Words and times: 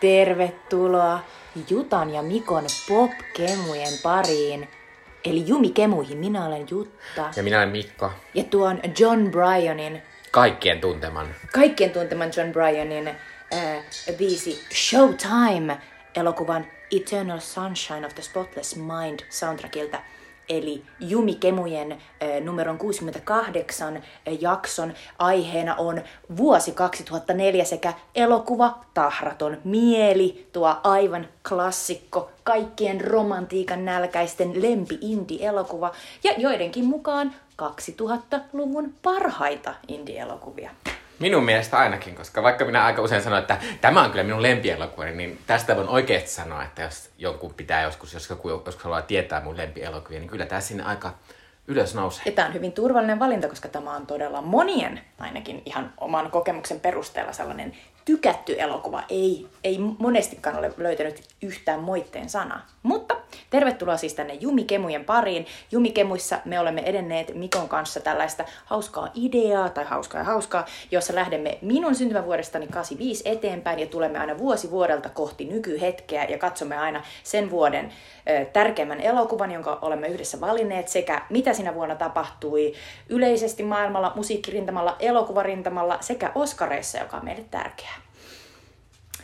Tervetuloa 0.00 1.20
Jutan 1.70 2.10
ja 2.10 2.22
Mikon 2.22 2.64
pop-kemujen 2.88 3.92
pariin. 4.02 4.68
Eli 5.24 5.46
Jumi 5.46 5.70
Kemuihin, 5.70 6.18
minä 6.18 6.46
olen 6.46 6.66
Jutta. 6.70 7.30
Ja 7.36 7.42
minä 7.42 7.56
olen 7.58 7.68
Mikko. 7.68 8.12
Ja 8.34 8.44
tuo 8.44 8.66
on 8.68 8.80
John 8.98 9.30
Bryanin, 9.30 10.02
Kaikkien 10.30 10.80
tunteman. 10.80 11.26
kaikkien 11.52 11.90
tunteman 11.90 12.30
John 12.36 12.52
Bryanin 12.52 13.08
äh, 13.08 13.84
biisi 14.18 14.64
Showtime 14.74 15.78
elokuvan 16.16 16.66
Eternal 16.96 17.40
Sunshine 17.40 18.06
of 18.06 18.14
the 18.14 18.22
Spotless 18.22 18.76
Mind 18.76 19.20
soundtrackilta. 19.28 19.98
Eli 20.50 20.82
Jumi 21.00 21.34
Kemujen 21.34 21.92
äh, 21.92 21.98
numeron 22.40 22.78
68 22.78 23.96
äh, 23.96 24.02
jakson 24.40 24.92
aiheena 25.18 25.74
on 25.74 26.02
vuosi 26.36 26.72
2004 26.72 27.64
sekä 27.64 27.92
elokuva 28.14 28.78
Tahraton 28.94 29.58
mieli, 29.64 30.48
tuo 30.52 30.76
aivan 30.84 31.28
klassikko, 31.48 32.30
kaikkien 32.44 33.00
romantiikan 33.00 33.84
nälkäisten 33.84 34.62
lempi 34.62 34.98
indie-elokuva 35.00 35.92
ja 36.24 36.32
joidenkin 36.38 36.84
mukaan 36.84 37.34
2000-luvun 37.62 38.94
parhaita 39.02 39.74
indie-elokuvia. 39.88 40.70
Minun 41.20 41.44
mielestä 41.44 41.78
ainakin, 41.78 42.14
koska 42.14 42.42
vaikka 42.42 42.64
minä 42.64 42.84
aika 42.84 43.02
usein 43.02 43.22
sanon, 43.22 43.38
että 43.38 43.58
tämä 43.80 44.02
on 44.02 44.10
kyllä 44.10 44.24
minun 44.24 44.42
lempielokuvani, 44.42 45.12
niin 45.12 45.38
tästä 45.46 45.76
voin 45.76 45.88
oikeasti 45.88 46.30
sanoa, 46.30 46.62
että 46.62 46.82
jos 46.82 47.10
jonkun 47.18 47.54
pitää 47.54 47.82
joskus, 47.82 48.14
jos 48.14 48.30
joku 48.30 48.48
joskus 48.48 48.84
haluaa 48.84 49.02
tietää 49.02 49.40
mun 49.40 49.56
lempielokuvia, 49.56 50.18
niin 50.18 50.30
kyllä 50.30 50.46
tämä 50.46 50.60
sinne 50.60 50.84
aika 50.84 51.14
ylös 51.66 51.94
nousee. 51.94 52.22
Ja 52.26 52.32
tämä 52.32 52.48
on 52.48 52.54
hyvin 52.54 52.72
turvallinen 52.72 53.18
valinta, 53.18 53.48
koska 53.48 53.68
tämä 53.68 53.96
on 53.96 54.06
todella 54.06 54.42
monien, 54.42 55.00
ainakin 55.18 55.62
ihan 55.66 55.92
oman 55.98 56.30
kokemuksen 56.30 56.80
perusteella 56.80 57.32
sellainen 57.32 57.76
tykätty 58.04 58.56
elokuva. 58.58 59.02
Ei, 59.08 59.46
ei 59.64 59.78
monestikaan 59.78 60.56
ole 60.56 60.72
löytänyt 60.76 61.22
yhtään 61.42 61.80
moitteen 61.80 62.28
sanaa. 62.28 62.66
Mutta 62.82 63.16
tervetuloa 63.50 63.96
siis 63.96 64.14
tänne 64.14 64.34
Jumikemujen 64.34 65.04
pariin. 65.04 65.46
Jumikemuissa 65.72 66.38
me 66.44 66.60
olemme 66.60 66.80
edenneet 66.80 67.34
Mikon 67.34 67.68
kanssa 67.68 68.00
tällaista 68.00 68.44
hauskaa 68.64 69.08
ideaa, 69.14 69.68
tai 69.68 69.84
hauskaa 69.84 70.20
ja 70.20 70.24
hauskaa, 70.24 70.66
jossa 70.90 71.14
lähdemme 71.14 71.58
minun 71.62 71.94
syntymävuodestani 71.94 72.66
85 72.66 73.22
eteenpäin 73.24 73.78
ja 73.78 73.86
tulemme 73.86 74.18
aina 74.18 74.38
vuosi 74.38 74.70
vuodelta 74.70 75.08
kohti 75.08 75.44
nykyhetkeä 75.44 76.24
ja 76.24 76.38
katsomme 76.38 76.76
aina 76.76 77.02
sen 77.22 77.50
vuoden 77.50 77.92
ö, 78.30 78.44
tärkeimmän 78.44 79.00
elokuvan, 79.00 79.52
jonka 79.52 79.78
olemme 79.82 80.08
yhdessä 80.08 80.40
valinneet, 80.40 80.88
sekä 80.88 81.22
mitä 81.30 81.52
siinä 81.52 81.74
vuonna 81.74 81.94
tapahtui 81.94 82.72
yleisesti 83.08 83.62
maailmalla, 83.62 84.12
musiikkirintamalla, 84.16 84.96
elokuvarintamalla 84.98 85.98
sekä 86.00 86.32
Oscareissa, 86.34 86.98
joka 86.98 87.16
on 87.16 87.24
meille 87.24 87.44
tärkeää. 87.50 88.09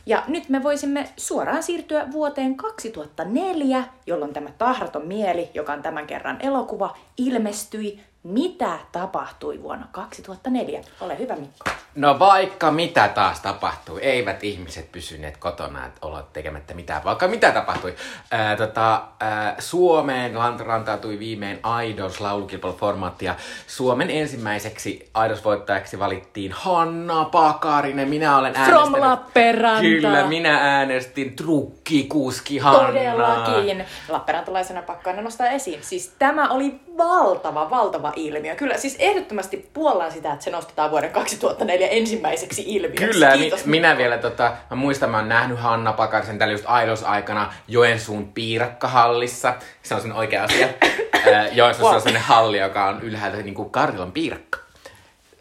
Ja 0.06 0.22
nyt 0.28 0.48
me 0.48 0.62
voisimme 0.62 1.08
suoraan 1.16 1.62
siirtyä 1.62 2.12
vuoteen 2.12 2.56
2004, 2.56 3.84
jolloin 4.06 4.32
tämä 4.32 4.50
Tahraton 4.58 5.06
mieli, 5.06 5.48
joka 5.54 5.72
on 5.72 5.82
tämän 5.82 6.06
kerran 6.06 6.40
elokuva, 6.40 6.96
ilmestyi. 7.16 8.00
Mitä 8.26 8.78
tapahtui 8.92 9.62
vuonna 9.62 9.86
2004? 9.92 10.80
Ole 11.00 11.18
hyvä 11.18 11.36
Mikko. 11.36 11.70
No 11.94 12.18
vaikka 12.18 12.70
mitä 12.70 13.08
taas 13.08 13.40
tapahtui, 13.40 14.00
eivät 14.02 14.44
ihmiset 14.44 14.92
pysyneet 14.92 15.36
kotona, 15.36 15.86
että 15.86 16.06
olla 16.06 16.22
tekemättä 16.32 16.74
mitään, 16.74 17.04
vaikka 17.04 17.28
mitä 17.28 17.52
tapahtui. 17.52 17.94
Ää, 18.30 18.56
tota, 18.56 19.02
ää, 19.20 19.56
Suomeen 19.58 20.32
rantautui 20.58 21.18
viimein 21.18 21.60
Idols 21.84 22.20
laulukilpailuformaatti 22.20 23.24
ja 23.24 23.34
Suomen 23.66 24.10
ensimmäiseksi 24.10 25.10
Idols-voittajaksi 25.24 25.98
valittiin 25.98 26.52
Hanna 26.52 27.24
Pakarinen. 27.24 28.08
Minä 28.08 28.38
olen 28.38 28.56
äänestänyt... 28.56 28.90
From 28.90 29.00
Lappeenranta. 29.00 29.80
Kyllä, 29.82 30.26
minä 30.26 30.58
äänestin 30.58 31.36
trukkikuski 31.36 32.58
Hanna. 32.58 32.86
Todellakin. 32.86 33.84
Lappeenrantalaisena 34.08 34.82
pakko 34.82 35.10
aina 35.10 35.22
nostaa 35.22 35.48
esiin. 35.48 35.82
Siis 35.82 36.14
tämä 36.18 36.48
oli 36.48 36.80
valtava, 36.98 37.70
valtava 37.70 38.12
ilmiö. 38.16 38.54
Kyllä, 38.56 38.76
siis 38.78 38.96
ehdottomasti 38.98 39.70
puollaan 39.74 40.12
sitä, 40.12 40.32
että 40.32 40.44
se 40.44 40.50
nostetaan 40.50 40.90
vuoden 40.90 41.10
2004 41.10 41.88
ensimmäiseksi 41.88 42.64
ilmiöksi. 42.66 43.04
Kyllä, 43.06 43.30
mi- 43.32 43.38
Kiitos. 43.38 43.66
minä 43.66 43.96
vielä, 43.96 44.18
tota, 44.18 44.52
mä 44.70 44.76
muistan, 44.76 45.10
mä 45.10 45.16
oon 45.16 45.28
nähnyt 45.28 45.58
Hanna 45.58 45.92
Pakarisen 45.92 46.38
tällä 46.38 46.52
just 46.52 46.64
Aidos-aikana 46.66 47.52
Joensuun 47.68 48.32
piirakkahallissa. 48.32 49.54
Se 49.82 49.94
on 49.94 50.00
sen 50.00 50.12
oikea 50.12 50.44
asia. 50.44 50.68
Joensuussa 51.52 51.86
Wow. 51.86 51.94
on 51.94 52.00
sellainen 52.00 52.22
halli, 52.28 52.58
joka 52.58 52.84
on 52.86 53.02
ylhäältä 53.02 53.36
niin 53.36 53.54
kuin 53.54 53.70
Karjalan 53.70 54.12
piirakka. 54.12 54.58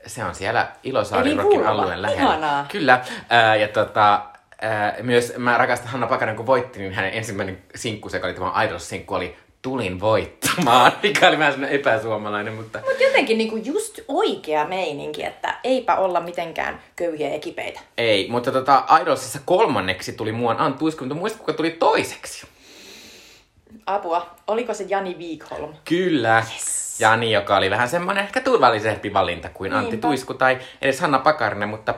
Se 0.07 0.23
on 0.23 0.35
siellä 0.35 0.67
Ilosaari 0.83 1.29
Eli 1.31 1.37
Rockin 1.37 1.59
vulva. 1.59 1.71
alueen 1.71 2.01
lähellä. 2.01 2.21
Ihanaa. 2.23 2.65
Kyllä. 2.71 3.01
Ää, 3.29 3.55
ja 3.55 3.67
tota, 3.67 4.21
ää, 4.61 4.95
myös 5.01 5.33
mä 5.37 5.57
rakastan 5.57 5.87
Hanna 5.89 6.07
Pakanen, 6.07 6.35
kun 6.35 6.45
voitti, 6.45 6.79
niin 6.79 6.93
hänen 6.93 7.13
ensimmäinen 7.13 7.57
sinkku, 7.75 8.09
se 8.09 8.21
oli 8.23 8.33
tämä 8.33 8.49
Aidos-sinkku, 8.49 9.15
oli 9.15 9.37
Tulin 9.65 9.99
voittamaan, 9.99 10.91
mikä 11.03 11.27
oli 11.27 11.39
vähän 11.39 11.63
epäsuomalainen, 11.63 12.53
mutta 12.53 12.79
Mutta 12.79 13.03
jotenkin 13.03 13.37
niinku 13.37 13.55
just 13.55 13.99
oikea 14.07 14.65
meininki, 14.65 15.23
että 15.23 15.55
eipä 15.63 15.95
olla 15.95 16.19
mitenkään 16.19 16.81
köyhiä 16.95 17.29
ja 17.29 17.39
kipeitä. 17.39 17.79
Ei, 17.97 18.27
mutta 18.29 18.51
tota, 18.51 18.83
Idolsissa 19.01 19.39
kolmanneksi 19.45 20.13
tuli 20.13 20.31
muuan 20.31 20.59
Antti 20.59 20.83
Uisko, 20.83 21.05
mutta 21.05 21.19
muista 21.19 21.39
kuka 21.39 21.53
tuli 21.53 21.71
toiseksi? 21.71 22.47
Apua, 23.85 24.27
oliko 24.47 24.73
se 24.73 24.85
Jani 24.89 25.15
Wikholm? 25.19 25.73
Kyllä. 25.85 26.43
Yes. 26.53 26.99
Jani, 26.99 27.31
joka 27.31 27.57
oli 27.57 27.69
vähän 27.69 27.89
semmoinen 27.89 28.23
ehkä 28.23 28.41
turvallisempi 28.41 29.13
valinta 29.13 29.49
kuin 29.49 29.73
Antti 29.73 29.91
Niinpä. 29.91 30.07
Tuisku 30.07 30.33
tai 30.33 30.57
edes 30.81 30.99
Hanna 30.99 31.19
Pakarinen, 31.19 31.69
mutta 31.69 31.93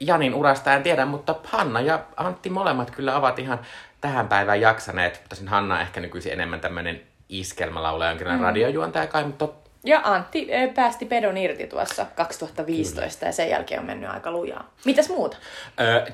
Janin 0.00 0.34
urasta 0.34 0.74
en 0.74 0.82
tiedä, 0.82 1.06
mutta 1.06 1.34
Hanna 1.44 1.80
ja 1.80 2.00
Antti 2.16 2.50
molemmat 2.50 2.90
kyllä 2.90 3.16
ovat 3.16 3.38
ihan 3.38 3.58
tähän 4.02 4.28
päivään 4.28 4.60
jaksaneet. 4.60 5.22
Tosin 5.28 5.48
Hanna 5.48 5.80
ehkä 5.80 6.00
nykyisin 6.00 6.32
enemmän 6.32 6.60
tämmöinen 6.60 7.02
iskelmälaulaja, 7.28 8.10
jonkinlainen 8.10 8.40
mm. 8.40 8.46
radiojuontaja 8.46 9.06
kai, 9.06 9.24
mutta 9.24 9.48
Ja 9.84 10.00
Antti 10.04 10.46
eh, 10.48 10.74
päästi 10.74 11.04
pedon 11.04 11.36
irti 11.36 11.66
tuossa 11.66 12.06
2015 12.14 13.18
Kyllä. 13.18 13.28
ja 13.28 13.32
sen 13.32 13.50
jälkeen 13.50 13.80
on 13.80 13.86
mennyt 13.86 14.10
aika 14.10 14.30
lujaa. 14.30 14.70
Mitäs 14.84 15.08
muuta? 15.08 15.36
Ö, 15.80 16.06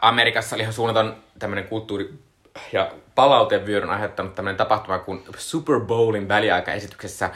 Amerikassa 0.00 0.56
oli 0.56 0.62
ihan 0.62 0.72
suunnaton 0.72 1.16
tämmöinen 1.38 1.68
kulttuuri- 1.68 2.14
ja 2.72 2.92
palautevyöryn 3.14 3.90
aiheuttanut 3.90 4.34
tämmöinen 4.34 4.56
tapahtuma, 4.56 4.98
kun 4.98 5.24
Super 5.36 5.80
Bowlin 5.80 6.28
väliaikaesityksessä 6.28 7.30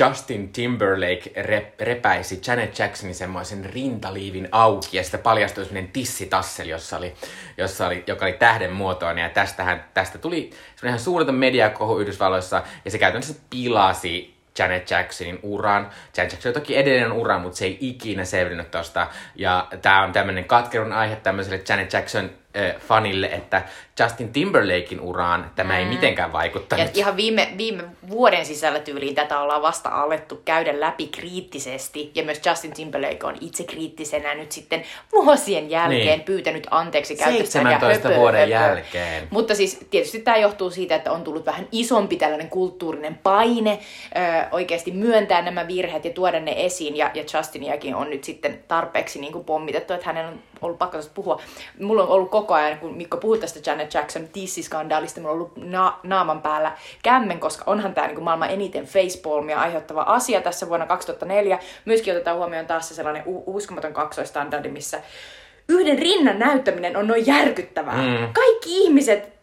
Justin 0.00 0.52
Timberlake 0.52 1.42
rep, 1.42 1.80
repäisi 1.80 2.40
Janet 2.46 2.78
Jacksonin 2.78 3.14
semmoisen 3.14 3.64
rintaliivin 3.64 4.48
auki 4.52 4.96
ja 4.96 5.02
sitten 5.02 5.20
paljastui 5.20 5.64
semmoinen 5.64 5.92
tissitasseli, 5.92 6.70
jossa 6.70 6.96
oli, 6.96 7.14
jossa 7.58 7.86
oli, 7.86 8.04
joka 8.06 8.24
oli 8.24 8.32
tähden 8.32 8.72
muotoinen 8.72 9.22
ja 9.22 9.28
tästähän, 9.28 9.84
tästä 9.94 10.18
tuli 10.18 10.40
semmoinen 10.40 10.88
ihan 10.88 10.98
suunnaton 10.98 11.34
mediakohu 11.34 11.98
Yhdysvalloissa 11.98 12.62
ja 12.84 12.90
se 12.90 12.98
käytännössä 12.98 13.34
pilasi 13.50 14.36
Janet 14.58 14.90
Jacksonin 14.90 15.38
uran. 15.42 15.90
Janet 16.16 16.32
Jackson 16.32 16.50
on 16.50 16.54
toki 16.54 16.76
edelleen 16.76 17.12
ura, 17.12 17.38
mutta 17.38 17.58
se 17.58 17.64
ei 17.64 17.78
ikinä 17.80 18.24
selvinnyt 18.24 18.70
tosta. 18.70 19.06
Ja 19.34 19.68
tää 19.82 20.02
on 20.02 20.12
tämmönen 20.12 20.44
katkerun 20.44 20.92
aihe 20.92 21.16
tämmöiselle 21.16 21.62
Janet 21.68 21.92
Jackson 21.92 22.30
fanille, 22.78 23.26
että 23.26 23.62
Justin 24.00 24.32
Timberlakein 24.32 25.00
uraan 25.00 25.50
tämä 25.56 25.78
ei 25.78 25.84
mitenkään 25.84 26.28
Ja 26.28 26.32
vaikuttanut. 26.32 26.96
ihan 26.96 27.16
viime, 27.16 27.48
viime 27.58 27.84
vuoden 28.10 28.46
sisällä 28.46 28.78
tyyliin 28.78 29.14
tätä 29.14 29.40
ollaan 29.40 29.62
vasta 29.62 29.88
alettu 29.88 30.42
käydä 30.44 30.80
läpi 30.80 31.06
kriittisesti. 31.06 32.10
Ja 32.14 32.24
myös 32.24 32.40
Justin 32.46 32.72
Timberlake 32.72 33.26
on 33.26 33.34
itse 33.40 33.64
kriittisenä 33.64 34.34
nyt 34.34 34.52
sitten 34.52 34.82
vuosien 35.12 35.70
jälkeen 35.70 36.06
Niin. 36.06 36.20
pyytänyt 36.22 36.66
anteeksi 36.70 37.16
käytöstä. 37.16 37.52
17 37.58 38.08
vuoden 38.16 38.50
jälkeen. 38.50 39.28
Mutta 39.30 39.54
siis 39.54 39.86
tietysti 39.90 40.18
tämä 40.20 40.36
johtuu 40.36 40.70
siitä, 40.70 40.94
että 40.94 41.12
on 41.12 41.24
tullut 41.24 41.46
vähän 41.46 41.68
isompi 41.72 42.16
tällainen 42.16 42.48
kulttuurinen 42.50 43.18
paine 43.22 43.78
ö, 44.16 44.46
oikeasti 44.50 44.90
myöntää 44.90 45.42
nämä 45.42 45.68
virheet 45.68 46.04
ja 46.04 46.10
tuoda 46.10 46.40
ne 46.40 46.54
esiin. 46.64 46.96
Ja, 46.96 47.10
ja 47.14 47.24
Justiniakin 47.34 47.94
on 47.94 48.10
nyt 48.10 48.24
sitten 48.24 48.64
tarpeeksi 48.68 49.20
niin 49.20 49.32
kuin 49.32 49.44
pommitettu, 49.44 49.92
että 49.92 50.06
hänen 50.06 50.26
on 50.26 50.38
ollut 50.60 50.78
pakko 50.78 50.98
puhua. 51.14 51.40
Mulla 51.80 52.02
on 52.02 52.08
ollut 52.08 52.30
koko 52.30 52.45
ajan, 52.54 52.78
kun 52.78 52.96
Mikko 52.96 53.16
puhui 53.16 53.38
tästä 53.38 53.70
Janet 53.70 53.94
Jackson 53.94 54.28
tissiskandaalista, 54.28 55.20
mulla 55.20 55.32
on 55.32 55.38
ollut 55.38 55.56
na- 55.56 55.98
naaman 56.02 56.42
päällä 56.42 56.72
kämmen, 57.02 57.40
koska 57.40 57.64
onhan 57.66 57.94
tämä 57.94 58.06
niin 58.06 58.22
maailman 58.22 58.50
eniten 58.50 58.84
facepalmia 58.86 59.60
aiheuttava 59.60 60.02
asia 60.02 60.40
tässä 60.40 60.68
vuonna 60.68 60.86
2004. 60.86 61.58
Myöskin 61.84 62.14
otetaan 62.14 62.36
huomioon 62.36 62.66
taas 62.66 62.88
se 62.88 62.94
sellainen 62.94 63.22
u- 63.26 63.56
uskomaton 63.56 63.92
kaksoistandardi, 63.92 64.68
missä 64.68 65.00
yhden 65.68 65.98
rinnan 65.98 66.38
näyttäminen 66.38 66.96
on 66.96 67.06
noin 67.06 67.26
järkyttävää. 67.26 68.02
Mm. 68.02 68.32
Kaikki 68.32 68.82
ihmiset 68.84 69.36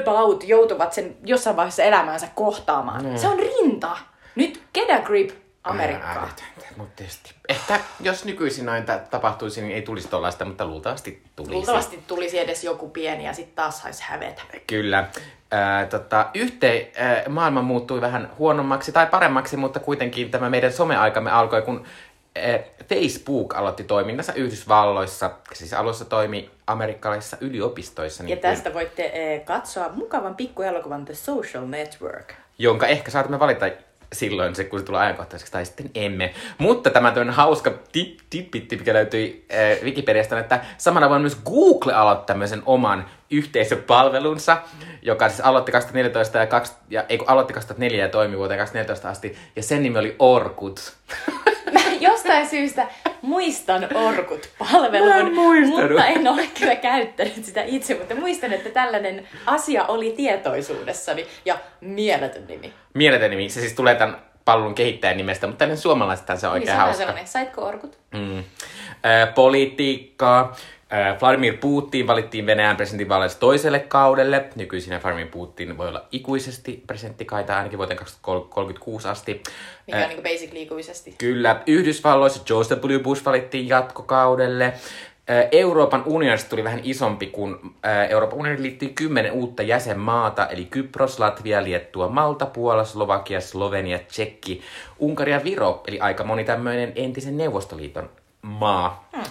about 0.00 0.44
joutuvat 0.44 0.92
sen 0.92 1.16
jossain 1.24 1.56
vaiheessa 1.56 1.82
elämäänsä 1.82 2.28
kohtaamaan. 2.34 3.04
Mm. 3.04 3.16
Se 3.16 3.28
on 3.28 3.38
rinta. 3.38 3.96
Nyt 4.34 4.62
get 4.74 4.90
a 4.90 4.98
grip 5.00 5.30
Amerikkaa. 5.64 6.28
Mutta 6.76 6.92
tietysti. 6.96 7.34
Ehkä 7.48 7.80
jos 8.00 8.24
nykyisin 8.24 8.66
noin 8.66 8.84
tapahtuisi, 9.10 9.62
niin 9.62 9.74
ei 9.74 9.82
tulisi 9.82 10.08
tollaista, 10.08 10.44
mutta 10.44 10.66
luultavasti 10.66 11.22
tulisi. 11.36 11.54
Luultavasti 11.54 12.02
tulisi 12.06 12.38
edes 12.38 12.64
joku 12.64 12.88
pieni 12.88 13.24
ja 13.24 13.32
sitten 13.32 13.54
taas 13.56 13.82
saisi 13.82 14.02
hävetä. 14.06 14.42
Kyllä. 14.66 15.08
Ää, 15.50 15.86
tota, 15.86 16.30
yhteen 16.34 16.86
ää, 16.96 17.22
maailma 17.28 17.62
muuttui 17.62 18.00
vähän 18.00 18.30
huonommaksi 18.38 18.92
tai 18.92 19.06
paremmaksi, 19.06 19.56
mutta 19.56 19.80
kuitenkin 19.80 20.30
tämä 20.30 20.50
meidän 20.50 20.72
someaikamme 20.72 21.30
alkoi, 21.30 21.62
kun 21.62 21.84
eh, 22.36 22.64
Facebook 22.88 23.54
aloitti 23.54 23.84
toiminnassa 23.84 24.32
Yhdysvalloissa, 24.32 25.30
siis 25.52 25.72
alussa 25.74 26.04
toimi 26.04 26.50
amerikkalaisissa 26.66 27.36
yliopistoissa. 27.40 28.22
Ja 28.22 28.26
Niin 28.26 28.38
tästä 28.38 28.74
voitte 28.74 29.10
eh, 29.14 29.44
katsoa 29.44 29.88
mukavan 29.94 30.34
pikkuelokuvan 30.34 31.04
The 31.04 31.14
Social 31.14 31.66
Network. 31.66 32.32
jonka 32.58 32.86
ehkä 32.86 33.10
saatamme 33.10 33.38
valita 33.38 33.66
silloin, 34.12 34.54
se, 34.54 34.64
kun 34.64 34.78
se 34.78 34.84
tulee 34.84 35.00
ajankohtaiseksi, 35.00 35.52
tai 35.52 35.66
sitten 35.66 35.90
emme. 35.94 36.34
Mutta 36.58 36.90
tämä 36.90 37.10
tämmöinen 37.10 37.34
hauska 37.34 37.72
tip, 37.92 38.18
tippitti, 38.30 38.76
mikä 38.76 38.94
löytyi 38.94 39.46
äh, 39.52 39.84
Wikipediasta, 39.84 40.34
on, 40.34 40.40
että 40.40 40.60
samana 40.78 41.08
vuonna 41.08 41.22
myös 41.22 41.38
Google 41.44 41.92
aloitti 41.92 42.26
tämmöisen 42.26 42.62
oman 42.66 43.06
yhteisöpalvelunsa, 43.30 44.56
joka 45.02 45.28
siis 45.28 45.40
aloitti 45.40 45.72
2014 45.72 46.38
ja, 46.38 46.46
kaksi, 46.46 46.72
ja 46.90 47.04
ei, 47.08 47.18
kun 47.18 47.28
aloitti 47.28 47.52
2004 47.52 48.04
ja 48.04 48.08
toimi 48.08 48.38
vuoteen 48.38 48.60
2014 48.60 49.08
asti, 49.08 49.36
ja 49.56 49.62
sen 49.62 49.82
nimi 49.82 49.98
oli 49.98 50.16
Orkut. 50.18 50.92
Jostain 52.00 52.48
syystä 52.48 52.86
muistan 53.22 53.88
Orkut-palvelun, 53.94 55.08
Mä 55.08 55.16
en 55.16 55.34
muistanut. 55.34 55.90
mutta 55.90 56.06
en 56.06 56.28
ole 56.28 56.42
kyllä 56.58 56.76
käyttänyt 56.76 57.44
sitä 57.44 57.62
itse, 57.62 57.94
mutta 57.94 58.14
muistan, 58.14 58.52
että 58.52 58.70
tällainen 58.70 59.28
asia 59.46 59.84
oli 59.84 60.10
tietoisuudessani 60.16 61.26
ja 61.44 61.56
mieletön 61.80 62.46
nimi. 62.48 62.72
Mieletön 62.94 63.30
nimi, 63.30 63.48
se 63.48 63.60
siis 63.60 63.72
tulee 63.72 63.94
tämän 63.94 64.16
palvelun 64.44 64.74
kehittäjän 64.74 65.16
nimestä, 65.16 65.46
mutta 65.46 65.58
tällainen 65.58 65.82
suomalaistaan 65.82 66.38
se 66.38 66.46
on 66.46 66.52
Niin 66.52 66.60
oikein 66.60 66.76
se 66.76 66.80
on 66.80 66.84
hauska. 66.86 66.98
sellainen. 66.98 67.26
Saitko 67.26 67.62
Orkut? 67.66 67.98
Mm. 68.14 68.38
Äh, 68.38 69.34
politiikkaa. 69.34 70.56
Äh, 70.94 71.20
Vladimir 71.20 71.56
Putin 71.60 72.06
valittiin 72.06 72.46
Venäjän 72.46 72.76
presidentinvaaleissa 72.76 73.40
toiselle 73.40 73.80
kaudelle. 73.80 74.44
Nykyisin 74.54 75.02
Vladimir 75.02 75.26
Putin 75.26 75.78
voi 75.78 75.88
olla 75.88 76.04
ikuisesti 76.12 76.84
presidenttikaita 76.86 77.56
ainakin 77.56 77.78
vuoteen 77.78 77.98
2036 77.98 79.08
asti. 79.08 79.42
Mikä 79.86 79.98
Äh, 79.98 80.04
on 80.04 80.08
niin 80.08 80.22
basically 80.22 80.62
ikuisesti. 80.62 81.14
Kyllä, 81.18 81.62
Yhdysvalloissa 81.66 82.42
George 82.44 82.74
W. 82.74 82.98
Bush 82.98 83.24
valittiin 83.24 83.68
jatkokaudelle. 83.68 84.64
Äh, 84.64 85.48
Euroopan 85.52 86.02
unionista 86.06 86.50
tuli 86.50 86.64
vähän 86.64 86.80
isompi, 86.82 87.26
kun 87.26 87.74
äh, 87.86 88.10
Euroopan 88.10 88.38
unioniin 88.38 88.62
liittyy 88.62 88.88
kymmenen 88.88 89.32
uutta 89.32 89.62
jäsenmaata, 89.62 90.46
eli 90.46 90.64
Kypros, 90.64 91.18
Latvia, 91.18 91.64
Liettua, 91.64 92.08
Malta, 92.08 92.46
Puola, 92.46 92.84
Slovakia, 92.84 93.40
Slovenia, 93.40 93.98
Tsekki, 93.98 94.62
Unkari 94.98 95.32
ja 95.32 95.44
Viro, 95.44 95.82
eli 95.86 96.00
aika 96.00 96.24
moni 96.24 96.44
tämmöinen 96.44 96.92
entisen 96.96 97.36
Neuvostoliiton 97.36 98.10
maa. 98.42 99.08
Hmm. 99.16 99.24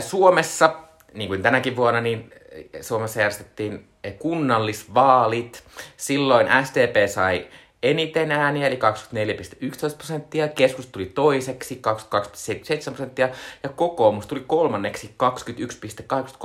Suomessa, 0.00 0.74
niin 1.14 1.28
kuin 1.28 1.42
tänäkin 1.42 1.76
vuonna, 1.76 2.00
niin 2.00 2.32
Suomessa 2.80 3.20
järjestettiin 3.20 3.88
kunnallisvaalit. 4.18 5.62
Silloin 5.96 6.46
SDP 6.64 7.08
sai 7.08 7.46
eniten 7.82 8.32
ääniä, 8.32 8.66
eli 8.66 8.78
24,11 9.90 9.96
prosenttia. 9.96 10.48
Keskus 10.48 10.86
tuli 10.86 11.06
toiseksi, 11.06 11.80
22,77 12.84 12.84
prosenttia. 12.84 13.28
Ja 13.62 13.68
kokoomus 13.68 14.26
tuli 14.26 14.44
kolmanneksi, 14.46 15.14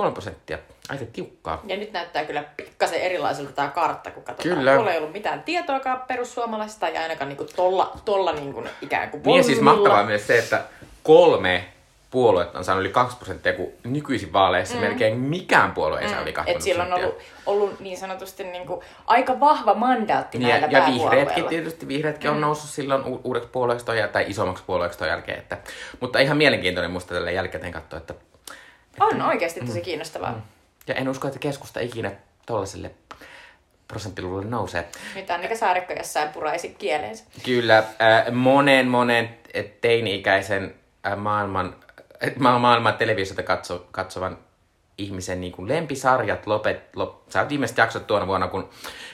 21,83 0.06 0.12
prosenttia. 0.12 0.58
Aika 0.88 1.04
tiukkaa. 1.12 1.62
Ja 1.66 1.76
nyt 1.76 1.92
näyttää 1.92 2.24
kyllä 2.24 2.44
pikkasen 2.56 3.00
erilaiselta 3.00 3.52
tämä 3.52 3.68
kartta, 3.68 4.10
kun 4.10 4.22
katsotaan. 4.22 4.58
Kyllä. 4.58 4.76
Mulla 4.76 4.92
ei 4.92 4.98
ollut 4.98 5.12
mitään 5.12 5.42
tietoakaan 5.42 6.02
perussuomalaisista 6.08 6.88
ja 6.88 7.02
ainakaan 7.02 7.28
niinku 7.28 7.46
tolla, 7.56 7.92
tolla 8.04 8.32
niinku 8.32 8.64
ikään 8.82 9.10
kuin 9.10 9.22
Niin 9.22 9.36
ja 9.36 9.42
siis 9.42 9.60
mahtavaa 9.60 10.04
myös 10.04 10.26
se, 10.26 10.38
että 10.38 10.64
kolme 11.02 11.64
puoluetta 12.10 12.58
on 12.58 12.64
saanut 12.64 12.80
yli 12.84 12.92
2 12.92 13.16
prosenttia, 13.16 13.52
kun 13.52 13.72
nykyisin 13.84 14.32
vaaleissa 14.32 14.74
mm. 14.74 14.80
melkein 14.80 15.18
mikään 15.18 15.72
puolue 15.72 16.00
ei 16.00 16.08
saa 16.08 16.20
yli 16.22 16.32
2 16.32 16.52
Et 16.52 16.62
sillä 16.62 16.84
on 16.84 16.92
ollut, 16.92 17.18
ollut 17.46 17.80
niin 17.80 17.96
sanotusti 17.98 18.44
niinku 18.44 18.82
aika 19.06 19.40
vahva 19.40 19.74
mandaatti 19.74 20.38
Niin, 20.38 20.48
ja, 20.48 20.60
näillä 20.60 20.78
ja 20.78 20.86
vihreätkin 20.94 21.44
tietysti, 21.44 21.88
vihreätkin 21.88 22.30
mm. 22.30 22.34
on 22.36 22.40
noussut 22.40 22.70
silloin 22.70 23.04
u- 23.06 23.20
uudeksi 23.24 23.48
puolueeksi 23.52 23.86
toi, 23.86 23.96
tai 24.12 24.24
isommaksi 24.28 24.64
puolueeksi 24.66 24.98
ton 24.98 25.08
jälkeen. 25.08 25.38
Että, 25.38 25.58
mutta 26.00 26.18
ihan 26.18 26.36
mielenkiintoinen 26.36 26.90
musta 26.90 27.14
tällä 27.14 27.30
jälkikäteen 27.30 27.72
katsoa, 27.72 27.98
että, 27.98 28.14
On 29.00 29.22
oikeasti 29.22 29.60
Mm. 29.60 29.66
tosi 29.66 29.80
kiinnostavaa. 29.80 30.46
ja 30.86 30.94
en 30.94 31.08
usko, 31.08 31.28
että 31.28 31.40
keskusta 31.40 31.80
ikinä 31.80 32.12
tollaselle 32.46 32.90
prosenttiluvulle 33.88 34.44
nousee. 34.44 34.88
Nyt 35.14 35.30
Annika 35.30 35.56
Saarikko 35.56 35.92
jossain 35.92 36.28
puraisi 36.28 36.68
kieleensä. 36.78 37.24
Kyllä, 37.44 37.78
äh, 37.78 38.32
monen 38.32 38.88
monen 38.88 39.38
teini-ikäisen 39.80 40.74
äh, 41.06 41.16
maailman, 41.16 41.66
ma- 41.66 41.72
maailman 42.38 42.94
televisiota 42.94 43.42
katso, 43.42 43.86
katsovan 43.90 44.38
ihmisen 45.00 45.40
niin 45.40 45.52
kuin 45.52 45.68
lempisarjat 45.68 46.46
lopet, 46.46 46.96
lop, 46.96 47.28
sä 47.28 47.40
oot 47.40 47.48
viimeiset 47.48 47.78
jaksot 47.78 48.06
tuona 48.06 48.26
vuonna, 48.26 48.48
kun 48.48 48.68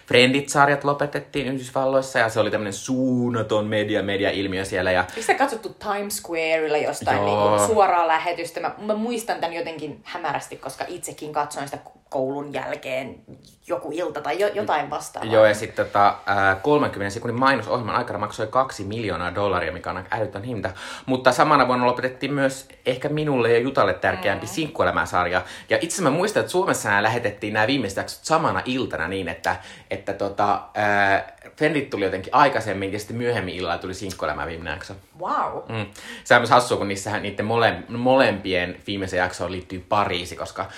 Friendit-sarjat 0.06 0.84
lopetettiin 0.84 1.46
Yhdysvalloissa 1.46 2.18
ja 2.18 2.28
se 2.28 2.40
oli 2.40 2.50
tämmöinen 2.50 2.72
suunnaton 2.72 3.66
media, 3.66 4.02
media-ilmiö 4.02 4.64
siellä 4.64 4.90
ja 4.90 5.00
Eikö 5.08 5.20
sitä 5.20 5.34
katsottu 5.34 5.68
Times 5.68 6.16
Squarella 6.16 6.76
jostain 6.76 7.16
Joo. 7.16 7.50
niinku 7.50 7.72
suoraa 7.72 8.08
lähetystä? 8.08 8.60
Mä, 8.60 8.74
mä 8.78 8.94
muistan 8.94 9.40
tämän 9.40 9.56
jotenkin 9.56 10.00
hämärästi, 10.04 10.56
koska 10.56 10.84
itsekin 10.88 11.32
katsoin 11.32 11.68
sitä 11.68 11.78
koulun 12.08 12.52
jälkeen 12.52 13.20
joku 13.68 13.90
ilta 13.92 14.20
tai 14.20 14.40
jo, 14.40 14.48
jotain 14.48 14.90
vastaavaa. 14.90 15.32
Joo, 15.32 15.46
ja 15.46 15.54
sitten 15.54 15.86
tota, 15.86 16.16
ää, 16.26 16.54
30 16.54 17.14
sekunnin 17.14 17.40
mainosohjelman 17.40 17.96
aikana 17.96 18.18
maksoi 18.18 18.46
kaksi 18.46 18.84
miljoonaa 18.84 19.34
dollaria, 19.34 19.72
mikä 19.72 19.90
on 19.90 19.96
aika 19.96 20.16
älytön 20.16 20.42
hinta. 20.42 20.70
Mutta 21.06 21.32
samana 21.32 21.66
vuonna 21.66 21.86
lopetettiin 21.86 22.34
myös 22.34 22.68
ehkä 22.86 23.08
minulle 23.08 23.52
ja 23.52 23.58
Jutalle 23.58 23.94
tärkeämpi 23.94 24.46
mm. 24.46 24.50
sinkkuelämäsarja. 24.50 25.42
Ja 25.70 25.78
itse 25.80 26.02
mä 26.02 26.10
muistan, 26.10 26.40
että 26.40 26.52
Suomessa 26.52 26.88
nämä 26.88 27.02
lähetettiin 27.02 27.52
nämä 27.52 27.66
viimeiset 27.66 27.96
jaksot 27.96 28.24
samana 28.24 28.62
iltana 28.64 29.08
niin, 29.08 29.28
että, 29.28 29.56
että 29.90 30.12
tota, 30.12 30.62
ää, 30.74 31.36
Friendit 31.56 31.90
tuli 31.90 32.04
jotenkin 32.04 32.34
aikaisemmin 32.34 32.92
ja 32.92 32.98
sitten 32.98 33.16
myöhemmin 33.16 33.54
illalla 33.54 33.78
tuli 33.78 33.94
sinkkuelämä 33.94 34.46
viimeinen 34.46 34.72
jakso. 34.72 34.94
Wow. 35.20 35.62
Mm. 35.68 35.86
Se 36.24 36.34
on 36.34 36.40
myös 36.40 36.50
hassua, 36.50 36.78
kun 36.78 36.88
niissähän 36.88 37.22
niiden 37.22 37.44
mole, 37.44 37.82
molempien 37.88 38.80
viimeisen 38.86 39.18
jaksoon 39.18 39.52
liittyy 39.52 39.84
Pariisi, 39.88 40.36
koska 40.36 40.62
äh, 40.62 40.68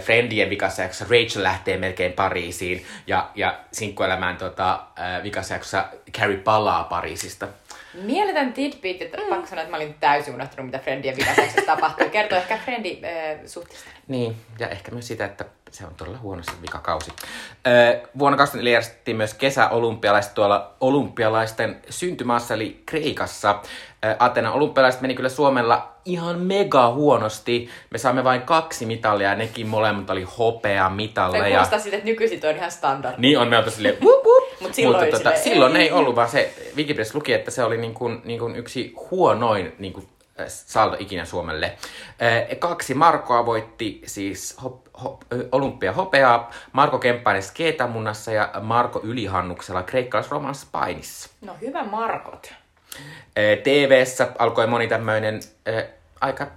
Friendien 0.00 0.50
vikassa 0.50 0.82
Rachel 0.82 1.42
lähtee 1.42 1.76
melkein 1.76 2.12
Pariisiin 2.12 2.86
ja, 3.06 3.30
ja 3.34 3.58
sinkkuelämään 3.72 4.36
tota, 4.36 4.80
äh, 5.00 5.22
vikassa 5.22 5.58
Carrie 6.12 6.38
palaa 6.38 6.84
Pariisista. 6.84 7.48
Mieletön 8.02 8.52
tidbit, 8.52 9.02
että 9.02 9.16
mm. 9.16 9.28
pakko 9.28 9.46
sanoa, 9.46 9.62
että 9.62 9.70
mä 9.70 9.76
olin 9.76 9.94
täysin 10.00 10.34
unohtanut, 10.34 10.66
mitä 10.66 10.78
Friendien 10.78 11.16
vikaseksi 11.16 11.62
tapahtuu. 11.66 12.08
Kertoo 12.08 12.38
ehkä 12.38 12.58
Friendi 12.64 13.00
äh, 13.04 13.40
suhteesta. 13.46 13.90
Niin, 14.08 14.36
ja 14.58 14.68
ehkä 14.68 14.90
myös 14.90 15.06
sitä, 15.06 15.24
että 15.24 15.44
se 15.70 15.86
on 15.86 15.94
todella 15.94 16.18
huono 16.18 16.42
se 16.42 16.52
vikakausi. 16.62 17.12
Öö, 17.66 18.00
vuonna 18.18 18.38
2004 18.38 18.72
järjestettiin 18.72 19.16
myös 19.16 19.34
kesäolympialaiset 19.34 20.34
tuolla 20.34 20.74
olympialaisten 20.80 21.82
syntymaassa, 21.90 22.54
eli 22.54 22.82
Kreikassa. 22.86 23.60
Öö, 24.04 24.16
Atenan 24.18 24.52
olympialaiset 24.52 25.00
meni 25.00 25.14
kyllä 25.14 25.28
Suomella 25.28 25.94
ihan 26.04 26.40
mega 26.40 26.90
huonosti. 26.90 27.70
Me 27.90 27.98
saamme 27.98 28.24
vain 28.24 28.42
kaksi 28.42 28.86
mitalia, 28.86 29.28
ja 29.28 29.34
nekin 29.34 29.66
molemmat 29.66 30.10
oli 30.10 30.22
hopea 30.22 30.90
mitalleja. 30.90 31.48
kuulostaa 31.48 31.78
siltä, 31.78 31.96
että 31.96 32.08
nykyisin 32.08 32.40
on 32.48 32.56
ihan 32.56 32.70
standard. 32.70 33.14
Niin 33.18 33.38
on, 33.38 33.48
me 33.48 33.56
wup, 34.02 34.24
wup. 34.24 34.47
Mut 34.60 34.74
silloin 34.74 35.04
Mutta 35.04 35.18
tota, 35.18 35.36
silleen, 35.36 35.44
silloin 35.44 35.76
ei. 35.76 35.82
ei 35.82 35.92
ollut, 35.92 36.16
vaan 36.16 36.28
se 36.28 36.54
Wikipediassa 36.76 37.18
luki, 37.18 37.32
että 37.32 37.50
se 37.50 37.64
oli 37.64 37.76
niin 37.76 37.94
kuin, 37.94 38.20
niin 38.24 38.38
kuin 38.38 38.56
yksi 38.56 38.94
huonoin 39.10 39.74
niin 39.78 39.92
kuin, 39.92 40.08
äh, 40.40 40.46
saldo 40.48 40.96
ikinä 40.98 41.24
Suomelle. 41.24 41.66
Äh, 41.66 42.58
Kaksi 42.58 42.94
Markoa 42.94 43.46
voitti 43.46 44.02
siis 44.06 44.56
hop, 44.62 44.86
hop, 45.02 45.22
ö, 45.32 45.48
olympia 45.52 45.92
hopeaa, 45.92 46.50
Marko 46.72 46.98
Kemppainen 46.98 47.42
skeetamunnassa 47.42 48.32
ja 48.32 48.50
Marko 48.60 49.00
Ylihannuksella 49.02 49.82
kreikkalaisromansissa 49.82 50.68
painissa. 50.72 51.30
No 51.40 51.56
hyvä 51.60 51.84
Markot. 51.84 52.52
TVssä 53.62 54.28
alkoi 54.38 54.66
moni 54.66 54.88
tämmöinen 54.88 55.40
äh, 55.68 55.84
aika 56.20 56.44
äh, 56.44 56.50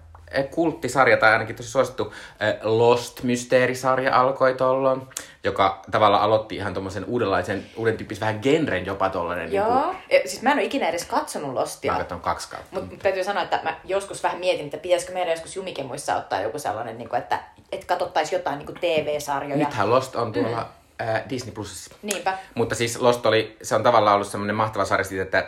kulttisarja, 0.51 1.17
tai 1.17 1.31
ainakin 1.31 1.55
tosi 1.55 1.69
suosittu 1.69 2.13
äh, 2.41 2.53
Lost-mysteerisarja 2.61 4.19
alkoi 4.19 4.53
tollon, 4.53 5.09
joka 5.43 5.81
tavallaan 5.91 6.23
aloitti 6.23 6.55
ihan 6.55 6.73
tommosen 6.73 7.05
uudenlaisen, 7.05 7.65
uuden 7.75 7.97
tyyppisen 7.97 8.21
vähän 8.21 8.39
genren 8.41 8.85
jopa 8.85 9.09
tollanen. 9.09 9.53
Joo. 9.53 9.91
Niin 9.91 10.01
E, 10.09 10.27
Siis 10.27 10.41
mä 10.41 10.51
en 10.51 10.57
ole 10.57 10.63
ikinä 10.63 10.89
edes 10.89 11.05
katsonut 11.05 11.51
kuin, 11.51 11.61
Lostia. 11.61 11.91
mä 11.91 11.97
katson 11.97 12.21
kaksi 12.21 12.49
kautta. 12.49 12.67
Mutta 12.71 12.95
täytyy 12.97 13.23
sanoa, 13.23 13.43
että 13.43 13.59
mä 13.63 13.77
joskus 13.85 14.23
vähän 14.23 14.39
mietin, 14.39 14.65
että 14.65 14.77
pitäisikö 14.77 15.13
meidän 15.13 15.31
joskus 15.31 15.55
Jumikemuissa 15.55 16.15
ottaa 16.15 16.41
joku 16.41 16.59
sellainen, 16.59 16.97
niin 16.97 17.09
kuin, 17.09 17.19
että, 17.19 17.39
että 17.71 17.87
katsottaisiin 17.87 18.39
jotain 18.39 18.57
niin 18.57 18.65
kuin 18.65 18.79
TV-sarjoja. 18.81 19.65
Nythän 19.65 19.89
Lost 19.89 20.15
on 20.15 20.33
tuolla 20.33 20.69
mm. 20.99 21.09
äh, 21.09 21.23
Disney 21.29 21.53
Plusissa. 21.53 21.95
Niinpä. 22.01 22.37
Mutta 22.55 22.75
siis 22.75 23.01
Lost 23.01 23.25
oli, 23.25 23.57
se 23.61 23.75
on 23.75 23.83
tavallaan 23.83 24.15
ollut 24.15 24.27
semmoinen 24.27 24.55
mahtava 24.55 24.85
sarja 24.85 25.03
siitä, 25.03 25.23
että 25.23 25.39
eh, 25.39 25.45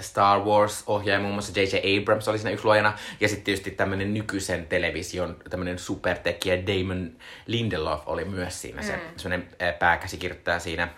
Star 0.00 0.40
Wars-ohjaaja, 0.40 1.20
muun 1.20 1.34
muassa 1.34 1.60
J.J. 1.60 2.00
Abrams 2.00 2.28
oli 2.28 2.38
siinä 2.38 2.50
yksi 2.50 2.64
luojana, 2.64 2.98
ja 3.20 3.28
sitten 3.28 3.44
tietysti 3.44 3.70
tämmöinen 3.70 4.14
nykyisen 4.14 4.66
television 4.66 5.36
tämmöinen 5.50 5.78
supertekijä 5.78 6.58
Damon 6.66 7.10
Lindelof 7.46 8.02
oli 8.06 8.24
myös 8.24 8.62
siinä, 8.62 8.82
se 8.82 8.98
semmoinen 9.16 9.48
eh, 9.60 9.78
pääkäsikirjoittaja 9.78 10.58
siinä. 10.58 10.88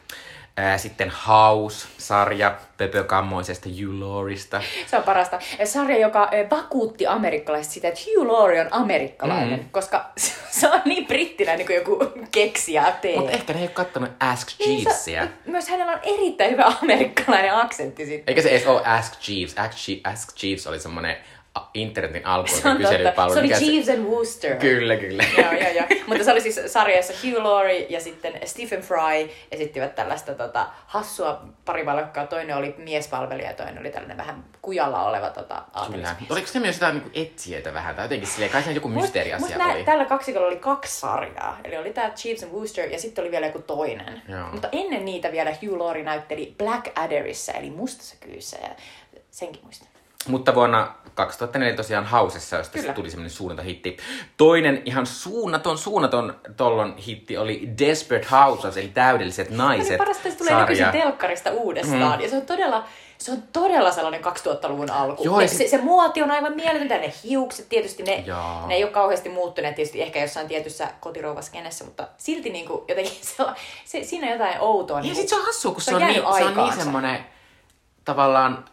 Eh, 0.57 0.81
Sitten 0.81 1.13
House-sarja 1.29 2.55
Pöpökammoisesta 2.79 3.69
Hugh 3.69 4.01
Laurista. 4.03 4.63
Se 4.87 4.97
on 4.97 5.03
parasta. 5.03 5.39
Sarja, 5.65 5.99
joka 5.99 6.31
vakuutti 6.51 7.07
amerikkalaiset 7.07 7.73
sitä, 7.73 7.89
että 7.89 8.01
Hugh 8.07 8.31
Laurie 8.33 8.61
on 8.61 8.69
amerikkalainen, 8.71 9.59
mm. 9.61 9.69
koska 9.71 10.11
se 10.51 10.69
on 10.69 10.81
niin 10.85 11.07
brittiläinen 11.07 11.67
kuin 11.67 11.77
joku 11.77 11.99
keksijä 12.33 12.93
tee. 13.01 13.17
Mutta 13.17 13.33
ehkä 13.33 13.53
ne 13.53 13.59
ei 13.59 13.65
ole 13.65 13.71
kattonut 13.71 14.11
Ask 14.21 14.49
Niin 14.59 14.69
se- 14.83 14.89
Jeevesia. 14.89 15.29
Myös 15.47 15.69
hänellä 15.69 15.93
on 15.93 16.01
erittäin 16.03 16.51
hyvä 16.51 16.65
amerikkalainen 16.83 17.55
aksentti 17.55 18.07
sitten. 18.07 18.25
Eikä 18.33 18.43
se 18.43 18.49
edes 18.49 18.67
ole 18.67 18.83
Ask 18.85 19.29
Jeeves. 19.29 19.55
Ask, 19.59 19.79
Ask 20.05 20.43
Jeeves 20.43 20.67
oli 20.67 20.79
semmonen 20.81 21.17
a- 21.17 21.36
internetin 21.75 22.27
alkuun 22.27 22.63
Se 22.63 22.75
kyselypalvelu. 22.77 23.49
Se 23.49 23.57
oli 23.57 23.71
Jeeves 23.71 23.89
and 23.89 24.05
Wooster. 24.09 24.57
Kyllä, 24.57 24.97
kyllä. 24.97 25.25
joo, 25.39 25.53
joo, 25.53 25.71
joo. 25.71 25.87
Mutta 26.07 26.25
se 26.25 26.33
oli 26.33 26.41
siis 26.41 26.61
sarjassa 26.67 27.13
Hugh 27.23 27.43
Laurie 27.45 27.87
ja 27.89 28.01
sitten 28.01 28.33
Stephen 28.45 28.81
Fry 28.81 29.31
esittivät 29.51 29.95
tällaista 29.95 30.35
tota, 30.35 30.67
hassua 30.87 31.43
parivalokkaa. 31.65 32.27
Toinen 32.27 32.57
oli 32.57 32.75
miespalvelija 32.79 33.49
ja 33.49 33.55
toinen 33.55 33.79
oli 33.79 33.91
tällainen 33.91 34.17
vähän 34.17 34.45
kujalla 34.63 35.03
oleva 35.03 35.31
tota, 35.31 35.63
Kyllä. 35.93 36.17
oliko 36.31 36.47
se 36.47 36.61
myös 36.61 36.77
jotain 36.77 36.95
niinku 36.95 37.11
etsijöitä 37.15 37.75
vähän, 37.75 37.95
tai 37.95 38.05
jotenkin 38.05 38.29
silleen, 38.29 38.53
kai 38.53 38.63
se 38.63 38.73
joku 38.73 38.89
mysteeriasia 38.89 39.59
Mut 39.59 39.75
oli. 39.75 39.85
tällä 39.85 40.05
kaksikolla 40.05 40.47
oli 40.47 40.57
kaksi 40.57 41.01
sarjaa. 41.01 41.59
Eli 41.65 41.77
oli 41.77 41.93
tämä 41.93 42.11
Jeeves 42.25 42.43
and 42.43 42.53
Wooster 42.53 42.89
ja 42.89 42.99
sitten 42.99 43.23
oli 43.23 43.31
vielä 43.31 43.47
joku 43.47 43.63
toinen. 43.63 44.23
Joo. 44.29 44.49
Mutta 44.53 44.69
ennen 44.73 45.05
niitä 45.05 45.33
vielä 45.33 45.51
Hugh 45.63 45.77
Laurie 45.79 46.05
näytteli 46.05 46.55
Black 46.59 46.99
Adderissa, 46.99 47.53
eli 47.53 47.71
Mustassa 47.71 48.17
kyyssä. 48.21 48.57
Ja 48.63 48.69
senkin 49.31 49.63
muistan. 49.65 49.89
Mutta 50.27 50.55
vuonna 50.55 50.95
2004 51.17 51.77
tosiaan 51.77 52.05
Hausessa, 52.05 52.57
josta 52.57 52.79
Kyllä. 52.79 52.93
tuli 52.93 53.11
semmoinen 53.11 53.31
suunnaton 53.31 53.65
hitti. 53.65 53.97
Toinen 54.37 54.83
ihan 54.85 55.07
suunnaton, 55.07 55.79
suunnaton 55.79 56.41
tollon 56.57 56.97
hitti 56.97 57.37
oli 57.37 57.69
Desperate 57.79 58.27
Housewives, 58.31 58.77
eli 58.77 58.89
täydelliset 58.89 59.51
naiset 59.51 59.89
Niin 59.89 59.99
parasta, 59.99 60.31
se 60.31 60.37
tulee 60.37 60.51
sarja. 60.51 60.67
nykyisin 60.67 60.93
telkkarista 60.93 61.51
uudestaan. 61.51 62.19
Mm. 62.19 62.25
Ja 62.25 62.31
se 62.31 62.37
on 62.37 62.43
todella, 62.43 62.85
se 63.19 63.33
on 63.33 63.43
todella 63.53 63.93
sellainen 63.93 64.25
2000-luvun 64.25 64.91
alku. 64.91 65.25
Joo, 65.25 65.39
ne, 65.39 65.49
se, 65.49 65.69
se, 65.69 65.79
muoti 65.79 66.23
on 66.23 66.31
aivan 66.31 66.57
mieletöntä, 66.57 66.99
ne 66.99 67.13
hiukset 67.25 67.69
tietysti, 67.69 68.03
ne, 68.03 68.25
ne 68.67 68.75
ei 68.75 68.85
ole 68.85 68.93
kauheasti 68.93 69.29
muuttuneet 69.29 69.75
tietysti 69.75 70.03
ehkä 70.03 70.21
jossain 70.21 70.49
tietyssä 70.49 70.89
kotirouvaskenessä, 71.01 71.85
mutta 71.85 72.09
silti 72.19 72.51
niin 72.51 72.67
kuin 72.67 72.85
jotenkin 72.89 73.17
se, 73.21 73.43
on, 73.43 73.55
se, 73.85 74.05
siinä 74.05 74.27
on 74.27 74.33
jotain 74.33 74.61
outoa. 74.61 74.99
Ja 74.99 75.03
niin 75.03 75.17
sit 75.17 75.29
se 75.29 75.37
on 75.37 75.45
hassua, 75.45 75.73
kun 75.73 75.83
se, 75.83 75.95
on, 75.95 76.01
jäänyt 76.01 76.25
niin, 76.25 76.37
se 76.37 76.45
on 76.45 76.57
niin 76.57 76.77
semmonen 76.77 77.27
tavallaan 78.05 78.65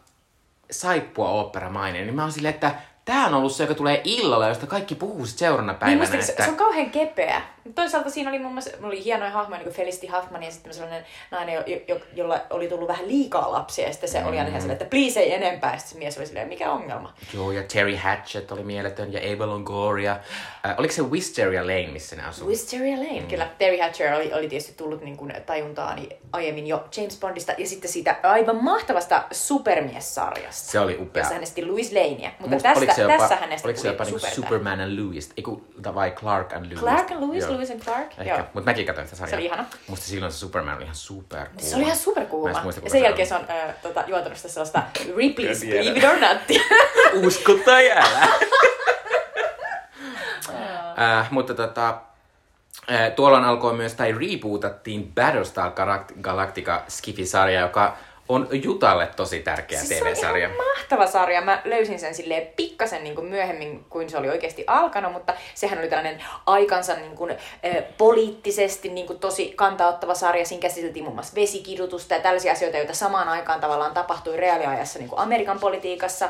saippua 0.72 1.30
oopperamainen. 1.30 2.02
Niin 2.06 2.16
mä 2.16 2.22
oon 2.22 2.32
silleen, 2.32 2.54
että 2.54 2.76
tää 3.06 3.26
on 3.26 3.34
ollut 3.34 3.52
se, 3.52 3.64
joka 3.64 3.76
tulee 3.76 4.02
illalla, 4.04 4.48
josta 4.48 4.68
kaikki 4.68 4.96
puhuu 4.96 5.26
sit 5.26 5.38
seuraavana 5.38 5.72
Niin 5.74 5.80
päivänä. 5.80 6.02
musta, 6.02 6.22
se, 6.26 6.32
että... 6.32 6.44
se 6.44 6.50
on 6.50 6.58
kauhean 6.58 6.90
kepeä. 6.90 7.42
Toisaalta 7.76 8.10
siinä 8.10 8.30
oli 8.30 8.40
muassa 8.40 8.70
mulla 8.76 8.88
oli 8.88 9.04
hienoja 9.04 9.32
hahmoja, 9.32 9.58
niin 9.58 9.64
kuin 9.64 9.76
Felicity 9.76 10.08
Huffman 10.08 10.44
ja 10.44 10.52
sitten 10.52 10.74
sellainen 10.74 11.06
nainen, 11.32 11.56
jo, 11.56 11.80
jo, 11.88 12.00
jolla 12.14 12.40
oli 12.50 12.68
tullut 12.68 12.88
vähän 12.88 13.08
liikaa 13.08 13.52
lapsia. 13.52 13.88
Ja 13.88 13.94
sitten 13.94 14.10
se 14.10 14.26
oli 14.26 14.38
aina 14.38 14.50
ihan 14.50 14.62
silleen, 14.62 14.82
että 14.82 14.90
please 14.90 15.20
ei 15.20 15.34
enempää. 15.34 15.74
Ja 15.74 15.78
sitten 15.78 15.94
se 15.94 16.00
mies 16.00 16.18
oli 16.18 16.26
silleen, 16.26 16.48
mikä 16.48 16.72
ongelma. 16.72 17.14
Joo, 17.34 17.52
ja 17.52 17.64
Terry 17.74 17.96
Hatchett 17.96 18.52
oli 18.52 18.64
mieletön, 18.64 19.14
ja 19.14 19.20
Ava 19.34 19.48
Longoria. 19.48 20.20
Äh, 20.66 20.76
oliko 20.78 20.94
se 20.94 21.02
Wisteria 21.02 21.62
Lane, 21.62 21.88
missä 21.88 22.16
ne 22.16 22.24
asuu? 22.24 22.48
Wisteria 22.48 22.98
Lane, 22.98 23.22
mm. 23.22 23.28
kyllä. 23.28 23.48
Terry 23.58 23.78
Hatcher 23.78 24.14
oli, 24.14 24.34
oli 24.34 24.50
tietysti 24.50 24.74
tullut 24.74 25.02
niin 25.02 25.18
kuin 25.18 25.34
tajuntaani 25.46 26.10
aiemmin 26.32 26.68
jo 26.68 26.86
James 26.98 27.20
Bondista 27.20 27.54
ja 27.58 27.68
sitten 27.68 27.92
siitä 27.92 28.16
aivan 28.24 28.64
mahtavasta 28.64 29.24
supermies-sarjasta. 29.32 30.72
Se 30.72 30.80
oli 30.80 30.98
upea. 31.02 31.22
Jossa 31.22 31.34
hänestä 31.34 31.62
Louis 31.68 31.92
Lanea. 31.92 32.32
Mutta 32.40 32.56
oliko 32.56 32.86
tästä, 32.86 33.02
jopa, 33.02 33.18
tässä 33.18 33.36
hänestä 33.36 33.68
oliko 33.68 33.80
se 33.80 33.88
jopa 33.88 34.06
supertähti. 34.06 34.42
Superman 34.42 34.82
and 34.82 35.00
Louis, 35.00 35.32
eiku, 35.38 35.64
vai 35.96 36.12
Clark 36.12 36.54
and 36.54 36.66
Louis? 36.66 36.80
Clark 36.80 37.12
and 37.12 37.20
Louis, 37.22 37.50
Louis 37.54 37.72
and 37.72 37.80
Clark. 37.80 38.08
Ehkä, 38.18 38.24
Joo. 38.36 38.38
mutta 38.54 38.70
mäkin 38.72 38.86
katsoin 38.86 39.08
sitä 39.08 39.18
sarjaa. 39.18 39.30
Se 39.30 39.36
oli 39.36 39.46
ihana. 39.46 39.66
Musta 39.88 40.06
silloin 40.06 40.32
se 40.32 40.38
Superman 40.38 40.76
oli 40.76 40.84
ihan 40.84 40.96
super 40.96 41.46
cool. 41.48 41.60
Se 41.70 41.76
oli 41.76 41.84
ihan 41.84 41.98
superkuuma. 41.98 42.62
muista, 42.64 42.82
Ja 42.84 42.90
sen 42.90 43.00
se 43.00 43.06
jälkeen 43.06 43.28
se 43.28 43.36
on 43.36 43.46
äh, 43.50 43.76
tota, 43.82 44.04
juontanut 44.08 44.38
sitä 44.38 44.50
sellaista 44.50 44.84
Ripley's. 45.00 45.60
Believe 45.70 45.98
It 46.00 46.04
or 46.04 46.20
Not. 46.20 46.38
Usko 47.26 47.54
tai 47.66 47.92
älä. 47.92 48.28
äh, 51.20 51.32
mutta 51.32 51.54
tota, 51.54 51.98
äh, 52.92 53.12
tuolloin 53.16 53.44
alkoi 53.44 53.74
myös, 53.74 53.94
tai 53.94 54.12
rebootattiin 54.12 55.12
Battlestar 55.16 55.72
Galact- 55.72 56.22
Galactica 56.22 56.82
Skifi-sarja, 56.88 57.60
joka 57.60 57.98
on 58.30 58.48
Jutalle 58.52 59.10
tosi 59.16 59.40
tärkeä 59.40 59.80
Siis 59.80 59.90
se 59.90 60.04
on 60.04 60.10
TV-sarja. 60.12 60.48
ihan 60.48 60.58
mahtava 60.58 61.08
sarja. 61.08 61.42
Mä 61.42 61.62
löysin 61.66 62.00
sen 62.00 62.16
silleen 62.16 62.48
pikkasen 62.56 63.04
niin 63.04 63.16
kuin 63.16 63.28
myöhemmin 63.28 63.86
kuin 63.90 64.10
se 64.10 64.18
oli 64.18 64.30
oikeasti 64.30 64.64
alkanut, 64.68 65.14
mutta 65.14 65.34
sehän 65.56 65.80
oli 65.80 65.88
tällainen 65.88 66.24
aikansa 66.46 66.96
niin 66.96 67.16
kuin, 67.16 67.38
eh, 67.64 67.84
poliittisesti 67.98 68.90
niin 68.90 69.08
kuin 69.08 69.20
tosi 69.20 69.54
kantaottava 69.56 70.16
sarja. 70.16 70.46
Siinä 70.46 70.62
käsiteltiin 70.62 71.06
muun 71.06 71.16
muassa 71.16 71.36
vesikidutusta 71.36 72.14
ja 72.14 72.20
tällaisia 72.20 72.52
asioita, 72.52 72.78
joita 72.78 72.94
samaan 72.94 73.30
aikaan 73.30 73.60
tavallaan 73.60 73.94
tapahtui 73.94 74.38
reaaliajassa 74.38 75.00
niin 75.00 75.10
kuin 75.10 75.20
Amerikan 75.20 75.60
politiikassa, 75.60 76.30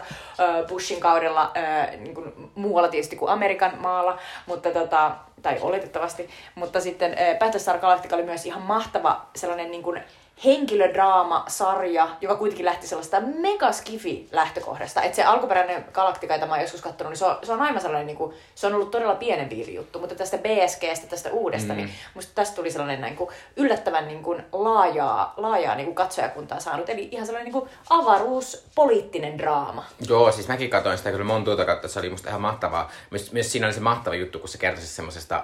Bushin 0.67 0.99
kaudella 0.99 1.51
niin 1.99 2.15
kuin 2.15 2.33
muualla 2.55 2.89
tietysti 2.89 3.15
kuin 3.15 3.31
Amerikan 3.31 3.71
maalla, 3.77 4.17
mutta 4.45 4.71
tota, 4.71 5.11
tai 5.41 5.57
oletettavasti, 5.61 6.29
mutta 6.55 6.81
sitten 6.81 7.11
äh, 7.11 7.37
Battlestar 7.39 7.79
Galactica 7.79 8.15
oli 8.15 8.23
myös 8.23 8.45
ihan 8.45 8.61
mahtava 8.61 9.25
sellainen 9.35 9.71
niin 9.71 9.83
kuin 9.83 10.03
henkilödraama-sarja, 10.45 12.09
joka 12.21 12.35
kuitenkin 12.35 12.65
lähti 12.65 12.87
sellaista 12.87 13.21
megaskifi 13.21 14.27
lähtökohdasta. 14.31 15.01
Että 15.01 15.15
se 15.15 15.23
alkuperäinen 15.23 15.85
Galactica, 15.93 16.33
jota 16.33 16.45
mä 16.45 16.53
oon 16.53 16.61
joskus 16.61 16.81
katsonut, 16.81 17.11
niin 17.11 17.17
se 17.17 17.25
on, 17.25 17.37
se 17.43 17.53
on 17.53 17.61
aivan 17.61 17.81
sellainen, 17.81 18.07
niin 18.07 18.17
kuin, 18.17 18.33
se 18.55 18.67
on 18.67 18.73
ollut 18.73 18.91
todella 18.91 19.15
pienen 19.15 19.49
piiri 19.49 19.75
juttu, 19.75 19.99
mutta 19.99 20.15
tästä 20.15 20.37
BSGstä, 20.37 21.07
tästä 21.07 21.29
uudesta, 21.29 21.73
mm. 21.73 21.77
niin 21.77 21.89
musta 22.13 22.31
tästä 22.35 22.55
tuli 22.55 22.71
sellainen 22.71 23.01
niin 23.01 23.15
kuin, 23.15 23.29
yllättävän 23.55 24.07
niin 24.07 24.23
kuin, 24.23 24.43
laajaa, 24.51 25.33
laajaa 25.37 25.75
niin 25.75 25.85
kuin 25.85 25.95
katsojakuntaa 25.95 26.59
saanut. 26.59 26.89
Eli 26.89 27.09
ihan 27.11 27.25
sellainen 27.25 27.53
niin 27.53 27.61
kuin, 27.61 27.69
avaruuspoliittinen 27.89 29.37
draama. 29.37 29.85
Joo, 30.09 30.31
siis 30.31 30.47
mäkin 30.47 30.69
katsoin 30.69 30.97
sitä 30.97 31.11
kyllä 31.11 31.23
monta 31.23 31.45
tuota 31.45 31.65
kautta, 31.65 31.87
se 31.87 31.99
oli 31.99 32.09
musta 32.09 32.29
ihan 32.29 32.41
mahtavaa. 32.41 32.91
Myös, 33.11 33.31
myös 33.31 33.51
siinä 33.51 33.67
oli 33.67 33.73
se 33.73 33.79
mahtava 33.79 34.15
juttu, 34.15 34.39
kun 34.39 34.49
se 34.49 34.57
kertoi 34.57 34.83
semmosesta, 34.83 35.43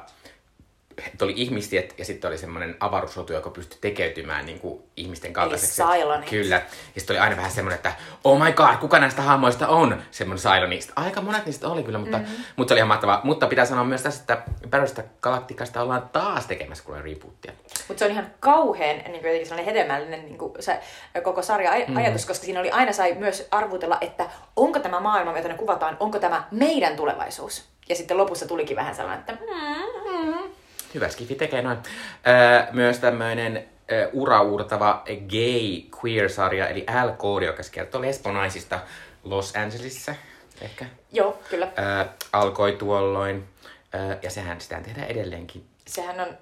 että 1.07 1.25
oli 1.25 1.33
ihmistiet 1.35 1.95
ja 1.97 2.05
sitten 2.05 2.27
oli 2.27 2.37
semmoinen 2.37 2.75
avaruusrotu, 2.79 3.33
joka 3.33 3.49
pystyi 3.49 3.77
tekeytymään 3.81 4.45
niin 4.45 4.59
kuin 4.59 4.83
ihmisten 4.97 5.33
kaltaiseksi. 5.33 5.81
Cylonics. 5.81 6.29
Kyllä. 6.29 6.55
Ja 6.95 7.01
sitten 7.01 7.13
oli 7.13 7.19
aina 7.19 7.37
vähän 7.37 7.51
semmoinen, 7.51 7.75
että 7.75 7.93
oh 8.23 8.43
my 8.43 8.51
god, 8.51 8.77
kuka 8.77 8.99
näistä 8.99 9.21
hahmoista 9.21 9.67
on 9.67 10.01
semmoinen 10.11 10.43
Cyloni. 10.43 10.79
Aika 10.95 11.21
monet 11.21 11.45
niistä 11.45 11.67
oli 11.67 11.83
kyllä, 11.83 11.99
mutta, 11.99 12.17
mm-hmm. 12.17 12.43
mutta 12.55 12.69
se 12.69 12.73
oli 12.73 12.79
ihan 12.79 12.87
mahtavaa. 12.87 13.21
Mutta 13.23 13.47
pitää 13.47 13.65
sanoa 13.65 13.83
myös 13.83 14.01
tässä, 14.01 14.21
että 14.21 14.41
Battlestar 14.69 15.05
Galacticasta 15.21 15.81
ollaan 15.81 16.09
taas 16.13 16.45
tekemässä 16.45 16.83
kuule 16.83 17.01
rebootia. 17.01 17.51
Mutta 17.87 17.99
se 17.99 18.05
on 18.05 18.11
ihan 18.11 18.27
kauhean 18.39 18.95
niin 18.95 19.05
kuin 19.05 19.23
jotenkin 19.23 19.47
sellainen 19.47 19.73
hedelmällinen 19.75 20.25
niin 20.25 20.37
kuin 20.37 20.53
se 20.59 20.79
koko 21.23 21.41
sarja 21.41 21.71
aj- 21.71 21.97
ajatus, 21.97 22.25
koska 22.25 22.45
siinä 22.45 22.59
oli 22.59 22.71
aina 22.71 22.93
sai 22.93 23.13
myös 23.13 23.47
arvutella, 23.51 23.97
että 24.01 24.29
onko 24.55 24.79
tämä 24.79 24.99
maailma, 24.99 25.37
jota 25.37 25.47
ne 25.47 25.53
kuvataan, 25.53 25.97
onko 25.99 26.19
tämä 26.19 26.43
meidän 26.51 26.95
tulevaisuus. 26.95 27.69
Ja 27.89 27.95
sitten 27.95 28.17
lopussa 28.17 28.47
tulikin 28.47 28.77
vähän 28.77 28.95
sellainen, 28.95 29.19
että 29.19 29.33
mm, 29.33 30.25
mm. 30.25 30.51
Hyvä 30.93 31.09
skifi 31.09 31.35
tekee 31.35 31.61
noin. 31.61 31.77
Öö, 32.27 32.63
myös 32.71 32.99
tämmöinen 32.99 33.69
uraurtava 34.13 35.03
gay 35.05 35.99
queer-sarja, 36.03 36.67
eli 36.67 36.85
Code, 37.17 37.45
joka 37.45 37.63
kertoo 37.71 38.01
lesbonaisista 38.01 38.79
Los 39.23 39.55
Angelesissa, 39.55 40.15
ehkä, 40.61 40.85
joo, 41.11 41.39
kyllä. 41.49 41.71
öö, 41.79 42.05
alkoi 42.33 42.71
tuolloin. 42.71 43.43
Öö, 43.95 44.17
ja 44.21 44.29
sehän 44.29 44.61
sitä 44.61 44.81
tehdään 44.81 45.07
edelleenkin. 45.07 45.65
Sehän 45.87 46.19
on, 46.19 46.37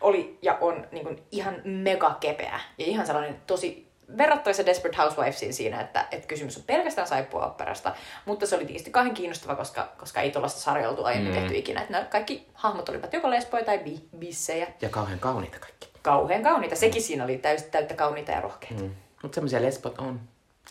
oli 0.00 0.38
ja 0.42 0.58
on 0.60 0.86
niin 0.92 1.04
kuin 1.04 1.22
ihan 1.32 1.54
mega 1.64 2.16
kepeä 2.20 2.60
ja 2.78 2.84
ihan 2.86 3.06
sellainen 3.06 3.40
tosi 3.46 3.87
verrattavissa 4.16 4.66
Desperate 4.66 4.96
Housewivesiin 5.02 5.54
siinä, 5.54 5.80
että, 5.80 6.06
että 6.10 6.26
kysymys 6.26 6.56
on 6.56 6.62
pelkästään 6.66 7.08
saippua 7.08 7.46
operasta, 7.46 7.94
mutta 8.24 8.46
se 8.46 8.56
oli 8.56 8.64
tietysti 8.64 8.90
kauhean 8.90 9.14
kiinnostava, 9.14 9.56
koska, 9.56 9.88
koska 9.98 10.20
ei 10.20 10.30
tuollaista 10.30 10.60
sarjaa 10.60 10.90
oltu 10.90 11.04
aiemmin 11.04 11.32
mm. 11.32 11.38
tehty 11.40 11.56
ikinä. 11.56 11.82
Että 11.82 12.04
kaikki 12.04 12.46
hahmot 12.54 12.88
olivat 12.88 13.12
joko 13.12 13.30
lesboja 13.30 13.64
tai 13.64 13.78
bi, 13.78 14.00
bissejä. 14.18 14.66
Ja 14.80 14.88
kauhean 14.88 15.18
kauniita 15.18 15.58
kaikki. 15.58 15.88
Kauhean 16.02 16.42
kauniita. 16.42 16.76
Sekin 16.76 17.02
siinä 17.02 17.24
oli 17.24 17.38
täys, 17.38 17.62
täyttä 17.62 17.94
kauniita 17.94 18.32
ja 18.32 18.40
rohkeita. 18.40 18.82
Mm. 18.82 18.88
Mm. 18.88 18.94
Mutta 19.22 19.34
semmoisia 19.34 19.62
lesbot 19.62 19.98
on. 19.98 20.20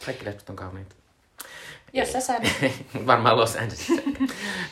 Kaikki 0.06 0.25
lesbot 0.25 0.50
on 0.50 0.56
kauniita. 0.56 0.96
Jos 1.94 2.13
sä 2.13 2.20
sä... 2.20 2.34
Varmaan 3.08 3.38
Los 3.38 3.56
Angeles. 3.56 3.88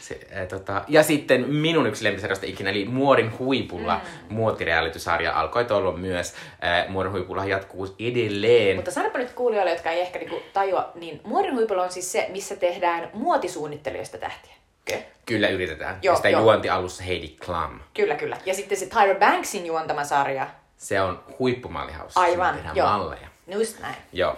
Se, 0.01 0.19
ää, 0.33 0.45
tota. 0.45 0.83
Ja 0.87 1.03
sitten 1.03 1.49
minun 1.49 1.87
yksi 1.87 2.03
lempisarjasta 2.03 2.45
ikinä, 2.45 2.69
eli 2.69 2.85
Muodin 2.85 3.39
huipulla 3.39 3.95
mm. 3.95 4.35
muotirealitysarja 4.35 5.39
alkoi 5.39 5.65
tuolloin 5.65 5.99
myös. 5.99 6.33
Ää, 6.61 6.85
Muodin 6.87 7.11
huipulla 7.11 7.45
jatkuu 7.45 7.95
edelleen. 7.99 8.75
Mutta 8.75 8.91
sanoppa 8.91 9.19
nyt 9.19 9.33
kuulijoille, 9.33 9.71
jotka 9.71 9.91
ei 9.91 10.01
ehkä 10.01 10.19
niinku 10.19 10.41
tajua, 10.53 10.91
niin 10.95 11.21
muodin 11.23 11.55
huipulla 11.55 11.83
on 11.83 11.91
siis 11.91 12.11
se, 12.11 12.27
missä 12.31 12.55
tehdään 12.55 13.09
muotisuunnittelijoista 13.13 14.17
tähtiä. 14.17 14.53
Kyllä. 14.85 15.01
Kyllä 15.25 15.47
yritetään. 15.47 15.99
Joo, 16.01 16.13
ja 16.13 16.15
sitä 16.15 16.29
joo. 16.29 16.41
juonti 16.41 16.69
alussa 16.69 17.03
Heidi 17.03 17.27
Klum. 17.45 17.79
Kyllä, 17.93 18.15
kyllä. 18.15 18.37
Ja 18.45 18.53
sitten 18.53 18.77
se 18.77 18.85
Tyra 18.85 19.15
Banksin 19.19 19.65
juontama 19.65 20.03
sarja. 20.03 20.47
Se 20.77 21.01
on 21.01 21.23
huippumallihaussa. 21.39 22.19
Aivan, 22.19 22.53
Siinä 22.53 22.57
tehdään 22.57 22.77
joo. 22.77 22.87
malleja. 22.87 23.27
Just 23.47 23.79
näin. 23.79 23.95
Joo. 24.13 24.37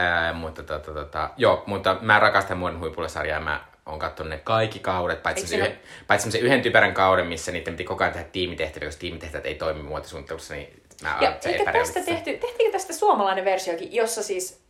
Ää, 0.00 0.32
mutta, 0.32 0.62
tota, 0.62 0.92
tota, 0.94 1.30
joo, 1.36 1.62
mutta 1.66 1.96
mä 2.00 2.20
rakastan 2.20 2.58
Muodin 2.58 2.80
huipulla 2.80 3.08
sarjaa. 3.08 3.40
Mä 3.40 3.64
oon 3.86 3.98
katsonut 3.98 4.30
ne 4.30 4.38
kaikki 4.38 4.78
kaudet, 4.78 5.22
paitsi 5.22 5.46
siinä 5.46 5.66
yhden, 5.66 5.80
paitsi 6.06 6.22
semmosen 6.22 6.46
yhden 6.46 6.62
typerän 6.62 6.94
kauden, 6.94 7.26
missä 7.26 7.52
niiden 7.52 7.74
piti 7.74 7.84
koko 7.84 8.04
ajan 8.04 8.12
tehdä 8.12 8.28
tiimitehtäviä, 8.32 8.88
jos 8.88 8.96
tiimitehtävät 8.96 9.46
ei 9.46 9.54
toimi 9.54 9.82
muotisuunnittelussa, 9.82 10.54
niin 10.54 10.82
mä 11.02 11.18
Ja 11.20 11.36
se 11.40 11.48
eikä 11.48 11.72
tästä 11.72 12.00
tehty, 12.00 12.36
tehtiinkö 12.36 12.72
tästä 12.72 12.92
suomalainen 12.92 13.44
versiokin, 13.44 13.94
jossa 13.94 14.22
siis 14.22 14.60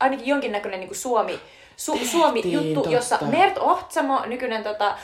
ainakin 0.00 0.26
jonkinnäköinen 0.26 0.80
niin 0.80 0.88
kuin 0.88 0.98
Suomi, 0.98 1.40
Su- 1.76 2.06
Suomi-juttu, 2.06 2.74
totta. 2.74 2.90
jossa 2.90 3.18
Mert 3.30 3.58
Ohtsamo, 3.58 4.22
nykyinen 4.26 4.64
tota, 4.64 4.94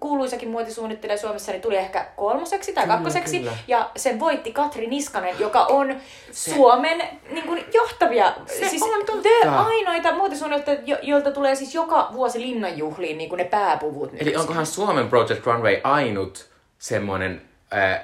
kuuluisakin 0.00 0.48
muotisuunnittelija 0.50 1.18
Suomessa, 1.18 1.52
niin 1.52 1.62
tuli 1.62 1.76
ehkä 1.76 2.06
kolmoseksi 2.16 2.72
tai 2.72 2.84
Kyllä, 2.84 2.94
kakkoseksi. 2.96 3.38
kyllä. 3.38 3.52
Ja 3.68 3.90
sen 3.96 4.20
voitti 4.20 4.52
Katri 4.52 4.86
Niskanen, 4.86 5.34
joka 5.38 5.64
on 5.64 5.96
Suomen 6.32 7.02
niin 7.30 7.46
kuin, 7.46 7.64
johtavia, 7.74 8.34
Se 8.46 8.68
siis 8.68 8.82
on 8.82 9.06
totta. 9.06 9.22
the 9.22 9.48
ainoita 9.48 10.12
muotisuunnittajia, 10.14 10.80
jo- 10.86 10.98
joilta 11.02 11.30
tulee 11.32 11.54
siis 11.54 11.74
joka 11.74 12.08
vuosi 12.12 12.40
linnanjuhliin 12.40 13.18
niin 13.18 13.28
kuin 13.28 13.38
ne 13.38 13.44
pääpuvut. 13.44 14.08
Eli 14.08 14.18
nykyisin. 14.18 14.40
onkohan 14.40 14.66
Suomen 14.66 15.08
Project 15.08 15.46
Runway 15.46 15.80
ainut 15.84 16.48
semmoinen 16.78 17.42
äh, 17.76 18.00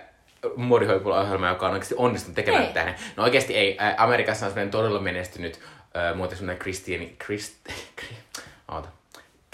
muodihoipula-ohjelma, 0.57 1.49
joka 1.49 1.67
on 1.67 1.73
oikeasti 1.73 1.95
onnistunut 1.99 2.35
tekemään 2.35 2.65
Ei. 2.65 2.73
tähän? 2.73 2.95
No 3.17 3.25
oikeasti 3.25 3.57
ei. 3.57 3.77
Amerikassa 3.97 4.47
on 4.47 4.51
semmoinen 4.53 4.71
todella 4.71 5.01
menestynyt 5.01 5.61
äh, 5.97 6.17
muotisuunnitelma 6.17 6.63
Kristiani... 6.63 7.15
Krist, 7.19 7.55
kri, 7.97 8.17
oota. 8.69 8.89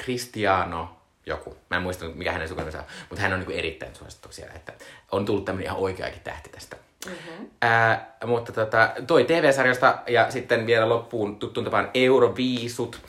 Cristiano 0.03 0.97
joku. 1.27 1.57
Mä 1.71 1.77
en 1.77 1.83
muista, 1.83 2.05
mikä 2.05 2.33
hänen 2.33 2.49
sukunimensa 2.49 2.79
on, 2.79 2.85
mutta 3.11 3.23
hän 3.23 3.33
on 3.33 3.41
niin 3.41 3.59
erittäin 3.59 3.95
suosittu 3.95 4.29
siellä. 4.31 4.55
Että 4.55 4.73
on 5.13 5.25
tullut 5.25 5.45
tämmöinen 5.45 5.67
ihan 5.67 5.79
oikeakin 5.79 6.21
tähti 6.21 6.49
tästä. 6.49 6.77
Mm-hmm. 7.07 7.51
Ää, 7.63 8.17
mutta 8.25 8.53
tota, 8.53 8.93
toi 9.07 9.25
TV-sarjasta 9.25 9.99
ja 10.07 10.31
sitten 10.31 10.67
vielä 10.67 10.89
loppuun 10.89 11.39
tuttuun 11.39 11.65
tapaan 11.65 11.91
Euroviisut. 11.95 13.01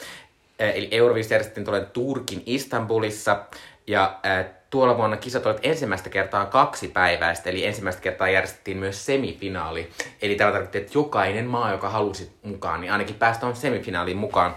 Ää, 0.60 0.72
eli 0.72 0.88
Euroviisut 0.92 1.32
järjestettiin 1.32 1.66
tuolla 1.66 1.86
Turkin 1.86 2.44
Istanbulissa. 2.46 3.46
Ja 3.88 4.20
ää, 4.24 4.57
tuolla 4.70 4.98
vuonna 4.98 5.18
kisat 5.18 5.46
olivat 5.46 5.66
ensimmäistä 5.66 6.10
kertaa 6.10 6.46
kaksi 6.46 6.88
päiväistä, 6.88 7.50
eli 7.50 7.66
ensimmäistä 7.66 8.02
kertaa 8.02 8.30
järjestettiin 8.30 8.78
myös 8.78 9.06
semifinaali. 9.06 9.90
Eli 10.22 10.36
tämä 10.36 10.52
tarkoitti, 10.52 10.78
että 10.78 10.92
jokainen 10.96 11.46
maa, 11.46 11.72
joka 11.72 11.90
halusi 11.90 12.32
mukaan, 12.44 12.82
niin 12.82 12.92
ainakin 12.92 13.16
päästä 13.16 13.48
on 13.48 13.56
semifinaaliin 13.56 14.18
mukaan. 14.18 14.56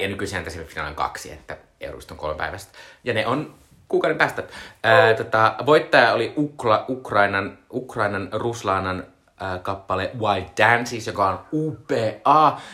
Ja 0.00 0.08
nykyisin 0.08 0.50
semifinaali 0.50 0.90
on 0.90 0.96
kaksi, 0.96 1.32
että 1.32 1.56
Euroista 1.80 2.14
on 2.14 2.18
kolme 2.18 2.36
päivästä. 2.36 2.78
Ja 3.04 3.14
ne 3.14 3.26
on 3.26 3.54
kuukauden 3.88 4.18
päästä. 4.18 4.42
Ää, 4.82 5.14
tota, 5.14 5.54
voittaja 5.66 6.12
oli 6.12 6.32
Ukra, 6.36 6.84
Ukrainan, 6.88 7.58
Ukrainan 7.72 8.28
Ruslaanan 8.32 8.98
ää, 8.98 9.11
kappale 9.62 10.10
White 10.20 10.62
Dances, 10.62 11.06
joka 11.06 11.28
on 11.28 11.40
upea. 11.52 12.12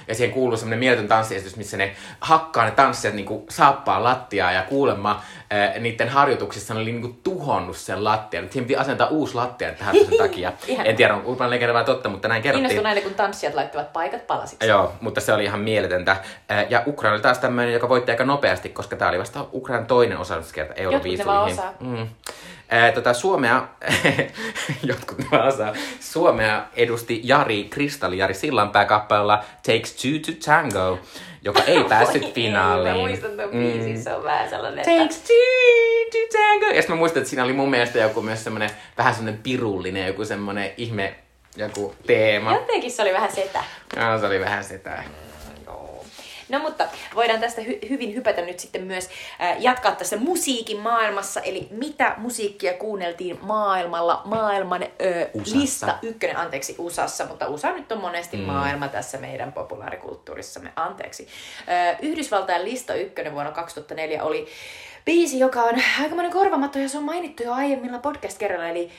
Ja 0.08 0.14
siihen 0.14 0.34
kuuluu 0.34 0.56
semmoinen 0.56 0.78
mieletön 0.78 1.08
tanssiesitys, 1.08 1.56
missä 1.56 1.76
ne 1.76 1.96
hakkaa 2.20 2.64
ne 2.64 2.70
tanssijat 2.70 3.14
niinku 3.14 3.46
saappaa 3.50 4.04
lattiaa. 4.04 4.52
Ja 4.52 4.62
kuulemma 4.62 5.22
ää, 5.50 5.78
niiden 5.78 6.08
harjoituksissa 6.08 6.74
ne 6.74 6.80
oli 6.80 6.92
niinku 6.92 7.20
tuhonnut 7.24 7.76
sen 7.76 8.04
lattian. 8.04 8.44
Nyt 8.44 8.52
siihen 8.52 8.66
piti 8.66 8.76
asentaa 8.80 9.06
uusi 9.08 9.34
lattia 9.34 9.72
tähän 9.72 9.94
sen 9.94 10.18
takia. 10.24 10.52
En 10.84 10.96
tiedä, 10.96 11.14
on 11.14 11.24
urban 11.24 11.50
legenda 11.50 11.74
vai 11.74 11.84
totta, 11.84 12.08
mutta 12.08 12.28
näin 12.28 12.42
kerrottiin. 12.42 12.70
Innostun 12.70 12.86
aina, 12.86 13.00
kun 13.00 13.14
tanssijat 13.14 13.54
laittavat 13.54 13.92
paikat 13.92 14.26
palasiksi. 14.26 14.68
Joo, 14.68 14.92
mutta 15.00 15.20
se 15.20 15.32
oli 15.32 15.44
ihan 15.44 15.60
mieletöntä. 15.60 16.16
Ää, 16.48 16.62
Ja 16.70 16.82
Ukraina 16.86 17.14
oli 17.14 17.22
taas 17.22 17.38
tämmöinen, 17.38 17.72
joka 17.74 17.88
voitti 17.88 18.10
aika 18.10 18.24
nopeasti, 18.24 18.68
koska 18.68 18.96
tämä 18.96 19.08
oli 19.08 19.18
vasta 19.18 19.46
Ukrainan 19.52 19.86
toinen 19.86 20.18
osallistuskerta 20.18 20.74
Euroviisuihin. 20.74 21.26
vaan 21.26 21.52
osaa. 21.52 21.72
Mm. 21.80 22.08
Ää, 22.70 22.92
tota, 22.92 23.14
Suomea, 23.14 23.68
jotkut 24.88 25.18
vaan 25.32 25.48
osaa, 25.48 25.72
Suomea 26.00 26.62
edusti 26.76 27.20
Jari, 27.24 27.64
Kristalli 27.64 28.18
Jari 28.18 28.34
Sillanpää 28.34 28.84
kappaleella 28.84 29.44
Takes 29.66 29.94
Two 29.94 30.10
to 30.26 30.32
Tango, 30.44 30.98
joka 31.42 31.62
ei 31.62 31.84
päässyt 31.88 32.34
finaaliin. 32.34 32.94
Mä 32.94 33.00
muistan 33.00 33.30
tuon 33.30 33.50
biisin, 33.50 34.02
se 34.02 34.14
on 34.14 34.24
vähän 34.24 34.48
sellainen, 34.50 34.78
että... 34.78 35.02
Takes 35.02 35.16
two 35.16 35.34
to 36.12 36.38
tango. 36.38 36.66
Ja 36.66 36.82
sitten 36.82 36.96
mä 36.96 36.98
muistan, 36.98 37.20
että 37.20 37.30
siinä 37.30 37.44
oli 37.44 37.52
mun 37.52 37.70
mielestä 37.70 37.98
joku 37.98 38.22
myös 38.22 38.44
semmonen, 38.44 38.70
vähän 38.98 39.14
semmonen 39.14 39.40
pirullinen, 39.42 40.06
joku 40.06 40.24
semmonen 40.24 40.70
ihme, 40.76 41.14
joku 41.56 41.94
teema. 42.06 42.52
Jotenkin 42.52 42.90
se 42.90 43.02
oli 43.02 43.12
vähän 43.12 43.32
setä. 43.32 43.64
Ja, 43.96 44.18
se 44.18 44.26
oli 44.26 44.40
vähän 44.40 44.64
sitä. 44.64 44.90
Joo. 44.90 45.27
No 46.48 46.58
mutta 46.58 46.84
voidaan 47.14 47.40
tästä 47.40 47.60
hy- 47.62 47.88
hyvin 47.88 48.14
hypätä 48.14 48.40
nyt 48.42 48.60
sitten 48.60 48.82
myös 48.84 49.08
äh, 49.40 49.56
jatkaa 49.62 49.92
tässä 49.92 50.16
musiikin 50.16 50.80
maailmassa. 50.80 51.40
Eli 51.40 51.68
mitä 51.70 52.14
musiikkia 52.16 52.74
kuunneltiin 52.74 53.38
maailmalla, 53.42 54.22
maailman 54.24 54.82
ö, 54.82 55.28
USAssa. 55.34 55.58
lista 55.58 55.98
ykkönen, 56.02 56.36
anteeksi 56.36 56.74
USAssa, 56.78 57.26
mutta 57.26 57.48
USA 57.48 57.72
nyt 57.72 57.92
on 57.92 58.00
monesti 58.00 58.36
mm. 58.36 58.42
maailma 58.42 58.88
tässä 58.88 59.18
meidän 59.18 59.52
populaarikulttuurissamme, 59.52 60.72
anteeksi. 60.76 61.28
Ö, 61.92 61.96
Yhdysvaltain 62.02 62.64
lista 62.64 62.94
ykkönen 62.94 63.32
vuonna 63.32 63.52
2004 63.52 64.22
oli 64.24 64.46
biisi, 65.04 65.38
joka 65.38 65.62
on 65.62 65.74
aikamoinen 66.00 66.32
korvamatto 66.32 66.78
ja 66.78 66.88
se 66.88 66.98
on 66.98 67.04
mainittu 67.04 67.42
jo 67.42 67.52
aiemmilla 67.52 67.98
podcast-kerralla, 67.98 68.68
eli 68.68 68.90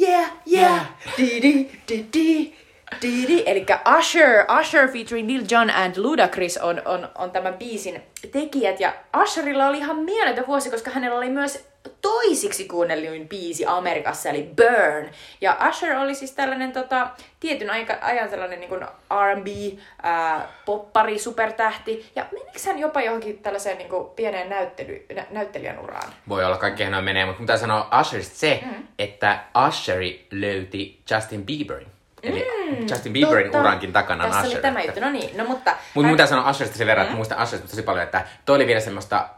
Yeah, 0.00 0.30
yeah, 0.52 0.72
Yeah. 0.72 0.86
di 1.16 1.42
di 1.42 1.70
di 1.88 2.06
di 2.12 2.56
di 3.02 3.26
di. 3.28 3.42
Eli 3.46 3.66
Usher, 3.98 4.46
Usher 4.60 4.88
featuring 4.88 5.28
Lil 5.28 5.44
Jon 5.50 5.70
and 5.70 5.96
Ludacris 5.96 6.56
on, 6.56 6.82
on, 6.84 7.08
on 7.14 7.30
tämän 7.30 7.54
biisin 7.54 8.02
tekijät. 8.32 8.80
Ja 8.80 8.92
Usherilla 9.22 9.66
oli 9.66 9.78
ihan 9.78 9.96
mieletön 9.96 10.46
vuosi, 10.46 10.70
koska 10.70 10.90
hänellä 10.90 11.18
oli 11.18 11.30
myös 11.30 11.68
toisiksi 12.00 12.68
kuunnelluin 12.68 13.28
biisi 13.28 13.66
Amerikassa, 13.66 14.28
eli 14.28 14.50
Burn. 14.56 15.10
Ja 15.40 15.56
Usher 15.68 15.96
oli 15.96 16.14
siis 16.14 16.32
tällainen 16.32 16.72
tota, 16.72 17.10
tietyn 17.40 17.70
aika, 17.70 17.98
ajan 18.00 18.30
sellainen 18.30 18.60
niin 18.60 18.80
R&B, 19.10 19.78
ää, 20.02 20.48
poppari, 20.64 21.18
supertähti. 21.18 22.10
Ja 22.16 22.26
menikö 22.32 22.58
hän 22.66 22.78
jopa 22.78 23.00
johonkin 23.00 23.38
tällaiseen 23.38 23.78
niin 23.78 23.88
kuin, 23.88 24.10
pieneen 24.16 24.48
näyttely, 24.48 25.06
nä, 25.14 25.26
näyttelijän 25.30 25.78
uraan? 25.78 26.12
Voi 26.28 26.44
olla, 26.44 26.56
kaikki 26.56 26.84
noin 26.84 27.04
menee, 27.04 27.26
mutta 27.26 27.40
mitä 27.40 27.56
sanoa 27.56 27.88
Usherista 28.00 28.36
se, 28.36 28.60
mm. 28.64 28.86
että 28.98 29.44
Usheri 29.68 30.26
löyti 30.30 31.02
Justin 31.10 31.46
Bieberin. 31.46 31.97
Eli 32.22 32.46
Justin 32.90 33.12
Bieberin 33.12 33.44
Totta. 33.46 33.60
urankin 33.60 33.92
takana 33.92 34.24
on 34.24 34.30
Tässä 34.30 34.46
Usher. 34.46 34.56
oli 34.56 34.62
tämä 34.62 34.80
juttu, 34.82 35.00
no 35.00 35.10
niin. 35.10 35.36
No 35.36 35.44
mutta... 35.44 35.76
Mutta 35.94 36.06
hän- 36.06 36.12
mitä 36.14 36.26
sanoa 36.26 36.50
Usherista 36.50 36.78
sen 36.78 36.86
verran, 36.86 37.04
että 37.04 37.16
muistan 37.16 37.42
Usherista 37.42 37.70
tosi 37.70 37.82
paljon, 37.82 38.04
että 38.04 38.24
toi 38.44 38.56
oli 38.56 38.66
vielä 38.66 38.80
semmoista 38.80 39.28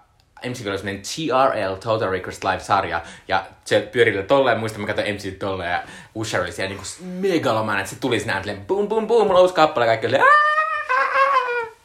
MTV 0.48 0.66
oli 0.68 0.78
semmonen 0.78 1.02
TRL, 1.02 1.74
Total 1.74 2.10
Request 2.10 2.44
Live-sarja, 2.44 3.00
ja 3.28 3.44
se 3.64 3.80
pyöri 3.80 4.22
tolleen, 4.22 4.58
muistan 4.58 4.80
mä 4.80 4.86
katsoin 4.86 5.14
MTV 5.14 5.32
tolleen, 5.38 5.70
ja 5.72 5.82
Usher 6.14 6.40
oli 6.40 6.52
siellä 6.52 6.68
niinku 6.68 6.84
megalomainen, 7.02 7.80
että 7.84 7.94
se 7.94 8.00
tuli 8.00 8.20
sinä 8.20 8.38
silleen 8.40 8.66
boom 8.66 8.88
boom 8.88 9.06
boom, 9.06 9.26
mulla 9.26 9.38
on 9.38 9.42
uusi 9.42 9.54
kappale, 9.54 9.86
kaikki 9.86 10.06
oli 10.06 10.16
"Aah!" 10.18 10.26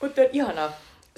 Mutta 0.01 0.21
ihanaa. 0.31 0.69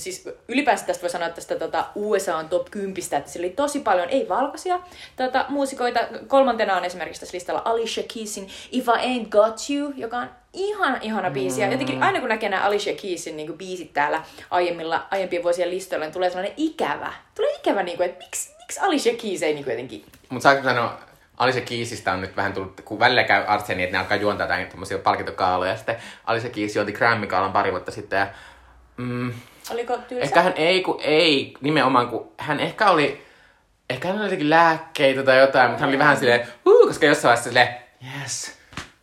Siis 0.01 0.29
ylipäänsä 0.47 0.85
tästä 0.85 1.01
voi 1.01 1.09
sanoa 1.09 1.29
tästä 1.29 1.55
tota, 1.55 1.85
USA 1.95 2.37
on 2.37 2.49
top 2.49 2.71
10, 2.71 2.97
että 3.17 3.31
siellä 3.31 3.45
oli 3.45 3.55
tosi 3.55 3.79
paljon 3.79 4.09
ei-valkoisia 4.09 4.79
tota, 5.15 5.45
muusikoita. 5.49 5.99
Kolmantena 6.27 6.75
on 6.75 6.85
esimerkiksi 6.85 7.19
tässä 7.19 7.35
listalla 7.35 7.61
Alicia 7.65 8.03
Keysin 8.13 8.49
If 8.71 8.87
I 8.87 8.91
Ain't 8.91 9.29
Got 9.29 9.57
You, 9.69 9.93
joka 9.95 10.17
on 10.17 10.29
ihana, 10.53 10.97
ihana 11.01 11.29
biisi. 11.29 11.61
Ja 11.61 11.71
jotenkin 11.71 12.03
aina 12.03 12.19
kun 12.19 12.29
näkee 12.29 12.49
nämä 12.49 12.63
Alicia 12.63 12.95
Keysin 12.95 13.37
niin 13.37 13.57
biisit 13.57 13.93
täällä 13.93 14.23
aiemmilla, 14.51 15.07
aiempien 15.11 15.43
vuosien 15.43 15.69
listoilla, 15.69 16.05
niin 16.05 16.13
tulee 16.13 16.29
sellainen 16.29 16.53
ikävä. 16.57 17.13
Tulee 17.35 17.55
ikävä, 17.55 17.83
niin 17.83 17.97
kuin, 17.97 18.09
että 18.09 18.25
miksi, 18.25 18.55
miksi 18.59 18.79
Alicia 18.79 19.13
Keys 19.13 19.43
ei 19.43 19.53
niin 19.53 19.63
kuin 19.63 19.71
jotenkin... 19.71 20.05
Mut 20.29 20.41
saanko 20.41 20.63
sanoa, 20.63 20.99
Alice 21.37 21.61
Keysistä 21.61 22.13
on 22.13 22.21
nyt 22.21 22.37
vähän 22.37 22.53
tullut, 22.53 22.81
kun 22.81 22.99
välillä 22.99 23.23
käy 23.23 23.43
artseni, 23.47 23.83
että 23.83 23.97
ne 23.97 23.99
alkaa 23.99 24.17
juontaa 24.17 24.45
jotain 24.45 24.67
tommosia 24.67 24.97
palkintokaaloja, 24.97 25.71
ja 25.71 25.77
sitten 25.77 25.97
Alice 26.25 26.49
Keys 26.49 26.75
juonti 26.75 26.93
Grammy-kaalan 26.93 27.51
pari 27.51 27.71
vuotta 27.71 27.91
sitten, 27.91 28.19
ja 28.19 28.27
mm, 28.97 29.33
Oliko 29.71 29.97
tylsä? 29.97 30.23
Ehkä 30.23 30.41
hän 30.41 30.53
ei, 30.55 30.81
kun 30.81 30.99
ei, 31.03 31.53
nimenomaan 31.61 32.07
kun 32.07 32.31
hän 32.37 32.59
ehkä 32.59 32.89
oli, 32.89 33.25
ehkä 33.89 34.07
hän 34.07 34.17
oli 34.17 34.25
jotenkin 34.25 34.49
lääkkeitä 34.49 35.23
tai 35.23 35.39
jotain, 35.39 35.69
mutta 35.69 35.81
hän 35.81 35.89
oli 35.89 35.99
vähän 35.99 36.17
silleen, 36.17 36.47
huu, 36.65 36.87
koska 36.87 37.05
jossain 37.05 37.29
vaiheessa 37.29 37.49
silleen, 37.49 37.75
yes, 38.21 38.56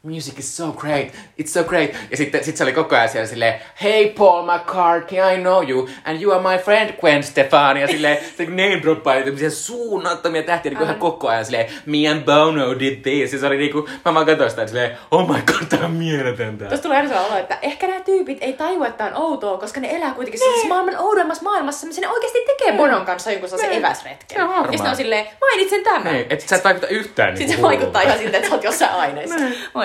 music 0.04 0.38
is 0.38 0.56
so 0.56 0.72
great, 0.72 1.12
it's 1.38 1.52
so 1.52 1.64
great. 1.64 1.90
Ja 2.10 2.16
sitten 2.16 2.44
sit 2.44 2.56
se 2.56 2.64
oli 2.64 2.72
koko 2.72 2.96
ajan 2.96 3.08
siellä 3.08 3.26
silleen, 3.26 3.54
hey 3.82 4.08
Paul 4.08 4.42
McCartney, 4.42 5.34
I 5.34 5.40
know 5.40 5.70
you, 5.70 5.88
and 6.04 6.22
you 6.22 6.32
are 6.32 6.42
my 6.42 6.62
friend 6.62 6.92
Gwen 7.00 7.22
Stefani. 7.22 7.80
Ja 7.80 7.86
silleen, 7.86 8.18
se 8.36 8.44
name 8.44 8.80
droppaa 8.82 9.14
tämmöisiä 9.14 9.50
suunnattomia 9.50 10.42
tähtiä, 10.42 10.72
niin 10.72 10.82
ihan 10.82 10.98
koko 10.98 11.28
ajan 11.28 11.44
silleen, 11.44 11.66
me 11.86 12.08
and 12.08 12.22
Bono 12.22 12.78
did 12.78 12.96
this. 13.02 13.32
Ja 13.32 13.38
se 13.38 13.46
oli 13.46 13.56
niinku, 13.56 13.88
mä 14.04 14.14
vaan 14.14 14.26
katsoin 14.26 14.50
sitä 14.50 14.62
ja 14.62 14.68
silleen, 14.68 14.96
oh 15.10 15.28
my 15.28 15.42
god, 15.46 15.66
tää 15.68 15.84
on 15.84 15.90
mieletöntä. 15.90 16.64
Tuossa 16.64 16.82
tulee 16.82 16.98
aina 16.98 17.20
olo, 17.20 17.36
että 17.36 17.58
ehkä 17.62 17.86
nämä 17.86 18.00
tyypit 18.00 18.38
ei 18.40 18.52
tajua, 18.52 18.86
että 18.86 19.04
on 19.04 19.14
outoa, 19.14 19.58
koska 19.58 19.80
ne 19.80 19.96
elää 19.96 20.14
kuitenkin 20.14 20.40
siis 20.40 20.68
maailman 20.68 20.98
oudoimmassa 20.98 21.42
maailmassa, 21.42 21.86
missä 21.86 22.00
ne 22.00 22.08
oikeasti 22.08 22.38
tekee 22.46 22.72
Bonon 22.72 23.06
kanssa 23.06 23.30
jonkun 23.30 23.48
sellaisen 23.48 23.78
eväsretken. 23.78 24.48
Varmaan. 24.48 24.64
Ja 24.64 24.72
sitten 24.72 24.90
on 24.90 24.96
silleen, 24.96 25.26
mainitsen 25.40 25.84
tämän. 25.84 26.14
Niin, 26.14 26.26
että 26.30 26.48
sä 26.48 26.56
et 26.56 26.64
vaikuta 26.64 26.86
yhtään 26.86 27.36
Sitten 27.36 27.48
niinku 27.48 27.68
se 27.68 27.68
vaikuttaa 27.68 28.02
ihan 28.02 28.18
siltä, 28.18 28.36
että 28.36 28.48
sä 28.48 28.54
oot 28.54 28.64
jossain 28.64 28.92
aineessa. 28.92 29.36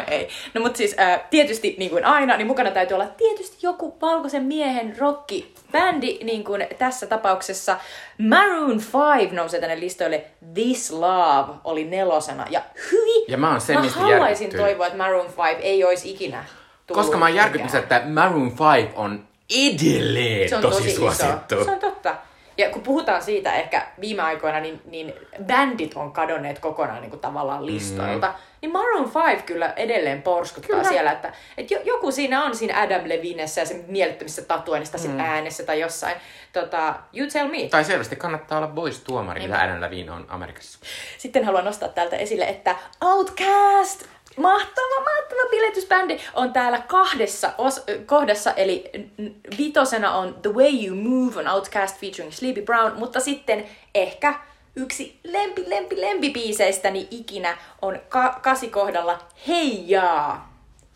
Ei. 0.10 0.30
No 0.54 0.62
mutta 0.62 0.78
siis 0.78 0.96
äh, 1.00 1.22
tietysti 1.30 1.76
niin 1.80 1.92
kuin 1.92 2.06
aina, 2.06 2.38
niin 2.38 2.48
mukana 2.48 2.72
täytyy 2.72 2.96
olla 2.96 3.08
tietysti 3.08 3.58
joku 3.62 3.98
valkoisen 4.02 4.44
miehen 4.44 4.96
rockibändi, 5.00 6.18
niin 6.24 6.44
kuin 6.44 6.68
tässä 6.78 7.08
tapauksessa 7.08 7.78
Maroon 8.18 8.82
5 9.20 9.36
nousee 9.36 9.60
tänne 9.60 9.80
listoille. 9.80 10.26
This 10.54 10.92
Love 10.92 11.54
oli 11.64 11.84
nelosena. 11.84 12.46
Ja 12.50 12.62
hyi! 12.92 13.26
Ja 13.28 13.38
mä 13.38 13.52
oon 13.52 13.62
sen, 13.62 13.76
mä 13.76 13.88
haluaisin 13.88 14.22
järkyttynyt. 14.22 14.66
toivoa, 14.66 14.86
että 14.86 14.98
Maroon 14.98 15.26
5 15.26 15.38
ei 15.62 15.84
olisi 15.84 16.12
ikinä 16.12 16.46
tullut 16.88 17.04
Koska 17.04 17.18
mä 17.18 17.26
oon 17.26 17.36
järkyttynyt, 17.36 17.76
että 17.76 18.02
Maroon 18.06 18.52
5 18.78 18.90
on 18.96 19.28
edelleen 19.50 20.50
Se 20.50 20.56
on 20.56 20.62
tosi, 20.62 20.78
tosi, 20.78 20.96
suosittu. 20.96 21.56
iso. 21.56 21.64
Se 21.64 21.72
on 21.72 21.80
totta. 21.80 22.16
Ja 22.60 22.70
kun 22.70 22.82
puhutaan 22.82 23.24
siitä 23.24 23.56
ehkä 23.56 23.88
viime 24.02 24.22
aikoina, 24.22 24.60
niin, 24.60 24.82
niin 24.86 25.14
bändit 25.44 25.94
on 25.96 26.12
kadonneet 26.12 26.60
kokonaan 26.60 27.02
niin 27.02 27.10
kuin 27.10 27.20
tavallaan 27.20 27.66
listoilta. 27.66 28.28
Mm. 28.28 28.34
Niin 28.62 28.72
Maroon 28.72 29.12
5 29.14 29.44
kyllä 29.44 29.74
edelleen 29.76 30.22
porskuttaa 30.22 30.78
kyllä. 30.78 30.90
siellä, 30.90 31.12
että, 31.12 31.34
että 31.58 31.76
joku 31.84 32.12
siinä 32.12 32.44
on 32.44 32.56
siinä 32.56 32.82
Adam 32.82 33.02
Levinessä 33.06 33.62
ja 33.62 33.66
sen 33.66 33.86
mielettömissä 33.88 34.42
tatuoinnista 34.42 34.98
mm. 34.98 35.02
sen 35.02 35.20
äänessä 35.20 35.64
tai 35.64 35.80
jossain. 35.80 36.16
Tota, 36.54 36.96
you 37.14 37.28
tell 37.34 37.48
me. 37.48 37.68
Tai 37.70 37.84
selvästi 37.84 38.16
kannattaa 38.16 38.58
olla 38.58 38.68
boys 38.68 39.00
tuomari, 39.00 39.42
mitä 39.42 39.62
Adam 39.62 39.82
Levine 39.82 40.12
on 40.12 40.26
Amerikassa. 40.30 40.80
Sitten 41.18 41.46
haluan 41.46 41.66
nostaa 41.66 41.90
täältä 41.90 42.16
esille, 42.16 42.46
että 42.46 42.76
Outcast 43.02 44.06
Mahtava, 44.42 45.00
mahtava 45.00 45.50
biletysbändi 45.52 46.20
on 46.34 46.54
täällä 46.54 46.82
kahdessa 46.88 47.48
os- 47.58 48.06
kohdassa, 48.06 48.52
eli 48.54 48.90
vitosena 49.58 50.14
on 50.16 50.36
The 50.42 50.50
Way 50.54 50.86
You 50.88 50.96
Move 50.96 51.40
on 51.40 51.48
Outcast 51.48 52.00
featuring 52.00 52.32
Sleepy 52.34 52.62
Brown, 52.62 52.92
mutta 53.00 53.20
sitten 53.20 53.66
ehkä 53.96 54.34
yksi 54.76 55.20
lempi, 55.24 55.64
lempi, 55.70 56.02
lempibiiseistäni 56.02 57.08
ikinä 57.12 57.58
on 57.82 58.00
ka- 58.10 58.40
kasikohdalla 58.42 59.20
Heijaa. 59.48 60.49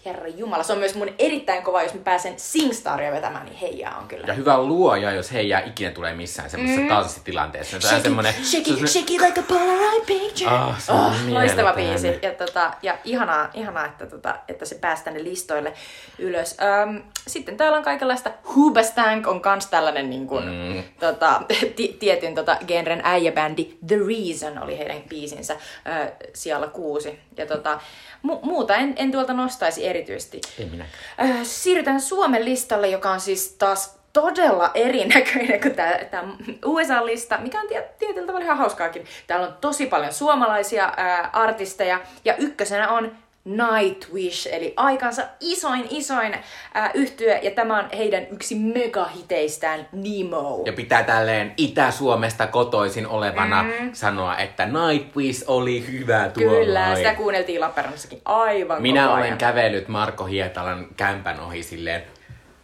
Herra 0.05 0.27
Jumala, 0.27 0.63
se 0.63 0.73
on 0.73 0.79
myös 0.79 0.95
mun 0.95 1.09
erittäin 1.19 1.63
kova, 1.63 1.83
jos 1.83 1.93
mä 1.93 1.99
pääsen 2.03 2.33
Singstaria 2.37 3.11
vetämään, 3.11 3.45
niin 3.45 3.57
heijaa 3.57 3.97
on 3.97 4.07
kyllä. 4.07 4.27
Ja 4.27 4.33
hyvä 4.33 4.57
luoja, 4.57 5.11
jos 5.11 5.31
heijaa 5.31 5.59
ikinä 5.59 5.91
tulee 5.91 6.13
missään 6.13 6.49
semmoisessa 6.49 6.81
mm. 6.81 6.89
tanssitilanteessa. 6.89 7.79
Shake, 7.79 7.97
it, 7.97 8.03
semmoinen, 8.03 8.33
shake, 8.43 8.71
it, 8.71 8.89
shake 8.89 9.13
it 9.13 9.21
like 9.21 9.39
a 9.39 9.43
Polaroid 9.43 10.05
picture. 10.05 10.51
Oh, 10.51 10.79
se 10.79 10.91
on 10.91 10.99
oh, 10.99 11.13
loistava 11.29 11.73
biisi. 11.73 12.19
Ja, 12.21 12.31
tota, 12.31 12.73
ja 12.81 12.97
ihanaa, 13.03 13.49
ihanaa 13.53 13.85
että, 13.85 14.05
tota, 14.05 14.35
että 14.47 14.65
se 14.65 14.75
pääsi 14.75 15.03
tänne 15.03 15.23
listoille 15.23 15.73
ylös. 16.19 16.57
Um, 16.87 17.01
sitten 17.27 17.57
täällä 17.57 17.77
on 17.77 17.83
kaikenlaista. 17.83 18.31
Hoobastank 18.55 19.27
on 19.27 19.41
kans 19.41 19.65
tällainen 19.65 20.09
niin 20.09 20.27
kuin, 20.27 20.45
mm. 20.45 20.83
tota, 20.99 21.41
t- 21.75 21.99
tietyn 21.99 22.35
tota, 22.35 22.57
genren 22.67 23.01
äijäbändi. 23.03 23.77
The 23.87 23.97
Reason 23.97 24.63
oli 24.63 24.77
heidän 24.77 25.01
biisinsä 25.09 25.53
äh, 25.53 26.11
siellä 26.33 26.67
kuusi. 26.67 27.19
Ja 27.37 27.45
tota, 27.45 27.79
mu- 28.27 28.39
muuta 28.41 28.75
en, 28.75 28.93
en 28.97 29.11
tuolta 29.11 29.33
nostaisi 29.33 29.87
erityisesti. 29.93 30.41
Ei 30.59 30.65
minäkään. 30.65 31.03
Äh, 31.21 31.39
siirrytään 31.43 32.01
Suomen 32.01 32.45
listalle, 32.45 32.87
joka 32.87 33.11
on 33.11 33.19
siis 33.19 33.55
taas 33.59 33.99
todella 34.13 34.71
erinäköinen 34.73 35.61
kuin 35.61 35.75
tämä 35.75 36.23
USA-lista, 36.65 37.37
mikä 37.37 37.61
on 37.61 37.67
tietyllä 37.99 38.27
tavalla 38.27 38.45
ihan 38.45 38.57
hauskaakin. 38.57 39.05
Täällä 39.27 39.47
on 39.47 39.53
tosi 39.61 39.85
paljon 39.85 40.13
suomalaisia 40.13 40.93
ää, 40.97 41.29
artisteja, 41.33 42.01
ja 42.25 42.35
ykkösenä 42.35 42.89
on 42.89 43.11
Nightwish, 43.45 44.47
eli 44.51 44.73
aikansa 44.77 45.21
isoin 45.39 45.87
isoin 45.89 46.33
äh, 46.33 46.91
yhtye, 46.93 47.39
ja 47.43 47.51
tämä 47.51 47.79
on 47.79 47.89
heidän 47.97 48.27
yksi 48.31 48.55
megahiteistään 48.55 49.87
Nemo. 49.91 50.63
Ja 50.65 50.73
pitää 50.73 51.03
tälleen 51.03 51.53
Itä-Suomesta 51.57 52.47
kotoisin 52.47 53.07
olevana 53.07 53.63
mm. 53.63 53.89
sanoa, 53.93 54.37
että 54.37 54.65
Nightwish 54.65 55.43
oli 55.47 55.87
hyvä 55.91 56.29
tuo. 56.33 56.43
Kyllä, 56.43 56.95
sitä 56.95 57.15
kuunneltiin 57.15 57.61
Lappeenrannossakin 57.61 58.21
aivan 58.25 58.81
Minä 58.81 59.11
olen 59.11 59.23
ajan. 59.23 59.37
kävellyt 59.37 59.87
Marko 59.87 60.25
Hietalan 60.25 60.87
kämpän 60.97 61.39
ohi 61.39 61.63
silleen, 61.63 62.03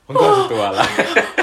onko 0.08 0.26
oh. 0.26 0.48
tuolla? 0.48 0.86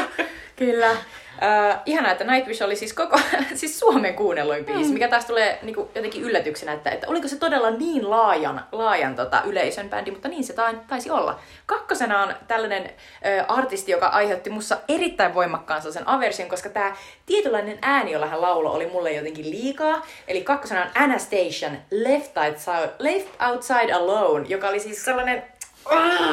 Kyllä. 0.56 0.96
Uh, 1.36 1.76
ihanaa, 1.86 2.12
että 2.12 2.24
Nightwish 2.24 2.62
oli 2.62 2.76
siis 2.76 2.92
koko, 2.92 3.20
siis 3.54 3.78
Suomen 3.78 4.14
kuunnelluin 4.14 4.64
biisi, 4.64 4.84
mm. 4.84 4.92
mikä 4.92 5.08
taas 5.08 5.24
tulee 5.24 5.58
niinku, 5.62 5.90
jotenkin 5.94 6.22
yllätyksenä, 6.22 6.72
että, 6.72 6.90
että 6.90 7.06
oliko 7.08 7.28
se 7.28 7.36
todella 7.36 7.70
niin 7.70 8.10
laajan, 8.10 8.64
laajan 8.72 9.14
tota, 9.14 9.42
yleisön 9.46 9.90
bändi, 9.90 10.10
mutta 10.10 10.28
niin 10.28 10.44
se 10.44 10.54
taisi 10.88 11.10
olla. 11.10 11.38
Kakkosena 11.66 12.22
on 12.22 12.34
tällainen 12.48 12.82
uh, 12.82 13.58
artisti, 13.58 13.92
joka 13.92 14.06
aiheutti 14.06 14.50
mussa 14.50 14.78
erittäin 14.88 15.34
voimakkaan 15.34 15.82
sen 15.92 16.08
aversion, 16.08 16.48
koska 16.48 16.68
tämä 16.68 16.96
tietynlainen 17.26 17.78
ääni, 17.82 18.12
jolla 18.12 18.26
hän 18.26 18.42
lauloi, 18.42 18.76
oli 18.76 18.86
mulle 18.86 19.12
jotenkin 19.12 19.50
liikaa. 19.50 20.06
Eli 20.28 20.42
kakkosena 20.42 20.82
on 20.82 20.90
Anastation, 20.94 21.78
Left 21.90 22.36
Outside, 22.36 22.92
Left 22.98 23.28
Outside 23.50 23.92
Alone, 23.92 24.46
joka 24.48 24.68
oli 24.68 24.80
siis 24.80 25.04
sellainen 25.04 25.42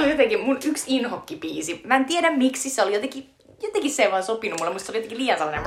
jotenkin 0.10 0.40
mun 0.40 0.60
yksi 0.66 0.86
inhokkipiisi. 0.88 1.82
Mä 1.84 1.96
en 1.96 2.06
tiedä 2.06 2.32
miksi, 2.32 2.70
se 2.70 2.82
oli 2.82 2.94
jotenkin 2.94 3.33
jotenkin 3.62 3.92
se 3.92 4.04
ei 4.04 4.12
vaan 4.12 4.24
sopinut 4.24 4.60
mulle, 4.60 4.74
musta 4.74 4.86
se 4.86 4.92
oli 4.92 4.98
jotenkin 4.98 5.18
liian 5.18 5.38
sellainen... 5.38 5.64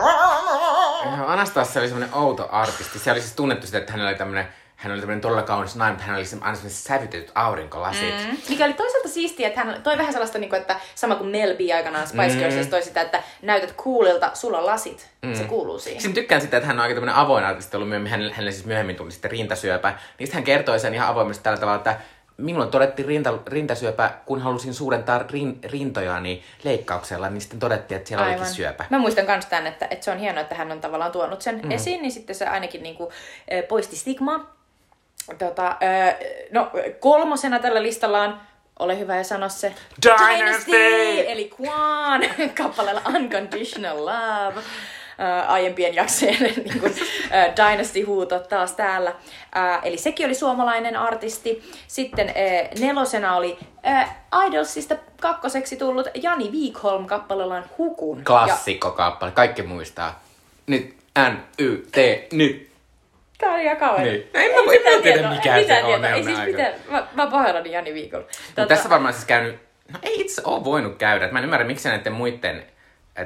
Anastasia 1.27 1.81
oli 1.81 1.89
semmoinen 1.89 2.15
outo 2.15 2.49
artisti. 2.53 2.99
Se 2.99 3.13
oli 3.13 3.21
siis 3.21 3.35
tunnettu 3.35 3.67
sitä, 3.67 3.79
että 3.79 3.93
hänellä 3.93 4.09
oli 4.09 4.19
tämmöinen 4.19 4.49
hän 4.77 4.93
oli 4.93 5.01
tämmöinen 5.01 5.21
todella 5.21 5.43
kaunis 5.43 5.77
nainen, 5.77 5.95
mutta 5.95 6.07
hän 6.07 6.17
oli 6.17 6.27
aina 6.43 6.57
semmoinen 6.57 6.71
sävytetyt 6.71 7.33
aurinkolasit. 7.35 8.15
Mm. 8.27 8.37
Mikä 8.49 8.65
oli 8.65 8.73
toisaalta 8.75 9.09
siistiä, 9.09 9.49
että 9.49 9.65
hän 9.65 9.83
toi 9.83 9.99
vähän 9.99 10.13
sellaista, 10.13 10.39
niin 10.39 10.51
kuin, 10.51 10.61
että 10.61 10.81
sama 10.95 11.15
kuin 11.15 11.31
Mel 11.31 11.55
B 11.55 11.61
aikanaan 11.75 12.07
Spice 12.07 12.35
mm. 12.35 12.39
Girls 12.39 12.67
toi 12.67 12.83
sitä, 12.83 13.01
että 13.01 13.23
näytät 13.43 13.77
coolilta, 13.77 14.31
sulla 14.35 14.59
on 14.59 14.67
lasit. 14.67 15.09
Mm. 15.23 15.35
Se 15.35 15.45
kuuluu 15.45 15.79
siihen. 15.79 16.03
Sitten 16.03 16.23
tykkään 16.23 16.41
sitä, 16.41 16.57
että 16.57 16.67
hän 16.67 16.77
on 16.77 16.83
aika 16.83 16.95
tämmöinen 16.95 17.15
avoin 17.15 17.45
artisti 17.45 17.77
ollut 17.77 17.89
myöhemmin, 17.89 18.13
hänelle, 18.13 18.53
siis 18.53 18.67
myöhemmin 18.67 18.97
tuli 18.97 19.13
sitten 19.13 19.31
rintasyöpä. 19.31 19.95
Niin 20.19 20.33
hän 20.33 20.45
kertoi 20.45 20.81
sen 20.81 20.95
ihan 20.95 21.09
avoimesti 21.09 21.45
tällä 21.45 21.59
tavalla, 21.59 21.79
että 21.79 21.97
minulle 22.37 22.67
todettiin 22.67 23.09
rinta, 23.09 23.39
rintasyöpä, 23.47 24.11
kun 24.27 24.41
halusin 24.41 24.75
suurentaa 24.75 25.25
rin, 25.31 25.59
rintojani 25.65 26.43
leikkauksella, 26.65 27.31
niin 27.31 27.41
sitten 27.41 27.59
todettiin, 27.59 27.97
että 27.97 28.09
siellä 28.09 28.25
Aivan. 28.25 28.39
olikin 28.39 28.55
syöpä. 28.55 28.85
Mä 28.91 28.99
muistan 28.99 29.27
myös 29.27 29.47
tämän, 29.47 29.67
että, 29.67 29.89
että 29.91 30.05
se 30.05 30.11
on 30.11 30.19
hienoa, 30.19 30.43
että 30.43 30.55
hän 30.55 30.73
on 30.73 30.81
tavallaan 30.81 31.13
tuonut 31.13 31.43
sen 31.43 31.61
mm. 31.65 31.71
esiin, 31.71 32.03
niin 32.03 32.13
sitten 32.13 32.37
se 32.37 32.47
ainakin 32.47 32.83
niin 32.83 32.97
kuin, 32.97 33.11
poisti 33.69 33.97
stigmaa. 33.97 34.57
Tota, 35.39 35.77
no, 36.51 36.71
kolmosena 37.01 37.59
tällä 37.59 37.83
listalla 37.83 38.23
on 38.23 38.41
ole 38.79 38.99
hyvä 38.99 39.17
ja 39.17 39.25
sano 39.25 39.49
se 39.49 39.75
Dynasty! 40.03 40.37
Dynasty! 40.37 41.31
Eli 41.31 41.51
Quan 41.61 42.21
kappaleella 42.63 43.03
Unconditional 43.15 44.07
Love 44.07 44.63
äh, 45.21 45.51
aiempien 45.51 45.95
jaksojen 45.95 46.41
niin 46.43 46.81
kuin, 46.81 46.95
äh, 47.33 47.55
Dynasty-huuto 47.57 48.39
taas 48.39 48.73
täällä. 48.73 49.13
Äh, 49.57 49.81
eli 49.83 49.99
sekin 49.99 50.27
oli 50.27 50.35
suomalainen 50.35 50.97
artisti. 50.97 51.63
Sitten 51.87 52.29
äh, 52.29 52.35
nelosena 52.81 53.37
oli 53.37 53.59
äh, 53.87 54.17
Idolsista 54.47 54.97
kakkoseksi 55.21 55.77
tullut 55.77 56.07
Jani 56.15 56.51
Wikholm 56.53 57.07
kappaleellaan 57.07 57.65
Hukun. 57.79 58.25
Klassikko 58.25 58.91
kappale, 58.91 59.33
kaikki 59.33 59.63
muistaa. 59.63 60.23
Nyt 60.67 60.97
N, 61.19 61.37
Y, 61.59 61.77
T, 61.93 61.97
nyt. 62.33 62.71
Tää 63.39 63.53
on 63.53 63.61
ihan 63.61 63.77
kauan. 63.77 64.03
Niin. 64.03 64.31
Ei, 64.35 64.53
mä, 64.53 64.73
en 64.73 64.97
mä 64.97 65.03
tiedä 65.03 65.31
mikä 65.31 65.57
se 65.57 65.65
tiedä. 65.65 65.87
on. 65.87 66.05
Ei 66.05 66.25
siis 66.25 66.39
mitään, 66.47 66.75
mä, 66.91 67.07
mä 67.15 67.27
pahoillani 67.27 67.73
Jani 67.73 67.95
Viikon. 67.95 68.25
Tota... 68.55 68.69
Tässä 68.69 68.91
varmaan 68.91 69.15
siis 69.15 69.27
käynyt, 69.27 69.57
no 69.93 69.99
ei 70.03 70.21
itse 70.21 70.43
ole 70.45 70.65
voinut 70.65 70.97
käydä. 70.97 71.29
Mä 71.29 71.39
en 71.39 71.45
ymmärrä, 71.45 71.67
miksi 71.67 71.89
näiden 71.89 72.13
muiden 72.13 72.67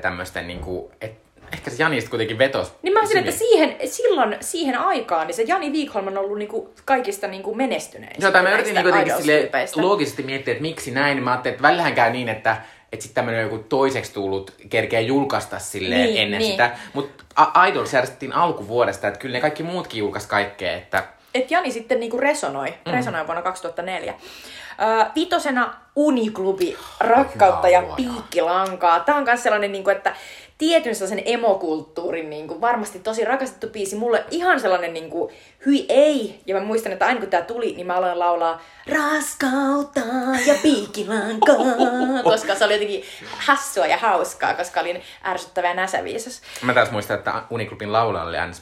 tämmöisten, 0.01 0.47
niin 0.47 0.61
kuin, 0.61 0.93
et, 1.01 1.13
ehkä 1.53 1.71
se 1.71 1.83
Jani 1.83 2.03
kuitenkin 2.03 2.39
vetos. 2.39 2.73
Niin 2.83 2.93
mä 2.93 3.01
että 3.19 3.31
siihen, 3.31 3.77
silloin, 3.85 4.37
siihen 4.41 4.79
aikaan, 4.79 5.27
niin 5.27 5.35
se 5.37 5.43
Jani 5.43 5.71
Wikholm 5.71 6.07
on 6.07 6.19
ollut 6.19 6.39
niinku 6.39 6.75
kaikista 6.85 7.27
niinku 7.27 7.55
menestynein. 7.55 8.17
Joo, 8.19 8.31
tai 8.31 8.43
mä 8.43 8.51
yritin 8.51 8.75
niinku 8.75 9.17
sille 9.17 9.51
loogisesti 9.77 10.23
miettiä, 10.23 10.53
että 10.53 10.63
miksi 10.63 10.91
näin. 10.91 11.15
Niin 11.17 11.25
mä 11.25 11.31
ajattelin, 11.31 11.55
että 11.55 11.63
välillähän 11.63 11.95
käy 11.95 12.13
niin, 12.13 12.29
että 12.29 12.57
että 12.93 13.03
sitten 13.03 13.15
tämmöinen 13.15 13.43
joku 13.43 13.59
toiseksi 13.59 14.13
tullut 14.13 14.55
kerkeä 14.71 15.01
julkaista 15.01 15.59
silleen 15.59 16.03
niin, 16.03 16.23
ennen 16.23 16.39
niin. 16.39 16.51
sitä. 16.51 16.71
Mutta 16.93 17.25
Idols 17.69 17.93
järjestettiin 17.93 18.33
alkuvuodesta, 18.33 19.09
että 19.09 19.21
kyllä 19.21 19.33
ne 19.33 19.41
kaikki 19.41 19.63
muutkin 19.63 19.99
julkaisi 19.99 20.29
kaikkea, 20.29 20.73
että... 20.73 21.05
Et 21.35 21.51
Jani 21.51 21.71
sitten 21.71 22.01
niinku 22.01 22.19
resonoi, 22.19 22.75
mm. 22.87 22.93
resonoi 22.93 23.27
vuonna 23.27 23.43
2004. 23.43 24.15
Uh, 24.15 25.15
vitosena 25.15 25.75
Uniklubi, 25.97 26.77
Rakkautta 27.01 27.69
ja 27.69 27.83
Piikkilankaa. 27.97 29.01
Tämä 29.01 29.19
on 29.19 29.25
myös 29.25 29.43
sellainen, 29.43 29.73
niin 29.73 29.85
kuin, 29.85 29.97
että 29.97 30.17
tietyn 30.61 30.95
sellaisen 30.95 31.23
emokulttuurin 31.25 32.31
niin 32.31 32.49
kuin, 32.49 32.61
varmasti 32.61 32.99
tosi 32.99 33.25
rakastettu 33.25 33.69
biisi. 33.69 33.97
Mulle 33.97 34.25
ihan 34.31 34.61
sellainen 34.61 34.95
niin 34.95 35.11
kuin, 35.11 35.33
hyi 35.67 35.87
ei. 35.89 36.41
Ja 36.47 36.55
mä 36.55 36.61
muistan, 36.61 36.93
että 36.93 37.07
aina 37.07 37.21
kun 37.21 37.29
tää 37.29 37.43
tuli, 37.43 37.75
niin 37.75 37.87
mä 37.87 37.95
aloin 37.95 38.19
laulaa 38.19 38.63
Raskautta 38.93 40.01
ja 40.47 40.55
piikilankaa. 40.63 41.57
koska 42.23 42.55
se 42.55 42.65
oli 42.65 42.73
jotenkin 42.73 43.05
hassua 43.37 43.87
ja 43.87 43.97
hauskaa, 43.97 44.55
koska 44.55 44.81
olin 44.81 45.03
ärsyttävä 45.25 45.69
ja 45.69 45.75
näsäviisas. 45.75 46.43
Mä 46.63 46.75
taas 46.75 46.91
muistan, 46.91 47.19
että 47.19 47.43
Uniklubin 47.51 47.93
laulaja 47.93 48.25
oli 48.25 48.39
aina 48.39 48.53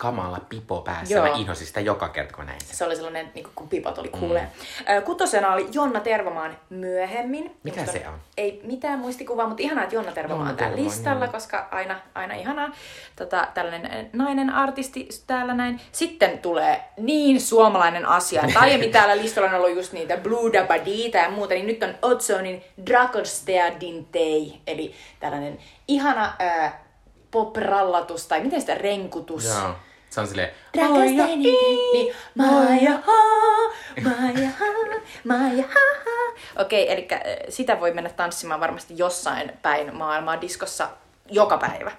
kamala 0.00 0.40
pipo 0.48 0.80
päässä. 0.80 1.14
Joo. 1.14 1.26
Mä 1.26 1.36
inhosin 1.36 1.66
sitä 1.66 1.80
joka 1.80 2.08
kerta, 2.08 2.36
kun 2.36 2.46
näin 2.46 2.60
sen. 2.60 2.76
Se 2.76 2.84
oli 2.84 2.96
sellainen, 2.96 3.30
niin 3.34 3.46
kun 3.54 3.68
pipo 3.68 3.92
tuli 3.92 4.08
kuuleen. 4.08 4.48
Mm. 4.78 5.02
Kutosena 5.02 5.52
oli 5.52 5.68
Jonna 5.72 6.00
Tervomaan 6.00 6.56
myöhemmin. 6.70 7.56
Mikä 7.62 7.80
Musta 7.80 7.92
se 7.92 8.08
on? 8.08 8.14
Ei 8.36 8.60
mitään 8.64 8.98
muistikuvaa, 8.98 9.46
mutta 9.46 9.62
ihanaa, 9.62 9.84
että 9.84 9.96
Jonna 9.96 10.12
Tervomaa 10.12 10.48
on 10.50 10.56
täällä 10.56 10.76
listalla, 10.76 11.24
niin. 11.24 11.32
koska 11.32 11.68
aina, 11.70 12.00
aina 12.14 12.34
ihanaa. 12.34 12.70
Tota, 13.16 13.48
tällainen 13.54 14.10
nainen 14.12 14.50
artisti 14.50 15.08
täällä 15.26 15.54
näin. 15.54 15.80
Sitten 15.92 16.38
tulee 16.38 16.84
niin 16.96 17.40
suomalainen 17.40 18.06
asia. 18.06 18.42
Että 18.48 18.60
aiemmin 18.60 18.92
täällä 18.92 19.16
listalla 19.16 19.48
on 19.48 19.54
ollut 19.54 19.76
just 19.76 19.92
niitä 19.92 20.16
Blue 20.16 20.52
Dabadita 20.52 21.18
ja 21.18 21.30
muuta, 21.30 21.54
niin 21.54 21.66
nyt 21.66 21.82
on 21.82 21.94
Otsonin 22.02 22.64
Drakostea 22.86 23.80
Dintei. 23.80 24.60
Eli 24.66 24.94
tällainen 25.20 25.58
ihana 25.88 26.32
äh, 26.42 26.74
pop-rallatus, 27.30 28.26
tai 28.26 28.40
miten 28.40 28.60
sitä 28.60 28.74
renkutus. 28.74 29.44
Joo 29.44 29.74
se 30.10 30.20
on 30.20 30.26
silleen... 30.26 30.50
Rakastani, 30.76 31.36
niin 31.36 32.14
ha, 32.38 32.54
Maja 35.24 35.62
ha. 35.62 35.90
Okei, 36.58 36.92
eli 36.92 37.08
sitä 37.48 37.80
voi 37.80 37.92
mennä 37.92 38.10
tanssimaan 38.10 38.60
varmasti 38.60 38.94
jossain 38.96 39.52
päin 39.62 39.96
maailmaa 39.96 40.40
diskossa 40.40 40.88
joka 41.30 41.58
päivä. 41.58 41.92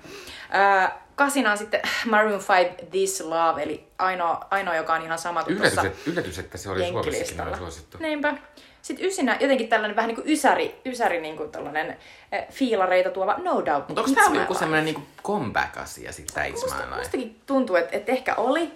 Äh, 0.56 0.92
kasina 1.16 1.52
on 1.52 1.58
sitten 1.58 1.82
Maroon 2.12 2.42
5 2.50 2.86
This 2.92 3.22
Love, 3.22 3.64
eli 3.64 3.88
ainoa, 3.98 4.48
ainoa 4.52 4.76
joka 4.76 4.94
on 4.94 5.02
ihan 5.02 5.20
sama 5.20 5.44
kuin 5.44 5.58
Yllätys, 5.58 5.80
tuossa 5.80 6.10
yllätys, 6.10 6.40
että 6.40 6.58
se 6.58 6.70
oli 6.70 6.88
Suomessakin 6.88 7.58
suosittu. 7.58 7.98
Niinpä. 7.98 8.38
Sitten 8.82 9.06
ysinä 9.06 9.38
jotenkin 9.40 9.68
tällainen 9.68 9.96
vähän 9.96 10.08
niin 10.08 10.16
kuin 10.16 10.30
ysäri, 10.30 10.82
ysäri 10.86 11.22
niin 11.22 11.38
kuin 11.38 11.52
tällainen 11.52 11.98
äh, 12.34 12.46
fiilareita 12.50 13.10
tuova 13.10 13.36
No 13.44 13.66
Doubt. 13.66 13.88
Mutta 13.88 14.02
onko 14.02 14.14
tämä 14.16 14.42
joku 14.42 14.54
semmoinen 14.54 14.86
niinku 14.86 15.02
comeback-asia 15.24 16.12
sitten 16.12 16.36
tämä 16.36 16.48
It's 16.48 16.52
Musta, 16.52 16.98
mustakin 16.98 17.42
tuntuu, 17.46 17.76
että, 17.76 17.98
että 17.98 18.12
ehkä 18.12 18.36
oli. 18.36 18.72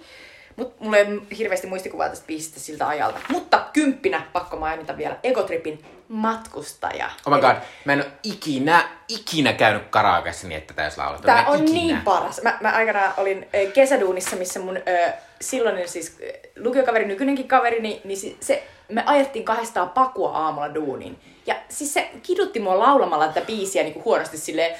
Mutta 0.56 0.84
mulla 0.84 0.96
ei 0.96 1.04
ole 1.04 1.22
hirveästi 1.38 1.66
muistikuvaa 1.66 2.08
tästä 2.08 2.26
biisistä 2.26 2.60
siltä 2.60 2.88
ajalta. 2.88 3.18
Mutta 3.28 3.66
kymppinä 3.72 4.22
pakko 4.32 4.56
mainita 4.56 4.96
vielä 4.96 5.16
Egotripin 5.22 5.84
matkustaja. 6.08 7.10
Oh 7.26 7.32
my 7.32 7.34
Eli 7.34 7.40
god, 7.40 7.56
mä 7.84 7.92
en 7.92 7.98
ole 7.98 8.10
ikinä, 8.22 8.88
ikinä 9.08 9.52
käynyt 9.52 9.82
karaokeessa 9.90 10.48
niin, 10.48 10.58
että 10.58 10.74
täys 10.74 10.98
laulettu. 10.98 11.26
Tää 11.26 11.46
on 11.46 11.62
ikinä. 11.62 11.72
niin 11.72 12.00
paras. 12.00 12.42
Mä, 12.42 12.58
mä 12.60 12.70
aikanaan 12.70 13.14
olin 13.16 13.48
ö, 13.54 13.70
kesäduunissa, 13.70 14.36
missä 14.36 14.60
mun 14.60 14.76
ö, 14.76 15.12
silloinen 15.40 15.88
siis 15.88 16.16
ö, 16.22 16.32
lukiokaveri, 16.56 17.04
nykyinenkin 17.04 17.48
kaveri, 17.48 17.80
niin, 17.80 18.00
niin 18.04 18.36
se, 18.40 18.68
me 18.88 19.02
ajettiin 19.06 19.44
kahdestaan 19.44 19.90
pakua 19.90 20.30
aamulla 20.30 20.74
duuniin. 20.74 21.18
Ja 21.46 21.54
siis 21.68 21.94
se 21.94 22.10
kidutti 22.22 22.60
mua 22.60 22.78
laulamalla 22.78 23.28
tätä 23.28 23.46
biisiä 23.46 23.82
niin 23.82 23.92
kuin 23.94 24.04
huonosti 24.04 24.38
silleen... 24.38 24.76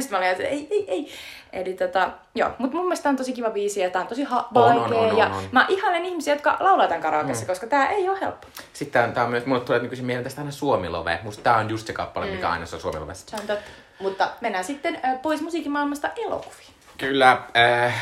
Sitten 0.00 0.10
mä 0.10 0.18
olin, 0.18 0.28
että 0.28 0.42
ei, 0.44 0.66
ei, 0.70 0.84
ei. 0.90 1.12
Eli 1.52 1.74
tota, 1.74 2.10
joo, 2.34 2.50
mutta 2.58 2.76
mun 2.76 2.84
mielestä 2.86 3.02
tää 3.02 3.10
on 3.10 3.16
tosi 3.16 3.32
kiva 3.32 3.50
biisi 3.50 3.80
ja 3.80 3.90
tää 3.90 4.02
on 4.02 4.08
tosi 4.08 4.24
ha- 4.24 4.48
On, 4.54 4.62
on, 4.72 4.80
vaikea. 4.80 4.98
on, 4.98 5.10
on, 5.10 5.16
ja 5.18 5.26
on. 5.26 5.42
mä 5.52 5.66
ihailen 5.68 6.04
ihmisiä, 6.04 6.34
jotka 6.34 6.56
laulaa 6.60 6.88
tämän 6.88 7.02
karaokeessa, 7.02 7.44
mm. 7.44 7.46
koska 7.46 7.66
tää 7.66 7.88
ei 7.90 8.08
ole 8.08 8.20
helppo. 8.20 8.46
Sitten 8.72 9.12
tää 9.12 9.24
on 9.24 9.30
myös, 9.30 9.46
mulle 9.46 9.60
tulee 9.60 9.80
nykyisin 9.80 10.04
mieleen 10.06 10.24
tästä 10.24 10.40
aina 10.40 10.50
Suomilove. 10.50 11.18
Musta 11.22 11.42
tää 11.42 11.56
on 11.56 11.70
just 11.70 11.86
se 11.86 11.92
kappale, 11.92 12.26
Mm. 12.26 12.32
mikä 12.32 12.48
aina 12.50 12.66
se 12.66 12.74
on 12.76 12.82
Suomilovessa. 12.82 13.26
Se 13.36 13.36
on 13.42 13.46
totta. 13.46 13.70
Mutta 14.00 14.30
mennään 14.40 14.64
sitten 14.64 14.94
ö, 14.96 15.18
pois 15.22 15.40
musiikkimaailmasta 15.40 16.08
elokuviin. 16.16 16.66
Kyllä, 16.98 17.38
äh, 17.56 17.94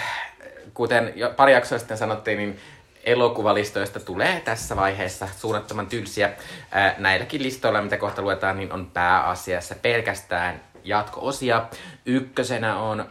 kuten 0.75 1.13
jo 1.17 1.31
pari 1.37 1.53
jaksoa 1.53 1.79
sitten 1.79 1.99
sanottiin, 1.99 2.39
niin 2.39 2.59
elokuvalistoista 3.05 4.01
tulee 4.01 4.43
tässä 4.45 4.77
vaiheessa 4.77 5.29
suunnattoman 5.37 5.87
tylsiä. 5.87 6.33
Näilläkin 6.99 7.43
listoilla, 7.43 7.83
mitä 7.83 7.97
kohta 7.97 8.23
luetaan, 8.23 8.57
niin 8.57 8.73
on 8.73 8.87
pääasiassa 8.87 9.75
pelkästään 9.83 10.61
jatko-osia. 10.85 11.67
Ykkösenä 12.07 12.79
on 12.79 13.05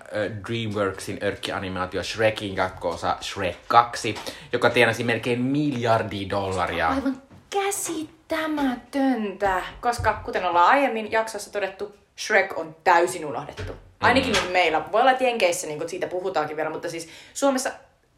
DreamWorksin 0.48 1.20
örkkianimaatio 1.24 2.04
Shrekin 2.04 2.56
jatko-osa 2.56 3.18
Shrek 3.22 3.58
2, 3.68 4.16
joka 4.54 4.70
tienasi 4.70 5.04
melkein 5.04 5.42
miljardi 5.42 6.30
dollaria. 6.30 6.88
Aivan 6.88 7.22
käsittämätöntä, 7.50 9.62
koska 9.82 10.22
kuten 10.26 10.46
ollaan 10.46 10.70
aiemmin 10.70 11.12
jaksossa 11.12 11.52
todettu, 11.52 11.96
Shrek 12.18 12.58
on 12.58 12.76
täysin 12.84 13.26
unohdettu. 13.26 13.74
Ainakin 14.04 14.36
mm. 14.46 14.52
meillä. 14.52 14.92
Voi 14.92 15.02
olla, 15.02 15.12
että 15.12 15.24
Jenkeissä 15.24 15.68
niin 15.68 15.90
siitä 15.90 16.08
puhutaankin 16.08 16.58
vielä, 16.58 16.70
mutta 16.70 16.90
siis 16.90 17.10
Suomessa 17.34 17.70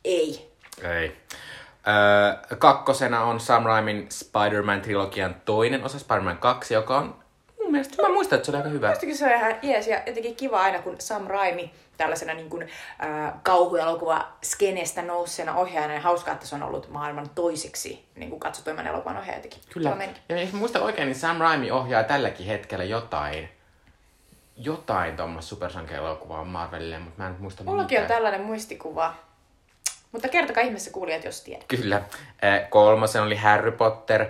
ei. 0.04 0.52
Ei. 0.84 1.18
Öö, 1.88 2.58
kakkosena 2.58 3.24
on 3.24 3.40
Sam 3.40 3.64
Raimin 3.64 4.08
Spider-Man-trilogian 4.12 5.36
toinen 5.46 5.84
osa, 5.84 6.00
Spider-Man 6.00 6.38
2, 6.38 6.74
joka 6.74 6.98
on 6.98 7.16
mun 7.66 7.72
mielestä, 7.72 8.02
mä 8.02 8.10
muistan, 8.10 8.36
että 8.36 8.46
se 8.46 8.52
oli 8.52 8.58
aika 8.58 8.70
hyvä. 8.70 8.88
Mielestäni 8.88 9.16
se 9.16 9.26
on 9.26 9.32
ihan 9.32 9.56
jees 9.62 9.88
ja 9.88 10.02
jotenkin 10.06 10.36
kiva 10.36 10.62
aina, 10.62 10.80
kun 10.80 10.96
Sam 11.00 11.28
Raimi 11.28 11.72
tällaisena 11.98 12.34
niin 12.34 12.50
kuin, 12.50 12.64
äh, 13.04 13.34
kauhuelokuva 13.44 14.28
skenestä 14.44 15.02
nousseena 15.02 15.56
ohjaajana. 15.56 15.94
Ja 15.94 16.02
hauskaa, 16.02 16.34
että 16.34 16.48
se 16.48 16.56
on 16.56 16.64
ollut 16.64 16.90
maailman 16.90 17.30
toiseksi 17.30 18.06
niin 18.16 18.30
kuin 18.30 18.40
katsotuimman 18.40 18.88
elokuvan 18.88 19.18
ohjaaja 19.18 19.38
jotenkin. 19.38 19.60
Kyllä. 19.74 19.98
Ja 20.30 20.42
jos 20.42 20.54
mä 20.54 20.60
muistan 20.60 20.82
oikein, 20.82 21.06
niin 21.06 21.16
Sam 21.16 21.38
Raimi 21.38 21.72
ohjaa 21.72 22.04
tälläkin 22.04 22.46
hetkellä 22.46 22.84
jotain, 22.84 23.50
jotain 24.58 25.18
tuommoista 25.18 25.50
supersanke-elokuvaa 25.50 26.44
Marvelille, 26.44 27.00
mutta 27.00 27.24
mä 27.24 27.30
en 27.30 27.36
muista 27.40 27.64
Mullakin 27.64 27.98
on 27.98 28.04
mitään. 28.04 28.18
tällainen 28.18 28.42
muistikuva. 28.48 29.14
Mutta 30.12 30.28
kertokaa 30.30 30.64
ihmeessä 30.64 30.92
kuulijat, 30.92 31.24
jos 31.24 31.42
tiedät. 31.42 31.66
Kyllä. 31.68 32.02
Kolmosen 32.70 33.22
oli 33.24 33.36
Harry 33.36 33.72
Potter, 33.72 34.26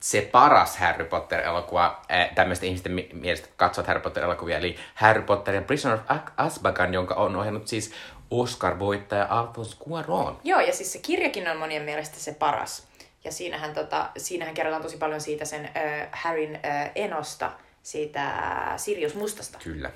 se 0.00 0.28
paras 0.32 0.76
Harry 0.76 1.04
Potter-elokuva 1.04 2.02
äh, 2.12 2.34
tämmöisten 2.34 2.66
ihmisten 2.68 2.92
mi- 2.92 3.08
mielestä, 3.12 3.48
katsovat 3.56 3.86
Harry 3.86 4.00
Potter-elokuvia, 4.02 4.56
eli 4.58 4.76
Harry 4.94 5.22
Potter 5.22 5.54
ja 5.54 5.62
Prisoner 5.62 5.98
of 5.98 6.18
Azkaban, 6.36 6.94
jonka 6.94 7.14
on 7.14 7.36
ohjannut 7.36 7.68
siis 7.68 7.92
Oscar-voittaja 8.30 9.26
Alfonso 9.28 9.76
Cuarón. 9.84 10.36
Joo, 10.44 10.60
ja 10.60 10.72
siis 10.72 10.92
se 10.92 10.98
kirjakin 10.98 11.48
on 11.48 11.56
monien 11.56 11.82
mielestä 11.82 12.16
se 12.16 12.32
paras. 12.34 12.86
Ja 13.24 13.32
siinähän, 13.32 13.74
tota, 13.74 14.08
siinähän 14.16 14.54
kerrotaan 14.54 14.82
tosi 14.82 14.96
paljon 14.96 15.20
siitä 15.20 15.44
sen 15.44 15.64
äh, 15.64 16.08
Harryn 16.12 16.60
äh, 16.64 16.90
enosta, 16.94 17.50
siitä 17.90 18.32
Sirius 18.76 19.14
Mustasta. 19.14 19.58
Kyllä. 19.64 19.90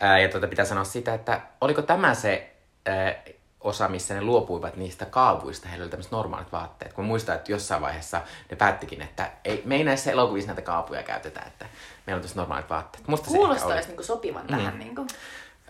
Ää, 0.00 0.18
ja 0.18 0.28
tuota, 0.28 0.48
pitää 0.48 0.64
sanoa 0.64 0.84
sitä, 0.84 1.14
että 1.14 1.40
oliko 1.60 1.82
tämä 1.82 2.14
se 2.14 2.52
ää, 2.86 3.14
osa, 3.60 3.88
missä 3.88 4.14
ne 4.14 4.22
luopuivat 4.22 4.76
niistä 4.76 5.06
kaavuista, 5.06 5.68
heillä 5.68 5.82
oli 5.82 5.90
tämmöiset 5.90 6.12
normaalit 6.12 6.52
vaatteet. 6.52 6.92
Kun 6.92 7.04
muistan, 7.04 7.36
että 7.36 7.52
jossain 7.52 7.82
vaiheessa 7.82 8.20
ne 8.50 8.56
päättikin, 8.56 9.02
että 9.02 9.30
ei, 9.44 9.62
me 9.64 9.76
ei 9.76 9.84
näissä 9.84 10.12
elokuvissa 10.12 10.48
näitä 10.48 10.62
kaapuja 10.62 11.02
käytetä, 11.02 11.40
että 11.46 11.66
meillä 12.06 12.18
on 12.18 12.22
tässä 12.22 12.36
normaalit 12.36 12.70
vaatteet. 12.70 13.08
Musta 13.08 13.28
Kuulostaa 13.28 13.66
oli. 13.66 13.74
edes 13.74 13.86
niinku 13.86 14.02
sopivan 14.02 14.42
mm. 14.42 14.48
tähän. 14.48 14.78
Niinku. 14.78 15.06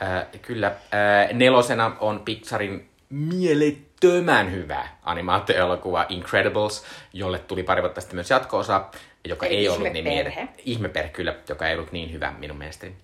Ää, 0.00 0.26
kyllä. 0.42 0.72
Ää, 0.92 1.32
nelosena 1.32 1.96
on 2.00 2.20
Pixarin 2.20 2.90
mielettömän 3.10 4.52
hyvä 4.52 4.88
animaatioelokuva 5.02 6.06
Incredibles, 6.08 6.84
jolle 7.12 7.38
tuli 7.38 7.62
pari 7.62 7.82
vuotta 7.82 8.00
sitten 8.00 8.16
myös 8.16 8.30
jatko-osa, 8.30 8.84
joka 9.24 9.46
Eli 9.46 9.56
ei 9.56 9.68
ollut 9.68 9.82
niin 9.92 9.96
Ihmeperhe. 10.06 10.40
miele- 10.40 10.62
Ihmeperhe, 10.64 11.08
kyllä, 11.10 11.34
joka 11.48 11.68
ei 11.68 11.74
ollut 11.74 11.92
niin 11.92 12.12
hyvä 12.12 12.32
minun 12.38 12.58
mielestäni. 12.58 12.94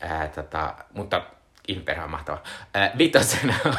Ää, 0.00 0.28
tota, 0.28 0.74
mutta 0.94 1.22
Ihmeperhe 1.68 2.04
on 2.04 2.10
mahtava. 2.10 2.42
Ää, 2.74 2.92
vitosena 2.98 3.54
on 3.66 3.74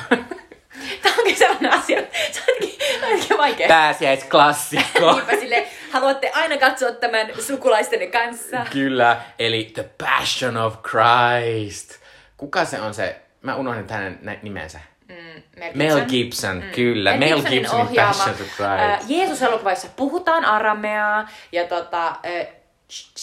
Tämä 1.01 1.15
onkin 1.17 1.37
sellainen 1.37 1.73
asia, 1.73 2.01
se 2.31 2.41
on 2.41 2.55
jotenkin, 2.55 2.79
se 2.99 3.05
on 3.05 3.11
jotenkin 3.11 3.37
vaikea. 3.37 3.67
pääsiäisklassikko. 3.67 5.11
Niinpä 5.15 5.31
sille, 5.31 5.67
haluatte 5.91 6.31
aina 6.35 6.57
katsoa 6.57 6.91
tämän 6.91 7.27
sukulaistenne 7.39 8.07
kanssa. 8.07 8.65
Kyllä, 8.71 9.21
eli 9.39 9.71
The 9.73 9.89
Passion 9.97 10.57
of 10.57 10.75
Christ. 10.83 11.99
Kuka 12.37 12.65
se 12.65 12.81
on 12.81 12.93
se? 12.93 13.15
Mä 13.41 13.55
unohdin 13.55 13.85
hänen 13.89 14.39
nimensä. 14.41 14.79
Mm, 15.09 15.43
Mel 15.73 16.05
Gibson, 16.05 16.55
mm. 16.57 16.71
kyllä. 16.75 17.17
Mel, 17.17 17.35
Gibsonin 17.37 17.59
Gibsonin 17.61 17.85
ohjaama, 17.87 18.13
Passion 18.13 18.31
of 18.33 18.37
Christ. 18.39 18.59
ää, 18.61 18.99
Jeesus-elokuva, 19.07 19.69
jossa 19.69 19.87
puhutaan 19.95 20.45
arameaa, 20.45 21.29
ja 21.51 21.67
tota, 21.67 22.15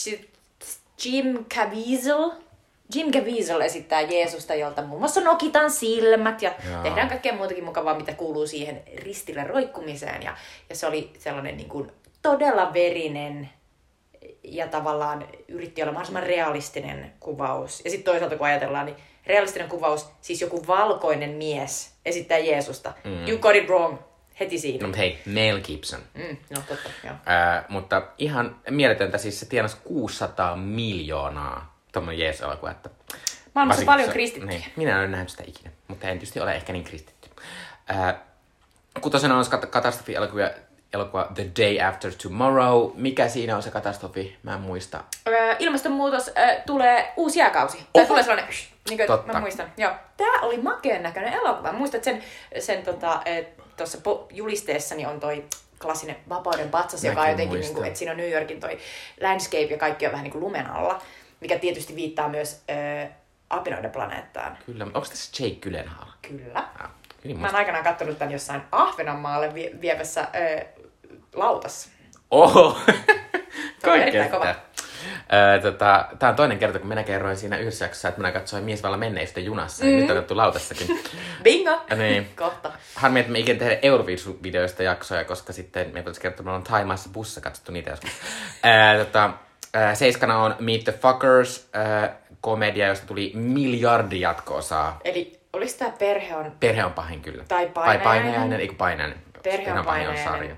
J- 0.06 0.24
Jim 1.04 1.44
Caviezel, 1.44 2.30
Jim 2.94 3.10
Caviezel 3.12 3.60
esittää 3.60 4.00
Jeesusta, 4.00 4.54
jolta 4.54 4.82
muun 4.82 5.00
muassa 5.00 5.20
nokitaan 5.20 5.70
silmät 5.70 6.42
ja 6.42 6.52
Jaa. 6.70 6.82
tehdään 6.82 7.08
kaikkea 7.08 7.32
muutakin 7.34 7.64
mukavaa, 7.64 7.94
mitä 7.94 8.12
kuuluu 8.12 8.46
siihen 8.46 8.82
ristille 8.96 9.44
roikkumiseen. 9.44 10.22
Ja, 10.22 10.36
ja 10.68 10.76
se 10.76 10.86
oli 10.86 11.10
sellainen 11.18 11.56
niin 11.56 11.68
kuin 11.68 11.92
todella 12.22 12.72
verinen 12.72 13.48
ja 14.44 14.66
tavallaan 14.68 15.24
yritti 15.48 15.82
olla 15.82 15.92
mahdollisimman 15.92 16.22
realistinen 16.22 17.12
kuvaus. 17.20 17.80
Ja 17.84 17.90
sitten 17.90 18.12
toisaalta 18.12 18.36
kun 18.36 18.46
ajatellaan, 18.46 18.86
niin 18.86 18.96
realistinen 19.26 19.68
kuvaus, 19.68 20.08
siis 20.20 20.40
joku 20.40 20.66
valkoinen 20.66 21.30
mies 21.30 21.94
esittää 22.04 22.38
Jeesusta. 22.38 22.92
Mm. 23.04 23.28
You 23.28 23.38
got 23.38 23.56
it 23.56 23.68
wrong. 23.68 23.98
Heti 24.40 24.58
siinä. 24.58 24.78
No, 24.80 24.86
mutta 24.86 24.98
hei, 24.98 25.18
Mel 25.26 25.60
Gibson. 25.60 26.00
Mm, 26.14 26.36
no 26.56 26.62
totta, 26.68 26.90
joo. 27.04 27.14
Ää, 27.26 27.64
mutta 27.68 28.02
ihan 28.18 28.56
mieletöntä, 28.70 29.18
siis 29.18 29.40
se 29.40 29.46
tienasi 29.46 29.76
600 29.84 30.56
miljoonaa 30.56 31.80
tuommoinen 31.92 32.24
Jeesus-elokuva. 32.24 32.70
Että 32.70 32.90
Maailmassa 33.54 33.86
varsinkin 33.86 33.86
paljon 33.86 34.10
kristittyjä. 34.10 34.58
Niin, 34.58 34.72
minä 34.76 34.92
en 34.92 34.98
ole 34.98 35.08
nähnyt 35.08 35.28
sitä 35.28 35.44
ikinä, 35.46 35.70
mutta 35.88 36.06
en 36.08 36.18
tietysti 36.18 36.40
ole 36.40 36.54
ehkä 36.54 36.72
niin 36.72 36.84
kristitty. 36.84 37.30
Ää, 37.88 38.22
kutosena 39.00 39.38
on 39.38 39.44
kat- 39.44 39.66
katastrofi-elokuva 39.66 40.50
elokuva 40.92 41.28
The 41.34 41.46
Day 41.58 41.80
After 41.80 42.12
Tomorrow. 42.22 42.90
Mikä 42.94 43.28
siinä 43.28 43.56
on 43.56 43.62
se 43.62 43.70
katastrofi? 43.70 44.38
Mä 44.42 44.54
en 44.54 44.60
muista. 44.60 45.04
Öö, 45.28 45.56
ilmastonmuutos 45.58 46.28
öö, 46.38 46.60
tulee 46.66 47.12
uusi 47.16 47.38
jääkausi. 47.38 47.76
Tai 47.78 48.02
Oho. 48.02 48.08
tulee 48.08 48.22
sellainen, 48.22 48.54
niin 48.88 48.98
kuin, 48.98 49.06
Totta. 49.06 49.32
mä 49.32 49.40
muistan. 49.40 49.72
Joo. 49.76 49.92
Tää 50.16 50.40
oli 50.42 50.56
makeen 50.56 51.02
näköinen 51.02 51.32
elokuva. 51.32 51.72
Muistat 51.72 52.04
sen, 52.04 52.22
sen 52.58 52.82
tota, 52.82 53.20
tuossa 53.76 53.98
po- 53.98 54.26
julisteessani 54.30 55.06
on 55.06 55.20
toi 55.20 55.44
klassinen 55.82 56.16
vapauden 56.28 56.68
patsas, 56.70 57.04
joka 57.04 57.20
on 57.20 57.26
Mäkin 57.26 57.32
jotenkin, 57.32 57.60
niin 57.60 57.74
kuin, 57.74 57.86
että 57.86 57.98
siinä 57.98 58.12
on 58.12 58.18
New 58.18 58.30
Yorkin 58.30 58.60
toi 58.60 58.78
landscape 59.20 59.64
ja 59.64 59.78
kaikki 59.78 60.06
on 60.06 60.12
vähän 60.12 60.24
niin 60.24 60.32
kuin 60.32 60.44
lumen 60.44 60.70
alla, 60.70 61.02
mikä 61.40 61.58
tietysti 61.58 61.96
viittaa 61.96 62.28
myös 62.28 62.62
öö, 62.70 63.06
apinoiden 63.50 63.90
planeettaan. 63.90 64.58
Kyllä. 64.66 64.84
Onko 64.84 65.00
tässä 65.00 65.42
Jake 65.44 65.54
Gyllenhaal? 65.60 66.06
Kyllä. 66.22 66.58
Ah, 66.78 66.90
hyvin 67.24 67.40
Mä 67.40 67.46
oon 67.46 67.56
aikanaan 67.56 67.84
katsonut 67.84 68.18
tämän 68.18 68.32
jossain 68.32 68.62
Ahvenanmaalle 68.72 69.54
vie- 69.54 69.80
vievässä 69.80 70.28
öö, 70.34 70.60
lautassa. 71.34 71.88
Oho! 72.30 72.78
Öö, 75.32 75.60
tota, 75.62 76.06
tää 76.18 76.28
on 76.30 76.36
toinen 76.36 76.58
kerta, 76.58 76.78
kun 76.78 76.88
minä 76.88 77.02
kerroin 77.02 77.36
siinä 77.36 77.58
yhdessä 77.58 77.84
jaksossa, 77.84 78.08
että 78.08 78.20
minä 78.20 78.32
katsoin 78.32 78.64
Mies 78.64 78.82
valla 78.82 78.96
menneistä 78.96 79.40
junassa. 79.40 79.84
Mm. 79.84 79.90
Ja 79.90 79.96
nyt 79.96 80.10
on 80.10 80.16
otettu 80.16 80.36
lautassakin. 80.36 81.00
Bingo! 81.44 81.80
Niin. 81.96 82.28
Kohta. 82.36 82.72
Harmi, 82.94 83.20
että 83.20 83.32
me 83.32 83.38
ikinä 83.38 83.58
tehdä 83.58 83.78
Euroviisu-videoista 83.82 84.82
jaksoja, 84.82 85.24
koska 85.24 85.52
sitten 85.52 85.86
me 85.86 85.94
voitaisiin 85.94 86.22
kertoa, 86.22 86.34
että 86.34 86.42
me 86.42 86.50
ollaan 86.50 86.64
Taimaassa 86.64 87.10
bussissa 87.12 87.40
katsottu 87.40 87.72
niitä 87.72 87.90
joskus. 87.90 88.10
Tota, 89.04 89.30
Äh, 89.76 89.96
seiskana 89.96 90.42
on 90.42 90.54
Meet 90.58 90.84
the 90.84 90.92
Fuckers, 90.92 91.68
äh, 91.76 92.10
komedia, 92.40 92.88
josta 92.88 93.06
tuli 93.06 93.32
miljardi 93.34 94.20
jatko-osaa. 94.20 95.00
Eli 95.04 95.39
oliko 95.52 95.72
tämä 95.78 95.90
perhe 95.98 96.36
on... 96.36 96.52
Perhe 96.60 96.84
on 96.84 96.92
pahin 96.92 97.20
kyllä. 97.22 97.44
Tai 97.48 97.58
Tai 97.66 97.68
painajainen. 97.74 98.04
painajainen, 98.04 98.60
eikö 98.60 98.74
painajainen. 98.74 99.18
Perhe 99.42 99.72
on 99.72 99.84
painajainen. 99.84 100.24
sarja. 100.24 100.56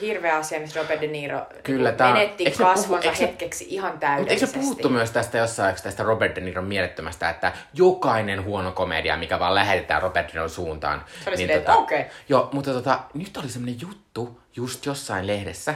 hirveä 0.00 0.36
asia, 0.36 0.60
missä 0.60 0.80
Robert 0.80 1.00
De 1.00 1.06
Niro 1.06 1.46
Kyllä, 1.62 1.92
tää 1.92 2.12
menetti 2.12 2.44
eikö 2.44 2.56
puhu- 2.58 2.68
kasvonsa 2.68 3.14
se- 3.14 3.24
hetkeksi 3.26 3.66
ihan 3.68 3.92
Mutta 3.92 4.06
eikö 4.06 4.16
täydellisesti. 4.16 4.54
se 4.54 4.60
puhuttu 4.60 4.88
myös 4.88 5.10
tästä 5.10 5.38
jossain 5.38 5.74
tästä 5.82 6.02
Robert 6.02 6.36
De 6.36 6.40
Niron 6.40 6.64
mielettömästä, 6.64 7.30
että 7.30 7.52
jokainen 7.74 8.44
huono 8.44 8.72
komedia, 8.72 9.16
mikä 9.16 9.38
vaan 9.38 9.54
lähetetään 9.54 10.02
Robert 10.02 10.26
De 10.26 10.32
Niron 10.32 10.50
suuntaan. 10.50 10.98
niin 10.98 11.24
Se 11.24 11.30
oli 11.30 11.36
silleen, 11.36 11.58
että 11.58 11.74
okei. 11.74 12.04
Joo, 12.28 12.48
mutta 12.52 12.72
tota, 12.72 13.00
nyt 13.14 13.36
oli 13.36 13.48
semmoinen 13.48 13.80
juttu 13.80 14.40
just 14.56 14.86
jossain 14.86 15.26
lehdessä, 15.26 15.74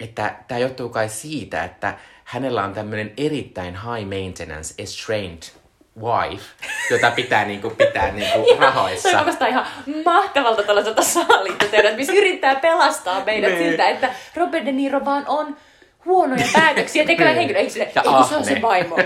että 0.00 0.34
tämä 0.48 0.58
johtuu 0.58 0.88
kai 0.88 1.08
siitä, 1.08 1.64
että 1.64 1.94
hänellä 2.24 2.64
on 2.64 2.72
tämmöinen 2.74 3.12
erittäin 3.16 3.74
high 3.74 4.08
maintenance 4.08 4.74
estranged 4.78 5.42
wife, 6.02 6.44
jota 6.90 7.10
pitää 7.10 7.44
niinku 7.44 7.70
pitää 7.70 8.10
niinku 8.12 8.46
Se 8.54 8.56
rahoissa. 8.60 9.18
kuulostaa 9.18 9.48
ihan 9.48 9.66
mahtavalta 10.04 10.62
tällaiselta 10.62 11.02
salaliittoteorilta, 11.02 11.96
missä 11.96 12.12
yrittää 12.12 12.54
pelastaa 12.54 13.22
meidät 13.26 13.50
Niin. 13.52 13.68
siltä, 13.68 13.88
että 13.88 14.10
Robert 14.36 14.66
De 14.66 14.72
Niro 14.72 15.04
vaan 15.04 15.24
on 15.28 15.56
huonoja 16.04 16.46
päätöksiä 16.52 17.04
tekevä 17.04 17.28
Niin. 17.28 17.36
henkilö. 17.38 17.58
Eikö 17.58 17.72
sille, 17.72 17.88
Ja 17.94 18.02
ei 18.02 18.08
kun 18.12 18.24
se 18.24 18.34
on 18.34 18.40
ahne. 18.42 18.54
se 18.54 18.62
vaimo. 18.62 18.96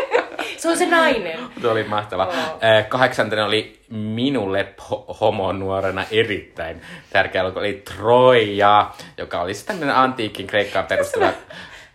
se 0.58 0.68
on 0.68 0.76
se 0.78 0.86
nainen. 0.86 1.38
Se 1.60 1.68
oli 1.68 1.84
mahtava. 1.84 2.22
Äh, 2.32 2.88
Kahdeksantena 2.88 3.44
oli 3.46 3.80
minulle 3.88 4.66
ho- 4.80 5.16
homonuorena 5.20 6.04
erittäin 6.10 6.82
tärkeä 7.10 7.40
elokuva, 7.40 7.60
oli 7.60 7.82
Troja, 7.96 8.90
joka 9.18 9.40
oli 9.40 9.52
tämmöinen 9.66 9.96
antiikin 9.96 10.46
Kreikkaan 10.46 10.86
perustuva 10.86 11.28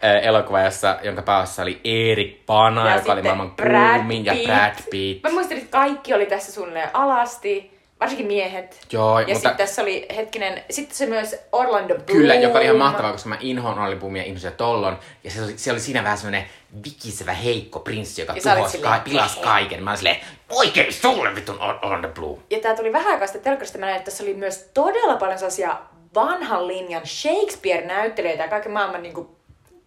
elokuva, 0.02 0.62
jossa, 0.62 0.98
jonka 1.04 1.22
päässä 1.22 1.62
oli 1.62 1.82
Erik 1.84 2.46
Bana, 2.46 2.90
Ja 2.90 2.96
joka 2.96 3.12
oli 3.14 3.22
maailman 3.22 3.52
kuumin, 3.98 4.26
ja. 4.26 4.34
Brad 4.46 4.76
Pitt. 4.92 5.24
Mä 5.24 5.30
muistin, 5.30 5.58
että 5.58 5.70
kaikki 5.72 6.14
oli 6.14 6.26
tässä 6.26 6.52
suunnilleen 6.52 6.90
alasti, 6.94 7.80
varsinkin 8.00 8.28
miehet. 8.28 8.80
Joo, 8.92 9.20
ja 9.20 9.26
mutta- 9.26 9.34
sitten 9.34 9.58
tässä 9.58 9.82
oli 9.82 10.06
hetkinen, 10.16 10.64
sitten 10.70 10.96
se 10.98 11.06
myös 11.06 11.36
Orlando 11.52 11.94
Bloom. 11.96 12.06
Kyllä, 12.06 12.36
joka 12.36 12.58
oli 12.58 12.66
ihan 12.66 12.78
mahtavaa, 12.78 13.12
koska 13.12 13.30
mä 13.30 13.38
inhoan 13.40 13.80
Olli 13.80 13.96
Boomia 13.96 14.24
ihmisiä 14.24 14.52
tollon. 14.52 15.00
Ja 15.24 15.32
se 15.32 15.44
oli, 15.44 15.58
se 15.58 15.72
oli 15.72 15.80
siinä 15.80 16.04
vähän 16.04 16.18
semmonen 16.18 16.46
vikisevä 16.84 17.34
heikko 17.34 17.80
prinssi, 17.80 18.22
joka 18.22 18.34
tuhosi 18.56 18.78
ka- 18.78 19.02
pilas 19.04 19.36
kaiken. 19.38 19.84
Mä 19.84 19.90
olin 19.90 19.98
silleen, 19.98 20.18
oikein 20.56 20.94
sulle 20.94 21.36
vitun 21.36 21.62
Or- 21.62 21.80
Orlando 21.82 22.08
Bloom. 22.10 22.40
Ja 22.50 22.60
tää 22.60 22.76
tuli 22.76 22.94
vähän 22.94 23.12
aikaa 23.14 23.28
sitten 23.28 23.42
telkkarista, 23.44 23.78
mä 23.78 23.86
näin, 23.86 23.98
että 23.98 24.12
tässä 24.12 24.24
oli 24.24 24.34
myös 24.34 24.70
todella 24.74 25.16
paljon 25.18 25.40
sellaisia 25.40 25.78
vanhan 26.16 26.68
linjan 26.68 27.02
Shakespeare-näyttelijöitä 27.08 28.44
ja 28.44 28.50
kaiken 28.50 28.72
maailman 28.72 29.04
niinku 29.04 29.39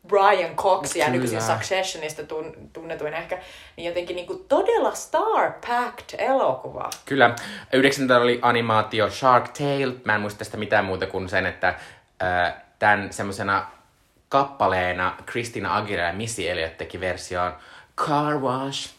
Brian 0.08 0.56
Cox 0.56 0.96
ja 0.96 1.04
Kyllä. 1.04 1.10
nykyisin 1.10 1.42
Successionista 1.42 2.22
tun, 2.22 2.70
tunnetuin 2.72 3.14
ehkä, 3.14 3.38
niin 3.76 3.88
jotenkin 3.88 4.16
niinku 4.16 4.34
todella 4.48 4.90
star-packed 4.90 6.14
elokuva. 6.18 6.90
Kyllä. 7.04 7.34
Yhdeksäntä 7.72 8.16
oli 8.16 8.38
animaatio 8.42 9.10
Shark 9.10 9.48
Tale. 9.48 9.94
Mä 10.04 10.14
en 10.14 10.20
muista 10.20 10.38
tästä 10.38 10.56
mitään 10.56 10.84
muuta 10.84 11.06
kuin 11.06 11.28
sen, 11.28 11.46
että 11.46 11.68
äh, 12.22 12.54
tämän 12.78 13.12
semmosena 13.12 13.66
kappaleena 14.28 15.16
Christina 15.30 15.76
Aguilera 15.76 16.06
ja 16.06 16.12
Missy 16.12 16.48
Elliott 16.48 16.76
teki 16.76 17.00
versioon 17.00 17.52
Car 17.96 18.38
Wash. 18.38 18.90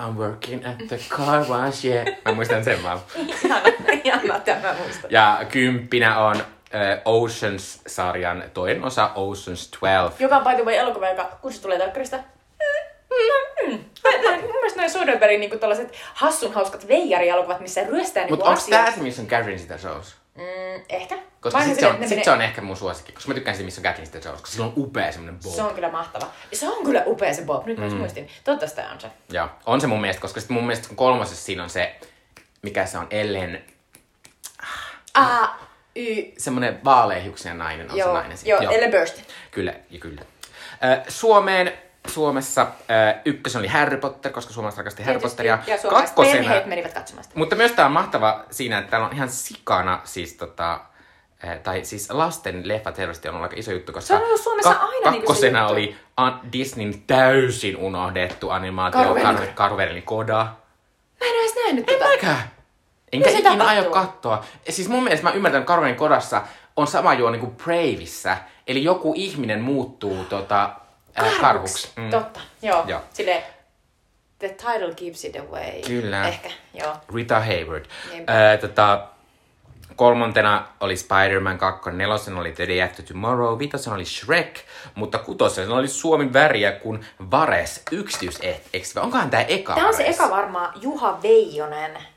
I'm 0.00 0.16
working 0.16 0.66
at 0.66 0.88
the 0.88 0.98
car 1.08 1.44
wash, 1.48 1.86
yeah. 1.86 2.06
Mä 2.24 2.32
muistan 2.32 2.64
sen 2.64 2.82
vaan. 2.82 2.98
Ihana, 3.44 3.62
ihana 4.04 4.40
tämä 4.40 4.74
muista. 4.78 5.06
Ja 5.10 5.40
kymppinä 5.50 6.18
on 6.18 6.36
äh, 6.74 7.00
Oceans-sarjan 7.04 8.44
toinen 8.54 8.84
osa, 8.84 9.10
Oceans 9.14 9.68
12. 9.80 10.22
Joka 10.22 10.36
on 10.36 10.44
by 10.44 10.54
the 10.54 10.64
way 10.64 10.74
elokuva, 10.74 11.08
joka 11.08 11.38
kun 11.42 11.52
se 11.52 11.62
tulee 11.62 11.78
telkkarista, 11.78 12.18
Mun 14.42 14.52
mielestä 14.52 14.80
noin 14.80 14.90
Soderbergin 14.90 15.40
niinku 15.40 15.58
tällaiset 15.58 15.92
hassun 16.14 16.54
hauskat 16.54 16.88
veijari-elokuvat, 16.88 17.60
missä 17.60 17.84
ryöstää 17.84 18.22
niinku 18.22 18.36
Mutta 18.36 18.50
onko 18.50 18.62
tää 18.70 18.92
se, 18.92 19.00
missä 19.00 19.22
on 19.22 19.28
Catherine 19.28 19.58
Zeta-Jones? 19.58 20.14
Mm, 20.34 20.84
ehkä. 20.88 21.18
Koska 21.40 21.64
sit 21.64 21.80
se, 21.80 21.86
on, 21.86 21.94
että 21.94 22.08
sit 22.08 22.24
se 22.24 22.30
menee- 22.30 22.34
on 22.34 22.42
ehkä 22.42 22.60
mun 22.60 22.76
suosikki, 22.76 23.12
koska 23.12 23.28
mä 23.28 23.34
tykkään 23.34 23.56
siitä, 23.56 23.64
missä 23.64 23.80
on 23.80 23.82
Catherine 23.84 24.10
Zeta-Jones, 24.10 24.40
koska 24.40 24.52
sillä 24.52 24.66
on 24.66 24.72
upea 24.76 25.12
semmonen 25.12 25.38
bob. 25.42 25.54
Se 25.54 25.62
on 25.62 25.74
kyllä 25.74 25.90
mahtava. 25.90 26.26
Se 26.52 26.68
on 26.68 26.84
kyllä 26.84 27.02
upea 27.06 27.34
se 27.34 27.42
Bob. 27.42 27.66
Nyt 27.66 27.78
mm. 27.78 27.84
mä 27.84 27.94
muistin. 27.94 28.28
Toivottavasti 28.44 28.80
on 28.92 29.00
se. 29.00 29.08
Joo, 29.30 29.48
on 29.66 29.80
se 29.80 29.86
mun 29.86 30.00
mielestä, 30.00 30.22
koska 30.22 30.40
sit 30.40 30.50
mun 30.50 30.66
mielestä 30.66 30.94
kolmosessa 30.94 31.44
siinä 31.44 31.62
on 31.62 31.70
se, 31.70 31.94
mikä 32.62 32.86
se 32.86 32.98
on, 32.98 33.06
Ellen, 33.10 33.64
A, 35.14 35.48
Y, 35.96 36.22
semmonen 36.38 36.80
vaaleahiuksinen 36.84 37.58
nainen, 37.58 37.90
on 37.90 37.96
joo, 37.96 38.08
se 38.08 38.12
nainen 38.14 38.38
sit. 38.38 38.48
joo, 38.48 38.60
Ellen 38.60 38.90
Burstyn. 38.90 39.24
Kyllä, 39.50 39.74
ja 39.90 39.98
kyllä. 39.98 40.20
Äh, 40.84 41.00
Suomeen, 41.08 41.72
Suomessa 42.06 42.62
äh, 42.62 43.20
ykkösen 43.24 43.58
oli 43.58 43.68
Harry 43.68 43.96
Potter, 43.96 44.32
koska 44.32 44.52
suomalaiset 44.52 44.78
rakasti 44.78 45.02
Harry 45.02 45.20
Potteria. 45.20 45.58
Ja 45.66 45.78
suomalaiset 45.78 46.16
perheet 46.16 46.66
menivät 46.66 46.94
katsomaan 46.94 47.24
sitä. 47.24 47.38
Mutta 47.38 47.56
myös 47.56 47.72
tää 47.72 47.86
on 47.86 47.92
mahtava 47.92 48.44
siinä, 48.50 48.78
että 48.78 48.90
täällä 48.90 49.06
on 49.08 49.14
ihan 49.14 49.28
sikana 49.28 50.00
siis 50.04 50.32
tota, 50.32 50.80
tai 51.62 51.84
siis 51.84 52.10
lasten 52.10 52.68
leffat 52.68 52.98
helposti 52.98 53.28
on 53.28 53.34
ollut 53.34 53.50
aika 53.50 53.60
iso 53.60 53.72
juttu, 53.72 53.92
koska 53.92 54.06
Se 54.08 54.14
on 54.14 54.22
ollut 54.22 54.40
Suomessa 54.40 54.70
aina 54.70 55.10
niinku 55.10 55.34
se 55.34 55.50
kakkosena 55.50 55.58
juttu. 55.60 55.72
oli 55.72 55.96
an- 56.16 56.40
Disneyn 56.52 57.02
täysin 57.06 57.76
unohdettu 57.76 58.50
animaatio 58.50 59.14
Karvelin 59.54 60.02
Kar- 60.02 60.06
Koda. 60.06 60.46
Mä 61.20 61.26
en 61.26 61.40
edes 61.40 61.54
nähnyt 61.64 61.90
En 61.90 61.98
tota. 61.98 62.10
mäkään. 62.10 62.53
Enkä 63.14 63.30
Mitä 63.30 63.42
se 63.42 63.48
ikinä 63.48 63.66
aio 63.66 63.90
katsoa. 63.90 64.44
Siis 64.68 64.88
mun 64.88 65.02
mielestä 65.04 65.24
mä 65.24 65.32
ymmärrän, 65.32 65.60
että 65.60 65.66
Karvelin 65.66 65.96
Kodassa 65.96 66.42
on 66.76 66.86
sama 66.86 67.14
juoni 67.14 67.38
kuin 67.38 67.56
Braveissa. 67.56 68.36
Eli 68.66 68.84
joku 68.84 69.12
ihminen 69.16 69.60
muuttuu 69.60 70.24
tota, 70.24 70.70
äh, 71.22 71.40
karhuksi. 71.40 71.88
Mm. 71.96 72.10
Totta, 72.10 72.40
joo. 72.62 72.84
Joo. 72.86 73.00
Silleen, 73.12 73.42
the 74.38 74.48
title 74.48 74.94
gives 74.96 75.24
it 75.24 75.36
away. 75.36 75.82
Kyllä. 75.86 76.28
Ehkä, 76.28 76.50
joo. 76.74 76.96
Rita 77.14 77.40
Hayward. 77.40 77.84
Ää, 78.26 78.56
tota, 78.56 79.06
kolmantena 79.96 80.66
oli 80.80 80.96
Spider-Man 80.96 81.58
2, 81.58 81.90
nelosena 81.90 82.40
oli 82.40 82.52
The 82.52 82.68
Day 82.68 82.82
After 82.82 83.04
Tomorrow, 83.04 83.58
vitosena 83.58 83.96
oli 83.96 84.04
Shrek, 84.04 84.60
mutta 84.94 85.18
kutosena 85.18 85.74
oli 85.74 85.88
Suomen 85.88 86.32
väriä 86.32 86.72
kuin 86.72 87.06
Vares 87.30 87.82
yksityiseksi. 87.92 88.98
Onkohan 88.98 89.30
tää 89.30 89.42
eka 89.42 89.74
Tämä 89.74 89.88
on 89.88 89.94
se 89.94 90.02
Vares? 90.02 90.16
eka 90.16 90.30
varmaan 90.30 90.72
Juha 90.80 91.22
Veijonen. 91.22 92.13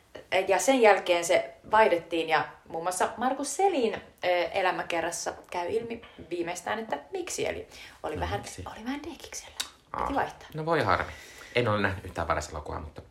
Ja 0.48 0.60
sen 0.60 0.82
jälkeen 0.82 1.26
se 1.26 1.54
vaihdettiin 1.72 2.30
ja 2.30 2.46
muun 2.68 2.84
muassa 2.84 3.10
Markus 3.18 3.56
Selin 3.56 4.02
elämäkerrassa 4.54 5.34
käy 5.52 5.68
ilmi 5.70 6.02
viimeistään, 6.30 6.80
että 6.80 6.98
miksi. 7.12 7.48
Eli 7.48 7.68
oli, 8.04 8.20
vähän, 8.20 8.40
miksi? 8.40 8.64
oli 8.66 8.86
vähän 8.86 9.04
dekiksellä. 9.04 9.56
Ah, 9.94 10.02
Piti 10.02 10.16
vaihtaa. 10.20 10.50
No 10.54 10.66
voi 10.66 10.84
harmi. 10.84 11.12
En 11.56 11.68
ole 11.68 11.82
nähnyt 11.82 12.06
yhtään 12.06 12.28
Vares-elokuvaa, 12.28 12.80
mutta 12.80 13.02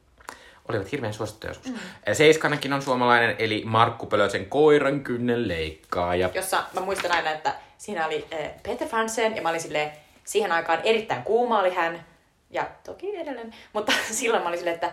olivat 0.68 0.92
hirveän 0.92 1.14
suosittuja 1.14 1.50
joskus. 1.50 1.70
Mm. 1.72 1.78
Seiskanakin 2.12 2.72
on 2.72 2.82
suomalainen, 2.82 3.36
eli 3.38 3.62
Markku 3.66 4.06
Pölösen 4.06 4.46
koiran 4.46 5.00
kynnen 5.00 5.48
leikkaaja. 5.48 6.30
Jossa 6.34 6.64
mä 6.72 6.80
muistan 6.80 7.12
aina, 7.12 7.30
että 7.30 7.54
siinä 7.78 8.06
oli 8.06 8.26
Peter 8.62 8.88
Fransen 8.88 9.36
ja 9.36 9.42
mä 9.42 9.48
olin 9.48 9.60
silleen, 9.60 9.92
siihen 10.24 10.52
aikaan 10.52 10.80
erittäin 10.84 11.22
kuuma 11.22 11.58
oli 11.58 11.74
hän. 11.74 12.04
Ja 12.50 12.68
toki 12.84 13.16
edelleen. 13.16 13.54
Mutta 13.72 13.92
silloin 14.10 14.42
mä 14.42 14.48
olin 14.48 14.58
silleen, 14.58 14.74
että 14.74 14.92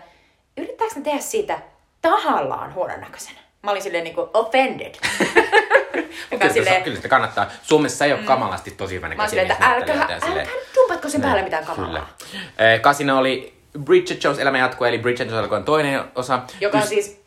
yrittääkö 0.57 0.95
ne 0.95 1.01
tehdä 1.01 1.19
siitä 1.19 1.59
tahallaan 2.03 2.73
huonon 2.73 3.01
näköisen? 3.01 3.33
Mä 3.63 3.71
olin 3.71 3.81
silleen 3.83 4.03
niinku 4.03 4.29
offended. 4.33 4.95
Joka 6.31 6.41
Kyllä, 6.41 6.53
silleen, 6.53 6.83
kyllä 6.83 6.95
sitä 6.95 7.07
kannattaa. 7.07 7.45
Suomessa 7.63 8.05
ei 8.05 8.13
ole 8.13 8.21
kamalasti 8.21 8.71
tosi 8.71 8.95
hyvä 8.95 9.09
Mä 9.15 9.27
silleen, 9.27 9.51
että 9.51 9.65
älkää, 9.71 9.95
älkää 10.01 10.43
nyt 10.43 10.49
dumpatko 10.75 11.09
sen 11.09 11.21
päälle 11.21 11.41
mitään 11.41 11.65
Kyllä. 11.65 11.75
kamalaa. 11.75 12.09
Eh, 12.57 12.81
Kasina 12.81 13.17
oli 13.17 13.53
Bridget 13.83 14.23
Jones 14.23 14.39
elämä 14.39 14.57
jatkuu, 14.57 14.87
eli 14.87 14.97
Bridget 14.97 15.19
Jones 15.27 15.39
elokuvan 15.39 15.63
toinen 15.63 16.03
osa. 16.15 16.39
Joka 16.61 16.77
on 16.77 16.83
Ys- 16.83 16.87
siis 16.87 17.21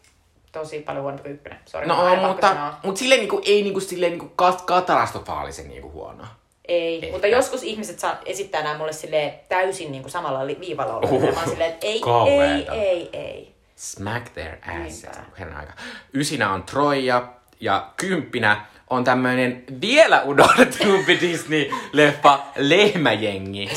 tosi 0.53 0.81
paljon 0.81 1.03
huonompi 1.03 1.23
kuin 1.23 1.35
ykkönen. 1.35 1.59
Sori, 1.67 1.87
No 1.87 2.01
on, 2.07 2.19
mutta, 2.19 2.73
mutta 2.83 2.99
silleen 2.99 3.21
niinku, 3.21 3.41
ei 3.45 3.62
niinku, 3.62 3.81
silleen 3.81 4.12
niinku 4.12 4.33
kat- 4.43 4.65
katastrofaalisen 4.65 5.69
niinku 5.69 5.91
huono. 5.91 6.25
Ei, 6.69 6.95
Ehkä. 6.95 7.12
mutta 7.12 7.27
joskus 7.27 7.62
ihmiset 7.62 7.99
saa 7.99 8.17
esittää 8.25 8.62
nämä 8.62 8.79
mulle 8.79 8.93
silleen 8.93 9.33
täysin 9.49 9.93
niin 9.93 10.03
kuin 10.03 10.12
samalla 10.12 10.47
viivalla 10.61 10.95
olla. 10.97 11.09
Uhuh. 11.09 11.35
Mä 11.35 11.41
oon 11.41 11.49
silleen, 11.49 11.71
että 11.73 11.87
ei, 11.87 11.93
ei, 11.93 12.01
Kauheeta. 12.01 12.73
ei, 12.73 13.09
ei. 13.12 13.56
Smack 13.77 14.29
their 14.35 14.55
asses. 14.87 15.07
Herran 15.39 15.57
aika. 15.61 15.73
Ysinä 16.15 16.53
on 16.53 16.62
Troja 16.62 17.29
ja 17.61 17.91
kymppinä 17.97 18.67
on 18.91 19.05
tämmöinen 19.05 19.65
vielä 19.81 20.23
unohdetumpi 20.23 21.19
Disney-leffa 21.23 22.39
Lehmäjengi. 22.57 23.68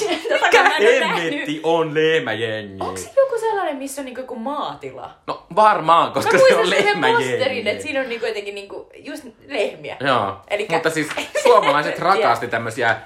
Nähnyt. 0.54 1.00
Hemmetti 1.02 1.60
on 1.64 1.94
Lehmäjengi. 1.94 2.78
Onko 2.84 2.98
se 2.98 3.12
joku 3.18 3.40
sellainen, 3.40 3.78
missä 3.78 4.02
on 4.02 4.06
niinku 4.06 4.22
joku 4.22 4.36
maatila? 4.36 5.16
No 5.28 5.46
varmaan, 5.56 6.12
koska 6.12 6.38
se 6.38 6.56
on 6.56 6.70
Lehmäjengi. 6.70 7.70
että 7.70 7.84
siinä 7.84 8.00
on 8.02 8.10
niinku 8.10 8.26
jotenkin 8.26 8.56
niinku 8.56 8.90
just 8.96 9.24
lehmiä. 9.48 9.98
Joo, 10.00 10.38
Elikkä- 10.50 10.74
mutta 10.74 10.90
siis 10.90 11.08
suomalaiset 11.44 12.00
rakasti 12.10 12.48
tämmösiä 12.48 12.98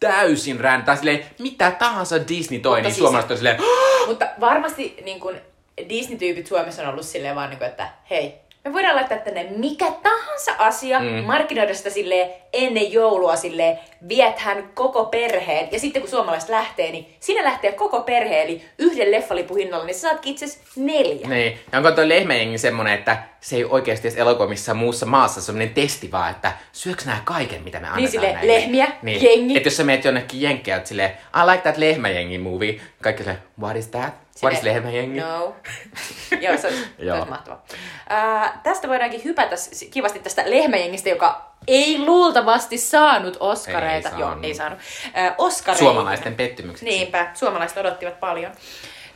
täysin 0.00 0.60
räntää, 0.60 0.96
silleen 0.96 1.24
mitä 1.38 1.70
tahansa 1.70 2.28
Disney 2.28 2.60
toi, 2.60 2.70
Mutta 2.72 2.82
niin 2.82 2.94
siis- 2.94 2.98
suomalaiset 2.98 3.30
on 3.30 3.36
silleen, 3.36 3.58
Mutta 4.08 4.26
varmasti 4.40 4.96
niin 5.04 5.20
kuin 5.20 5.40
Disney-tyypit 5.88 6.46
Suomessa 6.46 6.82
on 6.82 6.88
ollut 6.88 7.06
silleen 7.06 7.36
vaan, 7.36 7.50
niin 7.50 7.58
kuin, 7.58 7.68
että 7.68 7.88
hei, 8.10 8.34
Me 8.64 8.72
voidaan 8.72 8.96
laittaa 8.96 9.18
tänne 9.18 9.46
mikä 9.56 9.92
tahansa 10.02 10.52
asia, 10.58 11.00
mm. 11.00 11.06
markkinoida 11.06 11.74
sitä 11.74 11.90
silleen 11.90 12.30
ennen 12.52 12.92
joulua 12.92 13.36
silleen, 13.36 13.78
viethän 14.08 14.70
koko 14.74 15.04
perheen. 15.04 15.68
Ja 15.72 15.78
sitten 15.78 16.02
kun 16.02 16.10
suomalaiset 16.10 16.48
lähtee, 16.48 16.90
niin 16.90 17.16
sinä 17.20 17.44
lähtee 17.44 17.72
koko 17.72 18.00
perhe, 18.00 18.42
eli 18.42 18.62
yhden 18.78 19.10
leffalipuhinnalla, 19.10 19.84
niin 19.84 19.94
sä 19.94 20.00
saatkin 20.00 20.32
itse 20.32 20.46
neljä. 20.76 21.28
Niin. 21.28 21.58
Ja 21.72 21.78
onko 21.78 21.90
tuo 21.90 22.08
lehmäjengi 22.08 22.58
semmonen, 22.58 22.94
että 22.94 23.22
se 23.40 23.56
ei 23.56 23.64
oikeasti 23.64 24.08
edes 24.08 24.18
elokuva 24.18 24.48
missään 24.48 24.78
muussa 24.78 25.06
maassa 25.06 25.40
semmonen 25.40 25.70
testi 25.74 26.12
vaan, 26.12 26.30
että 26.30 26.52
syöks 26.72 27.06
nää 27.06 27.22
kaiken, 27.24 27.62
mitä 27.62 27.80
me 27.80 27.86
annetaan 27.86 28.10
silleen, 28.10 28.34
näille? 28.34 28.52
lehmiä, 28.52 28.86
jengi. 29.02 29.56
Että 29.56 29.66
jos 29.66 29.76
sä 29.76 29.84
meet 29.84 30.04
jonnekin 30.04 30.40
jenkkejä, 30.40 30.76
että 30.76 30.88
silleen, 30.88 31.10
I 31.10 31.50
like 31.50 31.62
that 31.62 31.76
lehmäjengi 31.76 32.38
movie. 32.38 32.80
Kaikki 33.02 33.22
silleen, 33.22 33.42
what 33.60 33.76
is 33.76 33.88
that? 33.88 34.14
What 34.42 34.52
is 34.52 34.58
Silleen, 34.58 34.76
lehmäjengi? 34.76 35.20
No. 35.20 35.56
Joo, 36.40 36.56
se 36.56 36.66
olisi, 36.66 36.86
Joo. 36.98 37.16
olisi 37.16 37.30
mahtavaa. 37.30 37.64
Ää, 38.08 38.60
tästä 38.62 38.88
voidaankin 38.88 39.24
hypätä 39.24 39.56
kivasti 39.90 40.18
tästä 40.18 40.42
lehmäjengistä, 40.50 41.08
joka 41.08 41.52
ei 41.66 41.98
luultavasti 41.98 42.78
saanut 42.78 43.36
Oscareita. 43.40 44.08
Ei 44.08 44.14
Joo, 44.18 44.28
saanut. 44.28 44.44
ei 44.44 44.54
saanut. 44.54 44.78
Ää, 45.14 45.34
Oscareita. 45.38 45.84
Suomalaisten 45.84 46.34
pettymykseksi. 46.34 46.84
Niinpä, 46.84 47.30
suomalaiset 47.34 47.78
odottivat 47.78 48.20
paljon 48.20 48.52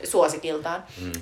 suosikiltaan. 0.04 0.84
Mm. 1.00 1.12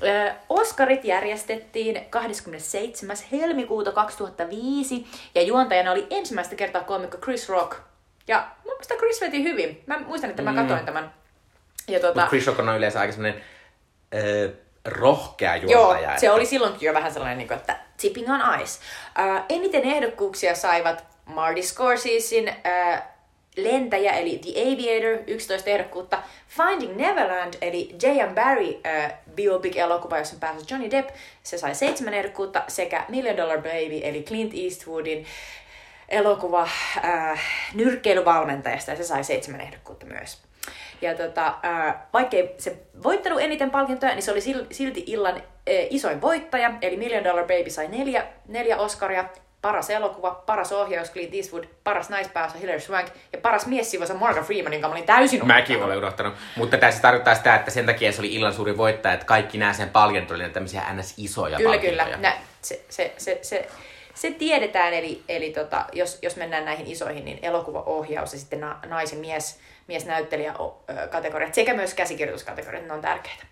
Oscarit 0.48 1.04
järjestettiin 1.04 2.06
27. 2.10 3.16
helmikuuta 3.32 3.92
2005 3.92 5.06
ja 5.34 5.42
juontajana 5.42 5.92
oli 5.92 6.06
ensimmäistä 6.10 6.54
kertaa 6.56 6.82
komikko 6.84 7.18
Chris 7.18 7.48
Rock. 7.48 7.78
Ja 8.28 8.46
mun 8.64 8.72
mielestä 8.72 8.94
Chris 8.94 9.20
veti 9.20 9.42
hyvin. 9.42 9.82
Mä 9.86 9.98
muistan, 9.98 10.30
että 10.30 10.42
mä 10.42 10.50
Mm. 10.52 10.56
katsoin 10.56 10.84
tämän. 10.86 11.12
Ja 11.88 12.00
tuota, 12.00 12.14
Mutta 12.20 12.28
Chris 12.28 12.46
Rock 12.46 12.58
on 12.58 12.76
yleensä 12.76 13.00
aika 13.00 13.12
semmonen 13.12 13.44
rohkea 14.84 15.56
Joo, 15.56 15.70
juontaja. 15.72 16.08
se 16.08 16.14
että- 16.26 16.32
oli 16.34 16.46
silloinkin 16.46 16.86
jo 16.86 16.94
vähän 16.94 17.12
sellainen, 17.12 17.38
niin 17.38 17.48
kuin, 17.48 17.58
että 17.58 17.76
tipping 18.00 18.28
on 18.32 18.60
ice. 18.62 18.80
Uh, 19.18 19.42
eniten 19.48 19.82
ehdokkuuksia 19.82 20.54
saivat 20.54 21.04
Marty 21.26 21.62
Scorsesein 21.62 22.48
uh, 22.48 22.98
Lentäjä, 23.56 24.12
eli 24.12 24.38
The 24.38 24.50
Aviator, 24.62 25.22
11 25.26 25.70
ehdokkuutta. 25.70 26.22
Finding 26.48 26.96
Neverland, 26.96 27.54
eli 27.60 27.96
J.M. 28.02 28.34
Barry 28.34 28.68
uh, 28.68 29.12
biopic-elokuva, 29.34 30.18
jossa 30.18 30.36
pääsi 30.40 30.64
Johnny 30.70 30.90
Depp, 30.90 31.10
se 31.42 31.58
sai 31.58 31.74
seitsemän 31.74 32.14
ehdokkuutta, 32.14 32.62
sekä 32.68 33.04
Million 33.08 33.36
Dollar 33.36 33.56
Baby, 33.58 34.00
eli 34.02 34.22
Clint 34.22 34.52
Eastwoodin 34.64 35.26
elokuva 36.08 36.68
äh, 37.04 37.40
nyrkkeilyvalmentajasta, 37.74 38.90
ja 38.90 38.96
se 38.96 39.04
sai 39.04 39.24
seitsemän 39.24 39.60
ehdokkuutta 39.60 40.06
myös. 40.06 40.38
Ja 41.04 41.14
tota, 41.14 41.54
äh, 41.64 41.94
vaikkei 42.12 42.54
se 42.58 42.76
voittanut 43.02 43.40
eniten 43.40 43.70
palkintoja, 43.70 44.14
niin 44.14 44.22
se 44.22 44.32
oli 44.32 44.40
sil- 44.48 44.66
silti 44.72 45.04
illan 45.06 45.36
äh, 45.36 45.42
isoin 45.90 46.20
voittaja, 46.20 46.70
eli 46.82 46.96
Million 46.96 47.24
Dollar 47.24 47.44
Baby 47.44 47.70
sai 47.70 47.88
neljä, 47.88 48.24
neljä 48.48 48.76
Oscaria, 48.76 49.24
paras 49.62 49.90
elokuva, 49.90 50.30
paras 50.46 50.72
ohjaus 50.72 51.10
Clint 51.12 51.34
Eastwood, 51.34 51.64
paras 51.84 52.08
naispääosa 52.10 52.58
Hilary 52.58 52.80
Swank 52.80 53.06
ja 53.32 53.38
paras 53.38 53.66
miessivosa 53.66 54.14
Morgan 54.14 54.44
Freeman, 54.44 54.72
jonka 54.72 54.88
mä 54.88 54.94
olin 54.94 55.06
täysin 55.06 55.46
Mäkin 55.46 55.76
unohtanut. 55.76 55.84
olen 55.84 55.98
unohtanut. 55.98 56.34
Mutta 56.56 56.76
tässä 56.76 57.02
tarkoittaa 57.02 57.34
sitä, 57.34 57.54
että 57.54 57.70
sen 57.70 57.86
takia 57.86 58.12
se 58.12 58.20
oli 58.20 58.34
illan 58.34 58.54
suuri 58.54 58.76
voittaja, 58.76 59.14
että 59.14 59.26
kaikki 59.26 59.58
nämä 59.58 59.72
sen 59.72 59.90
palkinnot 59.90 60.30
oli 60.30 60.48
tämmöisiä 60.50 60.82
ns. 60.92 61.14
isoja 61.16 61.56
Kyllä, 61.56 61.70
palkintoja. 61.70 62.04
kyllä. 62.04 62.16
Nä, 62.18 62.32
se, 62.62 62.84
se, 62.88 63.12
se, 63.16 63.38
se, 63.42 63.68
se 64.14 64.30
tiedetään, 64.30 64.94
eli, 64.94 65.22
eli 65.28 65.50
tota, 65.50 65.84
jos, 65.92 66.18
jos 66.22 66.36
mennään 66.36 66.64
näihin 66.64 66.86
isoihin, 66.86 67.24
niin 67.24 67.38
elokuvaohjaus 67.42 68.32
ja 68.32 68.38
sitten 68.38 68.60
na, 68.60 68.78
naisen 68.86 69.18
mies, 69.18 69.58
miesnäyttelijä 69.86 70.54
o- 70.58 70.84
ö, 70.90 71.08
kategoriat 71.08 71.54
sekä 71.54 71.74
myös 71.74 71.94
käsikirjoituskategoriat, 71.94 72.86
ne 72.86 72.92
on 72.92 73.00
tärkeitä 73.00 73.44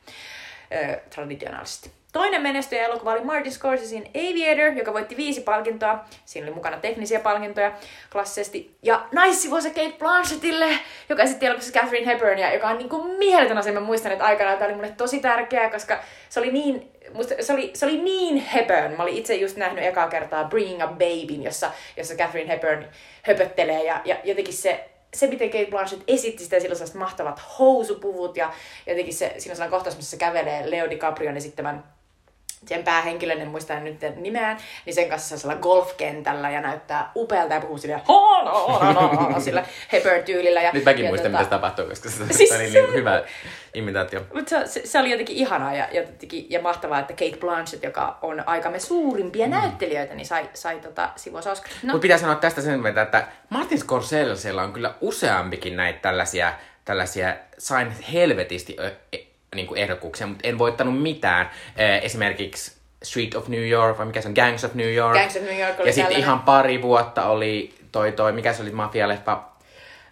traditionaalisesti. 1.11 1.91
Toinen 2.13 2.43
menestyjä 2.43 2.85
elokuva 2.85 3.13
oli 3.13 3.21
Martin 3.25 3.53
Scorsesein 3.53 4.11
Aviator, 4.15 4.79
joka 4.79 4.93
voitti 4.93 5.17
viisi 5.17 5.41
palkintoa. 5.41 6.05
Siinä 6.25 6.47
oli 6.47 6.55
mukana 6.55 6.77
teknisiä 6.77 7.21
palkintoja 7.21 7.73
klassisesti. 8.13 8.77
Ja 8.83 9.07
naissivuosa 9.13 9.69
Kate 9.69 9.95
Blanchettille, 9.99 10.69
joka 11.09 11.23
esitti 11.23 11.47
elokuvassa 11.47 11.81
Catherine 11.81 12.07
Hepburnia, 12.07 12.55
joka 12.55 12.69
on 12.69 12.79
niin 12.79 12.89
kuin 12.89 13.19
mieletön 13.19 13.59
asia. 13.59 13.73
Mä 13.73 13.81
muistan, 13.81 14.13
että 14.13 14.25
aikanaan 14.25 14.59
tämä 14.59 14.69
oli 14.69 14.75
mulle 14.75 14.93
tosi 14.97 15.21
tärkeää, 15.21 15.71
koska 15.71 16.01
se 16.29 16.41
oli 16.41 16.53
niin 16.53 16.93
musta 17.15 17.35
se 17.41 17.53
oli, 17.53 17.71
se 17.75 17.87
oli 17.87 17.99
niin 17.99 18.37
Hepburn. 18.37 18.97
Mä 18.97 19.03
olin 19.03 19.17
itse 19.17 19.35
just 19.35 19.57
nähnyt 19.57 19.85
ekaa 19.85 20.09
kertaa 20.09 20.45
Bringing 20.45 20.83
a 20.83 20.87
Babyn, 20.87 21.43
jossa, 21.43 21.71
jossa 21.97 22.15
Catherine 22.15 22.53
Hepburn 22.53 22.85
höpöttelee 23.23 23.85
ja, 23.85 24.01
ja 24.05 24.17
jotenkin 24.25 24.55
se, 24.55 24.89
se, 25.15 25.27
miten 25.27 25.51
Kate 25.51 25.71
Blanchett 25.71 26.03
esitti 26.09 26.45
sitä, 26.45 26.61
sillä 26.61 26.99
mahtavat 26.99 27.43
housupuvut 27.59 28.37
ja 28.37 28.53
jotenkin 28.87 29.15
se, 29.15 29.35
siinä 29.39 29.53
on 29.53 29.57
sellainen 29.57 29.71
kohtaus, 29.71 29.97
missä 29.97 30.11
se 30.11 30.17
kävelee 30.17 30.71
Leo 30.71 30.91
DiCaprion 30.91 31.37
esittämän 31.37 31.85
sen 32.67 32.85
päähenkilön, 32.85 33.41
en 33.41 33.49
muista 33.49 33.81
nyt 33.81 34.01
nimeään, 34.17 34.59
niin 34.87 34.95
sen 34.95 35.09
kanssa 35.09 35.29
sellaisella 35.29 35.63
golfkentällä 35.63 36.51
ja 36.51 36.61
näyttää 36.61 37.11
upealta 37.17 37.55
ja 37.55 37.61
puhuu 37.61 37.79
silleen 37.79 38.01
"Ha, 38.09 38.43
no, 38.45 38.93
no, 38.93 39.29
no", 39.31 39.41
sillä 39.41 39.65
Hepburn-tyylillä. 39.93 40.63
Ja, 40.63 40.71
Nyt 40.73 40.85
mäkin 40.85 41.05
ja 41.05 41.11
muistan, 41.11 41.27
tota- 41.31 41.33
mitä 41.35 41.45
se 41.45 41.51
tapahtuu, 41.51 41.85
koska 41.89 42.09
se, 42.11 42.17
Siis 42.31 42.49
se 42.49 42.57
oli 42.57 42.71
se- 42.71 42.81
niin 42.83 42.95
hyvä 42.95 43.23
imitaatio. 43.75 44.21
mutta 44.35 44.49
se, 44.51 44.67
se, 44.67 44.87
se, 44.87 44.99
oli 44.99 45.11
jotenkin 45.11 45.37
ihanaa 45.37 45.75
ja, 45.75 45.89
jotenkin, 45.93 46.47
ja 46.51 46.63
mahtavaa, 46.63 46.99
että 47.01 47.13
Kate 47.13 47.37
Blanchett, 47.41 47.85
joka 47.85 48.19
on 48.23 48.43
aikamme 48.49 48.79
suurimpia 48.79 49.47
mm. 49.47 49.51
näyttelijöitä, 49.51 50.15
niin 50.15 50.27
sai, 50.27 50.49
sai 50.55 50.81
tota, 50.81 51.09
sivuos 51.17 51.47
Oscar. 51.47 51.71
No, 51.83 51.93
Mutta 51.93 52.03
pitää 52.03 52.19
sanoa 52.19 52.35
tästä 52.35 52.61
sen 52.61 52.83
verran, 52.83 53.05
että 53.05 53.27
Martin 53.49 53.79
Scorsesella 53.79 54.63
on 54.63 54.73
kyllä 54.73 54.95
useampikin 55.01 55.77
näitä 55.77 55.99
tällaisia, 56.03 56.53
tällaisia 56.85 57.37
sain 57.59 57.91
helvetisti 58.13 58.77
ö, 58.81 58.93
e, 59.13 59.19
niin 59.55 59.67
kuin 59.67 59.81
ehdokkuuksia, 59.81 60.27
mutta 60.27 60.49
en 60.49 60.59
voittanut 60.59 61.03
mitään. 61.03 61.51
Ö, 61.81 61.97
Esimerkiksi 61.97 62.73
Street 63.03 63.35
of 63.35 63.49
New 63.49 63.69
York, 63.69 63.99
vai 63.99 64.07
mikä 64.07 64.21
se 64.21 64.29
on, 64.29 64.35
Gangs 64.35 64.65
of 64.65 64.75
New 64.75 64.95
York. 64.95 65.19
Gangs 65.19 65.37
of 65.37 65.43
New 65.43 65.61
York 65.61 65.81
oli 65.81 65.89
Ja 65.89 65.93
sitten 65.93 66.17
ihan 66.17 66.41
pari 66.41 66.83
vuotta 66.83 67.27
oli 67.27 67.75
toi, 67.93 68.13
toi 68.13 68.33
mikä 68.33 68.53
se 68.53 68.63
oli, 68.63 68.71
mafialeffa, 68.71 69.43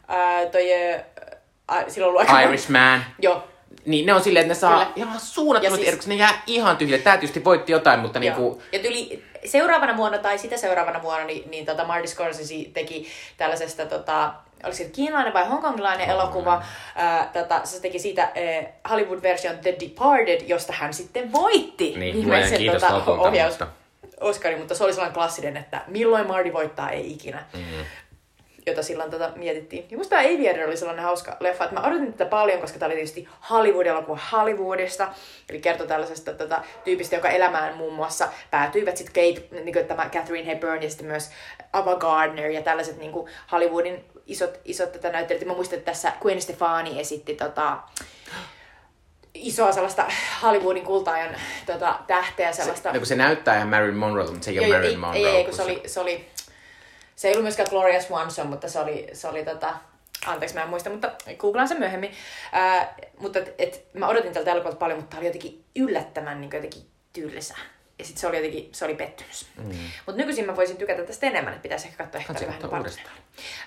ää, 0.09 0.47
toi, 0.47 0.73
ää, 1.69 1.85
silloin 1.89 2.09
ollut 2.09 2.21
aika... 2.21 2.41
Irishman. 2.41 3.05
Joo. 3.19 3.45
Niin 3.87 4.07
ne 4.07 4.15
on 4.15 4.23
silleen, 4.23 4.43
että 4.43 4.55
ne 4.55 4.61
saa 4.61 4.79
Kyllä. 4.79 4.93
ihan 4.97 5.21
suunnattomat 5.21 5.81
Ja 5.81 5.93
siis... 5.93 6.07
ne 6.07 6.15
jää 6.15 6.43
ihan 6.47 6.77
tyhjille. 6.77 7.03
Tää 7.03 7.17
tietysti 7.17 7.45
voitti 7.45 7.73
jotain, 7.73 8.01
mutta 8.01 8.19
Joo. 8.19 8.23
niinku... 8.23 8.63
Ja 8.73 8.79
tyli 8.79 9.25
seuraavana 9.45 9.97
vuonna 9.97 10.19
tai 10.19 10.39
sitä 10.39 10.57
seuraavana 10.57 11.03
vuonna, 11.03 11.27
niin, 11.27 11.51
niin 11.51 11.67
tota 11.67 11.85
Marty 11.85 12.07
Scorsese 12.07 12.55
teki 12.75 13.09
tällaisesta, 13.37 13.87
tota, 13.87 14.35
oliko 14.65 14.77
se 14.77 14.85
kiinalainen 14.85 15.35
vai 15.35 15.47
hongkongilainen 15.49 16.11
elokuva, 16.11 16.63
ää, 16.95 17.31
tota, 17.33 17.61
se 17.65 17.81
teki 17.81 17.99
siitä 17.99 18.23
ää, 18.23 18.31
Hollywood-version 18.91 19.59
The 19.59 19.77
Departed, 19.81 20.41
josta 20.47 20.73
hän 20.73 20.95
sitten 20.95 21.33
voitti 21.33 21.95
Niin, 21.99 22.15
viimeisen 22.17 22.73
tota, 22.73 22.97
ohjaus. 23.13 23.53
mutta- 23.53 23.67
Oscarin, 24.21 24.59
mutta 24.59 24.75
se 24.75 24.85
oli 24.85 24.93
sellainen 24.93 25.15
klassinen, 25.15 25.57
että 25.57 25.81
milloin 25.87 26.27
Marty 26.27 26.53
voittaa, 26.53 26.91
ei 26.91 27.13
ikinä. 27.13 27.45
Mm. 27.55 27.85
Jota 28.67 28.83
silloin 28.83 29.11
tota 29.11 29.31
mietittiin. 29.37 29.87
Ja 29.91 29.97
musta 29.97 30.11
tämä 30.17 30.23
Aviator 30.35 30.65
oli 30.69 30.77
sellainen 30.77 31.05
hauska 31.05 31.37
leffa, 31.41 31.65
että 31.65 31.81
mä 31.81 31.87
odotin 31.87 32.13
tätä 32.13 32.31
paljon, 32.31 32.61
koska 32.61 32.79
tämä 32.79 32.87
oli 32.87 32.95
tietysti 32.95 33.29
Hollywood-elokuva 33.51 34.19
Hollywoodista. 34.33 35.09
Eli 35.51 35.61
kertoi 35.61 35.87
tällaisesta 35.87 36.33
tota, 36.35 36.63
tyypistä, 36.85 37.17
joka 37.17 37.29
elämään 37.29 37.77
muun 37.77 37.95
muassa 37.95 38.29
päätyivät 38.51 38.97
sitten 38.97 39.15
Kate, 39.35 39.63
niin 39.65 39.73
kuin 39.73 39.87
tämä 39.87 40.09
Catherine 40.13 40.47
Hepburn 40.47 40.83
ja 40.83 40.91
sitten 40.91 41.07
myös 41.09 41.31
Ava 41.73 41.95
Gardner 41.95 42.51
ja 42.51 42.63
tällaiset 42.63 42.99
niin 42.99 43.13
kuin 43.13 43.31
Hollywoodin 43.53 44.05
isot, 44.27 44.61
isot 44.65 44.93
tätä 44.93 45.13
näyttelijät. 45.13 45.47
Mä 45.47 45.55
muistan, 45.55 45.79
että 45.79 45.91
tässä 45.91 46.13
Gwen 46.21 46.43
Stefani 46.43 47.01
esitti 47.01 47.35
tota, 47.35 47.79
isoa 49.35 49.73
sellaista 49.73 50.07
Hollywoodin 50.43 50.85
kultaajan 50.85 51.37
tota, 51.67 51.99
tähteä, 52.07 52.53
sellaista... 52.53 52.89
Se, 52.89 52.93
no 52.93 52.99
kun 52.99 53.07
se 53.07 53.17
näyttää 53.17 53.57
ihan 53.57 53.69
Marilyn 53.69 53.97
Monroe, 53.97 54.27
mutta 54.27 54.45
se 54.45 54.51
ei 54.51 54.59
ole 54.59 54.69
Marilyn 54.69 55.01
Monroe. 55.01 55.19
ei, 55.19 55.27
ei, 55.27 55.45
kun 55.45 55.45
kun 55.45 55.57
se 55.57 55.63
oli, 55.63 55.83
se 55.87 56.01
oli, 56.01 56.27
se 57.17 57.29
ei 57.29 57.35
ollut 57.35 57.45
myöskään 57.45 57.69
Gloria 57.71 58.01
Swanson, 58.01 58.47
mutta 58.47 58.69
se 58.69 58.81
oli, 58.81 59.09
se 59.13 59.29
oli 59.29 59.45
tota, 59.45 59.75
anteeksi 60.27 60.55
mä 60.55 60.63
en 60.63 60.69
muista, 60.69 60.91
mutta 60.91 61.13
googlaan 61.39 61.69
sen 61.69 61.79
myöhemmin. 61.79 62.13
Ää, 62.53 62.95
mutta 63.19 63.39
et, 63.39 63.55
et, 63.59 63.87
mä 63.95 64.09
odotin 64.09 64.33
tältä 64.33 64.51
elokuvalta 64.51 64.79
paljon, 64.79 64.99
mutta 64.99 65.11
tää 65.11 65.19
oli 65.19 65.27
jotenkin 65.27 65.65
yllättävän 65.77 66.41
niin 66.41 66.51
jotenkin 66.55 66.87
tylsä. 67.13 67.55
Ja 68.01 68.05
sitten 68.05 68.21
se 68.21 68.27
oli 68.27 68.37
jotenkin, 68.37 68.69
se 68.73 68.85
oli 68.85 68.95
pettymys. 68.95 69.47
Mm. 69.57 69.65
Mutta 70.07 70.21
nykyisin 70.21 70.47
mä 70.47 70.57
voisin 70.57 70.77
tykätä 70.77 71.03
tästä 71.03 71.27
enemmän, 71.27 71.53
että 71.53 71.63
pitäisi 71.63 71.89
ehkä 71.89 72.05
katsoa 72.05 72.21
ehkä 72.21 72.33
vähän 72.33 72.61
paremmin. 72.61 72.79
uudestaan. 72.79 73.17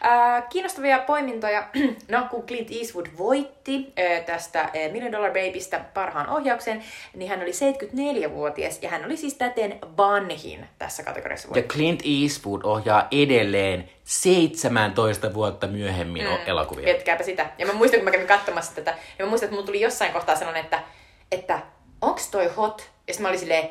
Ää, 0.01 0.41
kiinnostavia 0.41 0.99
poimintoja. 0.99 1.67
No, 2.07 2.27
kun 2.29 2.43
Clint 2.43 2.71
Eastwood 2.71 3.07
voitti 3.17 3.93
ää, 3.97 4.19
tästä 4.21 4.59
ää, 4.59 4.71
Million 4.91 5.11
Dollar 5.11 5.31
Babystä 5.31 5.79
parhaan 5.93 6.29
ohjauksen, 6.29 6.83
niin 7.15 7.29
hän 7.29 7.41
oli 7.41 7.51
74-vuotias 7.51 8.79
ja 8.81 8.89
hän 8.89 9.05
oli 9.05 9.17
siis 9.17 9.33
täten 9.33 9.79
vanhin 9.97 10.65
tässä 10.79 11.03
kategoriassa. 11.03 11.47
Ja 11.55 11.63
Clint 11.63 12.01
Eastwood 12.21 12.61
ohjaa 12.63 13.07
edelleen 13.11 13.89
17 14.03 15.33
vuotta 15.33 15.67
myöhemmin 15.67 16.23
mm. 16.23 16.37
elokuvia. 16.45 16.83
Miettikääpä 16.83 17.23
sitä. 17.23 17.49
Ja 17.57 17.65
mä 17.65 17.73
muistan, 17.73 17.99
kun 17.99 18.05
mä 18.05 18.11
kävin 18.11 18.27
katsomassa 18.27 18.75
tätä, 18.75 18.95
ja 19.19 19.25
mä 19.25 19.29
muistan, 19.29 19.47
että 19.47 19.55
mulla 19.55 19.65
tuli 19.65 19.81
jossain 19.81 20.13
kohtaa 20.13 20.35
sellainen, 20.35 20.63
että, 20.63 20.83
että 21.31 21.61
onks 22.01 22.27
toi 22.27 22.47
hot? 22.57 22.89
Ja 23.07 23.13
sitten 23.13 23.21
mä 23.23 23.27
olin 23.27 23.39
silleen, 23.39 23.69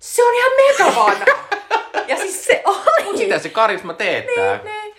se 0.00 0.24
on 0.24 0.34
ihan 0.34 0.52
mega 0.56 1.00
vanha! 1.00 1.24
ja 2.08 2.16
siis 2.16 2.44
se 2.44 2.62
oli! 2.64 3.18
Sitä 3.18 3.38
se 3.38 3.48
karisma 3.48 3.94
teettää. 3.94 4.56
Niin, 4.56 4.64
niin. 4.64 4.94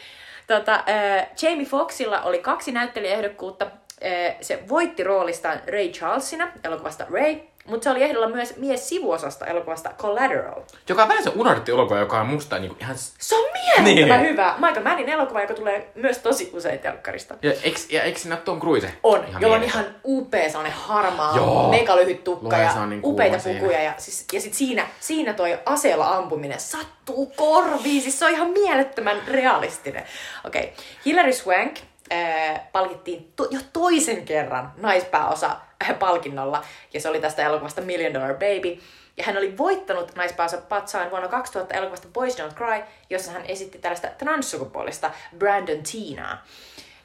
Tota, 0.47 0.73
äh, 0.73 1.27
Jamie 1.41 1.65
Foxilla 1.65 2.21
oli 2.21 2.39
kaksi 2.39 2.71
näyttelijäehdokkuutta. 2.71 3.65
Äh, 3.65 4.35
se 4.41 4.59
voitti 4.69 5.03
roolistaan 5.03 5.61
Ray 5.67 5.89
Charlesina 5.89 6.47
elokuvasta 6.63 7.05
Ray. 7.11 7.35
Mutta 7.66 7.84
se 7.84 7.89
oli 7.89 8.03
ehdolla 8.03 8.28
myös 8.28 8.57
mies 8.57 8.89
sivuosasta 8.89 9.45
elokuvasta 9.45 9.89
Collateral. 9.97 10.62
Joka 10.89 11.01
on 11.03 11.09
vähän 11.09 11.24
se 11.24 11.32
unohdettu 11.36 11.72
elokuva, 11.72 11.99
joka 11.99 12.22
on 12.22 12.28
musta 12.28 12.59
niinku 12.59 12.78
ihan... 12.80 12.95
Se 12.97 13.36
on 13.36 13.43
mielettömän 13.53 14.22
Niin. 14.22 14.32
hyvä. 14.32 14.55
Michael 14.57 14.84
Mannin 14.84 15.09
elokuva, 15.09 15.41
joka 15.41 15.53
tulee 15.53 15.91
myös 15.95 16.18
tosi 16.18 16.49
usein 16.53 16.80
telkkarista. 16.80 17.36
Ja 17.41 17.53
eiks, 17.64 17.89
ja 17.89 18.03
eiks 18.03 18.22
siinä 18.22 18.36
ole 18.36 18.41
Tom 18.43 18.59
Cruise? 18.59 18.93
On, 19.03 19.26
Ihan 19.28 19.41
jolla 19.41 19.55
on 19.55 19.64
ihan 19.64 19.86
upea 20.05 20.49
sellainen 20.49 20.74
harmaa, 20.78 21.36
Joo. 21.38 21.70
megalyhyt 21.70 22.24
tukka 22.24 22.43
Luulen, 22.43 22.62
ja 22.76 22.86
niin 22.86 23.01
upeita 23.03 23.39
siinä. 23.39 23.59
pukuja. 23.59 23.82
Ja, 23.84 23.93
siis, 23.97 24.26
ja 24.34 24.41
sit 24.41 24.53
siinä, 24.53 24.88
siinä 24.99 25.34
toi 25.34 25.59
aseella 25.66 26.16
ampuminen 26.18 26.59
sattuu 26.59 27.26
korviin. 27.36 28.01
Siis 28.01 28.20
se 28.20 28.26
on 28.26 28.32
ihan 28.32 28.49
mielettömän 28.49 29.18
realistinen. 29.28 30.03
Okei, 30.45 30.64
okay. 30.64 30.74
Hilary 31.05 31.34
Swank 31.34 31.78
äh, 32.14 32.62
palkittiin 32.72 33.34
to, 33.36 33.47
jo 33.51 33.59
toisen 33.74 34.26
kerran 34.26 34.72
naispääosa 34.78 35.55
palkinnolla. 35.99 36.63
Ja 36.93 37.01
se 37.01 37.09
oli 37.09 37.21
tästä 37.21 37.45
elokuvasta 37.45 37.82
Million 37.82 38.13
Dollar 38.13 38.34
Baby. 38.34 38.79
Ja 39.17 39.23
hän 39.23 39.38
oli 39.38 39.57
voittanut 39.57 40.15
naispääosa 40.15 40.57
patsaan 40.57 41.11
vuonna 41.11 41.27
2000 41.27 41.73
elokuvasta 41.73 42.07
Boys 42.13 42.39
Don't 42.39 42.53
Cry, 42.55 42.84
jossa 43.09 43.32
hän 43.32 43.45
esitti 43.45 43.77
tällaista 43.77 44.07
transsukupuolista 44.17 45.11
Brandon 45.38 45.84
Teenaa. 45.91 46.45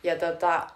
Ja 0.02 0.16
tota, 0.16 0.66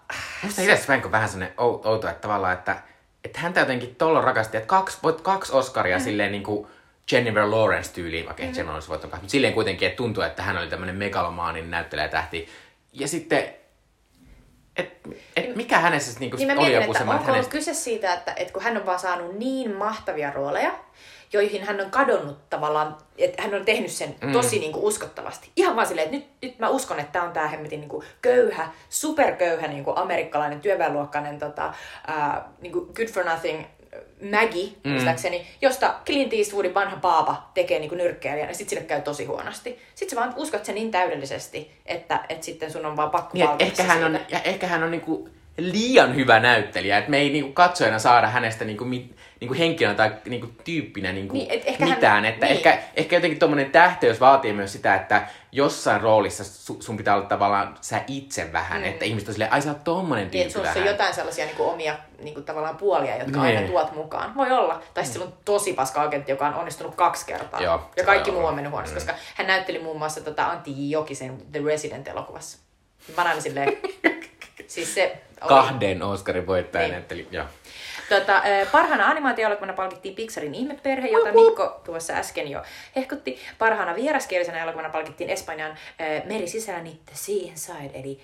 Musta 0.43 0.63
on 1.05 1.13
vähän 1.13 1.29
sellainen 1.29 1.57
ou- 1.57 1.87
outo, 1.87 2.09
että 2.09 2.21
tavallaan, 2.21 2.53
että, 2.53 2.83
että 3.25 3.41
häntä 3.41 3.61
jotenkin 3.61 3.95
tolla 3.95 4.21
rakasti, 4.21 4.57
että 4.57 4.67
kaksi, 4.67 4.99
voit 5.03 5.21
kaksi 5.21 5.53
Oscaria 5.53 5.99
mm. 5.99 6.05
silleen 6.05 6.33
niin 6.33 6.43
kuin 6.43 6.67
Jennifer 7.13 7.51
Lawrence 7.51 7.93
tyyliin, 7.93 8.27
vaikka 8.27 8.43
mm. 8.43 8.47
Jennifer 8.47 8.67
Lawrence 8.67 8.89
voittanut 8.89 9.15
mutta 9.15 9.31
silleen 9.31 9.55
kuitenkin, 9.55 9.89
että 9.89 9.97
tuntuu, 9.97 10.23
että 10.23 10.43
hän 10.43 10.59
oli 10.59 10.69
tämmöinen 10.69 10.97
megalomaanin 10.97 11.71
näyttelijätähti. 11.71 12.49
Ja 12.93 13.09
sitten, 13.09 13.55
että 14.77 15.11
et 15.37 15.57
mikä 15.57 15.79
hänessä 15.79 16.21
niin 16.21 16.33
Niin 16.37 16.47
mä 16.49 16.53
oli 16.53 16.61
mietin, 16.61 16.81
joku 16.81 16.95
semmoinen, 16.95 17.21
onko 17.21 17.23
että 17.23 17.33
ollut 17.33 17.53
hänestä... 17.53 17.71
kyse 17.71 17.75
siitä, 17.75 18.15
että, 18.15 18.33
että 18.37 18.53
kun 18.53 18.63
hän 18.63 18.77
on 18.77 18.87
vaan 18.87 18.99
saanut 18.99 19.39
niin 19.39 19.75
mahtavia 19.77 20.31
rooleja, 20.31 20.73
joihin 21.33 21.65
hän 21.65 21.81
on 21.81 21.91
kadonnut 21.91 22.51
tavallaan, 22.51 22.97
että 23.19 23.43
hän 23.43 23.55
on 23.55 23.65
tehnyt 23.65 23.91
sen 23.91 24.17
mm. 24.23 24.33
tosi 24.33 24.59
niin 24.59 24.73
kuin 24.73 24.85
uskottavasti. 24.85 25.51
Ihan 25.57 25.77
vaan 25.77 25.87
silleen, 25.87 26.05
että 26.05 26.17
nyt, 26.17 26.27
nyt 26.43 26.59
mä 26.59 26.69
uskon, 26.69 27.01
että 27.01 27.13
tämä 27.13 27.25
on 27.25 27.33
tämä 27.33 27.49
hemmetin 27.49 27.81
niin 27.81 27.89
kuin 27.89 28.07
köyhä, 28.23 28.69
superköyhä 28.89 29.69
niin 29.69 29.85
kuin 29.85 29.99
amerikkalainen 29.99 30.61
työväenluokkainen 30.61 31.39
tota, 31.39 31.75
ää, 32.07 32.49
niin 32.61 32.73
kuin 32.73 32.87
good 32.95 33.09
for 33.09 33.25
nothing 33.25 33.65
Maggie, 34.31 34.73
mm. 34.85 34.91
muistaakseni, 34.91 35.47
josta 35.63 35.95
Clint 36.07 36.33
Eastwoodin 36.33 36.75
vanha 36.75 36.97
paapa 36.97 37.51
tekee 37.55 37.79
niin 37.79 37.89
kuin 37.89 37.99
nyrkkeilijän 37.99 38.49
ja 38.49 38.55
sitten 38.55 38.71
sille 38.71 38.85
käy 38.89 39.01
tosi 39.03 39.25
huonosti. 39.25 39.79
Sitten 39.95 40.19
sä 40.19 40.21
vaan 40.21 40.35
uskot 40.37 40.65
sen 40.65 40.75
niin 40.75 40.91
täydellisesti, 40.91 41.73
että, 41.87 42.21
että 42.29 42.45
sitten 42.47 42.73
sun 42.73 42.87
on 42.87 42.97
vaan 42.97 43.11
pakko 43.11 43.31
Niin, 43.33 43.49
ehkä 43.59 43.83
hän 43.83 44.05
on, 44.05 44.17
siitä. 44.17 44.37
ja 44.37 44.43
ehkä 44.43 44.67
hän 44.67 44.83
on 44.83 44.91
niinku 44.91 45.29
liian 45.61 46.15
hyvä 46.17 46.41
näyttelijä, 46.41 46.99
että 46.99 47.11
me 47.11 47.19
ei 47.19 47.31
niinku 47.31 47.53
katsojana 47.53 47.99
saada 47.99 48.27
hänestä 48.29 48.65
niinku, 48.65 48.85
mi, 48.85 49.11
niinku 49.41 49.55
henkilönä 49.59 49.95
tai 49.95 50.13
niinku 50.29 50.47
tyyppinä 50.65 51.13
niinku 51.13 51.35
Niin, 51.35 51.51
et 51.51 51.63
ehkä 51.67 51.87
hän- 51.87 51.95
mitään. 51.95 52.25
että 52.25 52.47
niin. 52.47 52.57
ehkä, 52.57 52.79
ehkä 52.97 53.17
jotenkin 53.17 53.39
tuommoinen 53.39 53.71
tähteys 53.71 54.21
vaatii 54.21 54.53
myös 54.53 54.73
sitä, 54.73 54.95
että 54.95 55.23
jossain 55.53 56.01
roolissa 56.01 56.45
su, 56.45 56.77
sun 56.83 56.97
pitää 56.97 57.15
olla 57.17 57.27
tavallaan 57.27 57.79
sä 57.81 58.01
itse 58.07 58.53
vähän, 58.53 58.81
mm. 58.81 58.89
että 58.89 59.05
ihmiset 59.05 59.29
on 59.29 59.35
silleen, 59.35 59.53
ai 59.53 59.63
sä 59.63 59.69
oot 59.71 59.85
tommonen 59.85 60.25
Niin, 60.25 60.31
tyyppi 60.31 60.51
sulla 60.51 60.65
vähän. 60.67 60.83
on 60.83 60.87
jotain 60.89 61.15
sellaisia 61.15 61.45
niin 61.45 61.57
kuin 61.57 61.69
omia 61.71 61.95
niin 62.23 62.35
kuin 62.35 62.45
tavallaan 62.45 62.77
puolia, 62.77 63.17
jotka 63.17 63.43
Niin. 63.43 63.57
aina 63.57 63.69
tuot 63.69 63.93
mukaan. 63.95 64.35
Voi 64.35 64.53
olla. 64.53 64.75
Tai 64.75 65.05
sitten 65.05 65.23
sillä 65.23 65.25
on 65.27 65.39
tosi 65.45 65.73
paska 65.73 66.03
agentti, 66.03 66.33
joka 66.33 66.47
on 66.47 66.55
onnistunut 66.55 66.95
kaksi 66.95 67.27
kertaa. 67.27 67.61
Joo, 67.63 67.91
ja 67.97 68.05
kaikki 68.05 68.31
muu 68.31 68.45
on 68.47 68.55
mennyt 68.55 68.73
huonosti, 68.73 68.95
koska 68.95 69.15
hän 69.35 69.47
näytteli 69.47 69.79
muun 69.79 69.99
muassa 69.99 70.21
tota 70.21 70.47
Antti 70.47 70.71
J. 70.89 70.93
Jokisen 70.93 71.39
The 71.53 71.61
Resident-elokuvassa. 71.65 72.59
Mä 73.17 73.25
näin 73.25 73.43
silleen... 73.43 73.73
siis 74.71 74.95
se... 74.95 75.17
oli- 75.41 75.49
Kahden 75.49 76.03
Oscarin 76.03 76.47
voittaja 76.47 76.83
Niin. 76.83 76.93
näytteli, 76.93 77.29
joo. 77.31 77.45
Tota, 78.09 78.43
parhaana 78.73 79.07
animaatioelokuvana 79.07 79.73
palkittiin 79.73 80.15
Pixarin 80.15 80.55
ihmeperhe, 80.55 81.09
jota 81.09 81.33
Mikko 81.33 81.81
tuossa 81.85 82.13
äsken 82.13 82.51
jo 82.51 82.63
hehkutti. 82.97 83.39
Parhaana 83.59 83.95
vieraskielisenä 83.95 84.63
elokuvana 84.63 84.89
palkittiin 84.91 85.31
Espanjan 85.31 85.77
Meri 86.25 86.47
sisälläni 86.49 86.91
The 87.07 87.15
Sea 87.15 87.35
Inside, 87.51 87.91
eli 87.95 88.21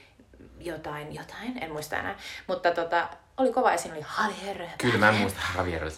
jotain, 0.61 1.15
jotain, 1.15 1.59
en 1.63 1.73
muista 1.73 1.97
enää. 1.97 2.19
Mutta 2.47 2.71
tota, 2.71 3.09
oli 3.37 3.53
kova 3.53 3.73
ja 3.73 3.79
siinä 3.79 3.97
oli 3.97 4.07
Javier. 4.23 4.69
Kyllä 4.79 4.99
mä 4.99 5.09
en 5.09 5.15
muista 5.15 5.41
Javier. 5.57 5.91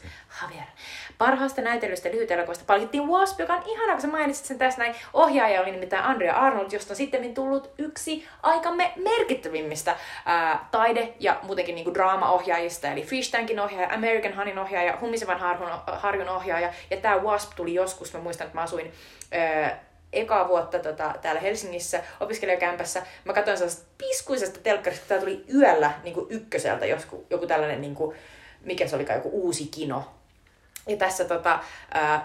Javier. 0.42 0.64
Parhaasta 1.18 1.62
näytelystä 1.62 2.08
lyhytelokuvasta 2.08 2.64
palkittiin 2.66 3.08
Wasp, 3.08 3.40
joka 3.40 3.54
on 3.54 3.62
ihana, 3.66 3.92
kun 3.92 4.00
sä 4.00 4.08
mainitsit 4.08 4.46
sen 4.46 4.58
tässä 4.58 4.78
näin. 4.78 4.94
Ohjaaja 5.12 5.60
oli 5.60 5.70
nimittäin 5.70 6.04
Andrea 6.04 6.34
Arnold, 6.34 6.72
josta 6.72 6.92
on 6.92 6.96
sitten 6.96 7.34
tullut 7.34 7.70
yksi 7.78 8.28
aikamme 8.42 8.92
merkittävimmistä 8.96 9.96
ää, 10.26 10.68
taide- 10.70 11.14
ja 11.20 11.40
muutenkin 11.42 11.74
niinku 11.74 11.94
draama-ohjaajista, 11.94 12.88
eli 12.88 13.02
Fish 13.02 13.30
Tankin 13.30 13.60
ohjaaja, 13.60 13.94
American 13.94 14.32
Honeyn 14.32 14.58
ohjaaja, 14.58 14.98
Humisevan 15.00 15.38
harjun, 15.38 15.70
harjun 15.86 16.28
ohjaaja, 16.28 16.72
ja 16.90 16.96
tämä 16.96 17.16
Wasp 17.16 17.52
tuli 17.56 17.74
joskus, 17.74 18.12
mä 18.12 18.20
muistan, 18.20 18.46
että 18.46 18.58
mä 18.58 18.62
asuin 18.62 18.92
ää, 19.32 19.87
ekaa 20.12 20.48
vuotta 20.48 20.78
tota, 20.78 21.14
täällä 21.22 21.40
Helsingissä 21.40 22.02
opiskelijakämpässä. 22.20 23.02
Mä 23.24 23.32
katsoin 23.32 23.58
sellaisesta 23.58 23.86
piskuisesta 23.98 24.60
telkkarista, 24.62 25.06
tää 25.08 25.18
tuli 25.18 25.44
yöllä 25.54 25.92
niin 26.04 26.26
ykköseltä 26.28 26.86
josku, 26.86 27.26
joku 27.30 27.46
tällainen, 27.46 27.80
niin 27.80 27.94
kuin, 27.94 28.16
mikä 28.60 28.88
se 28.88 28.96
olikaan, 28.96 29.18
joku 29.18 29.30
uusi 29.32 29.66
kino. 29.66 30.17
Ja 30.88 30.96
tässä 30.96 31.24
tota, 31.24 31.58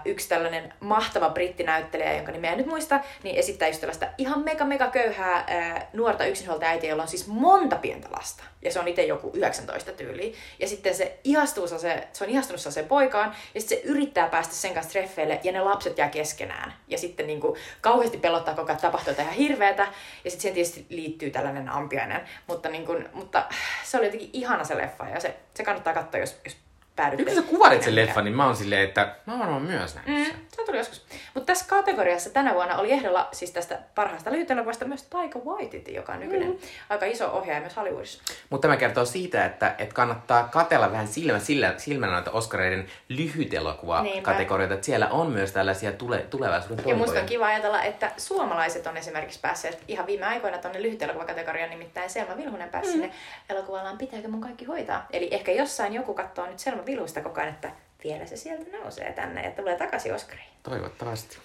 yksi 0.06 0.30
tällainen 0.30 0.74
mahtava 0.80 1.30
brittinäyttelijä, 1.30 2.14
jonka 2.14 2.32
nimeä 2.32 2.52
en 2.52 2.58
nyt 2.58 2.68
muista, 2.68 3.00
niin 3.24 3.36
esittää 3.36 3.68
just 3.68 3.82
tällaista 3.82 4.08
ihan 4.18 4.44
mega 4.44 4.66
mega 4.66 4.88
köyhää 4.88 5.44
ää, 5.48 5.88
nuorta 5.94 6.26
yksinhuolta 6.26 6.66
äitiä, 6.66 6.90
jolla 6.90 7.04
on 7.04 7.10
siis 7.10 7.28
monta 7.28 7.76
pientä 7.76 8.08
lasta. 8.12 8.44
Ja 8.62 8.72
se 8.72 8.80
on 8.80 8.88
itse 8.88 9.04
joku 9.04 9.32
19 9.34 9.92
tyyliin. 9.92 10.36
Ja 10.60 10.68
sitten 10.68 10.96
se 10.96 11.20
ihastuu 11.24 11.68
se, 11.68 12.08
se 12.14 12.24
on 12.24 12.30
ihastunut 12.30 12.62
se 12.62 12.84
poikaan, 12.84 13.36
ja 13.54 13.62
sitten 13.62 13.78
se 13.78 13.84
yrittää 13.84 14.28
päästä 14.28 14.54
sen 14.54 14.74
kanssa 14.74 14.92
treffeille, 14.92 15.40
ja 15.44 15.52
ne 15.52 15.62
lapset 15.62 15.98
jää 15.98 16.10
keskenään. 16.10 16.74
Ja 16.88 16.98
sitten 16.98 17.28
niin 17.28 17.42
kuin, 17.42 17.60
kauheasti 17.82 18.18
pelottaa 18.18 18.56
koko 18.56 18.68
ajan, 18.68 18.82
tapahtuu 18.82 19.14
ihan 19.20 19.34
hirveätä. 19.34 19.88
Ja 20.24 20.32
sitten 20.32 20.42
siihen 20.42 20.56
tietysti 20.56 20.86
liittyy 20.90 21.30
tällainen 21.30 21.70
ampiainen. 21.70 22.22
Mutta, 22.48 22.70
niin 22.70 22.86
kuin, 22.86 23.10
mutta 23.14 23.46
se 23.84 23.98
oli 23.98 24.06
jotenkin 24.06 24.30
ihana 24.34 24.64
se 24.64 24.78
leffa, 24.78 25.10
ja 25.10 25.20
se, 25.20 25.36
se 25.54 25.64
kannattaa 25.64 25.94
katsoa, 25.94 26.20
jos, 26.20 26.42
jos 26.46 26.58
päädytte. 26.96 27.24
Nyt 27.24 27.34
kun 27.34 27.44
sä 27.44 27.50
kuvailit 27.50 27.84
sen 27.84 27.96
leffan, 27.96 28.24
niin 28.26 28.36
mä 28.36 28.46
oon 28.46 28.56
silleen, 28.56 28.84
että 28.84 29.16
mä 29.26 29.34
oon 29.34 29.40
varmaan 29.40 29.62
myös 29.62 29.96
nähnyt 29.96 30.28
sen. 30.28 30.36
Mm, 30.36 30.46
se 30.50 30.66
tuli 30.66 30.78
joskus. 30.78 31.06
Mutta 31.34 31.46
tässä 31.46 31.66
kategoriassa 31.68 32.30
tänä 32.30 32.54
vuonna 32.54 32.78
oli 32.78 32.92
ehdolla 32.92 33.30
siis 33.32 33.52
tästä 33.52 33.80
parhaasta 33.96 34.32
lyhytelokuvasta 34.32 34.86
myös 34.86 35.04
Taika 35.04 35.40
Waititi, 35.40 35.94
joka 35.94 36.14
on 36.14 36.20
nykyinen 36.20 36.50
mm. 36.50 36.58
aika 36.90 37.06
iso 37.06 37.32
ohjaaja 37.32 37.62
myös 37.62 37.76
Hollywoodissa. 37.76 38.24
Mutta 38.50 38.68
tämä 38.68 38.78
kertoo 38.78 39.06
siitä, 39.06 39.46
että, 39.46 39.76
että 39.78 39.96
kannattaa 39.96 40.44
katella 40.44 40.92
vähän 40.92 41.08
silmä, 41.08 41.40
sillä, 41.40 41.74
silmänä 41.78 42.14
noita 42.14 42.32
Oscareiden 42.32 42.88
lyhytelokuva-kategorioita, 43.10 44.74
että 44.74 44.86
siellä 44.86 45.08
on 45.10 45.32
myös 45.32 45.52
tällaisia 45.52 45.92
tule, 45.92 46.18
tulevaisuuden 46.18 46.88
Ja 46.88 46.96
musta 46.96 47.20
on 47.20 47.26
kiva 47.26 47.46
ajatella, 47.46 47.84
että 47.84 48.12
suomalaiset 48.18 48.88
on 48.88 48.98
esimerkiksi 48.98 49.40
päässeet 49.40 49.84
ihan 49.88 50.08
viime 50.08 50.26
aikoina 50.26 50.58
tuonne 50.58 50.82
lyhytelokuvakategoriaan, 50.82 51.70
nimittäin 51.70 52.10
Selma 52.10 52.38
Vilhunen 52.38 52.70
pääsi 52.70 52.88
mm. 52.88 52.92
sinne 52.92 53.12
elokuvallaan 53.50 53.98
Pitääkö 53.98 54.28
mun 54.28 54.42
kaikki 54.42 54.66
hoitaa? 54.66 55.06
Eli 55.12 55.28
ehkä 55.32 55.52
jossain 55.52 55.94
joku 55.94 56.14
katsoo 56.14 56.46
nyt 56.46 56.60
Selma 56.60 56.83
Vilhusta 56.86 57.22
koko 57.22 57.42
ajan, 57.42 57.54
että 57.54 57.72
vielä 58.04 58.26
se 58.26 58.38
sieltä 58.38 58.78
nousee 58.78 59.12
tänne 59.14 59.44
ja 59.44 59.52
tulee 59.52 59.76
takaisin 59.78 60.14
Oscariin. 60.14 60.48
Toivottavasti. 60.64 61.38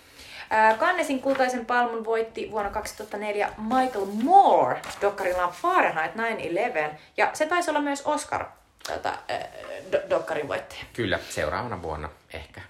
Ää, 0.51 0.75
Cannesin 0.77 1.23
kultaisen 1.23 1.67
palmun 1.67 2.05
voitti 2.05 2.51
vuonna 2.51 2.71
2004 2.71 3.53
Michael 3.59 4.05
Moore 4.05 4.81
dokkarillaan 5.01 5.53
Fahrenheit 5.53 6.13
9-11, 6.15 6.19
ja 7.17 7.31
se 7.33 7.47
taisi 7.47 7.71
olla 7.71 7.81
myös 7.81 8.03
Oscar 8.07 8.45
ää, 9.05 9.19
do- 9.93 10.11
dokkarin 10.11 10.49
voittaja. 10.49 10.81
Kyllä, 10.93 11.19
seuraavana 11.31 11.83
vuonna 11.83 12.09
ehkä. 12.33 12.61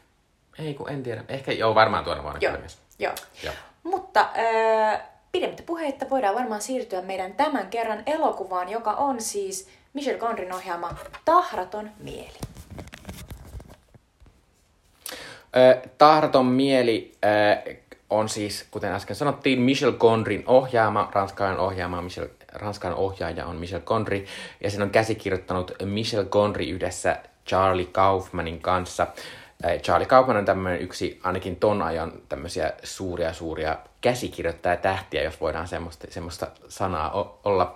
Ei 0.58 0.74
kun 0.74 0.90
en 0.90 1.02
tiedä. 1.02 1.24
Ehkä 1.28 1.52
joo, 1.52 1.74
varmaan 1.74 2.04
tuona 2.04 2.22
vuonna 2.22 2.38
Joo, 2.42 2.50
kyllä 2.50 2.60
myös. 2.60 2.78
joo. 2.98 3.12
Joo. 3.42 3.54
Mutta 3.82 4.28
ää, 4.34 5.06
pidemmittä 5.32 5.62
puheitta 5.66 6.10
voidaan 6.10 6.34
varmaan 6.34 6.62
siirtyä 6.62 7.02
meidän 7.02 7.32
tämän 7.34 7.66
kerran 7.70 8.02
elokuvaan, 8.06 8.68
joka 8.68 8.90
on 8.90 9.20
siis 9.20 9.68
Michel 9.94 10.18
Gondrin 10.18 10.54
ohjaama 10.54 10.94
Tahraton 11.24 11.90
mieli. 11.98 12.38
Tahraton 15.98 16.46
mieli 16.46 17.12
ö, 17.24 17.72
on 18.10 18.28
siis, 18.28 18.66
kuten 18.70 18.92
äsken 18.92 19.16
sanottiin, 19.16 19.60
Michel 19.60 19.92
Gondrin 19.92 20.44
ohjaama, 20.46 21.08
ranskalainen 21.12 21.60
ohjaama, 21.60 22.02
Michel, 22.02 22.26
ranskalainen 22.52 23.04
ohjaaja 23.04 23.46
on 23.46 23.56
Michel 23.56 23.80
Gondry, 23.80 24.24
ja 24.60 24.70
sen 24.70 24.82
on 24.82 24.90
käsikirjoittanut 24.90 25.72
Michel 25.84 26.24
Gondry 26.24 26.64
yhdessä 26.64 27.16
Charlie 27.46 27.86
Kaufmanin 27.92 28.60
kanssa. 28.60 29.06
Charlie 29.82 30.06
Kaufman 30.06 30.36
on 30.36 30.44
tämmöinen 30.44 30.80
yksi, 30.80 31.20
ainakin 31.22 31.56
ton 31.56 31.82
ajan 31.82 32.12
tämmöisiä 32.28 32.72
suuria, 32.82 33.32
suuria 33.32 33.76
käsikirjoittajatähtiä, 34.00 35.22
jos 35.22 35.40
voidaan 35.40 35.68
semmoista, 35.68 36.06
semmoista 36.10 36.46
sanaa 36.68 37.12
o- 37.12 37.40
olla. 37.44 37.74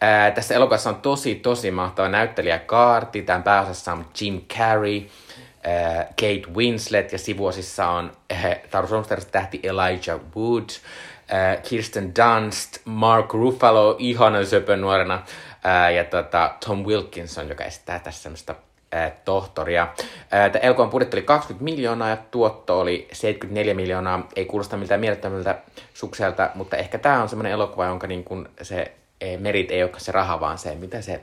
Ää, 0.00 0.30
tässä 0.30 0.54
elokuvassa 0.54 0.90
on 0.90 0.96
tosi, 0.96 1.34
tosi 1.34 1.70
mahtava 1.70 2.08
näyttelijä 2.08 2.58
kaarti. 2.58 3.22
Tämän 3.22 3.42
pääosassa 3.42 3.92
on 3.92 4.06
Jim 4.20 4.40
Carrey, 4.40 4.96
äh, 4.96 5.02
Kate 6.08 6.54
Winslet 6.54 7.12
ja 7.12 7.18
sivuosissa 7.18 7.88
on 7.88 8.12
äh, 8.32 8.60
Solmsterista 8.88 9.30
tähti 9.30 9.60
Elijah 9.62 10.20
Wood, 10.36 10.68
äh, 11.32 11.62
Kirsten 11.62 12.12
Dunst, 12.14 12.78
Mark 12.84 13.34
Ruffalo, 13.34 13.96
ihanan 13.98 14.46
söpön 14.46 14.80
nuorena, 14.80 15.14
äh, 15.66 15.94
ja 15.94 16.04
tota, 16.04 16.54
Tom 16.66 16.84
Wilkinson, 16.84 17.48
joka 17.48 17.64
esittää 17.64 17.98
tässä 17.98 18.22
semmoista 18.22 18.54
äh, 18.94 19.12
tohtoria. 19.24 19.82
Äh, 20.34 20.50
elokuvan 20.62 20.90
budjetti 20.90 21.16
oli 21.16 21.22
20 21.22 21.64
miljoonaa 21.64 22.08
ja 22.08 22.16
tuotto 22.16 22.80
oli 22.80 23.08
74 23.12 23.74
miljoonaa. 23.74 24.28
Ei 24.36 24.44
kuulosta 24.44 24.76
miltään 24.76 25.00
mielettömältä 25.00 25.58
sukselta, 25.94 26.50
mutta 26.54 26.76
ehkä 26.76 26.98
tämä 26.98 27.22
on 27.22 27.28
semmoinen 27.28 27.52
elokuva, 27.52 27.86
jonka 27.86 28.06
niin 28.06 28.24
kun 28.24 28.48
se 28.62 28.92
e, 29.20 29.36
merit 29.36 29.70
ei 29.70 29.82
ole 29.82 29.90
se 29.96 30.12
raha, 30.12 30.40
vaan 30.40 30.58
se, 30.58 30.74
mitä 30.74 31.00
se 31.00 31.20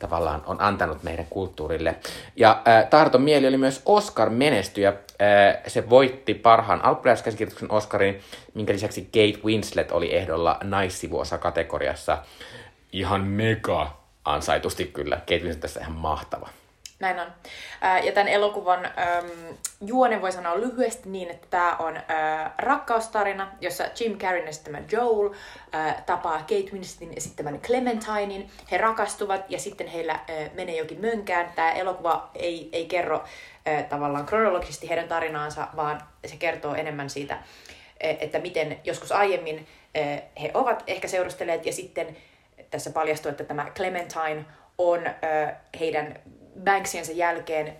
tavallaan 0.00 0.42
on 0.46 0.60
antanut 0.60 1.02
meidän 1.02 1.26
kulttuurille. 1.30 1.96
Ja 2.36 2.62
äh, 2.68 2.88
Tahdoton 2.88 3.22
mieli 3.22 3.48
oli 3.48 3.56
myös 3.56 3.82
Oscar-menestyjä. 3.86 4.88
Äh, 4.88 5.62
se 5.66 5.90
voitti 5.90 6.34
parhaan 6.34 6.84
alkuperäiskäsikirjoituksen 6.84 7.72
Oscarin, 7.72 8.20
minkä 8.54 8.72
lisäksi 8.72 9.02
Kate 9.02 9.44
Winslet 9.44 9.92
oli 9.92 10.14
ehdolla 10.14 10.58
naissivuosa 10.62 11.38
kategoriassa. 11.38 12.18
Ihan 12.92 13.24
mega 13.24 13.96
ansaitusti 14.24 14.84
kyllä. 14.84 15.16
Kate 15.16 15.38
Winslet 15.38 15.60
tässä 15.60 15.80
ihan 15.80 15.92
mahtava. 15.92 16.48
Näin 17.00 17.20
on. 17.20 17.26
Ja 18.02 18.12
tämän 18.12 18.28
elokuvan 18.28 18.84
äm, 18.84 18.90
juone 19.86 20.22
voi 20.22 20.32
sanoa 20.32 20.60
lyhyesti 20.60 21.08
niin, 21.08 21.30
että 21.30 21.46
tämä 21.50 21.76
on 21.76 21.96
äh, 21.96 22.04
rakkaustarina, 22.58 23.52
jossa 23.60 23.84
Jim 24.00 24.18
Carreyn 24.18 24.48
esittämä 24.48 24.78
Joel 24.92 25.30
äh, 25.74 26.04
tapaa 26.06 26.38
Kate 26.38 26.70
Winsletin 26.72 27.16
esittämän 27.16 27.60
Clementinein. 27.60 28.50
He 28.70 28.78
rakastuvat 28.78 29.44
ja 29.48 29.58
sitten 29.58 29.86
heillä 29.86 30.12
äh, 30.12 30.50
menee 30.54 30.76
jokin 30.76 31.00
mönkään. 31.00 31.52
Tämä 31.54 31.72
elokuva 31.72 32.30
ei, 32.34 32.68
ei 32.72 32.86
kerro 32.86 33.24
äh, 33.68 33.84
tavallaan 33.84 34.26
kronologisesti 34.26 34.88
heidän 34.88 35.08
tarinaansa, 35.08 35.68
vaan 35.76 36.00
se 36.26 36.36
kertoo 36.36 36.74
enemmän 36.74 37.10
siitä, 37.10 37.38
että 38.00 38.38
miten 38.38 38.80
joskus 38.84 39.12
aiemmin 39.12 39.66
äh, 39.98 40.22
he 40.42 40.50
ovat 40.54 40.84
ehkä 40.86 41.08
seurustelleet 41.08 41.66
ja 41.66 41.72
sitten 41.72 42.16
tässä 42.70 42.90
paljastuu, 42.90 43.30
että 43.30 43.44
tämä 43.44 43.66
Clementine 43.74 44.44
on 44.78 45.06
äh, 45.06 45.14
heidän 45.80 46.18
Banksiensa 46.64 47.12
jälkeen 47.12 47.76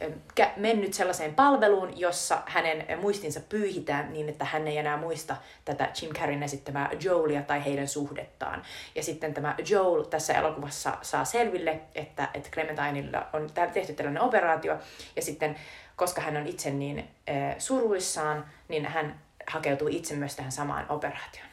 mennyt 0.57 0.95
sellaiseen 0.95 1.35
palveluun, 1.35 2.01
jossa 2.01 2.43
hänen 2.47 3.01
muistinsa 3.01 3.41
pyyhitään 3.49 4.13
niin, 4.13 4.29
että 4.29 4.45
hän 4.45 4.69
ei 4.69 4.79
enää 4.79 4.97
muista 4.97 5.37
tätä 5.65 5.89
Jim 6.03 6.13
Carreyn 6.13 6.43
esittämää 6.43 6.91
Joelia 7.03 7.43
tai 7.43 7.65
heidän 7.65 7.89
suhdettaan. 7.89 8.63
Ja 8.95 9.03
sitten 9.03 9.35
tämä 9.35 9.55
Joel 9.69 10.03
tässä 10.03 10.35
elokuvassa 10.35 10.99
saa 11.03 11.25
selville, 11.25 11.81
että, 11.95 12.29
että 12.35 12.51
Clementineilla 12.51 13.27
on 13.33 13.51
tehty 13.73 13.93
tällainen 13.93 14.23
operaatio, 14.23 14.79
ja 15.17 15.23
sitten 15.23 15.57
koska 15.97 16.21
hän 16.21 16.37
on 16.37 16.47
itse 16.47 16.71
niin 16.71 17.11
suruissaan, 17.59 18.45
niin 18.69 18.87
hän 18.87 19.21
hakeutuu 19.47 19.89
itse 19.89 20.15
myös 20.15 20.37
tähän 20.37 20.53
samaan 20.53 20.87
operaatioon. 20.89 21.49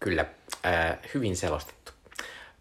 Kyllä, 0.00 0.24
äh, 0.66 0.98
hyvin 1.14 1.36
selostettu. 1.36 1.75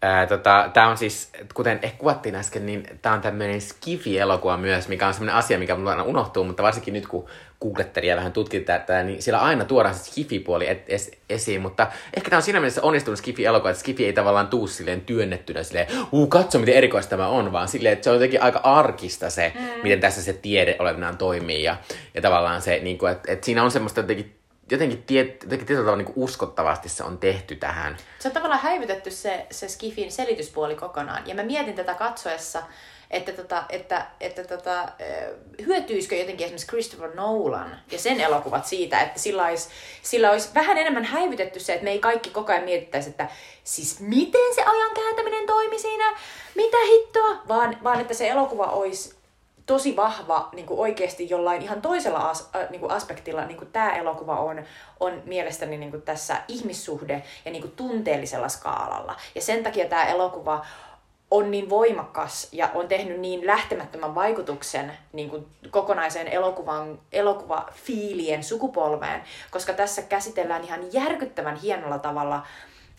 Ää, 0.06 0.28
tota, 0.28 0.70
tämä 0.74 0.89
on 0.89 0.97
siis, 0.97 1.32
kuten 1.53 1.80
ehkä 1.82 1.97
kuvattiin 1.97 2.36
äsken, 2.36 2.66
niin 2.66 2.88
tämä 3.01 3.16
on 3.16 3.22
tämmöinen 3.22 3.62
skifi-elokuva 3.62 4.58
myös, 4.58 4.88
mikä 4.88 5.08
on 5.08 5.14
semmoinen 5.14 5.36
asia, 5.36 5.60
mikä 5.60 5.76
mulla 5.76 5.89
aina 5.89 6.03
unohtuu, 6.03 6.43
mutta 6.43 6.64
varsinkin 6.64 6.93
nyt 6.93 7.08
kun 7.08 7.26
googlettelin 7.62 8.10
ja 8.10 8.16
vähän 8.16 8.32
tutkin 8.32 8.66
tätä, 8.66 9.03
niin 9.03 9.22
siellä 9.22 9.39
aina 9.39 9.66
tuodaan 9.66 9.95
se 9.95 10.03
skifi-puoli 10.03 10.70
et, 10.70 10.84
es, 10.88 11.12
esiin, 11.30 11.62
mutta 11.62 11.88
ehkä 12.18 12.30
tämä 12.30 12.38
on 12.38 12.43
siinä 12.43 12.60
mielessä 12.60 12.82
onnistunut 12.82 13.20
skifi-elokuva, 13.20 13.70
että 13.70 13.80
skifi 13.80 14.06
ei 14.06 14.14
tavallaan 14.14 14.47
tuu 14.47 14.68
silleen 14.68 15.01
työnnettynä 15.01 15.64
silleen, 15.64 15.88
uu, 16.12 16.28
katso 16.28 16.60
miten 16.60 16.76
erikoista 16.76 17.10
tämä 17.10 17.28
on, 17.28 17.51
vaan 17.51 17.68
silleen, 17.68 17.93
että 17.93 18.03
se 18.03 18.10
on 18.10 18.16
jotenkin 18.16 18.41
aika 18.41 18.60
arkista 18.64 19.30
se, 19.30 19.53
mm. 19.56 19.62
miten 19.84 19.99
tässä 19.99 20.24
se 20.24 20.34
tiede 20.34 20.76
olevinaan 20.80 21.18
toimii 21.18 21.64
ja, 21.64 21.78
ja 22.14 22.22
tavallaan 22.22 22.62
se, 22.62 22.80
niin 22.80 22.97
kuin, 22.97 23.12
että, 23.12 23.32
että 23.32 23.45
siinä 23.45 23.64
on 23.64 23.72
semmoista 23.72 23.99
jotenkin 23.99 24.36
jotenkin, 24.72 25.03
tiet, 25.03 25.43
jotenkin 25.43 25.68
tietyllä 25.68 25.86
tavalla 25.86 26.03
niin 26.03 26.13
uskottavasti 26.16 26.89
se 26.89 27.03
on 27.03 27.18
tehty 27.18 27.55
tähän. 27.55 27.97
Se 28.20 28.28
on 28.28 28.34
tavallaan 28.34 28.61
häivytetty 28.61 29.11
se, 29.11 29.45
se 29.51 29.68
Skifin 29.68 30.11
selityspuoli 30.11 30.76
kokonaan. 30.76 31.28
Ja 31.28 31.36
mä 31.36 31.43
mietin 31.43 31.76
tätä 31.76 31.93
katsoessa, 31.93 32.63
että, 33.11 33.32
tota, 33.32 33.63
että, 33.70 34.05
että 34.20 34.43
tota, 34.43 34.89
hyötyisikö 35.66 36.16
jotenkin 36.16 36.45
esimerkiksi 36.45 36.68
Christopher 36.68 37.16
Nolan 37.16 37.80
ja 37.91 37.99
sen 37.99 38.22
elokuvat 38.22 38.66
siitä, 38.66 39.01
että 39.01 39.20
sillä 39.20 39.45
olisi, 39.45 39.70
sillä 40.01 40.32
olisi 40.32 40.49
vähän 40.55 40.78
enemmän 40.78 41.03
häivytetty 41.03 41.59
se, 41.59 41.74
että 41.74 41.84
me 41.84 41.91
ei 41.91 41.99
kaikki 41.99 42.30
koko 42.30 42.51
ajan 42.51 42.63
mietittäisi, 42.63 43.09
että 43.09 43.28
siis 43.63 43.99
miten 43.99 44.55
se 44.55 44.61
ajan 44.61 44.91
kääntäminen 44.95 45.45
toimi 45.45 45.80
siinä, 45.80 46.18
mitä 46.55 46.78
hittoa, 46.88 47.43
vaan, 47.47 47.78
vaan 47.84 48.01
että 48.01 48.13
se 48.13 48.30
elokuva 48.30 48.66
olisi 48.66 49.14
tosi 49.66 49.95
vahva 49.95 50.49
niin 50.53 50.66
kuin 50.66 50.80
oikeasti 50.80 51.30
jollain 51.30 51.61
ihan 51.61 51.82
toisella 51.82 52.30
as, 52.30 52.49
äh, 52.55 52.70
niin 52.70 52.80
kuin 52.80 52.91
aspektilla 52.91 53.45
niin 53.45 53.57
kuin 53.57 53.72
tämä 53.72 53.95
elokuva 53.95 54.39
on, 54.39 54.63
on 54.99 55.22
mielestäni 55.26 55.78
niin 55.78 55.91
kuin 55.91 56.01
tässä 56.01 56.38
ihmissuhde 56.47 57.24
ja 57.45 57.51
niin 57.51 57.61
kuin 57.61 57.76
tunteellisella 57.76 58.49
skaalalla. 58.49 59.16
Ja 59.36 59.41
sen 59.41 59.63
takia 59.63 59.86
tämä 59.86 60.05
elokuva 60.05 60.66
on 61.32 61.51
niin 61.51 61.70
voimakas 61.70 62.47
ja 62.51 62.70
on 62.74 62.88
tehnyt 62.88 63.20
niin 63.20 63.47
lähtemättömän 63.47 64.16
vaikutuksen 64.16 64.97
niin 65.13 65.30
kuin 65.30 65.47
kokonaiseen 65.72 66.28
elokuvan, 66.28 66.99
elokuvafiilien 67.11 68.43
sukupolveen, 68.43 69.24
koska 69.51 69.74
tässä 69.74 70.01
käsitellään 70.01 70.63
ihan 70.63 70.93
järkyttävän 70.93 71.55
hienolla 71.55 71.99
tavalla 71.99 72.43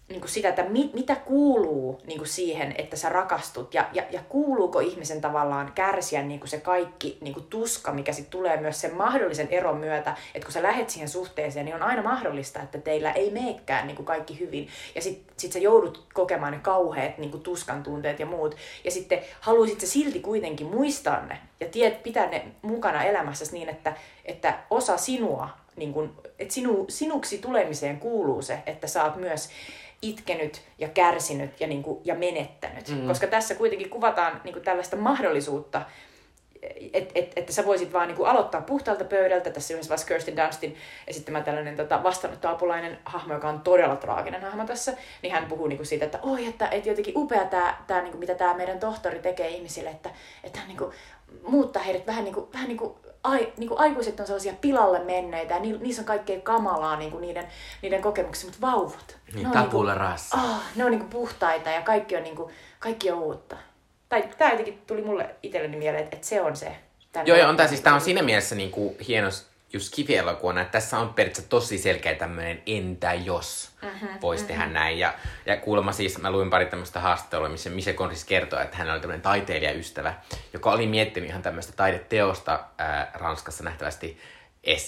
niin 0.08 0.20
kuin 0.20 0.30
sitä, 0.30 0.48
että 0.48 0.62
mit, 0.62 0.94
mitä 0.94 1.14
kuuluu 1.14 2.00
niin 2.06 2.18
kuin 2.18 2.28
siihen, 2.28 2.74
että 2.78 2.96
sä 2.96 3.08
rakastut? 3.08 3.74
Ja, 3.74 3.88
ja, 3.92 4.02
ja 4.10 4.20
kuuluuko 4.28 4.80
ihmisen 4.80 5.20
tavallaan 5.20 5.72
kärsiä 5.74 6.22
niin 6.22 6.40
kuin 6.40 6.48
se 6.48 6.60
kaikki 6.60 7.18
niin 7.20 7.34
kuin 7.34 7.46
tuska, 7.46 7.92
mikä 7.92 8.12
sitten 8.12 8.30
tulee 8.30 8.56
myös 8.56 8.80
sen 8.80 8.94
mahdollisen 8.94 9.48
eron 9.50 9.76
myötä, 9.76 10.16
että 10.34 10.46
kun 10.46 10.52
sä 10.52 10.62
lähet 10.62 10.90
siihen 10.90 11.08
suhteeseen, 11.08 11.64
niin 11.64 11.74
on 11.76 11.82
aina 11.82 12.02
mahdollista, 12.02 12.62
että 12.62 12.78
teillä 12.78 13.12
ei 13.12 13.30
meekään 13.30 13.86
niin 13.86 13.96
kuin 13.96 14.06
kaikki 14.06 14.40
hyvin. 14.40 14.68
Ja 14.94 15.02
sitten 15.02 15.34
sit 15.36 15.52
sä 15.52 15.58
joudut 15.58 16.06
kokemaan 16.14 16.52
ne 16.52 16.58
kauheat 16.62 17.18
niin 17.18 17.30
kuin 17.30 17.42
tuskan 17.42 17.82
tunteet 17.82 18.20
ja 18.20 18.26
muut. 18.26 18.56
Ja 18.84 18.90
sitten 18.90 19.20
haluaisit 19.40 19.80
sä 19.80 19.86
silti 19.86 20.20
kuitenkin 20.20 20.66
muistaa 20.66 21.26
ne 21.26 21.38
ja 21.60 21.66
tiet, 21.68 22.02
pitää 22.02 22.26
ne 22.26 22.44
mukana 22.62 23.04
elämässäsi 23.04 23.52
niin, 23.52 23.68
että, 23.68 23.96
että 24.24 24.58
osa 24.70 24.96
sinua, 24.96 25.48
niin 25.76 25.92
kuin, 25.92 26.10
että 26.38 26.54
sinu, 26.54 26.84
sinuksi 26.88 27.38
tulemiseen 27.38 28.00
kuuluu 28.00 28.42
se, 28.42 28.58
että 28.66 28.86
sä 28.86 29.04
oot 29.04 29.16
myös 29.16 29.48
itkenyt 30.02 30.62
ja 30.78 30.88
kärsinyt 30.88 31.60
ja, 31.60 31.66
niin 31.66 31.82
kuin, 31.82 32.00
ja 32.04 32.14
menettänyt. 32.14 32.88
Mm. 32.88 33.08
Koska 33.08 33.26
tässä 33.26 33.54
kuitenkin 33.54 33.90
kuvataan 33.90 34.40
niin 34.44 34.52
kuin 34.52 34.64
tällaista 34.64 34.96
mahdollisuutta, 34.96 35.82
et, 36.92 37.10
et, 37.14 37.32
että 37.36 37.52
sä 37.52 37.66
voisit 37.66 37.92
vaan 37.92 38.08
niin 38.08 38.16
kuin 38.16 38.28
aloittaa 38.28 38.60
puhtaalta 38.60 39.04
pöydältä. 39.04 39.50
Tässä 39.50 39.74
yhdessä 39.74 39.88
vaiheessa 39.88 40.08
Kirsten 40.08 40.36
Dunstin 40.36 40.76
esittämä 41.06 41.40
tällainen 41.40 41.76
tota, 41.76 42.02
vastaanottoapulainen 42.02 42.98
hahmo, 43.04 43.34
joka 43.34 43.48
on 43.48 43.60
todella 43.60 43.96
traaginen 43.96 44.42
hahmo 44.42 44.64
tässä, 44.64 44.92
niin 45.22 45.32
hän 45.32 45.46
puhuu 45.46 45.66
niin 45.66 45.76
kuin 45.76 45.86
siitä, 45.86 46.04
että 46.04 46.18
oi, 46.22 46.46
että, 46.46 46.68
että 46.68 46.88
jotenkin 46.88 47.18
upea 47.18 47.44
tämä, 47.44 47.76
tämä 47.86 48.00
niin 48.00 48.10
kuin, 48.10 48.20
mitä 48.20 48.34
tämä 48.34 48.54
meidän 48.54 48.80
tohtori 48.80 49.18
tekee 49.18 49.48
ihmisille, 49.48 49.90
että, 49.90 50.10
että 50.44 50.58
hän 50.58 50.68
niin 50.68 50.78
kuin, 50.78 50.92
muuttaa 51.42 51.82
heidät 51.82 52.06
vähän 52.06 52.24
niin 52.24 52.34
kuin, 52.34 52.46
vähän 52.52 52.68
niin 52.68 52.78
kuin 52.78 52.94
ai, 53.26 53.52
niin 53.56 53.68
kuin 53.68 53.80
aikuiset 53.80 54.20
on 54.20 54.26
sellaisia 54.26 54.52
pilalle 54.60 54.98
menneitä 54.98 55.54
ja 55.54 55.60
ni, 55.60 55.78
niissä 55.78 56.02
on 56.02 56.06
kaikkea 56.06 56.40
kamalaa 56.40 56.96
niin 56.96 57.10
kuin 57.10 57.20
niiden, 57.20 57.46
niiden 57.82 58.02
kokemuksia, 58.02 58.50
mutta 58.50 58.66
vauvat. 58.66 59.16
Niin, 59.34 59.50
tapulla 59.50 59.90
niin 59.90 60.00
rassa. 60.00 60.36
Oh, 60.36 60.56
ne 60.76 60.84
on 60.84 60.90
niin 60.90 61.00
kuin 61.00 61.10
puhtaita 61.10 61.70
ja 61.70 61.82
kaikki 61.82 62.16
on, 62.16 62.22
niin 62.22 62.36
kuin, 62.36 62.52
kaikki 62.78 63.10
on 63.10 63.18
uutta. 63.18 63.56
Tai 64.08 64.28
tämä 64.38 64.50
jotenkin 64.50 64.82
tuli 64.86 65.02
mulle 65.02 65.34
itselleni 65.42 65.76
mieleen, 65.76 66.04
että, 66.04 66.16
että 66.16 66.28
se 66.28 66.40
on 66.40 66.56
se. 66.56 66.76
Joo, 67.24 67.38
joo, 67.38 67.48
on 67.48 67.56
tämä 67.56 67.68
siis, 67.68 67.80
tämä 67.80 67.94
on 67.94 68.00
siinä 68.00 68.22
mielessä 68.22 68.54
niin 68.54 68.70
kuin 68.70 68.96
hieno 69.08 69.28
just 69.76 69.94
kivielokuvana, 69.94 70.60
että 70.60 70.72
tässä 70.72 70.98
on 70.98 71.14
periaatteessa 71.14 71.50
tosi 71.50 71.78
selkeä 71.78 72.14
tämmöinen 72.14 72.62
entä 72.66 73.14
jos 73.14 73.70
mm-hmm, 73.82 74.08
voisi 74.22 74.44
mm-hmm. 74.44 74.54
tehdä 74.54 74.72
näin. 74.72 74.98
Ja, 74.98 75.14
ja 75.46 75.56
kuulemma 75.56 75.92
siis, 75.92 76.18
mä 76.18 76.30
luin 76.30 76.50
pari 76.50 76.66
tämmöistä 76.66 77.00
haastattelua, 77.00 77.48
missä 77.48 77.70
Mise 77.70 77.92
Konris 77.92 78.24
kertoo, 78.24 78.60
että 78.60 78.76
hän 78.76 78.90
oli 78.90 79.00
tämmöinen 79.00 79.22
taiteilijaystävä, 79.22 80.14
joka 80.52 80.72
oli 80.72 80.86
miettinyt 80.86 81.30
ihan 81.30 81.42
tämmöistä 81.42 81.72
taideteosta 81.72 82.64
ää, 82.78 83.10
Ranskassa 83.14 83.64
nähtävästi, 83.64 84.20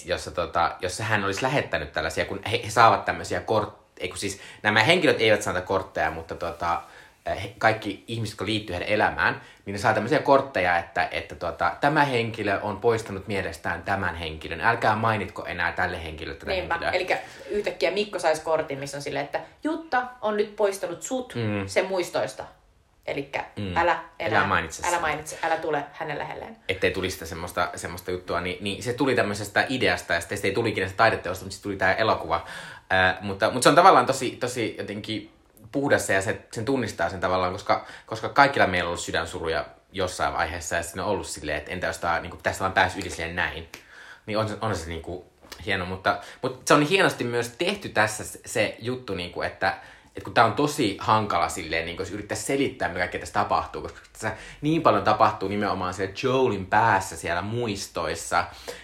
jossa, 0.05 0.31
tota, 0.31 0.75
jossa 0.81 1.03
hän 1.03 1.23
olisi 1.23 1.43
lähettänyt 1.43 1.91
tällaisia, 1.91 2.25
kun 2.25 2.39
he, 2.51 2.61
he 2.65 2.69
saavat 2.69 3.05
tämmöisiä 3.05 3.39
kortteja, 3.39 4.15
siis 4.15 4.39
nämä 4.63 4.83
henkilöt 4.83 5.21
eivät 5.21 5.41
saa 5.41 5.61
kortteja, 5.61 6.11
mutta 6.11 6.35
tota, 6.35 6.81
kaikki 7.57 8.03
ihmiset, 8.07 8.33
jotka 8.33 8.45
liittyy 8.45 8.73
heidän 8.73 8.89
elämään, 8.89 9.41
niin 9.65 9.73
ne 9.73 9.79
saa 9.79 9.93
tämmöisiä 9.93 10.19
kortteja, 10.19 10.77
että, 10.77 11.07
että 11.11 11.35
tuota, 11.35 11.75
tämä 11.81 12.05
henkilö 12.05 12.59
on 12.61 12.77
poistanut 12.77 13.27
mielestään 13.27 13.83
tämän 13.83 14.15
henkilön. 14.15 14.61
Älkää 14.61 14.95
mainitko 14.95 15.45
enää 15.45 15.71
tälle 15.71 16.03
henkilölle 16.03 16.39
tätä 16.39 16.51
Niinpä. 16.51 16.75
Eli 16.93 17.07
yhtäkkiä 17.49 17.91
Mikko 17.91 18.19
saisi 18.19 18.41
kortin, 18.41 18.79
missä 18.79 18.97
on 18.97 19.01
silleen, 19.01 19.25
että 19.25 19.41
Jutta 19.63 20.03
on 20.21 20.37
nyt 20.37 20.55
poistanut 20.55 21.01
sut 21.01 21.35
mm. 21.35 21.67
sen 21.67 21.85
muistoista. 21.85 22.43
Eli 23.07 23.31
mm. 23.55 23.77
älä, 23.77 23.99
älä, 24.19 24.37
älä, 24.37 24.47
mainitse, 24.47 24.87
älä 24.87 24.99
mainitse, 24.99 25.39
älä 25.43 25.57
tule 25.57 25.83
hänen 25.93 26.17
lähelleen. 26.17 26.57
Ettei 26.69 26.91
tulisi 26.91 27.13
sitä 27.13 27.25
semmoista, 27.25 27.69
semmoista 27.75 28.11
juttua, 28.11 28.41
niin, 28.41 28.63
niin 28.63 28.83
se 28.83 28.93
tuli 28.93 29.15
tämmöisestä 29.15 29.65
ideasta, 29.69 30.13
ja 30.13 30.21
sitten 30.21 30.39
ei 30.43 30.51
tulikin 30.51 30.81
näistä 30.81 30.97
taideteosta, 30.97 31.45
mutta 31.45 31.53
sitten 31.53 31.69
tuli 31.69 31.77
tämä 31.77 31.93
elokuva. 31.93 32.45
Äh, 32.93 33.21
mutta, 33.21 33.51
mutta 33.51 33.63
se 33.63 33.69
on 33.69 33.75
tavallaan 33.75 34.05
tosi, 34.05 34.31
tosi 34.31 34.75
jotenkin 34.77 35.31
puhdas 35.71 36.09
ja 36.09 36.21
se, 36.21 36.41
sen 36.51 36.65
tunnistaa 36.65 37.09
sen 37.09 37.19
tavallaan, 37.19 37.53
koska, 37.53 37.85
koska 38.05 38.29
kaikilla 38.29 38.67
meillä 38.67 38.87
on 38.87 38.89
ollut 38.89 38.99
sydänsuruja 38.99 39.65
jossain 39.91 40.33
vaiheessa 40.33 40.75
ja 40.75 40.83
sitten 40.83 41.03
on 41.03 41.09
ollut 41.09 41.27
silleen, 41.27 41.57
että 41.57 41.71
entä 41.71 41.87
jos 41.87 41.97
tää, 41.97 42.19
niin 42.19 42.29
kuin, 42.29 42.43
tästä 42.43 42.59
vaan 42.59 42.73
pääsi 42.73 42.99
yli 42.99 43.09
silleen 43.09 43.35
näin. 43.35 43.69
Niin 44.25 44.37
on, 44.37 44.57
on 44.61 44.75
se 44.75 44.89
niin 44.89 45.01
kuin, 45.01 45.23
hieno, 45.65 45.85
mutta, 45.85 46.19
mutta 46.41 46.61
se 46.65 46.73
on 46.73 46.81
hienosti 46.81 47.23
myös 47.23 47.49
tehty 47.57 47.89
tässä 47.89 48.23
se, 48.23 48.39
se 48.45 48.75
juttu, 48.79 49.15
niin 49.15 49.31
kuin, 49.31 49.47
että 49.47 49.77
että 50.19 50.25
kun 50.25 50.33
tää 50.33 50.45
on 50.45 50.53
tosi 50.53 50.97
hankala 51.01 51.49
silleen, 51.49 51.85
niin 51.85 51.97
jos 51.99 52.11
yrittää 52.11 52.37
selittää, 52.37 52.87
mitä 52.87 52.99
kaikkea 52.99 53.19
tässä 53.19 53.33
tapahtuu, 53.33 53.81
koska 53.81 53.99
tässä 54.13 54.31
niin 54.61 54.81
paljon 54.81 55.03
tapahtuu 55.03 55.49
nimenomaan 55.49 55.93
siellä 55.93 56.13
Joelin 56.23 56.65
päässä 56.65 57.17
siellä 57.17 57.41
muistoissa. 57.41 58.43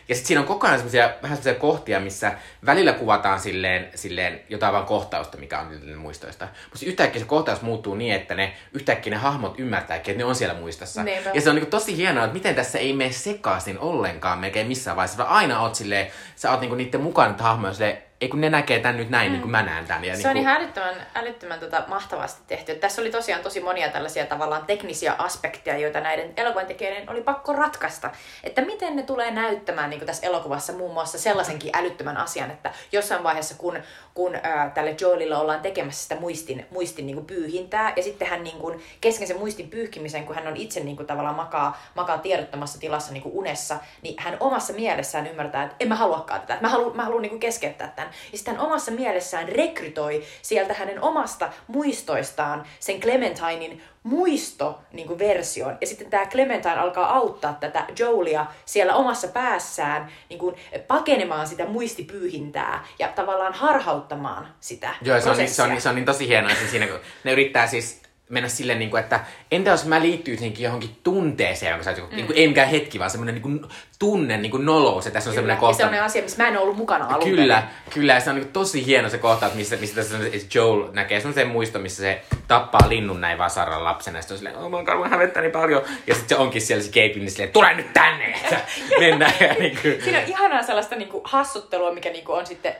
Ja 0.09 0.15
sitten 0.15 0.27
siinä 0.27 0.41
on 0.41 0.47
koko 0.47 0.67
ajan 0.67 0.79
semmosia, 0.79 1.03
vähän 1.05 1.37
semmoisia 1.37 1.61
kohtia, 1.61 1.99
missä 1.99 2.31
välillä 2.65 2.93
kuvataan 2.93 3.39
silleen, 3.39 3.89
silleen 3.95 4.41
jotain 4.49 4.73
vaan 4.73 4.85
kohtausta, 4.85 5.37
mikä 5.37 5.59
on 5.59 5.69
niiden 5.69 5.97
muistoista. 5.97 6.47
Mutta 6.71 6.85
yhtäkkiä 6.85 7.21
se 7.21 7.27
kohtaus 7.27 7.61
muuttuu 7.61 7.95
niin, 7.95 8.13
että 8.13 8.35
ne 8.35 8.53
yhtäkkiä 8.73 9.11
ne 9.11 9.17
hahmot 9.17 9.59
ymmärtääkin, 9.59 10.11
että 10.11 10.23
ne 10.23 10.25
on 10.25 10.35
siellä 10.35 10.55
muistossa. 10.55 11.03
Niinpä. 11.03 11.31
Ja 11.33 11.41
se 11.41 11.49
on 11.49 11.55
niin 11.55 11.67
tosi 11.67 11.97
hienoa, 11.97 12.23
että 12.23 12.33
miten 12.33 12.55
tässä 12.55 12.79
ei 12.79 12.93
mene 12.93 13.11
sekaisin 13.11 13.79
ollenkaan 13.79 14.39
melkein 14.39 14.67
missään 14.67 14.97
vaiheessa. 14.97 15.17
Vaan 15.17 15.29
aina 15.29 15.61
oot 15.61 15.75
silleen, 15.75 16.07
sä 16.35 16.51
oot 16.51 16.59
niinku 16.59 16.75
niiden 16.75 17.01
mukana 17.01 17.31
että 17.31 17.43
hahmoja 17.43 17.73
silleen, 17.73 18.05
ei 18.25 18.29
kun 18.29 18.41
ne 18.41 18.49
näkee 18.49 18.79
tän 18.79 18.97
nyt 18.97 19.09
näin, 19.09 19.27
mm. 19.27 19.31
niin 19.31 19.41
kuin 19.41 19.51
mä 19.51 19.63
näen 19.63 19.85
tän. 19.85 20.05
Ja 20.05 20.17
Se 20.17 20.27
on 20.27 20.33
niin 20.33 20.41
ihan 20.41 20.57
älyttömän, 20.57 20.95
älyttömän 21.15 21.59
tota, 21.59 21.83
mahtavasti 21.87 22.41
tehty. 22.47 22.75
Tässä 22.75 23.01
oli 23.01 23.11
tosiaan 23.11 23.43
tosi 23.43 23.59
monia 23.59 23.89
tällaisia 23.89 24.25
tavallaan 24.25 24.65
teknisiä 24.65 25.13
aspekteja, 25.17 25.77
joita 25.77 25.99
näiden 25.99 26.33
elokuvan 26.37 26.65
tekijöiden 26.65 27.09
oli 27.09 27.21
pakko 27.21 27.53
ratkaista. 27.53 28.11
Että 28.43 28.61
miten 28.61 28.95
ne 28.95 29.03
tulee 29.03 29.31
näyttämään 29.31 29.89
niin 29.89 29.99
kuin 29.99 30.07
tässä 30.07 30.27
elokuvassa 30.27 30.73
muun 30.73 30.93
muassa 30.93 31.19
sellaisenkin 31.19 31.71
älyttömän 31.73 32.17
asian, 32.17 32.51
että 32.51 32.71
jossain 32.91 33.23
vaiheessa 33.23 33.55
kun, 33.57 33.79
kun 34.13 34.35
ää, 34.43 34.69
tälle 34.69 34.95
Joelille 35.01 35.35
ollaan 35.37 35.61
tekemässä 35.61 36.03
sitä 36.03 36.15
muistin, 36.15 36.65
muistin 36.69 37.05
niin 37.05 37.15
kuin 37.15 37.25
pyyhintää, 37.25 37.93
ja 37.95 38.03
sitten 38.03 38.27
hän 38.27 38.43
niin 38.43 38.57
kuin, 38.57 38.83
kesken 39.01 39.27
sen 39.27 39.37
muistin 39.37 39.69
pyyhkimisen, 39.69 40.25
kun 40.25 40.35
hän 40.35 40.47
on 40.47 40.57
itse 40.57 40.79
niin 40.79 40.95
kuin, 40.95 41.07
tavallaan 41.07 41.35
makaa, 41.35 41.81
makaa 41.95 42.17
tiedottomassa 42.17 42.79
tilassa 42.79 43.13
niin 43.13 43.23
kuin 43.23 43.35
unessa, 43.35 43.77
niin 44.01 44.15
hän 44.17 44.37
omassa 44.39 44.73
mielessään 44.73 45.27
ymmärtää, 45.27 45.63
että 45.63 45.75
en 45.79 45.87
mä 45.87 45.95
haluakaan 45.95 46.41
tätä, 46.41 46.57
mä 46.61 46.69
haluan, 46.69 46.95
mä 46.95 47.03
haluan 47.03 47.21
niin 47.21 47.29
kuin 47.29 47.39
keskeyttää 47.39 47.93
tämän. 47.95 48.11
Ja 48.31 48.37
sitten 48.37 48.55
hän 48.55 48.65
omassa 48.65 48.91
mielessään 48.91 49.49
rekrytoi 49.49 50.23
sieltä 50.41 50.73
hänen 50.73 51.01
omasta 51.01 51.49
muistoistaan 51.67 52.65
sen 52.79 52.99
Clementinein 52.99 53.81
muisto 54.03 54.79
niin 54.93 55.07
kuin 55.07 55.19
version. 55.19 55.77
Ja 55.81 55.87
sitten 55.87 56.09
tämä 56.09 56.25
Clementine 56.25 56.75
alkaa 56.75 57.13
auttaa 57.15 57.53
tätä 57.53 57.85
Joelia 57.99 58.45
siellä 58.65 58.95
omassa 58.95 59.27
päässään 59.27 60.11
niin 60.29 60.39
kuin 60.39 60.55
pakenemaan 60.87 61.47
sitä 61.47 61.65
muistipyyhintää 61.65 62.85
ja 62.99 63.07
tavallaan 63.07 63.53
harhauttamaan 63.53 64.47
sitä 64.59 64.95
Joo, 65.01 65.21
se 65.21 65.29
on, 65.29 65.37
niin, 65.37 65.49
se, 65.49 65.61
on, 65.61 65.69
niin- 65.69 65.81
se 65.81 65.89
on 65.89 65.95
niin 65.95 66.05
tosi 66.05 66.27
hienoa 66.27 66.51
siinä, 66.71 66.87
kun 66.87 66.99
ne 67.23 67.31
yrittää 67.31 67.67
siis 67.67 68.04
mennä 68.29 68.49
silleen, 68.49 68.79
niin 68.79 68.89
kuin, 68.89 69.03
että 69.03 69.19
entä 69.51 69.69
jos 69.71 69.85
mä 69.85 70.01
liittyisinkin 70.01 70.63
johonkin 70.63 70.95
tunteeseen, 71.03 71.69
jonka 71.69 71.83
sä 71.83 71.91
oot, 71.91 72.11
mm. 72.11 72.15
niin 72.15 72.25
kuin, 72.25 72.37
ei 72.37 72.47
mikään 72.47 72.67
hetki, 72.69 72.99
vaan 72.99 73.09
semmoinen 73.09 73.35
niin 73.35 73.41
kuin, 73.41 73.61
tunne, 73.99 74.37
niin 74.37 74.51
kuin 74.51 74.65
nolous, 74.65 75.05
ja 75.05 75.11
tässä 75.11 75.29
on 75.29 75.33
Kyllä. 75.33 75.35
semmoinen 75.35 75.55
Ja 75.55 75.59
kohta. 75.59 75.77
se 75.77 75.85
on 75.85 75.91
ne 75.91 75.99
asia, 75.99 76.21
missä 76.21 76.43
mä 76.43 76.49
en 76.49 76.57
ollut 76.57 76.77
mukana 76.77 77.05
alun 77.05 77.23
Kyllä, 77.23 77.55
perin. 77.55 77.93
kyllä, 77.93 78.13
ja 78.13 78.19
se 78.19 78.29
on 78.29 78.35
niin 78.35 78.51
tosi 78.51 78.85
hieno 78.85 79.09
se 79.09 79.17
kohtaus, 79.17 79.53
missä, 79.53 79.75
missä 79.75 79.95
tässä 79.95 80.17
on, 80.17 80.23
Joel 80.55 80.91
näkee 80.93 81.19
semmoisen 81.19 81.47
muiston, 81.47 81.81
missä 81.81 82.01
se 82.03 82.21
tappaa 82.47 82.89
linnun 82.89 83.21
näin 83.21 83.37
vasaralla 83.37 83.83
lapsena, 83.83 84.17
ja 84.17 84.21
sitten 84.21 84.35
on 84.35 84.37
silleen, 84.37 84.57
oh, 84.57 84.69
mä 84.69 84.77
oon 84.77 85.09
hävettää 85.09 85.41
niin 85.41 85.51
paljon, 85.51 85.81
ja 86.07 86.15
sitten 86.15 86.37
se 86.37 86.41
onkin 86.43 86.61
siellä 86.61 86.83
se 86.83 86.89
Kate 86.89 87.07
Winslet 87.19 87.29
silleen, 87.29 87.51
tule 87.51 87.73
nyt 87.73 87.93
tänne, 87.93 88.25
että 88.25 88.59
mennään, 88.99 89.33
ja 89.39 89.53
niin 89.53 89.77
kuin, 89.81 90.01
Siinä 90.03 90.19
on 90.19 90.25
ihanaa 90.27 90.63
sellaista 90.63 90.95
niinku 90.95 91.21
hassuttelua, 91.23 91.93
mikä 91.93 92.09
niinku 92.09 92.31
on 92.31 92.45
sitten 92.45 92.75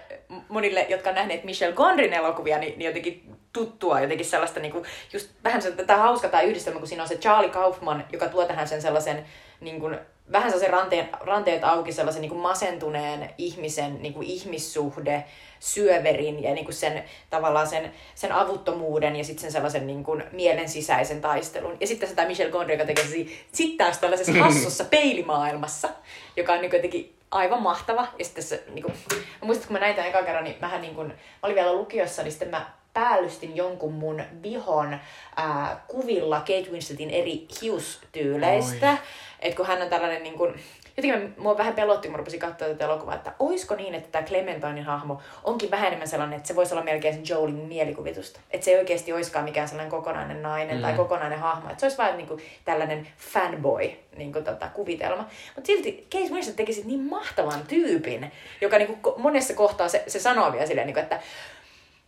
monille, 0.49 0.85
jotka 0.89 1.09
on 1.09 1.15
nähneet 1.15 1.43
Michelle 1.43 1.75
Gondrin 1.75 2.13
elokuvia, 2.13 2.57
niin, 2.57 2.79
niin 2.79 2.85
jotenkin 2.85 3.35
tuttua, 3.56 4.01
jotenkin 4.01 4.26
sellaista 4.26 4.60
niinku, 4.60 4.86
just 5.14 5.30
vähän 5.43 5.62
se, 5.62 5.72
tätä 5.72 5.97
hauska 5.97 6.28
tämä 6.28 6.43
yhdistelmä, 6.43 6.80
kun 6.80 6.88
siinä 6.88 7.03
on 7.03 7.10
se 7.10 7.18
Charlie 7.18 7.49
Kaufman, 7.49 8.06
joka 8.12 8.28
tuo 8.28 8.45
tähän 8.45 8.68
sen 8.68 8.82
sellaisen 8.82 9.26
niin 9.62 9.80
kuin, 9.80 9.99
vähän 10.32 10.51
sellaisen 10.51 10.74
ranteen, 10.74 11.10
ranteet 11.20 11.64
auki 11.64 11.91
sellaisen 11.91 12.22
niin 12.22 12.30
kuin 12.30 12.41
masentuneen 12.41 13.30
ihmisen 13.38 14.01
niin 14.01 14.14
kuin 14.14 14.28
ihmissuhde, 14.28 15.24
syöverin 15.60 16.43
ja 16.43 16.53
niin 16.53 16.66
kuin 16.66 16.76
sen 16.76 17.03
tavallaan 17.30 17.68
sen, 17.68 17.93
sen 18.16 18.32
avuttomuuden 18.32 19.16
ja 19.16 19.24
sitten 19.24 19.41
sen 19.41 19.51
sellaisen 19.51 19.88
niin 19.88 20.03
kuin 20.03 20.24
mielen 20.32 20.70
sisäisen 20.70 21.22
taistelun. 21.22 21.78
Ja 21.80 21.88
sitten 21.88 22.10
se 22.10 22.16
tämä 22.16 22.28
Michel 22.28 22.51
Gondry, 22.51 22.74
joka 22.74 22.86
tekee 22.86 23.06
sitten 23.51 23.78
taas 23.78 23.97
tällaisessa 23.97 24.34
hassussa 24.43 24.84
peilimaailmassa, 24.84 25.89
joka 26.38 26.53
on 26.53 26.62
niin 26.62 26.70
kuin 26.70 26.78
jotenkin 26.78 27.16
aivan 27.32 27.62
mahtava. 27.62 28.08
Ja 28.20 28.26
sitten 28.26 28.43
se, 28.43 28.64
niin 28.74 28.84
kuin, 28.84 28.93
mä 29.12 29.45
muistan, 29.45 29.68
kun 29.68 29.74
mä 29.74 29.80
näin 29.80 29.95
tämän 29.95 30.10
ekan 30.10 30.26
kerran, 30.26 30.43
niin 30.43 30.58
mähän 30.62 30.82
niin 30.82 30.95
kuin, 30.95 31.08
mä 31.08 31.16
olin 31.43 31.56
vielä 31.56 31.74
lukiossa, 31.74 32.24
niin 32.24 32.32
sitten 32.32 32.49
mä 32.49 32.72
päällystin 32.95 33.55
jonkun 33.55 33.93
mun 33.93 34.21
vihon 34.43 34.99
ää, 35.35 35.83
kuvilla 35.87 36.39
Kate 36.39 36.69
Winsletin 36.71 37.09
eri 37.09 37.47
hiustyyleistä. 37.61 38.97
Että 39.39 39.57
kun 39.57 39.65
hän 39.65 39.81
on 39.81 39.89
tällainen 39.89 40.23
niin 40.23 40.37
kuin, 40.37 40.55
jotenkin 40.97 41.21
mä, 41.21 41.29
mua 41.37 41.57
vähän 41.57 41.73
pelotti, 41.73 42.07
kun 42.07 42.11
mä 42.11 42.17
rupesin 42.17 42.39
katsoa 42.39 42.67
tätä 42.67 42.85
elokuvaa, 42.85 43.15
että 43.15 43.33
oisko 43.39 43.75
niin, 43.75 43.95
että 43.95 44.09
tämä 44.11 44.27
Clementinin 44.27 44.83
hahmo 44.83 45.21
onkin 45.43 45.71
vähän 45.71 45.87
enemmän 45.87 46.07
sellainen, 46.07 46.37
että 46.37 46.47
se 46.47 46.55
voisi 46.55 46.73
olla 46.73 46.83
melkein 46.83 47.13
sen 47.13 47.23
Joelin 47.29 47.55
mielikuvitusta. 47.55 48.39
Että 48.51 48.65
se 48.65 48.71
ei 48.71 48.77
oikeasti 48.77 49.13
oiskaan 49.13 49.45
mikään 49.45 49.67
sellainen 49.67 49.91
kokonainen 49.91 50.41
nainen 50.41 50.75
mm. 50.75 50.81
tai 50.81 50.93
kokonainen 50.93 51.39
hahmo. 51.39 51.69
Että 51.69 51.79
se 51.79 51.85
olisi 51.85 51.97
vain 51.97 52.17
niin 52.17 52.27
kuin, 52.27 52.41
tällainen 52.65 53.07
fanboy 53.17 53.91
niin 54.17 54.33
kuin, 54.33 54.43
tota, 54.43 54.67
kuvitelma. 54.67 55.29
Mutta 55.55 55.67
silti 55.67 56.07
Kate 56.11 56.33
Winslet 56.33 56.55
teki 56.55 56.73
sit 56.73 56.85
niin 56.85 57.03
mahtavan 57.03 57.61
tyypin, 57.67 58.31
joka 58.61 58.77
niin 58.77 58.97
kuin, 58.97 59.21
monessa 59.21 59.53
kohtaa 59.53 59.87
se, 59.87 60.03
se 60.07 60.19
sanoo 60.19 60.51
vielä 60.51 60.65
silleen, 60.65 60.87
niin 60.87 60.95
kuin, 60.95 61.03
että 61.03 61.19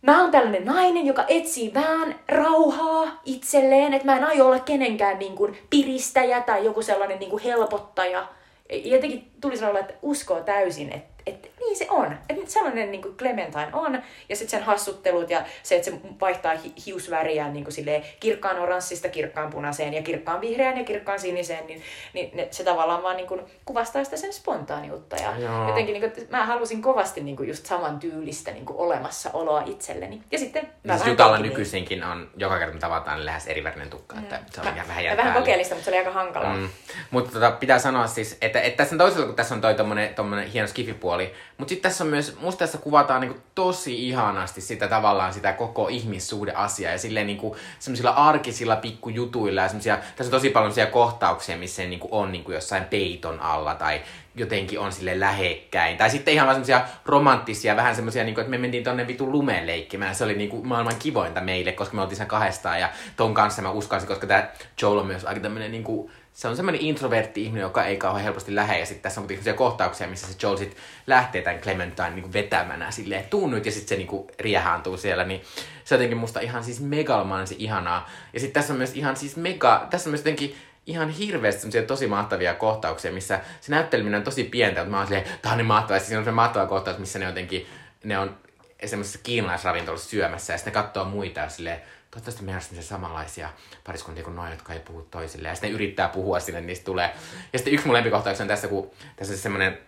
Mä 0.02 0.22
oon 0.22 0.30
tällainen 0.30 0.64
nainen, 0.64 1.06
joka 1.06 1.24
etsii 1.28 1.74
vähän 1.74 2.14
rauhaa 2.28 3.20
itselleen, 3.24 3.94
että 3.94 4.06
mä 4.06 4.16
en 4.16 4.24
aio 4.24 4.46
olla 4.46 4.58
kenenkään 4.58 5.18
niin 5.18 5.34
kuin 5.34 5.58
piristäjä 5.70 6.40
tai 6.40 6.64
joku 6.64 6.82
sellainen 6.82 7.18
niin 7.18 7.30
kuin 7.30 7.42
helpottaja. 7.42 8.28
Ja 8.70 8.94
jotenkin 8.94 9.30
tuli 9.40 9.56
sanoa, 9.56 9.78
että 9.78 9.94
uskoo 10.02 10.40
täysin, 10.40 10.92
että, 10.92 11.22
että 11.26 11.48
niin 11.68 11.76
se 11.78 11.86
on. 11.90 12.18
Että 12.28 12.50
sellainen 12.50 12.90
niin 12.90 13.02
kuin 13.02 13.16
Clementine 13.16 13.68
on. 13.72 14.02
Ja 14.28 14.36
sitten 14.36 14.58
sen 14.58 14.66
hassuttelut 14.66 15.30
ja 15.30 15.42
se, 15.62 15.76
että 15.76 15.90
se 15.90 15.96
vaihtaa 16.20 16.52
hi- 16.54 16.72
hiusväriään 16.86 17.52
niin 17.52 17.64
kuin 17.64 17.74
silleen 17.74 18.02
kirkkaan 18.20 18.58
oranssista 18.58 19.08
kirkkaan 19.08 19.50
punaiseen 19.50 19.94
ja 19.94 20.02
kirkkaan 20.02 20.40
vihreään 20.40 20.78
ja 20.78 20.84
kirkkaan 20.84 21.20
siniseen, 21.20 21.66
niin, 21.66 21.82
niin 22.12 22.30
ne, 22.34 22.48
se 22.50 22.64
tavallaan 22.64 23.02
vaan 23.02 23.16
niin 23.16 23.26
kuin 23.28 23.40
kuvastaa 23.64 24.04
sitä 24.04 24.16
sen 24.16 24.32
spontaaniutta. 24.32 25.16
Ja 25.16 25.38
Joo. 25.38 25.68
jotenkin 25.68 26.00
niin 26.00 26.12
kuin, 26.12 26.28
mä 26.30 26.46
halusin 26.46 26.82
kovasti 26.82 27.20
niin 27.20 27.36
kuin 27.36 27.48
just 27.48 27.66
saman 27.66 27.98
tyylistä 27.98 28.50
niin 28.50 28.66
kuin 28.66 28.78
olemassaoloa 28.78 29.62
itselleni. 29.66 30.22
Ja 30.30 30.38
sitten 30.38 30.62
mä 30.62 30.92
Siis 30.92 31.00
vähän 31.00 31.12
Jutalla 31.12 31.32
teinkin 31.32 31.42
niin. 31.42 31.58
nykyisinkin 31.58 32.04
on 32.04 32.30
joka 32.36 32.58
kerta, 32.58 32.72
kun 32.72 32.80
tavataan, 32.80 33.16
niin 33.16 33.26
lähes 33.26 33.46
erivärinen 33.46 33.90
tukka, 33.90 34.16
että 34.18 34.40
se 34.50 34.60
on 34.60 34.66
Mä, 34.66 34.84
vähän 34.88 35.04
jäänyt 35.04 35.24
vähän 35.24 35.38
kokeilin 35.40 35.64
sitä, 35.64 35.74
mutta 35.74 35.84
se 35.84 35.90
oli 35.90 35.98
aika 35.98 36.12
hankalaa. 36.12 36.54
Mm. 36.56 36.68
Mutta 37.10 37.32
tota, 37.32 37.50
pitää 37.50 37.78
sanoa 37.78 38.06
siis, 38.06 38.38
että, 38.40 38.60
että 38.60 38.76
tässä 38.76 38.94
on 38.94 38.98
toisaalta, 38.98 39.26
kun 39.26 39.34
tässä 39.36 39.54
on 39.54 39.60
toi 39.60 39.74
tommonen, 39.74 40.14
tommonen 40.14 40.48
hieno 40.48 40.68
skifipuoli, 40.68 41.32
mutta 41.58 41.68
sitten 41.68 41.90
tässä 41.90 42.04
on 42.04 42.10
myös, 42.10 42.36
musta 42.40 42.58
tässä 42.58 42.78
kuvataan 42.78 43.20
niinku 43.20 43.38
tosi 43.54 44.08
ihanasti 44.08 44.60
sitä 44.60 44.88
tavallaan 44.88 45.32
sitä 45.32 45.52
koko 45.52 45.88
ihmissuhdeasiaa 45.88 46.92
ja 46.92 46.98
silleen 46.98 47.26
niinku 47.26 47.56
semmoisilla 47.78 48.10
arkisilla 48.10 48.76
pikkujutuilla 48.76 49.60
ja 49.60 49.68
semmosia, 49.68 49.96
tässä 49.96 50.24
on 50.24 50.30
tosi 50.30 50.50
paljon 50.50 50.72
semmosia 50.72 50.92
kohtauksia, 50.92 51.56
missä 51.56 51.82
niinku 51.82 52.08
on 52.10 52.32
niinku 52.32 52.52
jossain 52.52 52.84
peiton 52.84 53.40
alla 53.40 53.74
tai 53.74 54.00
jotenkin 54.34 54.80
on 54.80 54.92
sille 54.92 55.20
lähekkäin. 55.20 55.96
Tai 55.96 56.10
sitten 56.10 56.34
ihan 56.34 56.46
vaan 56.46 56.54
semmosia 56.54 56.84
romanttisia, 57.06 57.76
vähän 57.76 57.96
semmosia, 57.96 58.24
niinku, 58.24 58.40
että 58.40 58.50
me 58.50 58.58
mentiin 58.58 58.84
tonne 58.84 59.06
vitun 59.06 59.32
lumeen 59.32 59.66
leikkimään. 59.66 60.14
Se 60.14 60.24
oli 60.24 60.34
niinku 60.34 60.64
maailman 60.64 60.96
kivointa 60.98 61.40
meille, 61.40 61.72
koska 61.72 61.96
me 61.96 62.02
oltiin 62.02 62.16
sen 62.16 62.26
kahdestaan 62.26 62.80
ja 62.80 62.90
ton 63.16 63.34
kanssa 63.34 63.62
mä 63.62 63.70
uskalsin, 63.70 64.08
koska 64.08 64.26
tää 64.26 64.52
Joel 64.82 64.98
on 64.98 65.06
myös 65.06 65.24
aika 65.24 65.40
tämmönen 65.40 65.72
niinku, 65.72 66.10
se 66.38 66.48
on 66.48 66.56
semmoinen 66.56 66.80
introvertti 66.80 67.42
ihminen, 67.42 67.62
joka 67.62 67.84
ei 67.84 67.96
kauhean 67.96 68.24
helposti 68.24 68.54
lähde. 68.54 68.78
Ja 68.78 68.86
sitten 68.86 69.02
tässä 69.02 69.20
on 69.20 69.26
kuitenkin 69.26 69.54
kohtauksia, 69.54 70.06
missä 70.06 70.26
se 70.26 70.38
Joel 70.42 70.56
sit 70.56 70.76
lähtee 71.06 71.42
tämän 71.42 71.60
Clementine 71.60 72.10
niinku 72.10 72.32
vetämänä 72.32 72.90
silleen, 72.90 73.24
tuu 73.24 73.46
nyt, 73.46 73.66
ja 73.66 73.72
sitten 73.72 73.88
se 73.88 73.96
niinku 73.96 74.30
riehaantuu 74.40 74.96
siellä. 74.96 75.24
Niin 75.24 75.42
se 75.84 75.94
on 75.94 75.98
jotenkin 75.98 76.18
musta 76.18 76.40
ihan 76.40 76.64
siis 76.64 76.80
megalomaanisi 76.80 77.56
ihanaa. 77.58 78.10
Ja 78.32 78.40
sitten 78.40 78.60
tässä 78.60 78.72
on 78.72 78.76
myös 78.76 78.96
ihan 78.96 79.16
siis 79.16 79.36
mega, 79.36 79.86
tässä 79.90 80.08
on 80.08 80.12
myös 80.12 80.20
jotenkin 80.20 80.56
ihan 80.86 81.10
hirveästi 81.10 81.60
semmoisia 81.60 81.82
tosi 81.82 82.06
mahtavia 82.06 82.54
kohtauksia, 82.54 83.12
missä 83.12 83.40
se 83.60 83.70
näytteleminen 83.70 84.18
on 84.18 84.24
tosi 84.24 84.44
pientä, 84.44 84.80
mutta 84.80 84.90
mä 84.90 84.96
oon 84.96 85.06
silleen, 85.06 85.26
tää 85.42 85.52
on 85.52 85.58
niin 85.58 85.66
mahtavaa. 85.66 86.00
Siinä 86.00 86.18
on 86.18 86.24
se 86.24 86.32
mahtava 86.32 86.66
kohtaus, 86.66 86.98
missä 86.98 87.18
ne 87.18 87.24
jotenkin, 87.24 87.66
ne 88.04 88.18
on 88.18 88.36
semmoisessa 88.84 89.18
kiinalaisravintolassa 89.22 90.10
syömässä 90.10 90.52
ja 90.52 90.58
sitten 90.58 90.72
ne 90.72 90.82
katsoo 90.82 91.04
muita 91.04 91.40
ja 91.40 91.48
silleen, 91.48 91.82
toivottavasti 92.10 92.44
me 92.44 92.52
ollaan 92.52 92.82
samanlaisia 92.82 93.48
pariskuntia 93.84 94.24
kuin 94.24 94.36
noin, 94.36 94.50
jotka 94.50 94.72
ei 94.72 94.80
puhu 94.80 95.02
toisilleen. 95.02 95.50
Ja 95.50 95.54
sitten 95.54 95.70
ne 95.70 95.74
yrittää 95.74 96.08
puhua 96.08 96.40
sinne, 96.40 96.60
niistä 96.60 96.84
tulee. 96.84 97.14
Ja 97.52 97.58
sitten 97.58 97.74
yksi 97.74 97.86
mun 97.86 97.94
lempikohtauksia 97.94 98.44
on 98.44 98.48
tässä, 98.48 98.68
kun 98.68 98.90
tässä 99.16 99.34
on 99.34 99.38
semmoinen, 99.38 99.78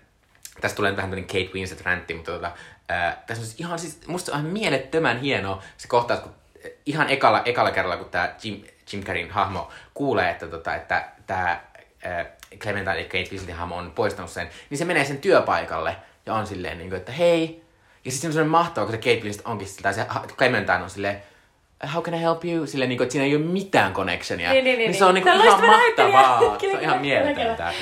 tässä 0.61 0.77
tulee 0.77 0.97
vähän 0.97 1.11
tämmöinen 1.11 1.27
Kate 1.27 1.55
Winslet 1.55 1.81
räntti, 1.81 2.15
mutta 2.15 2.33
tota, 2.33 2.53
ää, 2.89 3.23
tässä 3.27 3.43
on 3.43 3.47
siis 3.47 3.61
ihan 3.61 3.79
siis, 3.79 4.07
musta 4.07 4.33
on 4.33 4.41
ihan 4.41 4.53
mielettömän 4.53 5.21
hieno 5.21 5.61
se 5.77 5.89
kohtaus, 5.89 6.21
kun 6.21 6.35
ihan 6.87 7.09
ekalla, 7.09 7.43
ekalla 7.45 7.71
kerralla, 7.71 7.97
kun 7.97 8.11
tämä 8.11 8.35
Jim, 8.43 8.63
Jim 8.93 9.05
Carreyn 9.05 9.31
hahmo 9.31 9.71
kuulee, 9.95 10.31
että, 10.31 10.47
tota, 10.47 10.75
että 10.75 11.09
tämä 11.27 11.61
Clementine 12.59 12.95
eli 12.95 13.05
Kate 13.05 13.31
Winsletin 13.31 13.55
hahmo 13.55 13.77
on 13.77 13.91
poistanut 13.91 14.31
sen, 14.31 14.51
niin 14.71 14.79
se 14.79 14.85
menee 14.85 15.05
sen 15.05 15.19
työpaikalle 15.19 15.97
ja 16.27 16.35
on 16.35 16.47
silleen, 16.47 16.79
niin 16.79 16.91
kuin, 16.91 16.99
että 16.99 17.13
hei. 17.13 17.65
Ja 18.05 18.11
sitten 18.11 18.21
se 18.21 18.27
on 18.27 18.33
semmoinen 18.33 18.51
mahtava, 18.51 18.87
kun 18.87 18.95
se 18.95 18.99
Kate 18.99 19.25
Winslet 19.25 19.47
onkin 19.47 19.69
siltä, 19.69 19.93
se 19.93 20.07
Clementine 20.37 20.83
on 20.83 20.91
silleen, 20.91 21.23
how 21.95 22.03
can 22.03 22.15
I 22.15 22.21
help 22.21 22.45
you? 22.45 22.67
Silleen, 22.67 22.89
niin 22.89 22.97
kuin, 22.97 23.05
että 23.05 23.13
siinä 23.13 23.25
ei 23.25 23.37
ole 23.37 23.45
mitään 23.45 23.93
connectionia. 23.93 24.53
Niin, 24.53 24.65
niin, 24.65 24.79
niin, 24.79 24.95
se 24.95 25.05
on 25.05 25.15
niin. 25.15 25.25
niin 25.25 25.37
kuin 25.37 25.47
ihan 25.47 25.67
mahtavaa. 25.67 26.59
Se 26.61 26.77
on 26.77 26.83
ihan 26.87 27.01
mieletöntä. 27.01 27.73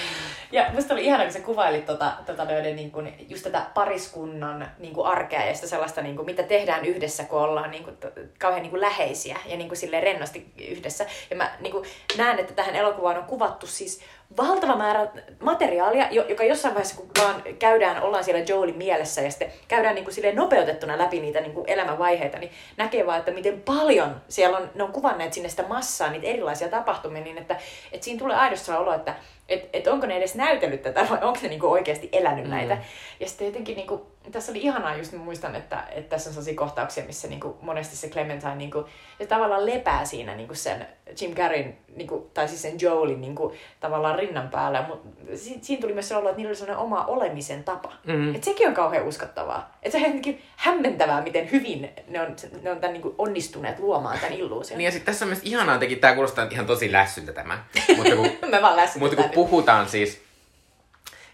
Ja 0.52 0.66
musta 0.74 0.94
oli 0.94 1.04
ihana, 1.04 1.24
kun 1.24 1.32
sä 1.32 1.40
kuvailit 1.40 1.86
tota, 1.86 2.12
tota 2.26 2.44
noiden, 2.44 2.76
niin 2.76 2.90
kun, 2.90 3.08
just 3.28 3.44
tätä 3.44 3.66
pariskunnan 3.74 4.70
niin 4.78 4.94
kun 4.94 5.06
arkea 5.06 5.44
ja 5.44 5.54
sitä 5.54 5.66
sellaista, 5.66 6.02
niin 6.02 6.16
kun, 6.16 6.24
mitä 6.24 6.42
tehdään 6.42 6.84
yhdessä, 6.84 7.24
kun 7.24 7.40
ollaan 7.40 7.70
niin 7.70 7.84
kun, 7.84 7.96
to, 7.96 8.08
kauhean 8.38 8.62
niin 8.62 8.70
kun 8.70 8.80
läheisiä 8.80 9.38
ja 9.46 9.56
niin 9.56 9.68
kun, 9.68 9.76
silleen 9.76 10.02
rennosti 10.02 10.46
yhdessä. 10.68 11.06
Ja 11.30 11.36
mä 11.36 11.50
niin 11.60 11.72
kun, 11.72 11.84
näen, 12.18 12.38
että 12.38 12.54
tähän 12.54 12.74
elokuvaan 12.76 13.18
on 13.18 13.24
kuvattu 13.24 13.66
siis 13.66 14.00
valtava 14.36 14.76
määrä 14.76 15.08
materiaalia, 15.40 16.08
joka 16.10 16.44
jossain 16.44 16.74
vaiheessa, 16.74 16.96
kun 16.96 17.10
vaan 17.18 17.42
käydään, 17.58 18.02
ollaan 18.02 18.24
siellä 18.24 18.44
Joelin 18.48 18.76
mielessä 18.76 19.20
ja 19.20 19.30
sitten 19.30 19.52
käydään 19.68 19.94
niin 19.94 20.04
kuin 20.04 20.36
nopeutettuna 20.36 20.98
läpi 20.98 21.20
niitä 21.20 21.40
niin 21.40 21.52
kuin 21.52 21.68
elämänvaiheita, 21.68 22.38
niin 22.38 22.52
näkee 22.76 23.06
vaan, 23.06 23.18
että 23.18 23.30
miten 23.30 23.60
paljon 23.60 24.16
siellä 24.28 24.58
on, 24.58 24.70
ne 24.74 24.82
on 24.82 24.92
kuvanneet 24.92 25.32
sinne 25.32 25.48
sitä 25.48 25.64
massaa, 25.68 26.10
niitä 26.10 26.26
erilaisia 26.26 26.68
tapahtumia, 26.68 27.22
niin 27.22 27.38
että, 27.38 27.56
että 27.92 28.04
siinä 28.04 28.18
tulee 28.18 28.36
aidosti 28.36 28.72
olo, 28.72 28.94
että 28.94 29.14
että 29.48 29.68
et 29.72 29.86
onko 29.86 30.06
ne 30.06 30.16
edes 30.16 30.34
näytellyt 30.34 30.82
tätä 30.82 31.06
vai 31.10 31.18
onko 31.22 31.38
ne 31.42 31.48
niinku 31.48 31.66
oikeasti 31.66 32.08
elänyt 32.12 32.44
mm. 32.44 32.50
näitä. 32.50 32.78
Ja 33.20 33.28
sitten 33.28 33.46
jotenkin 33.46 33.76
niinku, 33.76 34.06
tässä 34.32 34.52
oli 34.52 34.60
ihanaa 34.60 34.96
just, 34.96 35.12
mä 35.12 35.18
muistan, 35.18 35.56
että, 35.56 35.84
että 35.90 36.10
tässä 36.10 36.30
on 36.30 36.34
sellaisia 36.34 36.54
kohtauksia, 36.54 37.04
missä 37.04 37.28
niinku 37.28 37.56
monesti 37.60 37.96
se 37.96 38.08
Clementine 38.08 38.54
niinku, 38.54 38.84
se 39.18 39.26
tavallaan 39.26 39.66
lepää 39.66 40.04
siinä 40.04 40.34
niinku 40.34 40.54
sen 40.54 40.86
Jim 41.20 41.34
Carreyn, 41.34 41.76
niinku, 41.96 42.30
tai 42.34 42.48
siis 42.48 42.62
sen 42.62 42.80
Joelin 42.80 43.20
niinku, 43.20 43.52
tavallaan 43.80 44.18
rinnan 44.18 44.48
päällä. 44.48 44.84
Mutta 44.88 45.08
si, 45.34 45.58
siinä 45.62 45.80
tuli 45.80 45.92
myös 45.92 46.08
se 46.08 46.16
olo, 46.16 46.28
että 46.28 46.36
niillä 46.36 46.50
oli 46.50 46.56
sellainen 46.56 46.84
oma 46.84 47.04
olemisen 47.04 47.64
tapa. 47.64 47.92
Mm. 48.06 48.34
Että 48.34 48.44
sekin 48.44 48.68
on 48.68 48.74
kauhean 48.74 49.06
uskottavaa. 49.06 49.78
Että 49.82 49.98
se 49.98 50.04
on 50.04 50.08
jotenkin 50.08 50.42
hämmentävää, 50.56 51.22
miten 51.22 51.52
hyvin 51.52 51.90
ne 52.08 52.20
on, 52.20 52.36
ne 52.62 52.70
on 52.70 52.80
tämän 52.80 52.92
niinku 52.92 53.14
onnistuneet 53.18 53.78
luomaan 53.78 54.18
tämän 54.18 54.34
illuusion. 54.34 54.78
Niin 54.78 54.84
ja 54.84 54.90
sitten 54.90 55.06
tässä 55.06 55.24
on 55.24 55.28
myös 55.28 55.40
ihanaa, 55.42 55.74
että 55.74 55.96
tämä 56.00 56.14
kuulostaa 56.14 56.46
ihan 56.50 56.66
tosi 56.66 56.92
lässyltä 56.92 57.32
tämä. 57.32 57.64
mutta 57.96 58.16
kun, 58.16 58.50
Me 58.50 58.62
vaan 58.62 58.88
mutta 58.98 59.16
kun 59.16 59.30
puhutaan 59.46 59.88
siis 59.88 60.28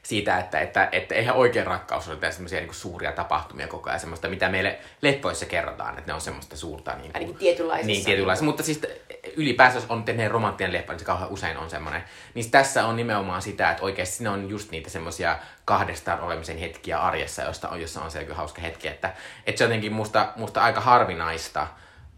siitä, 0.03 0.39
että, 0.39 0.61
että, 0.61 0.89
että 0.93 1.15
eihän 1.15 1.37
oikein 1.37 1.67
rakkaus 1.67 2.09
ole 2.09 2.33
semmoisia 2.33 2.61
niin 2.61 2.75
suuria 2.75 3.13
tapahtumia 3.13 3.69
koko 3.69 3.91
ajan, 3.91 4.01
semmoista, 4.01 4.29
mitä 4.29 4.49
meille 4.49 4.79
leppoissa 5.03 5.47
kerrotaan, 5.47 5.99
että 5.99 6.11
ne 6.11 6.15
on 6.15 6.21
semmoista 6.21 6.57
suurta... 6.57 6.91
Niin 6.91 7.03
kuin, 7.03 7.15
Ainakin 7.15 7.37
tietynlaisissa. 7.37 7.87
Niin, 7.87 8.05
tietynlaisissa. 8.05 8.45
Mutta 8.45 8.63
siis 8.63 8.81
ylipäänsä, 9.37 9.77
jos 9.77 9.87
on 9.89 10.05
tehnyt 10.05 10.31
romanttinen 10.31 10.73
leppa, 10.73 10.93
niin 10.93 11.01
se 11.01 11.05
kauhean 11.05 11.31
usein 11.31 11.57
on 11.57 11.71
semmoinen. 11.71 12.05
Niin 12.35 12.51
tässä 12.51 12.87
on 12.87 12.97
nimenomaan 12.97 13.43
sitä, 13.43 13.71
että 13.71 13.83
oikeasti 13.83 14.25
ne 14.25 14.31
on 14.31 14.51
just 14.51 14.71
niitä 14.71 14.91
semmoisia 14.91 15.39
kahdestaan 15.65 16.21
olemisen 16.21 16.59
hetkiä 16.59 16.99
arjessa, 16.99 17.43
josta 17.43 17.69
on, 17.69 17.81
jossa 17.81 18.03
on 18.03 18.11
se 18.11 18.27
hauska 18.33 18.61
hetki. 18.61 18.89
Että, 18.89 19.15
että 19.47 19.59
se 19.59 19.65
on 19.65 19.71
jotenkin 19.71 19.93
musta, 19.93 20.33
musta 20.37 20.63
aika 20.63 20.81
harvinaista, 20.81 21.67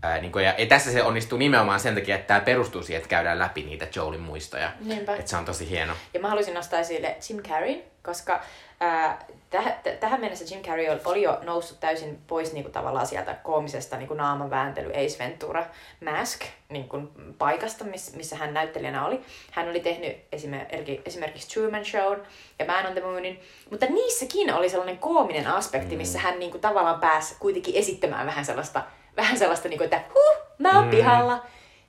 Ää, 0.06 0.20
niin 0.20 0.32
kuin, 0.32 0.44
ja, 0.44 0.54
ja 0.58 0.66
tässä 0.66 0.92
se 0.92 1.02
onnistuu 1.02 1.38
nimenomaan 1.38 1.80
sen 1.80 1.94
takia, 1.94 2.14
että 2.14 2.26
tämä 2.26 2.40
perustuu 2.40 2.82
siihen, 2.82 2.98
että 2.98 3.08
käydään 3.08 3.38
läpi 3.38 3.62
niitä 3.62 3.86
Joelin 3.96 4.20
muistoja. 4.20 4.72
Niinpä. 4.80 5.16
Että 5.16 5.30
se 5.30 5.36
on 5.36 5.44
tosi 5.44 5.70
hieno. 5.70 5.92
Ja 6.14 6.20
mä 6.20 6.28
haluaisin 6.28 6.54
nostaa 6.54 6.80
esille 6.80 7.16
Jim 7.28 7.42
Carrey, 7.42 7.82
koska 8.02 8.40
ää, 8.80 9.26
täh, 9.50 9.64
t- 9.64 10.00
tähän 10.00 10.20
mennessä 10.20 10.54
Jim 10.54 10.62
Carrey 10.62 11.00
oli 11.04 11.22
jo 11.22 11.38
noussut 11.42 11.80
täysin 11.80 12.18
pois 12.26 12.52
niin 12.52 12.64
kuin, 12.64 12.72
tavallaan 12.72 13.06
sieltä 13.06 13.34
koomisesta 13.34 13.96
niin 13.96 14.08
kuin 14.08 14.18
naaman 14.18 14.50
vääntely 14.50 14.90
Ace 14.90 15.18
Ventura 15.18 15.64
Mask 16.04 16.40
niin 16.68 16.88
kuin, 16.88 17.08
paikasta, 17.38 17.84
miss, 17.84 18.14
missä 18.14 18.36
hän 18.36 18.54
näyttelijänä 18.54 19.06
oli. 19.06 19.20
Hän 19.50 19.68
oli 19.68 19.80
tehnyt 19.80 20.16
esimerkiksi, 20.32 21.00
esimerkiksi 21.04 21.54
Truman 21.54 21.84
Show 21.84 22.18
ja 22.58 22.66
Man 22.66 22.86
on 22.86 22.92
the 22.92 23.00
Moonin, 23.00 23.40
mutta 23.70 23.86
niissäkin 23.86 24.54
oli 24.54 24.68
sellainen 24.68 24.98
koominen 24.98 25.46
aspekti, 25.46 25.96
missä 25.96 26.18
mm. 26.18 26.22
hän 26.22 26.38
niin 26.38 26.50
kuin, 26.50 26.60
tavallaan 26.60 27.00
pääsi 27.00 27.36
kuitenkin 27.38 27.74
esittämään 27.74 28.26
vähän 28.26 28.44
sellaista 28.44 28.82
vähän 29.16 29.38
sellaista, 29.38 29.68
niin 29.68 29.78
kuin, 29.78 29.84
että 29.84 30.00
huh, 30.14 30.46
mä 30.58 30.76
oon 30.76 30.84
mm. 30.84 30.90
pihalla. 30.90 31.46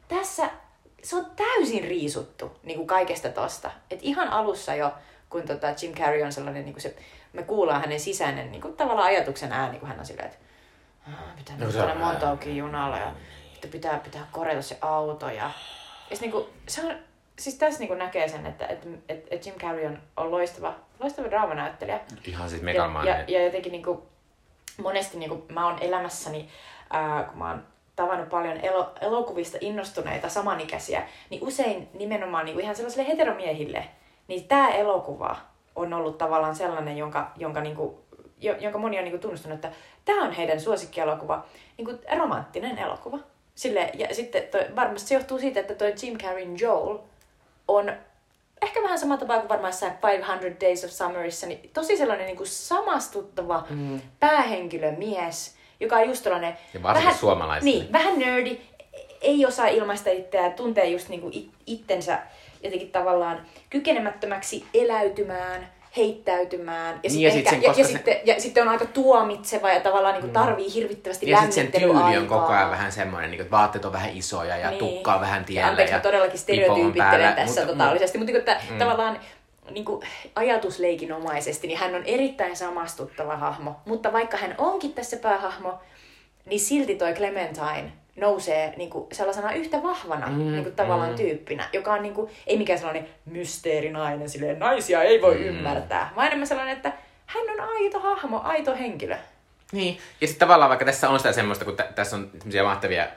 Tässä 0.08 0.50
se 1.04 1.16
on 1.16 1.26
täysin 1.36 1.84
riisuttu 1.84 2.60
niin 2.64 2.78
kuin 2.78 2.88
kaikesta 2.88 3.30
tosta. 3.30 3.72
Et 3.92 4.00
ihan 4.02 4.30
alussa 4.30 4.76
jo, 4.76 4.94
kun 5.30 5.44
tota 5.44 5.68
Jim 5.82 5.94
Carrey 5.94 6.24
on 6.24 6.32
sellainen, 6.32 6.66
niin 6.66 6.74
kuin 6.74 6.82
se, 6.82 6.96
me 7.34 7.44
kuullaan 7.44 7.82
hänen 7.82 8.00
sisäinen 8.00 8.52
niin 8.52 8.62
kuin 8.62 8.78
tavallaan 8.78 9.08
ajatuksen 9.08 9.52
ääni, 9.52 9.80
kun 9.80 9.88
hän 9.88 10.00
on 10.00 10.06
silleen, 10.06 10.28
että 10.28 10.38
pitää 11.38 11.58
no, 11.58 11.66
mennä 11.66 12.06
Montaukin 12.06 12.58
junalla 12.58 12.98
ja 12.98 13.12
että 13.56 13.68
pitää, 13.68 14.00
pitää 14.00 14.28
korjata 14.32 14.62
se 14.62 14.78
auto. 14.82 15.30
Ja, 15.30 15.52
ja 16.12 16.18
niin 16.22 16.32
kuin, 16.32 16.46
se 16.68 16.82
on, 16.82 16.96
siis 17.40 17.56
tässä 17.56 17.80
niin 17.80 17.88
kuin 17.88 18.00
näkee 18.00 18.28
sen, 18.28 18.46
että 18.46 18.66
et, 18.66 18.88
et, 19.10 19.28
et 19.32 19.46
Jim 19.46 19.56
Carrey 19.56 19.86
on, 19.86 20.02
on 20.18 20.32
loistava, 20.32 20.76
loistava 21.00 21.30
draamanäyttelijä. 21.30 22.00
Ihan 22.26 22.50
siis 22.50 22.62
megamainen. 22.62 23.12
Ja, 23.12 23.18
ja, 23.20 23.40
ja 23.40 23.46
jotenkin 23.46 23.72
niin 23.72 23.84
kuin, 23.84 24.02
monesti 24.78 25.18
niin 25.18 25.30
kuin, 25.30 25.44
mä 25.50 25.68
oon 25.68 25.78
elämässäni 25.82 26.50
ää, 26.90 27.24
kun 27.24 27.38
mä 27.38 27.50
oon 27.50 27.64
tavannut 27.96 28.30
paljon 28.30 28.58
elo, 28.58 28.92
elokuvista 29.02 29.58
innostuneita 29.62 30.30
samanikäisiä, 30.30 31.08
niin 31.30 31.44
usein 31.44 31.90
nimenomaan 31.94 32.46
niin 32.46 32.54
kuin 32.54 32.64
ihan 32.64 32.76
sellaisille 32.76 33.08
heteromiehille, 33.08 33.86
niin 34.28 34.48
tämä 34.48 34.70
elokuva 34.70 35.36
on 35.76 35.94
ollut 35.94 36.18
tavallaan 36.18 36.56
sellainen, 36.56 36.98
jonka, 36.98 37.32
jonka, 37.36 37.62
niin 37.62 37.76
kuin, 37.76 37.96
jonka 38.60 38.80
moni 38.80 38.98
on 38.98 39.04
niin 39.04 39.12
kuin 39.12 39.22
tunnustanut, 39.22 39.56
että 39.56 39.72
tämä 40.06 40.24
on 40.24 40.32
heidän 40.32 40.62
suosikkielokuva, 40.62 41.46
niin 41.78 41.86
kuin 41.86 42.00
romanttinen 42.18 42.78
elokuva. 42.78 43.20
Sille, 43.56 43.92
ja 43.94 44.16
sitten 44.16 44.44
toi, 44.44 44.66
varmasti 44.76 45.08
se 45.08 45.16
johtuu 45.16 45.40
siitä, 45.40 45.60
että 45.60 45.76
tuo 45.76 45.88
Jim 45.88 46.18
Carreyn 46.18 46.60
Joel 46.60 46.98
on 47.68 47.92
ehkä 48.62 48.84
vähän 48.84 49.00
sama 49.00 49.18
tapa 49.18 49.40
kuin 49.40 49.50
varmaan 49.50 49.74
500 49.74 50.60
Days 50.62 50.84
of 50.84 50.92
Summerissa, 50.92 51.48
niin 51.48 51.70
tosi 51.74 51.98
sellainen 51.98 52.26
niin 52.26 52.38
kuin 52.38 52.48
samastuttava 52.48 53.66
mm. 53.70 54.02
päähenkilömies, 54.20 55.57
joka 55.80 55.96
on 55.96 56.08
just 56.08 56.24
tällainen... 56.24 56.58
Ja 56.74 56.84
vähän, 56.84 57.16
suomalaisille. 57.16 57.80
Niin, 57.80 57.94
vähän 57.94 58.20
nerdi, 58.20 58.60
ei 59.22 59.46
osaa 59.46 59.68
ilmaista 59.68 60.10
itseään, 60.10 60.54
tuntee 60.54 60.90
just 60.90 61.10
niinku 61.10 61.30
it, 61.32 61.50
itsensä 61.66 62.20
jotenkin 62.64 62.92
tavallaan 62.92 63.42
kykenemättömäksi 63.70 64.66
eläytymään, 64.74 65.68
heittäytymään. 65.98 67.00
Ja, 67.04 67.10
niin, 67.10 67.22
ja, 67.22 67.30
ehkä, 67.30 67.50
sen, 67.50 67.62
ja, 67.62 67.74
ja, 67.78 67.86
se... 67.86 67.92
sitten, 67.92 68.18
ja 68.24 68.42
sitten 68.42 68.64
on 68.64 68.70
aika 68.70 68.86
tuomitseva 68.86 69.72
ja 69.72 69.80
tavallaan 69.80 70.14
niin 70.14 70.22
kuin 70.22 70.30
mm. 70.30 70.34
tarvii 70.34 70.74
hirvittävästi 70.74 71.30
Ja 71.30 71.38
sitten 71.38 71.54
sen 71.54 71.82
tyyli 71.82 72.18
on 72.18 72.28
koko 72.28 72.46
ajan 72.46 72.72
vähän 72.72 72.92
semmoinen, 72.92 73.32
niin 73.32 73.38
kuin, 73.38 73.46
että 73.46 73.58
vaatteet 73.58 73.86
on 73.86 73.94
vähän 73.94 74.18
isoja 74.18 74.58
ja 74.58 74.70
niin. 74.70 74.80
tukka 74.80 75.14
on 75.14 75.22
vähän 75.22 75.46
tiellä. 75.46 75.66
Ja 75.66 75.70
anteeksi, 75.70 75.94
ja 75.94 75.98
mä 75.98 76.04
todellakin 76.04 76.40
stereotyypittelen 76.40 77.34
tässä 77.34 77.62
mutta, 77.62 77.74
totaalisesti. 77.74 78.18
Mutta, 78.18 78.34
mutta 78.34 78.56
mm. 78.70 78.78
tavallaan 78.78 79.20
niin 79.72 79.86
kuin 79.86 80.02
ajatusleikinomaisesti, 80.36 81.68
niin 81.68 81.80
hän 81.80 81.96
on 81.96 82.04
erittäin 82.06 82.56
samastuttava 82.56 83.38
hahmo. 83.38 83.76
Mutta 83.86 84.14
vaikka 84.14 84.38
hän 84.38 84.56
onkin 84.58 84.94
tässä 84.94 85.18
päähahmo, 85.18 85.80
niin 86.46 86.60
silti 86.60 86.96
toi 86.96 87.14
Clementine 87.14 87.92
nousee 88.16 88.74
niin 88.78 88.90
kuin 88.90 89.08
sellaisena 89.12 89.54
yhtä 89.54 89.84
vahvana 89.84 90.28
mm, 90.28 90.52
niin 90.52 90.64
kuin 90.64 90.76
tavallaan 90.76 91.10
mm. 91.10 91.16
tyyppinä, 91.16 91.70
joka 91.74 91.94
on 91.94 92.02
niin 92.02 92.14
kuin, 92.14 92.32
ei 92.48 92.58
mikään 92.58 92.80
sellainen 92.80 93.08
mysteerinainen, 93.26 94.30
silleen 94.30 94.60
naisia 94.60 95.04
ei 95.04 95.22
voi 95.22 95.36
mm. 95.36 95.44
ymmärtää, 95.44 96.12
vaan 96.16 96.28
enemmän 96.28 96.48
sellainen, 96.48 96.76
että 96.76 96.94
hän 97.26 97.44
on 97.50 97.70
aito 97.70 98.00
hahmo, 98.00 98.42
aito 98.44 98.76
henkilö. 98.76 99.18
Niin, 99.72 99.98
ja 100.22 100.28
sitten 100.28 100.48
tavallaan 100.48 100.70
vaikka 100.70 100.86
tässä 100.86 101.10
on 101.10 101.20
sitä 101.20 101.32
semmoista, 101.32 101.66
kun 101.66 101.78
t- 101.78 101.96
tässä 101.96 102.16
on 102.16 102.30
semmoisia 102.38 102.64
mahtavia 102.64 103.08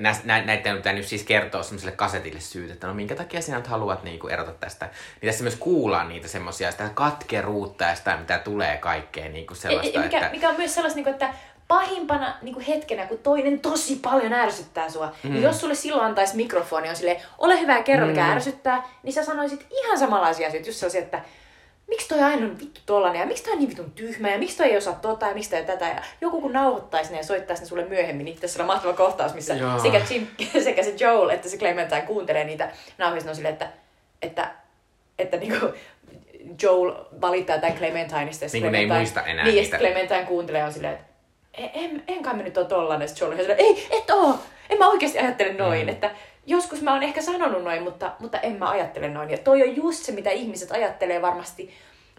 nä, 0.00 0.42
näitä 0.44 0.74
pitää 0.74 0.92
nyt 0.92 1.06
siis 1.06 1.22
kertoa 1.22 1.62
semmoiselle 1.62 1.96
kasetille 1.96 2.40
syyt, 2.40 2.70
että 2.70 2.86
no 2.86 2.94
minkä 2.94 3.14
takia 3.14 3.42
sinä 3.42 3.56
nyt 3.56 3.66
haluat 3.66 4.02
niinku 4.02 4.28
erota 4.28 4.52
tästä. 4.52 4.88
Niin 5.20 5.32
tässä 5.32 5.42
myös 5.44 5.56
kuullaan 5.56 6.08
niitä 6.08 6.28
semmoisia, 6.28 6.70
sitä 6.70 6.90
katkeruutta 6.94 7.84
ja 7.84 7.94
sitä, 7.94 8.16
mitä 8.16 8.38
tulee 8.38 8.76
kaikkeen 8.76 9.32
niinku 9.32 9.54
sellaista. 9.54 10.00
E, 10.00 10.02
mikä, 10.02 10.18
että... 10.18 10.30
mikä 10.30 10.48
on 10.48 10.56
myös 10.56 10.74
sellaista, 10.74 10.96
niinku, 10.96 11.10
että 11.10 11.34
pahimpana 11.68 12.34
niin 12.42 12.54
kuin 12.54 12.66
hetkenä, 12.66 13.06
kun 13.06 13.18
toinen 13.18 13.60
tosi 13.60 13.96
paljon 13.96 14.32
ärsyttää 14.32 14.90
sua, 14.90 15.12
mm. 15.22 15.30
niin 15.30 15.42
jos 15.42 15.60
sulle 15.60 15.74
silloin 15.74 16.06
antaisi 16.06 16.36
mikrofoni 16.36 16.88
on 16.88 16.96
silleen, 16.96 17.22
ole 17.38 17.60
hyvä 17.60 17.76
ja 17.76 17.82
kerro, 17.82 18.06
mm. 18.06 18.10
mikä 18.10 18.26
ärsyttää, 18.26 18.82
niin 19.02 19.12
sä 19.12 19.24
sanoisit 19.24 19.66
ihan 19.70 19.98
samanlaisia 19.98 20.48
asioita, 20.48 20.68
just 20.68 20.78
sellaisia, 20.78 21.00
että 21.00 21.20
miksi 21.90 22.08
toi 22.08 22.22
aina 22.22 22.46
on 22.46 22.58
vittu 22.60 22.80
tollanen 22.86 23.20
ja 23.20 23.26
miksi 23.26 23.44
toi 23.44 23.52
on 23.52 23.58
niin 23.58 23.70
vitun 23.70 23.90
tyhmä 23.90 24.30
ja 24.30 24.38
miksi 24.38 24.56
toi 24.56 24.66
ei 24.66 24.76
osaa 24.76 24.94
tota 24.94 25.26
ja 25.26 25.34
miksi 25.34 25.50
toi 25.50 25.64
tätä. 25.64 25.88
Ja 25.88 26.02
joku 26.20 26.40
kun 26.40 26.52
nauhoittaisi 26.52 27.10
ne 27.10 27.16
ja 27.16 27.24
soittaisi 27.24 27.62
ne 27.62 27.68
sulle 27.68 27.84
myöhemmin, 27.84 28.24
niin 28.24 28.40
tässä 28.40 28.62
on 28.62 28.66
mahtava 28.66 28.92
kohtaus, 28.92 29.34
missä 29.34 29.54
sekä, 29.82 30.00
Jim, 30.10 30.26
sekä 30.64 30.82
se 30.82 30.94
Joel 31.00 31.28
että 31.28 31.48
se 31.48 31.56
Clementine 31.56 32.02
kuuntelee 32.02 32.44
niitä 32.44 32.70
nauhoista, 32.98 33.30
on 33.30 33.36
silleen, 33.36 33.52
että, 33.52 33.68
että, 34.22 34.50
että 35.18 35.36
niinku, 35.36 35.66
Joel 36.62 36.94
valittaa 37.20 37.58
tämän 37.58 37.76
Clementineista. 37.76 38.46
Niin 38.52 38.62
kuin 38.62 38.72
ne 38.72 38.78
ei 38.78 38.86
muista 38.86 39.22
enää 39.22 39.44
niin, 39.44 39.54
niitä. 39.54 39.78
Clementine 39.78 40.24
kuuntelee 40.24 40.64
on 40.64 40.72
silleen, 40.72 40.94
että 40.94 41.04
en, 41.54 41.70
en, 41.74 42.02
en 42.08 42.22
kai 42.22 42.34
mä 42.34 42.42
nyt 42.42 42.58
ole 42.58 42.66
tollanen. 42.66 43.08
Sitten 43.08 43.26
Joel 43.26 43.38
on 43.38 43.44
silleen, 43.44 43.60
ei, 43.60 43.88
et 43.90 44.10
oo, 44.10 44.38
en 44.70 44.78
mä 44.78 44.88
oikeasti 44.88 45.18
ajattele 45.18 45.52
noin, 45.52 45.82
mm. 45.82 45.88
että 45.88 46.10
joskus 46.46 46.82
mä 46.82 46.92
oon 46.92 47.02
ehkä 47.02 47.22
sanonut 47.22 47.64
noin, 47.64 47.82
mutta, 47.82 48.12
mutta 48.18 48.40
en 48.40 48.52
mä 48.52 48.70
ajattele 48.70 49.08
noin. 49.08 49.30
Ja 49.30 49.38
toi 49.38 49.62
on 49.62 49.76
just 49.76 50.04
se, 50.04 50.12
mitä 50.12 50.30
ihmiset 50.30 50.70
ajattelee 50.70 51.22
varmasti, 51.22 51.74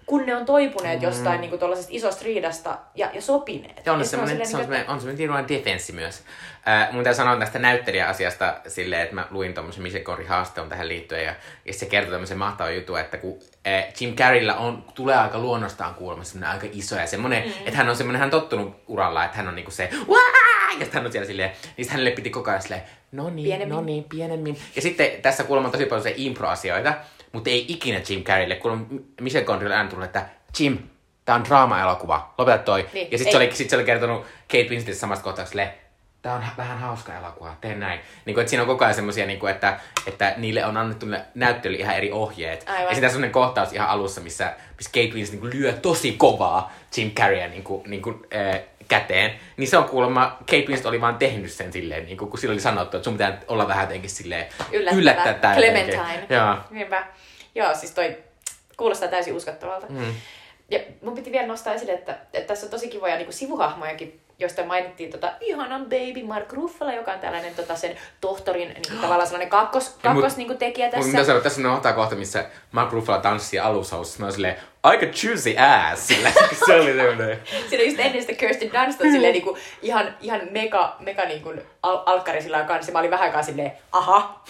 kun 0.05 0.25
ne 0.25 0.35
on 0.35 0.45
toipuneet 0.45 0.99
mm. 0.99 1.03
jostain 1.03 1.41
niin 1.41 1.49
kuin 1.49 1.61
isosta 1.89 2.25
riidasta 2.25 2.77
ja, 2.95 3.09
ja 3.13 3.21
sopineet. 3.21 3.85
Ja 3.85 3.93
on, 3.93 4.05
semmoinen, 4.05 4.37
se 4.37 4.57
on, 4.57 4.61
semmoinen, 4.61 4.89
on 4.89 4.99
semmoinen 4.99 5.17
tietynlainen 5.17 5.57
defenssi 5.57 5.93
myös. 5.93 6.23
Äh, 6.67 6.93
mun 6.93 7.03
täytyy 7.03 7.17
sanoa 7.17 7.35
tästä 7.35 7.59
näyttelijäasiasta 7.59 8.55
silleen, 8.67 9.01
että 9.01 9.15
mä 9.15 9.27
luin 9.31 9.53
tuommoisen 9.53 9.83
Misekori 9.83 10.25
haasteon 10.25 10.69
tähän 10.69 10.87
liittyen 10.87 11.25
ja, 11.25 11.35
ja 11.65 11.73
se 11.73 11.85
kertoo 11.85 12.11
tämmöisen 12.11 12.37
mahtavan 12.37 12.75
jutun, 12.75 12.99
että 12.99 13.17
kun 13.17 13.39
äh, 13.67 13.85
Jim 13.99 14.15
Carreylla 14.15 14.55
on, 14.55 14.85
tulee 14.95 15.15
aika 15.15 15.39
luonnostaan 15.39 15.95
kuulemma 15.95 16.23
semmoinen 16.23 16.49
aika 16.49 16.67
iso 16.71 16.95
ja 16.95 17.07
semmoinen, 17.07 17.43
mm. 17.43 17.51
että 17.65 17.77
hän 17.77 17.89
on 17.89 17.95
semmoinen, 17.95 18.19
hän 18.19 18.27
on 18.27 18.41
tottunut 18.41 18.75
uralla, 18.87 19.25
että 19.25 19.37
hän 19.37 19.47
on 19.47 19.55
niinku 19.55 19.71
se 19.71 19.89
Waa! 20.07 20.51
ja 20.71 20.85
sitten 20.85 20.93
hän 20.93 21.05
on 21.05 21.11
siellä 21.11 21.27
silleen, 21.27 21.51
niin 21.77 21.89
hänelle 21.89 22.11
piti 22.11 22.29
koko 22.29 22.49
ajan 22.49 22.61
silleen, 22.61 22.83
no 23.11 23.29
niin, 23.29 23.45
Pienemmin. 23.45 23.75
no 23.75 23.81
niin, 23.81 24.03
pienemmin. 24.03 24.57
Ja 24.75 24.81
sitten 24.81 25.21
tässä 25.21 25.43
kuulemma 25.43 25.67
on 25.67 25.71
tosi 25.71 25.85
paljon 25.85 26.03
se 26.03 26.13
impro-asioita, 26.17 26.93
mutta 27.31 27.49
ei 27.49 27.65
ikinä 27.67 28.01
Jim 28.09 28.23
Carreylle, 28.23 28.55
kun 28.55 29.05
Michel 29.21 29.43
Gondrylle 29.43 29.75
aina 29.75 29.89
tullut, 29.89 30.05
että 30.05 30.25
Jim, 30.59 30.77
tää 31.25 31.35
on 31.35 31.45
draama-elokuva, 31.45 32.33
lopeta 32.37 32.57
toi. 32.57 32.89
Niin, 32.93 33.11
ja 33.11 33.17
sitten 33.17 33.31
se, 33.31 33.37
oli, 33.37 33.49
sit 33.53 33.69
se 33.69 33.75
oli 33.75 33.85
kertonut 33.85 34.25
Kate 34.47 34.67
Winsletille 34.69 34.99
samasta 34.99 35.23
kohtauksesta, 35.23 35.71
tää 36.21 36.35
on 36.35 36.43
vähän 36.57 36.79
hauska 36.79 37.17
elokuva, 37.17 37.55
tee 37.61 37.75
näin. 37.75 37.99
Niin 38.25 38.33
kuin, 38.33 38.41
että 38.41 38.49
siinä 38.49 38.63
on 38.63 38.67
koko 38.67 38.85
ajan 38.85 38.95
semmosia, 38.95 39.25
niin 39.25 39.39
kuin, 39.39 39.51
että, 39.51 39.79
että 40.07 40.33
niille 40.37 40.65
on 40.65 40.77
annettu 40.77 41.05
näyttely 41.35 41.75
ihan 41.75 41.95
eri 41.95 42.11
ohjeet. 42.11 42.63
Aivan. 42.67 42.83
Ja 42.83 42.89
sitten 42.89 43.07
on 43.07 43.11
semmoinen 43.11 43.31
kohtaus 43.31 43.73
ihan 43.73 43.89
alussa, 43.89 44.21
missä, 44.21 44.53
missä 44.77 44.91
Kate 44.91 45.15
Winslet 45.15 45.31
niin 45.31 45.51
kuin, 45.51 45.61
lyö 45.61 45.73
tosi 45.73 46.11
kovaa 46.11 46.73
Jim 46.97 47.11
Carreyä 47.11 47.47
niin 47.47 47.63
kuin, 47.63 47.89
niin 47.89 48.01
kuin, 48.01 48.19
äh, 48.35 48.61
käteen. 48.91 49.39
Niin 49.57 49.67
se 49.69 49.77
on 49.77 49.83
kuulemma, 49.85 50.37
Kate 50.39 50.57
Winslet 50.67 50.85
oli 50.85 51.01
vaan 51.01 51.15
tehnyt 51.17 51.51
sen 51.51 51.73
silleen, 51.73 52.05
niin 52.05 52.17
kuin, 52.17 52.29
kun 52.29 52.39
sillä 52.39 52.53
oli 52.53 52.61
sanottu, 52.61 52.97
että 52.97 53.03
sun 53.03 53.13
pitää 53.13 53.37
olla 53.47 53.67
vähän 53.67 53.83
jotenkin 53.83 54.09
silleen 54.09 54.45
Yllättävä. 54.71 55.01
yllättää 55.01 55.33
tää 55.33 55.55
Clementine. 55.55 56.25
Joo. 56.29 56.55
Niinpä. 56.69 57.03
Joo, 57.55 57.75
siis 57.75 57.91
toi 57.91 58.17
kuulostaa 58.77 59.07
täysin 59.07 59.33
uskottavalta. 59.35 59.87
Mm. 59.89 60.13
Ja 60.71 60.79
mun 61.01 61.15
piti 61.15 61.31
vielä 61.31 61.47
nostaa 61.47 61.73
esille, 61.73 61.91
että, 61.93 62.17
että 62.33 62.47
tässä 62.47 62.65
on 62.65 62.71
tosi 62.71 62.87
kivoja 62.89 63.15
niin 63.17 63.33
sivuhahmojakin, 63.33 64.21
joista 64.39 64.63
mainittiin 64.63 65.11
tota, 65.11 65.31
ihanan 65.41 65.83
baby 65.83 66.23
Mark 66.27 66.53
Ruffalo, 66.53 66.91
joka 66.91 67.11
on 67.13 67.19
tällainen 67.19 67.55
tota, 67.55 67.75
sen 67.75 67.95
tohtorin 68.21 68.67
niin 68.67 68.81
kuin, 68.89 68.99
tavallaan 69.03 69.27
sellainen 69.27 69.49
kakkos, 69.49 69.87
Ja 69.87 69.91
mut- 70.09 70.21
kakkos 70.21 70.37
niin 70.37 70.47
kuin, 70.47 70.57
tekijä 70.57 70.85
Mutta 70.87 70.99
tässä. 71.11 71.23
sanoa, 71.25 71.41
tässä 71.41 71.61
on 71.61 71.75
ottaa 71.75 71.93
kohta, 71.93 72.15
missä 72.15 72.45
Mark 72.71 72.91
Ruffalo 72.91 73.19
tanssii 73.21 73.59
alushaussa. 73.59 74.19
Mä 74.19 74.25
oon 74.25 74.33
silleen, 74.33 74.55
aika 74.83 75.05
juicy 75.05 75.55
ass. 75.57 76.07
Sillä 76.07 76.31
se 76.65 76.73
oli 76.75 76.93
semmoinen. 76.93 77.41
Siinä 77.69 77.83
just 77.83 77.99
ennen 77.99 78.21
sitä 78.21 78.33
Kirsten 78.33 78.71
Dunst 78.73 79.01
on 79.01 79.11
silleen 79.11 79.33
niinku 79.33 79.57
ihan, 79.81 80.15
ihan 80.21 80.41
mega, 80.51 80.95
mega 80.99 81.25
niinku 81.25 81.53
al- 81.83 82.03
alkkari 82.05 82.41
sillä 82.41 82.63
kanssa. 82.63 82.91
Mä 82.91 82.99
olin 82.99 83.11
vähän 83.11 83.27
aikaa 83.27 83.43
silleen, 83.43 83.71
aha, 83.91 84.43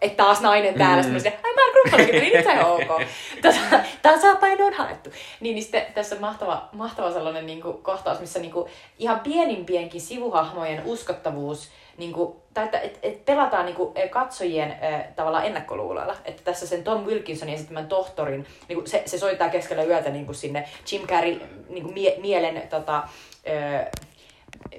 että 0.00 0.24
taas 0.24 0.40
nainen 0.40 0.74
täällä. 0.74 0.96
Mm. 0.96 1.02
Sitten 1.02 1.12
mä 1.12 1.18
silleen, 1.18 1.40
ai 1.44 1.54
Mark 1.54 1.74
Ruffalokin 1.84 2.14
tuli, 2.14 2.36
nyt 2.36 2.44
se 2.44 2.64
on 2.64 2.82
ok. 2.82 3.02
Tasa, 3.42 3.60
tasapaino 4.02 4.66
on 4.66 4.72
haettu. 4.72 5.10
Niin, 5.40 5.54
niin 5.54 5.62
sitten 5.62 5.86
tässä 5.94 6.14
on 6.14 6.20
mahtava, 6.20 6.68
mahtava 6.72 7.12
sellainen 7.12 7.46
niinku 7.46 7.72
kohtaus, 7.72 8.20
missä 8.20 8.38
niinku 8.38 8.68
ihan 8.98 9.20
pienimpienkin 9.20 10.00
sivuhahmojen 10.00 10.82
uskottavuus 10.84 11.68
niinku, 11.96 12.42
tai 12.58 12.64
että 12.64 12.78
et, 12.80 12.98
et 13.02 13.24
pelataan 13.24 13.66
niinku 13.66 13.94
katsojien 14.10 14.70
äh, 14.70 15.04
tavallaan 15.16 15.46
ennakkoluuloilla. 15.46 16.16
Että 16.24 16.42
tässä 16.44 16.66
sen 16.66 16.84
Tom 16.84 17.04
Wilkinsonin 17.04 17.54
esittämän 17.54 17.88
tohtorin, 17.88 18.46
niinku 18.68 18.86
se, 18.86 19.02
se 19.06 19.18
soittaa 19.18 19.48
keskellä 19.48 19.84
yötä 19.84 20.10
niinku 20.10 20.34
sinne 20.34 20.68
Jim 20.92 21.06
Carrey 21.06 21.40
niinku 21.68 21.90
mie, 21.92 22.14
mielen 22.18 22.62
tota, 22.70 23.02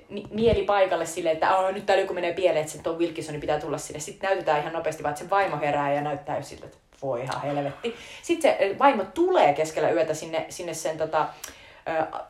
mi- 0.10 0.28
mieli 0.32 0.64
paikalle 0.64 1.06
silleen, 1.06 1.34
että 1.34 1.58
oh, 1.58 1.74
nyt 1.74 1.86
täällä 1.86 2.04
joku 2.04 2.14
menee 2.14 2.34
pieleen, 2.34 2.62
että 2.62 2.72
se 2.72 2.84
Tom 2.84 2.98
Wilkinsonin 2.98 3.42
pitää 3.42 3.60
tulla 3.60 3.78
sinne. 3.78 4.00
Sitten 4.00 4.28
näytetään 4.28 4.60
ihan 4.62 4.74
nopeasti 4.74 5.04
vaan, 5.04 5.14
että 5.14 5.24
se 5.24 5.30
vaimo 5.30 5.60
herää 5.60 5.94
ja 5.94 6.02
näyttää 6.02 6.38
jo 6.38 6.44
siltä, 6.44 6.66
että 6.66 6.78
voi 7.02 7.22
ihan 7.22 7.42
helvetti. 7.42 7.96
Sitten 8.22 8.56
se 8.58 8.76
vaimo 8.80 9.04
tulee 9.14 9.54
keskellä 9.54 9.90
yötä 9.90 10.14
sinne, 10.14 10.46
sinne 10.50 10.74
sen 10.74 10.98
tota, 10.98 11.22
ö, 11.22 11.59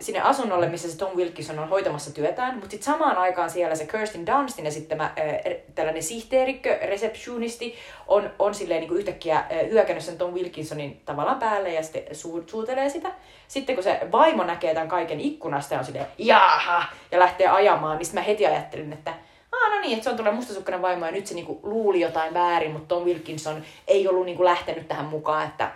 sinne 0.02 0.22
asunnolle, 0.22 0.70
missä 0.70 0.92
se 0.92 0.98
Tom 0.98 1.16
Wilkinson 1.16 1.60
on 1.60 1.70
hoitamassa 1.70 2.14
työtään, 2.14 2.54
mutta 2.54 2.70
sitten 2.70 2.94
samaan 2.94 3.18
aikaan 3.18 3.50
siellä 3.50 3.76
se 3.76 3.86
Kirsten 3.86 4.28
Dunstin 4.28 4.66
esittämä 4.66 5.12
ö, 5.18 5.22
er- 5.22 5.72
tällainen 5.76 6.04
sihteerikkö, 6.04 6.80
reseptionisti, 6.82 7.76
on, 8.08 8.32
on 8.40 8.54
silleen 8.54 8.80
niin 8.80 8.88
kuin 8.88 9.00
yhtäkkiä 9.00 9.46
hyökännyt 9.70 10.04
sen 10.06 10.18
Tom 10.18 10.34
Wilkinsonin 10.34 11.02
tavallaan 11.06 11.40
päälle 11.40 11.74
ja 11.74 11.84
sitten 11.84 12.16
suu, 12.16 12.44
suutelee 12.48 12.90
sitä. 12.90 13.12
Sitten 13.48 13.76
kun 13.76 13.84
se 13.84 14.00
vaimo 14.12 14.44
näkee 14.44 14.74
tämän 14.74 14.88
kaiken 14.88 15.20
ikkunasta 15.20 15.74
ja 15.74 15.80
on 15.80 15.86
silleen, 15.86 16.08
jaha, 16.18 16.84
ja 17.12 17.20
lähtee 17.20 17.48
ajamaan, 17.48 17.98
niin 17.98 18.06
sitten 18.06 18.24
mä 18.24 18.28
heti 18.28 18.46
ajattelin, 18.46 18.94
että 18.94 19.14
Aa, 19.52 19.76
no 19.76 19.82
niin, 19.82 19.94
että 19.94 20.04
se 20.04 20.10
on 20.10 20.18
tulee 20.18 20.34
mustasukkainen 20.34 20.82
vaimo 20.82 21.06
ja 21.06 21.12
nyt 21.12 21.28
se 21.28 21.36
niinku 21.36 21.60
luuli 21.64 22.02
jotain 22.02 22.34
väärin, 22.34 22.72
mutta 22.72 22.96
Tom 22.96 23.04
Wilkinson 23.04 23.64
ei 23.88 24.08
ollut 24.08 24.26
niinku 24.26 24.44
lähtenyt 24.44 24.88
tähän 24.88 25.06
mukaan, 25.06 25.48
että, 25.48 25.72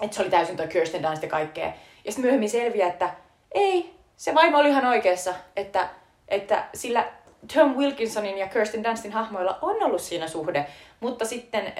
että 0.00 0.16
se 0.16 0.22
oli 0.22 0.30
täysin 0.30 0.56
toi 0.56 0.68
Kirsten 0.68 1.02
Dunst 1.02 1.22
ja 1.22 1.28
kaikkea. 1.28 1.72
Ja 2.04 2.12
sitten 2.12 2.24
myöhemmin 2.24 2.50
selviää, 2.50 2.88
että 2.88 3.10
ei, 3.52 3.94
se 4.16 4.34
vaimo 4.34 4.58
oli 4.58 4.68
ihan 4.68 4.86
oikeassa, 4.86 5.34
että, 5.56 5.88
että 6.28 6.64
sillä 6.74 7.08
Tom 7.54 7.76
Wilkinsonin 7.76 8.38
ja 8.38 8.48
Kirsten 8.48 8.84
Dunstin 8.84 9.12
hahmoilla 9.12 9.58
on 9.62 9.82
ollut 9.82 10.00
siinä 10.00 10.28
suhde, 10.28 10.66
mutta 11.00 11.24
sitten, 11.24 11.72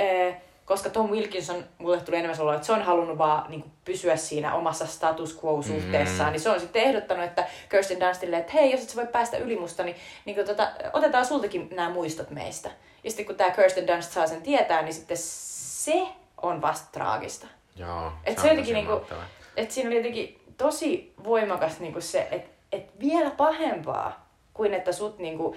koska 0.65 0.91
Tom 0.91 1.11
Wilkinson, 1.11 1.65
mulle 1.79 2.01
tuli 2.01 2.17
enemmän 2.17 2.37
sellainen, 2.37 2.57
että 2.57 2.67
se 2.67 2.73
on 2.73 2.83
halunnut 2.83 3.19
vaan 3.19 3.51
niin 3.51 3.61
kuin, 3.61 3.73
pysyä 3.85 4.17
siinä 4.17 4.55
omassa 4.55 4.87
status 4.87 5.39
quo-suhteessaan, 5.45 6.29
mm. 6.29 6.33
niin 6.33 6.41
se 6.41 6.51
on 6.51 6.61
sitten 6.61 6.83
ehdottanut, 6.83 7.25
että 7.25 7.47
Kirsten 7.69 8.01
Dunstille, 8.01 8.37
että 8.37 8.53
hei, 8.53 8.73
jos 8.73 8.83
et 8.83 8.89
sä 8.89 8.97
voi 8.97 9.07
päästä 9.07 9.37
yli 9.37 9.57
musta, 9.57 9.83
niin, 9.83 9.97
niin 10.25 10.35
kuin, 10.35 10.47
tota, 10.47 10.71
otetaan 10.93 11.27
sultakin 11.27 11.69
nämä 11.73 11.91
muistot 11.91 12.31
meistä. 12.31 12.71
Ja 13.05 13.11
sitten 13.11 13.27
kun 13.27 13.37
tämä 13.37 13.51
Kirsten 13.51 13.87
Dunst 13.87 14.13
saa 14.13 14.27
sen 14.27 14.43
tietää, 14.43 14.83
niin 14.83 14.95
sitten 14.95 15.17
se 15.21 16.03
on 16.43 16.63
vasta 16.63 16.89
traagista. 16.93 17.47
Joo, 17.77 18.13
Et 18.25 18.39
on 18.39 18.43
se 18.43 18.49
jotenkin 18.49 18.75
tosi 18.75 18.89
niinku, 18.89 19.15
mahtavaa. 19.53 19.65
et 19.65 19.71
siinä 19.71 19.89
oli 19.89 19.97
jotenkin 19.97 20.41
tosi 20.57 21.13
voimakas 21.25 21.81
niinku 21.81 22.01
se, 22.01 22.29
että 22.31 22.51
et 22.73 23.01
vielä 23.01 23.31
pahempaa 23.31 24.23
kuin 24.55 24.75
että 24.75 24.93
sut 24.93 25.19
niinku, 25.19 25.57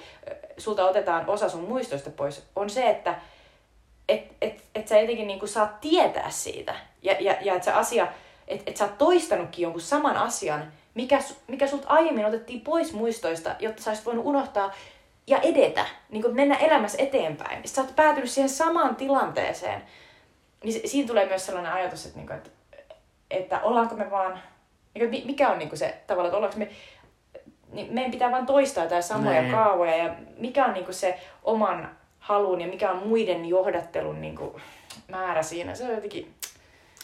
sulta 0.58 0.86
otetaan 0.86 1.30
osa 1.30 1.50
sun 1.50 1.70
muistoista 1.70 2.10
pois, 2.10 2.44
on 2.56 2.70
se, 2.70 2.90
että 2.90 3.16
et, 4.10 4.24
et, 4.42 4.64
et 4.76 4.88
sä 4.88 5.00
jotenkin 5.00 5.28
niinku 5.28 5.48
saat 5.48 5.82
tietää 5.82 6.30
siitä. 6.30 6.76
Ja, 7.02 7.16
ja, 7.20 7.38
ja 7.42 7.56
että 7.56 7.78
asia, 7.78 8.08
että 8.48 8.64
et 8.72 8.78
sä 8.78 8.86
oot 8.86 8.98
toistanutkin 8.98 9.64
jonkun 9.64 9.82
saman 9.82 10.18
asian, 10.18 10.72
mikä, 10.94 11.20
mikä 11.48 11.68
sult 11.68 11.84
aiemmin 11.86 12.26
otettiin 12.26 12.62
pois 12.62 12.94
muistoista, 12.94 13.56
jotta 13.60 13.84
sä 13.84 13.90
olisit 13.90 14.06
voinut 14.06 14.26
unohtaa 14.26 14.74
ja 15.28 15.40
edetä, 15.40 15.86
niin 16.10 16.22
kuin 16.22 16.36
mennä 16.36 16.56
elämässä 16.56 16.98
eteenpäin. 17.02 17.56
Sitten 17.56 17.76
sä 17.76 17.82
oot 17.82 17.96
päätynyt 17.96 18.32
siihen 18.32 18.50
samaan 18.50 18.96
tilanteeseen. 18.96 19.84
Niin 20.64 20.74
si- 20.74 20.88
siinä 20.88 21.08
tulee 21.08 21.26
myös 21.26 21.46
sellainen 21.46 21.72
ajatus, 21.72 22.06
että, 22.06 22.18
niinku, 22.18 22.34
että, 22.34 22.50
että 23.32 23.60
ollaanko 23.62 23.96
me 23.96 24.12
vaan, 24.12 24.40
mi- 25.10 25.24
mikä 25.26 25.50
on 25.50 25.60
niinku 25.60 25.76
se 25.76 25.96
tavallaan, 26.08 26.28
että 26.30 26.38
ollaanko 26.38 26.60
me, 26.60 26.68
niin 27.72 27.94
meidän 27.94 28.12
pitää 28.12 28.32
vaan 28.32 28.46
toistaa 28.46 28.84
jotain 28.84 29.04
samoja 29.04 29.42
Niin. 29.42 29.54
kaavoja 29.54 29.96
ja 29.96 30.16
mikä 30.38 30.66
on 30.66 30.74
niinku 30.74 30.94
se 30.94 31.20
oman 31.44 31.90
halun 32.20 32.62
ja 32.62 32.68
mikä 32.68 32.92
on 32.92 33.08
muiden 33.08 33.46
johdattelun 33.46 34.22
niinku 34.22 34.62
määrä 35.08 35.44
siinä. 35.44 35.76
Se 35.76 35.84
on 35.84 35.90
jotenkin 35.96 36.34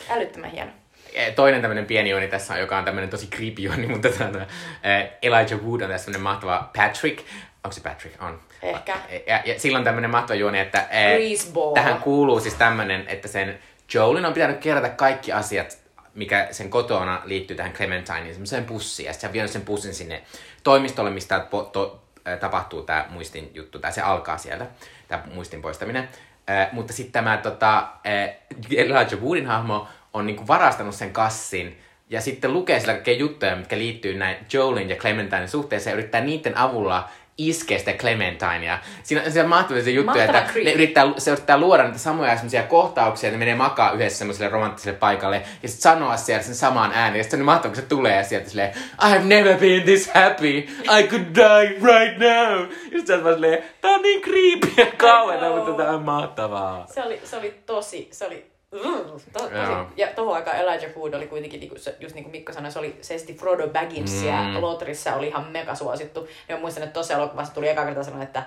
älyttömän 0.09 0.51
hieno. 0.51 0.71
Eh, 1.13 1.33
Toinen 1.35 1.61
tämmöinen 1.61 1.85
pieni 1.85 2.09
juoni 2.09 2.27
tässä 2.27 2.53
on, 2.53 2.59
joka 2.59 2.77
on 2.77 2.85
tämmöinen 2.85 3.09
tosi 3.09 3.27
creepy 3.27 3.61
juoni, 3.61 3.87
mutta 3.87 4.09
tämä, 4.09 4.45
eh, 4.83 5.11
Elijah 5.21 5.63
Wood 5.65 5.81
on 5.81 5.89
tässä 5.89 6.05
tämmöinen 6.05 6.21
mahtava 6.23 6.69
Patrick. 6.77 7.19
Onko 7.63 7.71
se 7.71 7.81
Patrick? 7.81 8.21
On. 8.21 8.39
Ehkä. 8.61 8.95
Ja, 9.27 9.41
ja 9.45 9.59
silloin 9.59 9.83
tämmöinen 9.83 10.09
mahtava 10.11 10.35
juoni, 10.35 10.59
että 10.59 10.87
eh, 10.91 11.15
Greaseball. 11.17 11.73
tähän 11.73 12.01
kuuluu 12.01 12.39
siis 12.39 12.53
tämmöinen, 12.53 13.07
että 13.07 13.27
sen 13.27 13.59
Joelin 13.93 14.25
on 14.25 14.33
pitänyt 14.33 14.57
kerätä 14.57 14.89
kaikki 14.89 15.31
asiat, 15.31 15.77
mikä 16.15 16.47
sen 16.51 16.69
kotona 16.69 17.21
liittyy 17.25 17.57
tähän 17.57 17.73
Clementineen, 17.73 18.33
semmoiseen 18.33 18.65
pussiin. 18.65 19.07
Ja 19.07 19.13
sitten 19.13 19.33
se 19.33 19.41
on 19.41 19.49
sen 19.49 19.61
pussin 19.61 19.93
sinne 19.93 20.23
toimistolle, 20.63 21.09
mistä 21.09 21.39
po, 21.39 21.63
to, 21.63 22.03
tapahtuu 22.39 22.81
tämä 22.81 23.05
muistin 23.09 23.51
juttu, 23.53 23.79
tai 23.79 23.91
se 23.91 24.01
alkaa 24.01 24.37
sieltä, 24.37 24.67
tämä 25.07 25.23
muistin 25.33 25.61
poistaminen. 25.61 26.09
Äh, 26.49 26.69
mutta 26.71 26.93
sitten 26.93 27.11
tämä 27.11 27.37
tota, 27.37 27.77
äh, 27.77 28.35
Elijah 28.71 29.21
Woodin 29.21 29.47
hahmo 29.47 29.87
on 30.13 30.25
niinku 30.25 30.47
varastanut 30.47 30.95
sen 30.95 31.13
kassin, 31.13 31.81
ja 32.09 32.21
sitten 32.21 32.53
lukee 32.53 32.79
sillä 32.79 32.93
kaikkea 32.93 33.13
juttuja, 33.13 33.55
mitkä 33.55 33.77
liittyy 33.77 34.17
näin 34.17 34.37
Joelin 34.53 34.89
ja 34.89 34.95
Clementinin 34.95 35.47
suhteeseen, 35.47 35.91
ja 35.91 35.97
yrittää 35.97 36.21
niiden 36.21 36.57
avulla 36.57 37.09
iskeä 37.47 37.79
sitä 37.79 37.93
Clementinea. 37.93 38.79
Siinä 39.03 39.23
on, 39.25 39.31
siinä 39.31 39.43
on 39.43 39.49
mahtavia 39.49 39.83
se 39.83 39.91
juttuja, 39.91 40.25
Mahtava 40.25 40.39
että 40.39 40.51
creep. 40.51 40.65
ne 40.65 40.71
yrittää, 40.71 41.05
se 41.17 41.31
yrittää 41.31 41.57
luoda 41.57 41.83
niitä 41.83 41.97
samoja 41.97 42.35
semmoisia 42.35 42.63
kohtauksia, 42.63 43.27
että 43.27 43.37
ne 43.37 43.39
menee 43.39 43.55
makaa 43.55 43.91
yhdessä 43.91 44.17
semmoiselle 44.17 44.49
romanttiselle 44.49 44.97
paikalle 44.99 45.41
ja 45.63 45.69
sitten 45.69 45.81
sanoa 45.81 46.17
siellä 46.17 46.43
sen 46.43 46.55
samaan 46.55 46.91
ääneen. 46.93 47.17
Ja 47.17 47.23
sitten 47.23 47.39
on 47.39 47.45
mahtavaa, 47.45 47.75
kun 47.75 47.83
se 47.83 47.89
tulee 47.89 48.23
sieltä 48.23 48.49
silleen, 48.49 48.73
I 48.77 49.09
have 49.09 49.23
never 49.23 49.57
been 49.57 49.83
this 49.83 50.11
happy, 50.13 50.57
I 50.99 51.03
could 51.07 51.25
die 51.35 51.69
right 51.69 52.17
now. 52.17 52.59
Ja 52.91 52.97
sitten 52.97 53.17
sä 53.17 53.23
vaan 53.23 53.35
silleen, 53.35 53.63
tää 53.81 53.91
on 53.91 54.01
niin 54.01 54.21
creepy 54.21 54.67
ja 54.77 54.85
kauheeta, 54.97 55.45
know. 55.45 55.57
mutta 55.57 55.83
tää 55.83 55.91
on 55.91 56.03
mahtavaa. 56.03 56.85
Se 56.93 57.03
oli, 57.03 57.21
se 57.23 57.37
oli 57.37 57.53
tosi, 57.65 58.07
se 58.11 58.25
oli 58.25 58.50
Mm, 58.71 59.11
to. 59.33 59.49
Ja 59.97 60.07
tohon 60.15 60.35
aikaan 60.35 60.57
Elijah 60.57 60.91
Wood 60.97 61.13
oli 61.13 61.27
kuitenkin, 61.27 61.59
niinku, 61.59 61.75
se- 61.79 61.95
just 61.99 62.15
niin 62.15 62.23
kuin 62.23 62.31
Mikko 62.31 62.53
sanoi, 62.53 62.71
se 62.71 62.79
oli 62.79 62.95
se 63.01 63.13
esitti 63.13 63.33
Frodo 63.33 63.67
Bagginsia. 63.67 64.43
Mm. 64.43 64.61
Lotrissa 64.61 65.15
oli 65.15 65.27
ihan 65.27 65.45
mega 65.51 65.75
suosittu. 65.75 66.27
Ja 66.49 66.55
mä 66.55 66.61
muistan, 66.61 66.83
että 66.83 66.93
tuossa 66.93 67.13
elokuvassa 67.13 67.53
tuli 67.53 67.67
eka 67.69 67.85
kerta 67.85 68.03
sanoa, 68.03 68.23
että 68.23 68.43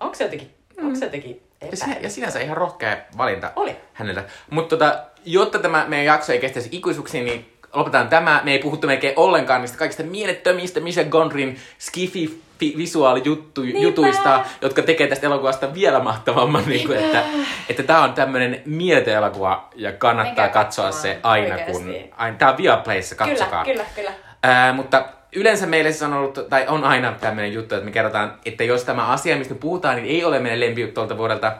onko 0.00 0.14
se 0.14 0.24
jotenkin, 0.24 0.54
mm. 0.76 0.86
onko 0.86 0.98
se 0.98 1.04
jotenkin 1.04 1.42
Ja, 1.70 1.76
sinä, 1.76 1.96
ja 2.00 2.10
sinänsä 2.10 2.40
ihan 2.40 2.56
rohkea 2.56 2.96
valinta 3.18 3.52
Oli. 3.56 3.76
häneltä. 3.92 4.24
Mutta 4.50 4.76
tota, 4.76 5.04
jotta 5.24 5.58
tämä 5.58 5.84
meidän 5.88 6.06
jakso 6.06 6.32
ei 6.32 6.38
kestäisi 6.38 6.68
ikuisuuksiin, 6.72 7.24
niin 7.24 7.52
lopetetaan 7.72 8.08
tämä. 8.08 8.40
Me 8.44 8.52
ei 8.52 8.58
puhuttu 8.58 8.86
melkein 8.86 9.14
ollenkaan 9.16 9.60
niistä 9.60 9.78
kaikista 9.78 10.02
mielettömistä 10.02 10.80
Michel 10.80 11.04
Gondrin 11.04 11.60
skifi 11.78 12.40
visuaalijutuista, 12.76 14.44
jotka 14.62 14.82
tekee 14.82 15.06
tästä 15.06 15.26
elokuvasta 15.26 15.74
vielä 15.74 16.00
mahtavamman, 16.00 16.64
niin 16.66 16.86
kuin, 16.86 16.98
että, 16.98 17.22
että 17.68 17.82
tämä 17.82 18.02
on 18.02 18.12
tämmöinen 18.12 18.62
mieletön 18.66 19.14
elokuva 19.14 19.68
ja 19.74 19.92
kannattaa 19.92 20.44
Menkää 20.44 20.64
katsoa 20.64 20.92
se 20.92 21.18
aina, 21.22 21.58
kun... 21.58 21.76
oikeasti. 21.76 22.10
Aina, 22.16 22.36
tämä 22.36 22.50
on 22.50 22.56
Viaplayssa, 22.56 23.14
katsokaa. 23.14 23.64
Kyllä, 23.64 23.84
kyllä, 23.94 24.10
kyllä. 24.12 24.32
Ää, 24.42 24.72
mutta 24.72 25.04
yleensä 25.36 25.66
meille 25.66 25.92
siis 25.92 26.02
on 26.02 26.12
ollut, 26.12 26.38
tai 26.48 26.66
on 26.68 26.84
aina 26.84 27.12
tämmöinen 27.20 27.52
juttu, 27.52 27.74
että 27.74 27.84
me 27.84 27.90
kerrotaan, 27.90 28.34
että 28.44 28.64
jos 28.64 28.84
tämä 28.84 29.06
asia, 29.06 29.36
mistä 29.36 29.54
me 29.54 29.60
puhutaan, 29.60 29.96
niin 29.96 30.08
ei 30.08 30.24
ole 30.24 30.38
meidän 30.38 30.60
lempijuttu 30.60 30.94
tuolta 30.94 31.18
vuodelta, 31.18 31.52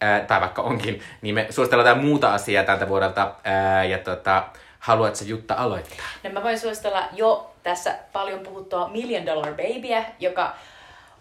ää, 0.00 0.20
tai 0.20 0.40
vaikka 0.40 0.62
onkin, 0.62 1.00
niin 1.22 1.34
me 1.34 1.46
suositellaan 1.50 1.88
jotain 1.88 2.06
muuta 2.06 2.34
asiaa 2.34 2.64
tältä 2.64 2.88
vuodelta, 2.88 3.34
ää, 3.44 3.84
ja 3.84 3.98
tota, 3.98 4.42
haluatko 4.88 5.24
Jutta 5.24 5.54
aloittaa? 5.54 6.06
No 6.22 6.30
mä 6.30 6.42
voin 6.42 6.58
suositella 6.58 7.04
jo 7.12 7.50
tässä 7.62 7.94
paljon 8.12 8.40
puhuttua 8.40 8.88
Million 8.88 9.26
Dollar 9.26 9.54
Babyä, 9.54 10.04
joka 10.20 10.54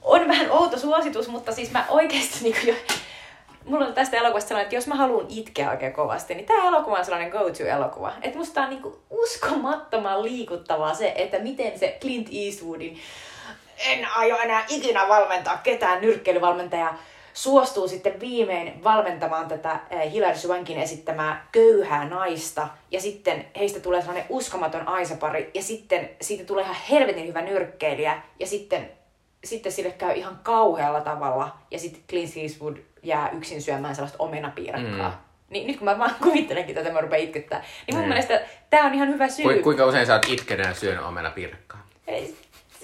on 0.02 0.28
vähän 0.28 0.52
outo 0.52 0.80
suositus, 0.80 1.28
mutta 1.28 1.52
siis 1.52 1.72
mä 1.72 1.86
oikeasti 1.90 2.44
niin 2.44 2.68
jo, 2.68 2.74
mulla 3.66 3.86
on 3.86 3.94
tästä 3.94 4.18
elokuvasta 4.18 4.48
sellainen, 4.48 4.66
että 4.66 4.76
jos 4.76 4.88
mä 4.88 4.96
haluan 4.96 5.26
itkeä 5.30 5.72
oikein 5.72 5.94
kovasti, 5.94 6.36
niin 6.36 6.46
tämä 6.46 6.68
elokuva 6.68 6.98
on 6.98 7.06
sellainen 7.06 7.30
go-to-elokuva. 7.30 8.14
Että 8.22 8.38
musta 8.38 8.62
on 8.62 8.70
niinku 8.70 9.00
uskomattoman 9.10 10.24
liikuttavaa 10.24 10.94
se, 10.94 11.14
että 11.16 11.40
miten 11.40 11.80
se 11.80 11.98
Clint 12.02 12.28
Eastwoodin 12.46 13.02
en 13.86 14.08
aio 14.16 14.38
enää 14.38 14.66
ikinä 14.70 15.08
valmentaa 15.08 15.58
ketään 15.58 16.02
nyrkkeilyvalmentajaa 16.02 16.98
suostuu 17.38 17.88
sitten 17.88 18.20
viimein 18.20 18.84
valmentamaan 18.84 19.48
tätä 19.48 19.80
eh, 19.90 20.12
Hilary 20.12 20.38
Swankin 20.38 20.78
esittämää 20.78 21.48
köyhää 21.52 22.10
naista. 22.10 22.68
Ja 22.92 23.02
sitten 23.02 23.46
heistä 23.60 23.80
tulee 23.80 24.02
sellainen 24.02 24.26
uskomaton 24.30 24.88
aisapari. 24.88 25.52
Ja 25.54 25.64
sitten 25.64 26.10
siitä 26.22 26.44
tulee 26.44 26.64
ihan 26.64 26.76
helvetin 26.90 27.28
hyvä 27.28 27.42
nyrkkeilijä. 27.42 28.22
Ja 28.40 28.48
sitten, 28.48 28.92
sitten 29.44 29.72
sille 29.72 29.92
käy 29.92 30.16
ihan 30.16 30.40
kauhealla 30.44 31.02
tavalla. 31.02 31.58
Ja 31.72 31.80
sitten 31.80 32.02
Clint 32.10 32.38
Eastwood 32.38 32.78
jää 33.04 33.30
yksin 33.30 33.62
syömään 33.62 33.96
sellaista 33.96 34.24
omenapiirakkaa. 34.24 35.10
Mm. 35.10 35.18
Niin 35.50 35.68
nyt 35.68 35.78
kun 35.78 35.86
mä 35.86 35.98
vaan 35.98 36.16
kuvittelenkin 36.24 36.76
tätä, 36.76 36.92
mä 36.92 37.02
rupean 37.02 37.24
itkettää. 37.24 37.64
Niin 37.88 37.96
mun 37.96 38.06
mm. 38.06 38.10
mielestä 38.10 38.42
tää 38.70 38.86
on 38.86 38.94
ihan 38.94 39.08
hyvä 39.08 39.30
syy. 39.30 39.46
Ku, 39.46 39.64
kuinka 39.64 39.86
usein 39.86 40.06
sä 40.06 40.14
oot 40.14 40.26
itkenään 40.30 40.76
syönyt 40.76 41.04
omenapiirakkaa? 41.04 41.88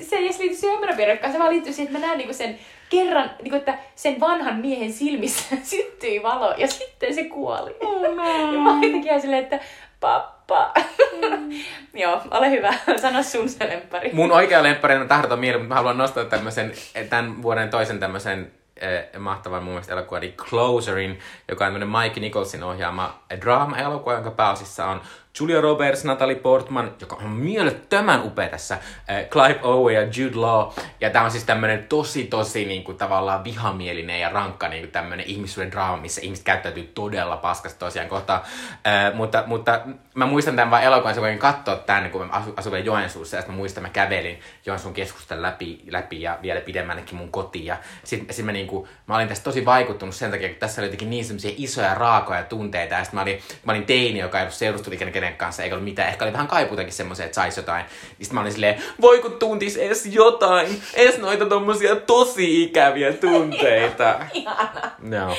Se 0.01 0.15
ei 0.15 0.25
edes 0.25 0.39
liity 0.39 0.55
siihen 0.55 0.77
omenapiirakkaan, 0.77 1.33
se 1.33 1.39
vaan 1.39 1.51
liittyy 1.51 1.73
siihen, 1.73 1.87
että 1.87 1.99
mä 1.99 2.05
näen 2.05 2.17
niinku 2.17 2.33
sen 2.33 2.59
kerran, 2.93 3.31
niin 3.41 3.49
kuin, 3.49 3.59
että 3.59 3.77
sen 3.95 4.19
vanhan 4.19 4.55
miehen 4.55 4.93
silmissä 4.93 5.55
syttyi 5.63 6.23
valo 6.23 6.53
ja 6.57 6.67
sitten 6.67 7.15
se 7.15 7.23
kuoli. 7.23 7.75
Oh 7.81 8.01
no. 8.01 8.51
ja 8.53 8.59
mä 8.59 8.77
olin 8.77 9.03
ihan 9.07 9.21
silleen, 9.21 9.43
että 9.43 9.59
pappa. 9.99 10.73
Mm. 11.11 11.51
Joo, 12.01 12.21
ole 12.31 12.51
hyvä. 12.51 12.73
Sano 13.01 13.23
sun 13.23 13.49
se 13.49 13.69
lemppari. 13.69 14.09
Mun 14.13 14.31
oikea 14.31 14.63
lemppari 14.63 14.95
on 14.95 15.07
tahdoton 15.07 15.39
mieli, 15.39 15.57
mutta 15.57 15.69
mä 15.69 15.75
haluan 15.75 15.97
nostaa 15.97 16.25
tämmöisen, 16.25 16.73
tämän 17.09 17.41
vuoden 17.41 17.69
toisen 17.69 17.99
tämmöisen 17.99 18.51
eh, 18.83 19.19
mahtavan 19.19 19.63
mun 19.63 19.73
mielestä 19.73 19.93
elokuva, 19.93 20.17
eli 20.17 20.33
Closerin, 20.37 21.19
joka 21.47 21.65
on 21.65 21.73
tämmöinen 21.73 22.01
Mike 22.01 22.19
Nicholsin 22.19 22.63
ohjaama 22.63 23.19
draama-elokuva, 23.41 24.13
jonka 24.13 24.31
pääosissa 24.31 24.85
on 24.85 25.01
Julia 25.39 25.61
Roberts, 25.61 26.03
Natalie 26.03 26.35
Portman, 26.35 26.93
joka 27.01 27.15
on 27.15 27.29
mielettömän 27.29 28.23
upea 28.23 28.49
tässä, 28.49 28.75
äh, 28.75 29.25
Clive 29.29 29.59
Owen 29.63 29.95
ja 29.95 30.01
Jude 30.01 30.35
Law. 30.35 30.71
Ja 31.01 31.09
tämä 31.09 31.25
on 31.25 31.31
siis 31.31 31.43
tämmöinen 31.43 31.85
tosi, 31.89 32.23
tosi 32.23 32.65
niin 32.65 32.83
kuin, 32.83 32.97
tavallaan 32.97 33.43
vihamielinen 33.43 34.19
ja 34.19 34.29
rankka 34.29 34.69
niin 34.69 34.81
kuin 34.81 34.91
tämmöinen 34.91 35.25
ihmissuuden 35.25 35.71
draama, 35.71 35.97
missä 35.97 36.21
ihmiset 36.21 36.45
käyttäytyy 36.45 36.91
todella 36.95 37.37
paskasti 37.37 37.79
tosiaan 37.79 38.09
kohtaa. 38.09 38.45
Äh, 38.87 39.13
mutta, 39.13 39.43
mutta 39.47 39.81
mä 40.13 40.25
muistan 40.25 40.55
tämän 40.55 40.71
vaan 40.71 40.83
elokuvan, 40.83 41.15
kun 41.15 41.37
katsoa 41.39 41.75
tämän, 41.75 42.11
kun 42.11 42.27
mä 42.27 42.33
asu, 42.33 42.53
asuin 42.57 42.85
Joensuussa, 42.85 43.37
ja 43.37 43.43
mä 43.47 43.53
muistan, 43.53 43.83
mä 43.83 43.89
kävelin 43.89 44.39
Joensuun 44.65 44.93
keskustan 44.93 45.41
läpi, 45.41 45.83
läpi 45.87 46.21
ja 46.21 46.39
vielä 46.41 46.61
pidemmännekin 46.61 47.15
mun 47.15 47.31
kotiin. 47.31 47.65
Ja 47.65 47.77
sitten 48.03 48.35
sit 48.35 48.45
mä, 48.45 48.51
niin 48.51 48.67
kuin, 48.73 48.89
mä 49.07 49.15
olin 49.15 49.27
tästä 49.27 49.43
tosi 49.43 49.65
vaikuttunut 49.65 50.15
sen 50.15 50.31
takia, 50.31 50.47
että 50.47 50.59
tässä 50.59 50.81
oli 50.81 50.85
jotenkin 50.85 51.09
niin 51.09 51.25
semmoisia 51.25 51.51
isoja 51.57 51.93
raakoja 51.93 52.43
tunteita. 52.43 52.95
Ja 52.95 53.03
sitten 53.03 53.17
mä 53.17 53.21
olin, 53.21 53.39
mä 53.63 53.71
olin 53.71 53.85
teini, 53.85 54.19
joka 54.19 54.37
ei 54.37 54.43
ollut 54.43 54.53
seurustuliikenne 54.53 55.11
kenen 55.11 55.33
kanssa, 55.33 55.63
eikä 55.63 55.75
ollut 55.75 55.89
mitään. 55.89 56.09
Ehkä 56.09 56.25
oli 56.25 56.33
vähän 56.33 56.47
kaipuutakin 56.47 56.93
semmoisia, 56.93 57.25
että 57.25 57.35
saisi 57.35 57.59
jotain. 57.59 57.85
Niin 58.19 58.33
mä 58.33 58.41
olin 58.41 58.51
silleen, 58.51 58.83
voi 59.01 59.19
kun 59.19 59.31
tuntis 59.31 59.77
edes 59.77 60.05
jotain, 60.05 60.81
edes 60.93 61.17
noita 61.17 61.45
tommosia 61.45 61.95
tosi 61.95 62.63
ikäviä 62.63 63.13
tunteita. 63.13 64.19
no. 64.99 65.35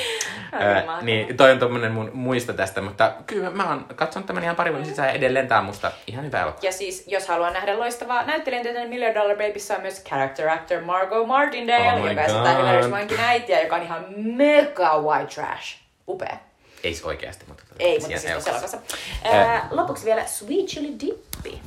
Äh, 0.53 1.03
niin, 1.03 1.37
toi 1.37 1.51
on 1.51 1.59
tommonen 1.59 1.91
mun 1.91 2.11
muista 2.13 2.53
tästä, 2.53 2.81
mutta 2.81 3.13
kyllä 3.27 3.49
mä 3.49 3.69
oon 3.69 3.85
katsonut 3.95 4.27
tämän 4.27 4.43
ihan 4.43 4.55
pari 4.55 4.71
vuoden 4.71 4.87
sisään 4.87 5.09
edelleen 5.09 5.47
tää 5.47 5.59
on 5.59 5.65
musta 5.65 5.91
ihan 6.07 6.25
hyvä 6.25 6.41
elokuva. 6.41 6.65
Ja 6.65 6.71
siis, 6.71 7.03
jos 7.07 7.27
haluaa 7.27 7.51
nähdä 7.51 7.79
loistavaa 7.79 8.25
näyttelijäntyötä, 8.25 8.79
niin 8.79 8.89
Million 8.89 9.15
Dollar 9.15 9.37
Babyssä 9.37 9.75
on 9.75 9.81
myös 9.81 10.03
character 10.03 10.49
actor 10.49 10.81
Margot 10.81 11.27
Martindale, 11.27 11.93
oh 11.93 12.09
joka 12.09 12.21
esittää 12.21 12.57
Hilary 12.57 12.83
Swankin 12.83 13.19
äitiä, 13.25 13.61
joka 13.61 13.75
on 13.75 13.83
ihan 13.83 14.05
mega 14.17 15.01
white 15.01 15.33
trash. 15.35 15.77
Upea. 16.07 16.37
Ei 16.83 16.95
se 16.95 17.07
oikeasti, 17.07 17.45
mutta... 17.47 17.63
Ei, 17.79 17.99
mutta 17.99 18.19
siis 18.19 18.31
tuossa 18.31 18.49
elokuvassa. 18.49 18.77
Ää, 19.23 19.67
lopuksi 19.71 20.05
vielä 20.05 20.25
Sweet 20.25 20.65
Chili 20.65 20.95
Dippi. 20.99 21.61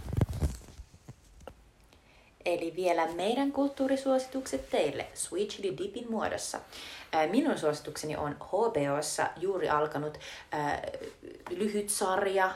Eli 2.44 2.72
vielä 2.76 3.06
meidän 3.06 3.52
kulttuurisuositukset 3.52 4.70
teille 4.70 5.06
Sweet 5.14 5.48
Chili 5.48 5.78
Dipin 5.78 6.10
muodossa. 6.10 6.60
Minun 7.30 7.58
suositukseni 7.58 8.16
on 8.16 8.36
HBOssa 8.44 9.26
juuri 9.36 9.68
alkanut 9.68 10.18
äh, 10.54 10.80
lyhyt 11.50 11.90
sarja, 11.90 12.50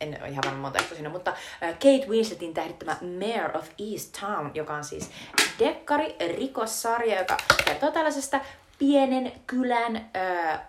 en 0.00 0.18
ole 0.20 0.28
ihan 0.28 0.44
varma 0.46 0.60
monta 0.60 0.94
siinä, 0.94 1.08
mutta 1.08 1.32
Kate 1.60 2.06
Winsletin 2.08 2.54
tähdittämä 2.54 2.96
Mayor 3.00 3.56
of 3.56 3.68
East 3.92 4.16
Town, 4.20 4.50
joka 4.54 4.74
on 4.74 4.84
siis 4.84 5.10
dekkari, 5.58 6.16
rikossarja, 6.38 7.18
joka 7.18 7.36
kertoo 7.64 7.90
tällaisesta 7.90 8.40
pienen 8.78 9.32
kylän 9.46 9.96
äh, 9.96 10.60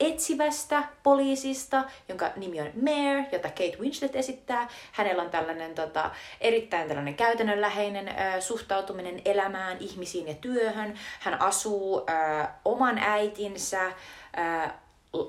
etsivästä 0.00 0.82
poliisista, 1.02 1.84
jonka 2.08 2.30
nimi 2.36 2.60
on 2.60 2.70
Mare, 2.82 3.26
jota 3.32 3.48
Kate 3.48 3.76
Winslet 3.80 4.16
esittää. 4.16 4.68
Hänellä 4.92 5.22
on 5.22 5.30
tällainen 5.30 5.74
tota, 5.74 6.10
erittäin 6.40 6.88
tällainen 6.88 7.14
käytännönläheinen 7.14 8.08
ö, 8.08 8.40
suhtautuminen 8.40 9.22
elämään, 9.24 9.76
ihmisiin 9.80 10.28
ja 10.28 10.34
työhön. 10.34 10.98
Hän 11.20 11.40
asuu 11.40 11.98
ö, 11.98 12.46
oman 12.64 12.98
äitinsä, 12.98 13.86
ö, 13.86 14.70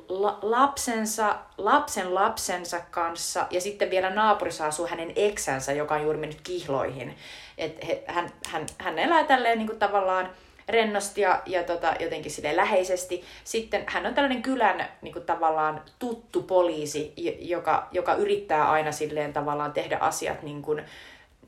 la- 0.10 0.40
lapsensa, 0.42 1.36
lapsen 1.58 2.16
lapsensa 2.16 2.80
kanssa 2.92 3.48
ja 3.52 3.62
sitten 3.62 3.90
vielä 3.90 4.10
naapurissa 4.10 4.66
asuu 4.66 4.88
hänen 4.88 5.14
eksänsä, 5.16 5.72
joka 5.74 5.96
on 5.96 6.04
juuri 6.04 6.18
mennyt 6.18 6.42
kihloihin. 6.42 7.16
Et 7.58 7.88
he, 7.88 8.04
hän, 8.08 8.30
hän, 8.48 8.66
hän 8.78 9.00
elää 9.00 9.24
tälleen 9.24 9.58
niin 9.58 9.68
kuin 9.68 9.80
tavallaan 9.80 10.30
rennosti 10.70 11.22
ja, 11.22 11.42
ja 11.46 11.64
tota, 11.64 11.94
jotenkin 12.00 12.32
sille 12.32 12.56
läheisesti. 12.56 13.24
Sitten 13.44 13.84
hän 13.88 14.06
on 14.06 14.14
tällainen 14.14 14.42
kylän 14.42 14.88
niin 15.02 15.14
kuin 15.14 15.26
tavallaan 15.26 15.82
tuttu 16.00 16.42
poliisi, 16.42 17.14
joka, 17.40 17.88
joka 17.92 18.14
yrittää 18.14 18.72
aina 18.72 18.92
silleen 18.92 19.34
tavallaan 19.34 19.74
tehdä 19.74 19.98
asiat 19.98 20.44
niin 20.44 20.62
kuin, 20.62 20.84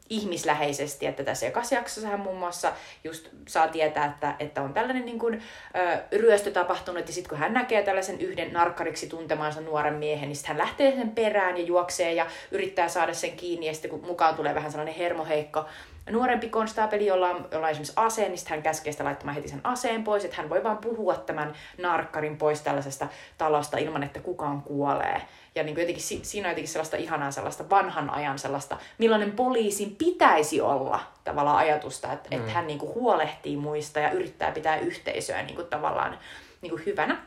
ihmisläheisesti, 0.09 1.05
että 1.05 1.23
tässä 1.23 1.47
ekassa 1.47 1.75
jaksossa 1.75 2.09
hän 2.09 2.19
muun 2.19 2.37
muassa 2.37 2.73
just 3.03 3.27
saa 3.47 3.67
tietää, 3.67 4.05
että, 4.05 4.35
että 4.39 4.61
on 4.61 4.73
tällainen 4.73 5.05
niin 5.05 5.19
kuin, 5.19 5.43
ö, 5.75 6.17
ryöstö 6.17 6.51
tapahtunut, 6.51 7.07
ja 7.07 7.13
sitten 7.13 7.29
kun 7.29 7.37
hän 7.37 7.53
näkee 7.53 7.83
tällaisen 7.83 8.21
yhden 8.21 8.53
narkkariksi 8.53 9.07
tuntemansa 9.07 9.61
nuoren 9.61 9.93
miehen, 9.93 10.29
niin 10.29 10.35
sitten 10.35 10.55
hän 10.55 10.57
lähtee 10.57 10.95
sen 10.95 11.09
perään 11.09 11.57
ja 11.57 11.63
juoksee 11.63 12.13
ja 12.13 12.27
yrittää 12.51 12.87
saada 12.87 13.13
sen 13.13 13.31
kiinni, 13.31 13.67
ja 13.67 13.73
sitten 13.73 13.91
kun 13.91 14.05
mukaan 14.05 14.35
tulee 14.35 14.55
vähän 14.55 14.71
sellainen 14.71 14.95
hermoheikko 14.95 15.65
nuorempi 16.09 16.49
konstaapeli, 16.49 17.05
jolla 17.05 17.29
on, 17.29 17.47
jolla 17.51 17.65
on 17.65 17.71
esimerkiksi 17.71 17.93
aseen, 17.95 18.31
niin 18.31 18.41
hän 18.47 18.63
käskee 18.63 18.91
sitä 18.91 19.03
laittamaan 19.03 19.35
heti 19.35 19.47
sen 19.47 19.61
aseen 19.63 20.03
pois, 20.03 20.25
että 20.25 20.37
hän 20.37 20.49
voi 20.49 20.63
vaan 20.63 20.77
puhua 20.77 21.15
tämän 21.15 21.53
narkkarin 21.77 22.37
pois 22.37 22.61
tällaisesta 22.61 23.07
talosta 23.37 23.77
ilman, 23.77 24.03
että 24.03 24.19
kukaan 24.19 24.61
kuolee. 24.61 25.21
Ja 25.55 25.63
niin 25.63 25.75
kuin 25.75 25.81
jotenkin, 25.81 26.03
siinä 26.03 26.47
on 26.47 26.51
jotenkin 26.51 26.71
sellaista 26.71 26.97
ihanaa 26.97 27.31
sellaista 27.31 27.69
vanhan 27.69 28.09
ajan 28.09 28.39
sellaista, 28.39 28.77
millainen 28.97 29.31
poliisin 29.31 29.95
pitäisi 29.95 30.61
olla 30.61 30.99
tavallaan 31.23 31.57
ajatusta, 31.57 32.13
että, 32.13 32.29
mm. 32.31 32.37
että 32.37 32.51
hän 32.51 32.67
niin 32.67 32.79
kuin 32.79 32.93
huolehtii 32.93 33.57
muista 33.57 33.99
ja 33.99 34.11
yrittää 34.11 34.51
pitää 34.51 34.77
yhteisöä 34.77 35.43
niin 35.43 35.55
kuin 35.55 35.67
tavallaan 35.67 36.19
niin 36.61 36.69
kuin 36.69 36.85
hyvänä. 36.85 37.17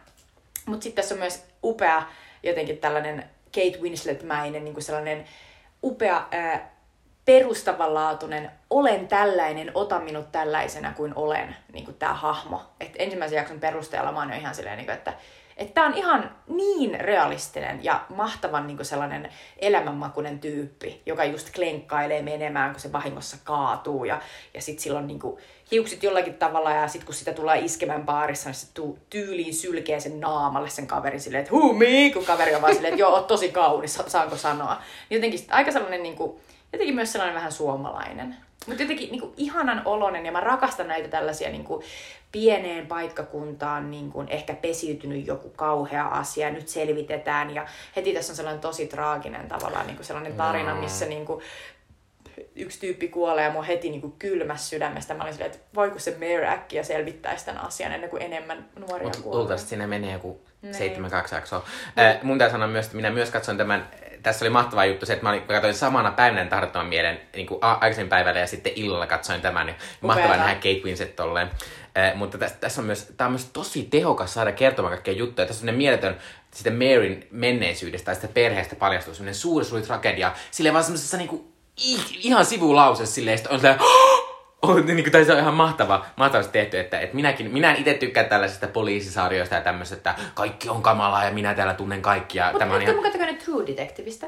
Mutta 0.66 0.84
sitten 0.84 1.02
tässä 1.02 1.14
on 1.14 1.18
myös 1.18 1.44
upea 1.64 2.02
jotenkin 2.42 2.78
tällainen 2.78 3.24
Kate 3.54 3.78
Winslet-mäinen 3.80 4.64
niin 4.64 4.74
kuin 4.74 4.84
sellainen 4.84 5.24
upea 5.82 6.26
ää, 6.30 6.70
perustavanlaatuinen, 7.30 8.50
olen 8.70 9.08
tällainen, 9.08 9.70
ota 9.74 10.00
minut 10.00 10.32
tällaisena 10.32 10.92
kuin 10.92 11.12
olen, 11.16 11.56
niin 11.72 11.84
kuin 11.84 11.96
tämä 11.96 12.14
hahmo. 12.14 12.62
Et 12.80 12.92
ensimmäisen 12.98 13.36
jakson 13.36 13.60
perusteella 13.60 14.12
mä 14.12 14.18
oon 14.18 14.30
jo 14.30 14.36
ihan 14.36 14.54
silleen, 14.54 14.76
niin 14.76 14.86
kuin, 14.86 14.96
että 14.96 15.12
tämä 15.74 15.86
on 15.86 15.94
ihan 15.94 16.30
niin 16.46 17.00
realistinen 17.00 17.84
ja 17.84 18.04
mahtavan 18.08 18.66
niin 18.66 18.84
sellainen 18.84 19.28
elämänmakuinen 19.58 20.38
tyyppi, 20.38 21.02
joka 21.06 21.24
just 21.24 21.50
klenkkailee 21.54 22.22
menemään, 22.22 22.70
kun 22.70 22.80
se 22.80 22.92
vahingossa 22.92 23.36
kaatuu 23.44 24.04
ja, 24.04 24.20
ja 24.54 24.62
sitten 24.62 24.82
silloin 24.82 25.06
niin 25.06 25.20
kuin 25.20 25.40
hiukset 25.70 26.02
jollakin 26.02 26.34
tavalla 26.34 26.70
ja 26.70 26.88
sitten 26.88 27.06
kun 27.06 27.14
sitä 27.14 27.32
tulee 27.32 27.58
iskemään 27.58 28.04
baarissa, 28.04 28.48
niin 28.48 28.54
se 28.54 28.66
tyyliin 29.10 29.54
sylkee 29.54 30.00
sen 30.00 30.20
naamalle 30.20 30.70
sen 30.70 30.86
kaverin 30.86 31.20
silleen, 31.20 31.42
että 31.42 31.54
huu 31.54 31.72
me, 31.72 32.10
kun 32.12 32.24
kaveri 32.24 32.54
on 32.54 32.62
vaan 32.62 32.74
silleen, 32.74 32.94
että 32.94 33.02
joo, 33.02 33.12
oot 33.12 33.26
tosi 33.26 33.48
kaunis, 33.48 33.98
saanko 34.06 34.36
sanoa. 34.36 34.76
Niin 35.10 35.16
jotenkin 35.16 35.40
aika 35.50 35.72
sellainen 35.72 36.02
niin 36.02 36.16
kuin, 36.16 36.40
jotenkin 36.72 36.94
myös 36.94 37.12
sellainen 37.12 37.36
vähän 37.36 37.52
suomalainen. 37.52 38.36
Mutta 38.66 38.82
jotenkin 38.82 39.10
niin 39.10 39.20
kuin, 39.20 39.34
ihanan 39.36 39.82
olonen 39.84 40.26
ja 40.26 40.32
mä 40.32 40.40
rakastan 40.40 40.88
näitä 40.88 41.08
tällaisia 41.08 41.50
niin 41.50 41.64
kuin, 41.64 41.84
pieneen 42.32 42.86
paikkakuntaan 42.86 43.90
niin 43.90 44.12
kuin, 44.12 44.28
ehkä 44.28 44.54
pesiytynyt 44.54 45.26
joku 45.26 45.48
kauhea 45.50 46.06
asia, 46.06 46.50
nyt 46.50 46.68
selvitetään 46.68 47.54
ja 47.54 47.66
heti 47.96 48.14
tässä 48.14 48.32
on 48.32 48.36
sellainen 48.36 48.60
tosi 48.60 48.86
traaginen 48.86 49.48
tavallaan 49.48 49.86
niin 49.86 49.96
kuin 49.96 50.06
sellainen 50.06 50.32
tarina, 50.32 50.74
missä 50.74 51.06
niin 51.06 51.26
kuin, 51.26 51.42
yksi 52.56 52.80
tyyppi 52.80 53.08
kuolee 53.08 53.44
ja 53.44 53.52
mua 53.52 53.62
heti 53.62 53.90
niin 53.90 54.00
kuin 54.00 54.12
kylmäs 54.18 54.70
sydämestä. 54.70 55.14
Mä 55.14 55.22
olin 55.22 55.32
silleen, 55.34 55.52
että 55.54 55.64
voiko 55.74 55.98
se 55.98 56.16
Mayor 56.18 56.44
äkkiä 56.44 56.82
selvittäisi 56.82 57.44
tämän 57.46 57.64
asian 57.64 57.92
ennen 57.92 58.10
kuin 58.10 58.22
enemmän 58.22 58.68
nuoria 58.78 59.04
Mutta 59.04 59.22
kuolee. 59.22 59.38
luultavasti 59.38 59.68
siinä 59.68 59.86
menee 59.86 60.12
joku 60.12 60.40
Niin. 60.62 60.74
7-2 60.74 61.34
jaksoa. 61.34 61.64
Äh, 61.98 62.22
mun 62.22 62.38
täytyy 62.38 62.52
sanoa 62.52 62.68
myös, 62.68 62.84
että 62.86 62.96
minä 62.96 63.10
myös 63.10 63.30
katsoin 63.30 63.58
tämän, 63.58 63.88
tässä 64.22 64.44
oli 64.44 64.50
mahtava 64.50 64.84
juttu 64.84 65.06
se, 65.06 65.12
että 65.12 65.22
mä, 65.22 65.30
olin, 65.30 65.40
mä 65.40 65.54
katsoin 65.54 65.74
samana 65.74 66.10
päivänä 66.10 66.50
tahdottoman 66.50 66.86
mielen 66.86 67.20
niin 67.36 67.46
kuin 67.46 67.58
a- 67.62 67.78
aikaisemmin 67.80 68.10
päivällä 68.10 68.40
ja 68.40 68.46
sitten 68.46 68.72
illalla 68.76 69.06
katsoin 69.06 69.40
tämän. 69.40 69.68
Ja 69.68 69.74
mahtavaa 70.00 70.36
nähdä 70.36 70.54
Kate 70.54 70.80
Winslet 70.84 71.16
tolleen. 71.16 71.50
Äh, 71.98 72.14
mutta 72.14 72.38
tässä, 72.38 72.56
tässä 72.60 72.80
on 72.80 72.86
myös, 72.86 73.12
tää 73.16 73.26
on 73.26 73.32
myös 73.32 73.50
tosi 73.52 73.82
tehokas 73.82 74.34
saada 74.34 74.52
kertomaan 74.52 74.92
kaikkea 74.92 75.14
juttuja. 75.14 75.46
Tässä 75.46 75.58
on 75.58 75.60
sellainen 75.60 75.78
mieletön 75.78 76.16
sitä 76.54 76.70
Maryn 76.70 77.26
menneisyydestä 77.30 78.04
tai 78.04 78.14
sitä 78.14 78.28
perheestä 78.28 78.76
paljastuu 78.76 79.14
sellainen 79.14 79.34
suuri, 79.34 79.64
suuri 79.64 79.82
tragedia. 79.82 80.32
Silleen 80.50 80.72
vaan 80.72 80.84
semmoisessa 80.84 81.16
niinku, 81.16 81.52
ihan 82.22 82.44
sivulauseessa 82.44 83.14
silleen, 83.14 83.38
on 83.50 83.58
silleen, 83.60 83.78
on, 84.62 84.86
niin 84.86 85.02
kuin, 85.02 85.12
tai 85.12 85.24
se 85.24 85.32
on 85.32 85.38
ihan 85.38 85.54
mahtava, 85.54 86.06
mahtavasti 86.16 86.52
tehty, 86.52 86.78
että, 86.78 87.00
että 87.00 87.16
minäkin, 87.16 87.50
minä 87.52 87.70
en 87.70 87.76
itse 87.76 87.94
tykkää 87.94 88.24
tällaisista 88.24 88.66
poliisisarjoista 88.66 89.54
ja 89.54 89.60
tämmöistä, 89.60 89.96
että 89.96 90.14
kaikki 90.34 90.68
on 90.68 90.82
kamalaa 90.82 91.24
ja 91.24 91.30
minä 91.30 91.54
täällä 91.54 91.74
tunnen 91.74 92.02
kaikkia. 92.02 92.44
Mutta 92.44 92.58
Tämä 92.58 92.74
on 92.74 92.82
ihan... 92.82 92.94
mukaan 92.94 93.12
takana 93.12 93.32
True 93.44 93.66
Detectiveista. 93.66 94.26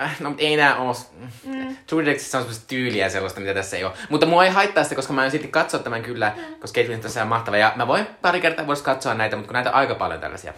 äh, 0.00 0.20
no 0.20 0.28
mutta 0.30 0.44
ei 0.44 0.54
enää 0.54 0.76
oo, 0.76 0.96
mm. 1.44 1.76
True 1.86 2.02
Detectiveissa 2.02 2.38
on 2.38 2.44
semmoista 2.44 2.68
tyyliä 2.68 3.08
sellaista, 3.08 3.40
mitä 3.40 3.54
tässä 3.54 3.76
ei 3.76 3.84
ole. 3.84 3.92
Mutta 4.08 4.26
mua 4.26 4.44
ei 4.44 4.50
haittaa 4.50 4.84
sitä, 4.84 4.94
koska 4.94 5.12
mä 5.12 5.24
en 5.24 5.30
silti 5.30 5.48
katsoa 5.48 5.80
tämän 5.80 6.02
kyllä, 6.02 6.32
mm. 6.36 6.54
koska 6.60 6.80
Kate 6.80 6.92
Winslet 6.92 7.22
on 7.22 7.28
mahtava. 7.28 7.56
Ja 7.56 7.72
mä 7.76 7.86
voin 7.86 8.06
pari 8.22 8.40
kertaa 8.40 8.66
voisi 8.66 8.84
katsoa 8.84 9.14
näitä, 9.14 9.36
mutta 9.36 9.48
kun 9.48 9.54
näitä 9.54 9.70
on 9.70 9.76
aika 9.76 9.94
paljon 9.94 10.20
tällaisia. 10.20 10.52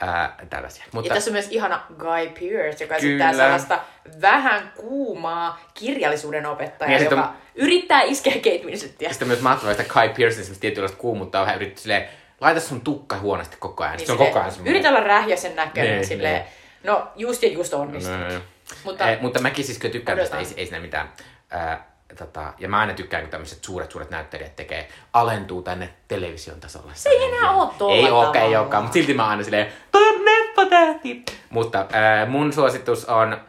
Ää, 0.00 0.36
tällaisia. 0.50 0.84
Ja 0.84 0.90
Mutta, 0.92 1.14
tässä 1.14 1.30
on 1.30 1.32
myös 1.32 1.48
ihana 1.50 1.82
Guy 1.98 2.28
Pearce, 2.28 2.84
joka 2.84 2.94
Kyllä. 2.94 2.94
esittää 2.94 3.32
sellaista 3.32 3.78
vähän 4.20 4.72
kuumaa 4.76 5.60
kirjallisuuden 5.74 6.46
opettajaa, 6.46 6.92
Ja 6.92 6.98
sit 6.98 7.10
joka 7.10 7.22
on- 7.22 7.34
yrittää 7.54 8.02
iskeä 8.02 8.32
Kate 8.34 8.60
Winslettiä. 8.64 9.08
Ja 9.08 9.12
sitten 9.12 9.28
myös 9.28 9.40
mahtavaa, 9.40 9.70
että 9.70 9.84
Kai 9.84 10.08
Pearson 10.08 10.42
semmoista 10.44 10.60
tietynlaista 10.60 10.98
kuumuttaa 10.98 11.42
vähän 11.42 11.56
yrittää 11.56 11.82
silleen, 11.82 12.08
laita 12.40 12.60
sun 12.60 12.80
tukka 12.80 13.18
huonosti 13.18 13.56
koko 13.60 13.82
ajan. 13.84 13.92
Niin 13.92 13.98
Niin 13.98 14.06
se 14.06 14.12
on 14.12 14.18
koko 14.18 14.38
ajan 14.38 14.50
semmoinen. 14.50 14.74
Yritä 14.74 14.88
olla 14.88 15.00
rähjäsen 15.00 15.56
näköinen 15.56 15.94
Niin, 15.96 16.06
silleen. 16.06 16.34
niin. 16.42 16.44
No 16.84 17.08
just 17.16 17.42
ja 17.42 17.48
just 17.48 17.74
onnistuu. 17.74 18.12
No, 18.16 18.18
no, 18.28 18.34
no. 18.34 18.40
Mutta- 18.84 19.10
eh, 19.10 19.20
mutta 19.20 19.40
mäkin 19.40 19.64
siis 19.64 19.78
kyllä 19.78 19.92
tykkään 19.92 20.18
tästä, 20.18 20.38
ei, 20.38 20.46
ei 20.56 20.66
siinä 20.66 20.80
mitään. 20.80 21.12
Ää, 21.50 21.89
tota, 22.18 22.52
ja 22.58 22.68
mä 22.68 22.78
aina 22.80 22.92
tykkään, 22.94 23.22
kun 23.22 23.30
tämmöiset 23.30 23.64
suuret, 23.64 23.90
suuret 23.90 24.10
näyttelijät 24.10 24.56
tekee, 24.56 24.88
alentuu 25.12 25.62
tänne 25.62 25.88
television 26.08 26.60
tasolle. 26.60 26.92
Se 26.94 27.08
ei 27.08 27.24
enää 27.24 27.50
oo 27.50 27.74
tolla 27.78 27.94
Ei 27.94 28.10
ookaan, 28.10 28.36
ei 28.36 28.40
tavalla. 28.42 28.60
ookaan, 28.60 28.82
mutta 28.82 28.94
silti 28.94 29.14
mä 29.14 29.28
aina 29.28 29.42
silleen, 29.42 29.66
toi 29.92 30.08
on 30.08 30.24
neppotähti. 30.24 31.24
Mutta 31.50 31.86
ää, 31.92 32.26
mun 32.26 32.52
suositus 32.52 33.04
on, 33.04 33.40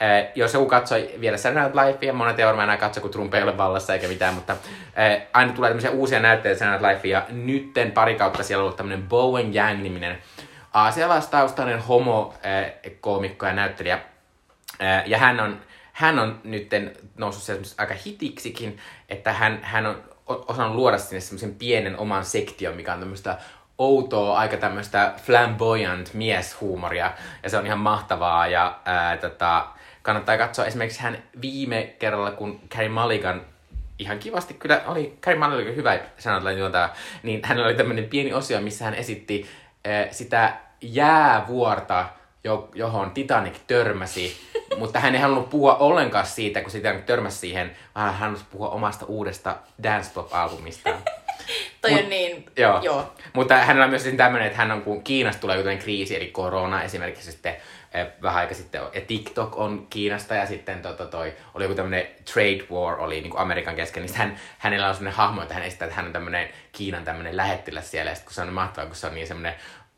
ää, 0.00 0.24
jos 0.34 0.54
joku 0.54 0.66
katsoi 0.66 1.10
vielä 1.20 1.36
Saturday 1.36 1.64
Night 1.70 1.86
Lifea, 2.00 2.12
monet 2.12 2.38
ei 2.38 2.46
varmaan 2.46 2.68
enää 2.68 2.76
katso, 2.76 3.00
kun 3.00 3.10
Trump 3.10 3.34
ei 3.34 3.42
ole 3.42 3.56
vallassa 3.56 3.92
eikä 3.94 4.08
mitään, 4.08 4.34
mutta 4.34 4.56
ää, 4.96 5.20
aina 5.32 5.52
tulee 5.52 5.70
tämmöisiä 5.70 5.90
uusia 5.90 6.20
näyttelijöitä 6.20 6.64
Saturday 6.64 6.90
Night 6.92 7.04
Lifea, 7.04 7.18
ja 7.18 7.26
nytten 7.34 7.92
pari 7.92 8.14
kautta 8.14 8.42
siellä 8.42 8.60
on 8.62 8.64
ollut 8.64 8.76
tämmönen 8.76 9.08
Bowen 9.08 9.54
Yang-niminen 9.56 10.18
aasialaistaustainen 10.74 11.78
homo-koomikko 11.78 13.46
ja 13.46 13.52
näyttelijä, 13.52 13.98
Ää, 14.80 15.02
Ja 15.06 15.18
hän 15.18 15.40
on, 15.40 15.60
hän 15.96 16.18
on 16.18 16.40
nyt 16.44 16.70
noussut 17.16 17.74
aika 17.78 17.94
hitiksikin, 18.06 18.78
että 19.08 19.32
hän, 19.32 19.58
hän 19.62 19.86
on 19.86 20.02
osannut 20.26 20.76
luoda 20.76 20.98
sinne 20.98 21.20
semmoisen 21.20 21.54
pienen 21.54 21.98
oman 21.98 22.24
sektion, 22.24 22.76
mikä 22.76 22.92
on 22.92 23.00
tämmöistä 23.00 23.38
outoa, 23.78 24.38
aika 24.38 24.56
tämmöistä 24.56 25.14
flamboyant 25.22 26.14
mieshuumoria. 26.14 27.12
Ja 27.42 27.50
se 27.50 27.58
on 27.58 27.66
ihan 27.66 27.78
mahtavaa. 27.78 28.46
Ja 28.46 28.78
ää, 28.84 29.16
tota, 29.16 29.66
kannattaa 30.02 30.38
katsoa 30.38 30.64
esimerkiksi 30.64 31.00
hän 31.00 31.22
viime 31.40 31.94
kerralla, 31.98 32.30
kun 32.30 32.60
Carrie 32.68 32.88
Mulligan 32.88 33.40
ihan 33.98 34.18
kivasti 34.18 34.54
kyllä 34.54 34.82
oli, 34.86 35.18
Carrie 35.22 35.40
Mulligan 35.40 35.66
oli 35.66 35.76
hyvä 35.76 35.98
juontaja, 36.58 36.90
niin 37.22 37.40
hänellä 37.44 37.66
oli 37.66 37.76
tämmöinen 37.76 38.04
pieni 38.04 38.32
osio, 38.32 38.60
missä 38.60 38.84
hän 38.84 38.94
esitti 38.94 39.46
ää, 39.84 40.06
sitä 40.10 40.56
jäävuorta, 40.80 42.08
johon 42.74 43.10
Titanic 43.10 43.54
törmäsi, 43.66 44.36
mutta 44.78 45.00
hän 45.00 45.14
ei 45.14 45.20
halunnut 45.20 45.50
puhua 45.50 45.76
ollenkaan 45.76 46.26
siitä, 46.26 46.60
kun 46.60 46.72
Titanic 46.72 47.06
törmäsi 47.06 47.38
siihen, 47.38 47.76
vaan 47.94 48.06
hän 48.06 48.14
halusi 48.14 48.44
puhua 48.50 48.68
omasta 48.68 49.06
uudesta 49.06 49.56
Dance 49.82 50.08
Stop-albumistaan. 50.08 50.98
Toi 51.82 51.90
Mut- 51.90 52.02
on 52.02 52.10
niin, 52.10 52.46
Joo. 52.56 52.80
joo. 52.82 53.14
Mutta 53.32 53.56
hänellä 53.56 53.84
on 53.84 53.90
myös 53.90 54.08
tämmöinen, 54.16 54.46
että 54.46 54.58
hän 54.58 54.70
on, 54.70 54.82
kun 54.82 55.02
Kiinasta 55.02 55.40
tulee 55.40 55.56
jotain 55.56 55.78
kriisi, 55.78 56.16
eli 56.16 56.26
korona 56.26 56.82
esimerkiksi 56.82 57.32
sitten 57.32 57.56
eh, 57.94 58.06
vähän 58.22 58.40
aika 58.40 58.54
sitten, 58.54 58.80
ja 58.94 59.00
TikTok 59.00 59.56
on 59.56 59.86
Kiinasta, 59.90 60.34
ja 60.34 60.46
sitten 60.46 60.82
to, 60.82 60.92
to, 60.92 61.06
toi, 61.06 61.32
oli 61.54 61.64
joku 61.64 61.74
tämmöinen 61.74 62.06
trade 62.32 62.64
war, 62.72 63.00
oli 63.00 63.20
niin 63.20 63.30
kuin 63.30 63.40
Amerikan 63.40 63.76
kesken, 63.76 64.02
niin 64.02 64.14
hän, 64.14 64.36
hänellä 64.58 64.88
on 64.88 64.94
semmoinen 64.94 65.16
hahmo, 65.16 65.42
että 65.42 65.54
hän 65.54 65.62
esittää, 65.62 65.86
että 65.86 65.96
hän 65.96 66.06
on 66.06 66.12
tämmöinen 66.12 66.48
Kiinan 66.72 67.04
tämmöinen 67.04 67.36
lähettiläs 67.36 67.90
siellä, 67.90 68.10
ja 68.10 68.14
sitten 68.14 68.26
kun 68.26 68.34
se 68.34 68.42
on 68.42 68.52
mahtavaa, 68.52 68.86
kun 68.86 68.96
se 68.96 69.06
on 69.06 69.14
niin 69.14 69.26
semmoinen 69.26 69.54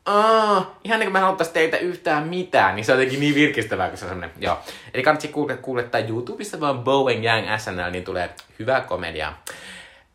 Aa, 0.09 0.79
ihan 0.83 0.99
niin 0.99 1.07
kuin 1.07 1.13
mä 1.13 1.19
haluttaisi 1.19 1.53
teiltä 1.53 1.77
yhtään 1.77 2.27
mitään, 2.27 2.75
niin 2.75 2.85
se 2.85 2.91
on 2.91 2.97
jotenkin 2.97 3.19
niin 3.19 3.35
virkistävää, 3.35 3.89
kun 3.89 3.97
se 3.97 4.05
on 4.05 4.09
semmoinen, 4.09 4.35
joo. 4.39 4.59
Eli 4.93 5.03
kannattaa 5.03 5.31
kuule, 5.31 5.57
kuulettaa 5.57 6.01
YouTubessa 6.01 6.59
vaan 6.59 6.79
Bowen 6.79 7.23
Yang 7.23 7.47
SNL, 7.57 7.91
niin 7.91 8.03
tulee 8.03 8.29
hyvää 8.59 8.81
komediaa. 8.81 9.43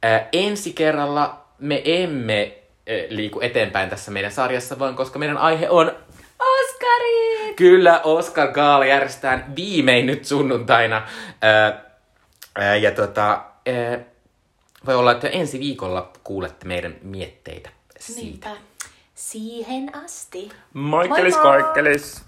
Ää, 0.03 0.29
ensi 0.33 0.73
kerralla 0.73 1.45
me 1.59 1.83
emme 1.85 2.59
ää, 2.89 2.97
liiku 3.09 3.41
eteenpäin 3.41 3.91
tässä 3.91 4.11
meidän 4.11 4.33
sarjassa, 4.33 4.79
vaan 4.79 4.97
koska 4.97 5.19
meidän 5.19 5.39
aihe 5.39 5.69
on 5.71 5.93
Oskarit! 6.39 7.57
kyllä 7.57 8.01
Oscar 8.01 8.53
Gaala 8.53 8.87
järjestetään 8.87 9.57
viimein 9.57 10.07
nyt 10.07 10.25
sunnuntaina. 10.25 11.03
Ää, 11.43 11.85
ää, 12.59 12.77
ja 12.77 12.91
tota, 12.91 13.45
ää, 13.67 13.99
voi 14.87 14.95
olla, 14.95 15.13
että 15.13 15.29
ensi 15.29 15.61
viikolla 15.61 16.13
kuulette 16.25 16.67
meidän 16.67 16.95
mietteitä 17.03 17.71
siitä. 17.99 18.49
Niinpä. 18.49 18.74
Siihen 19.35 19.91
asti. 20.05 20.51
Moikkelis 20.75 21.35
Moi 21.35 21.45
moi! 21.45 21.63
koikkelis! 21.63 22.24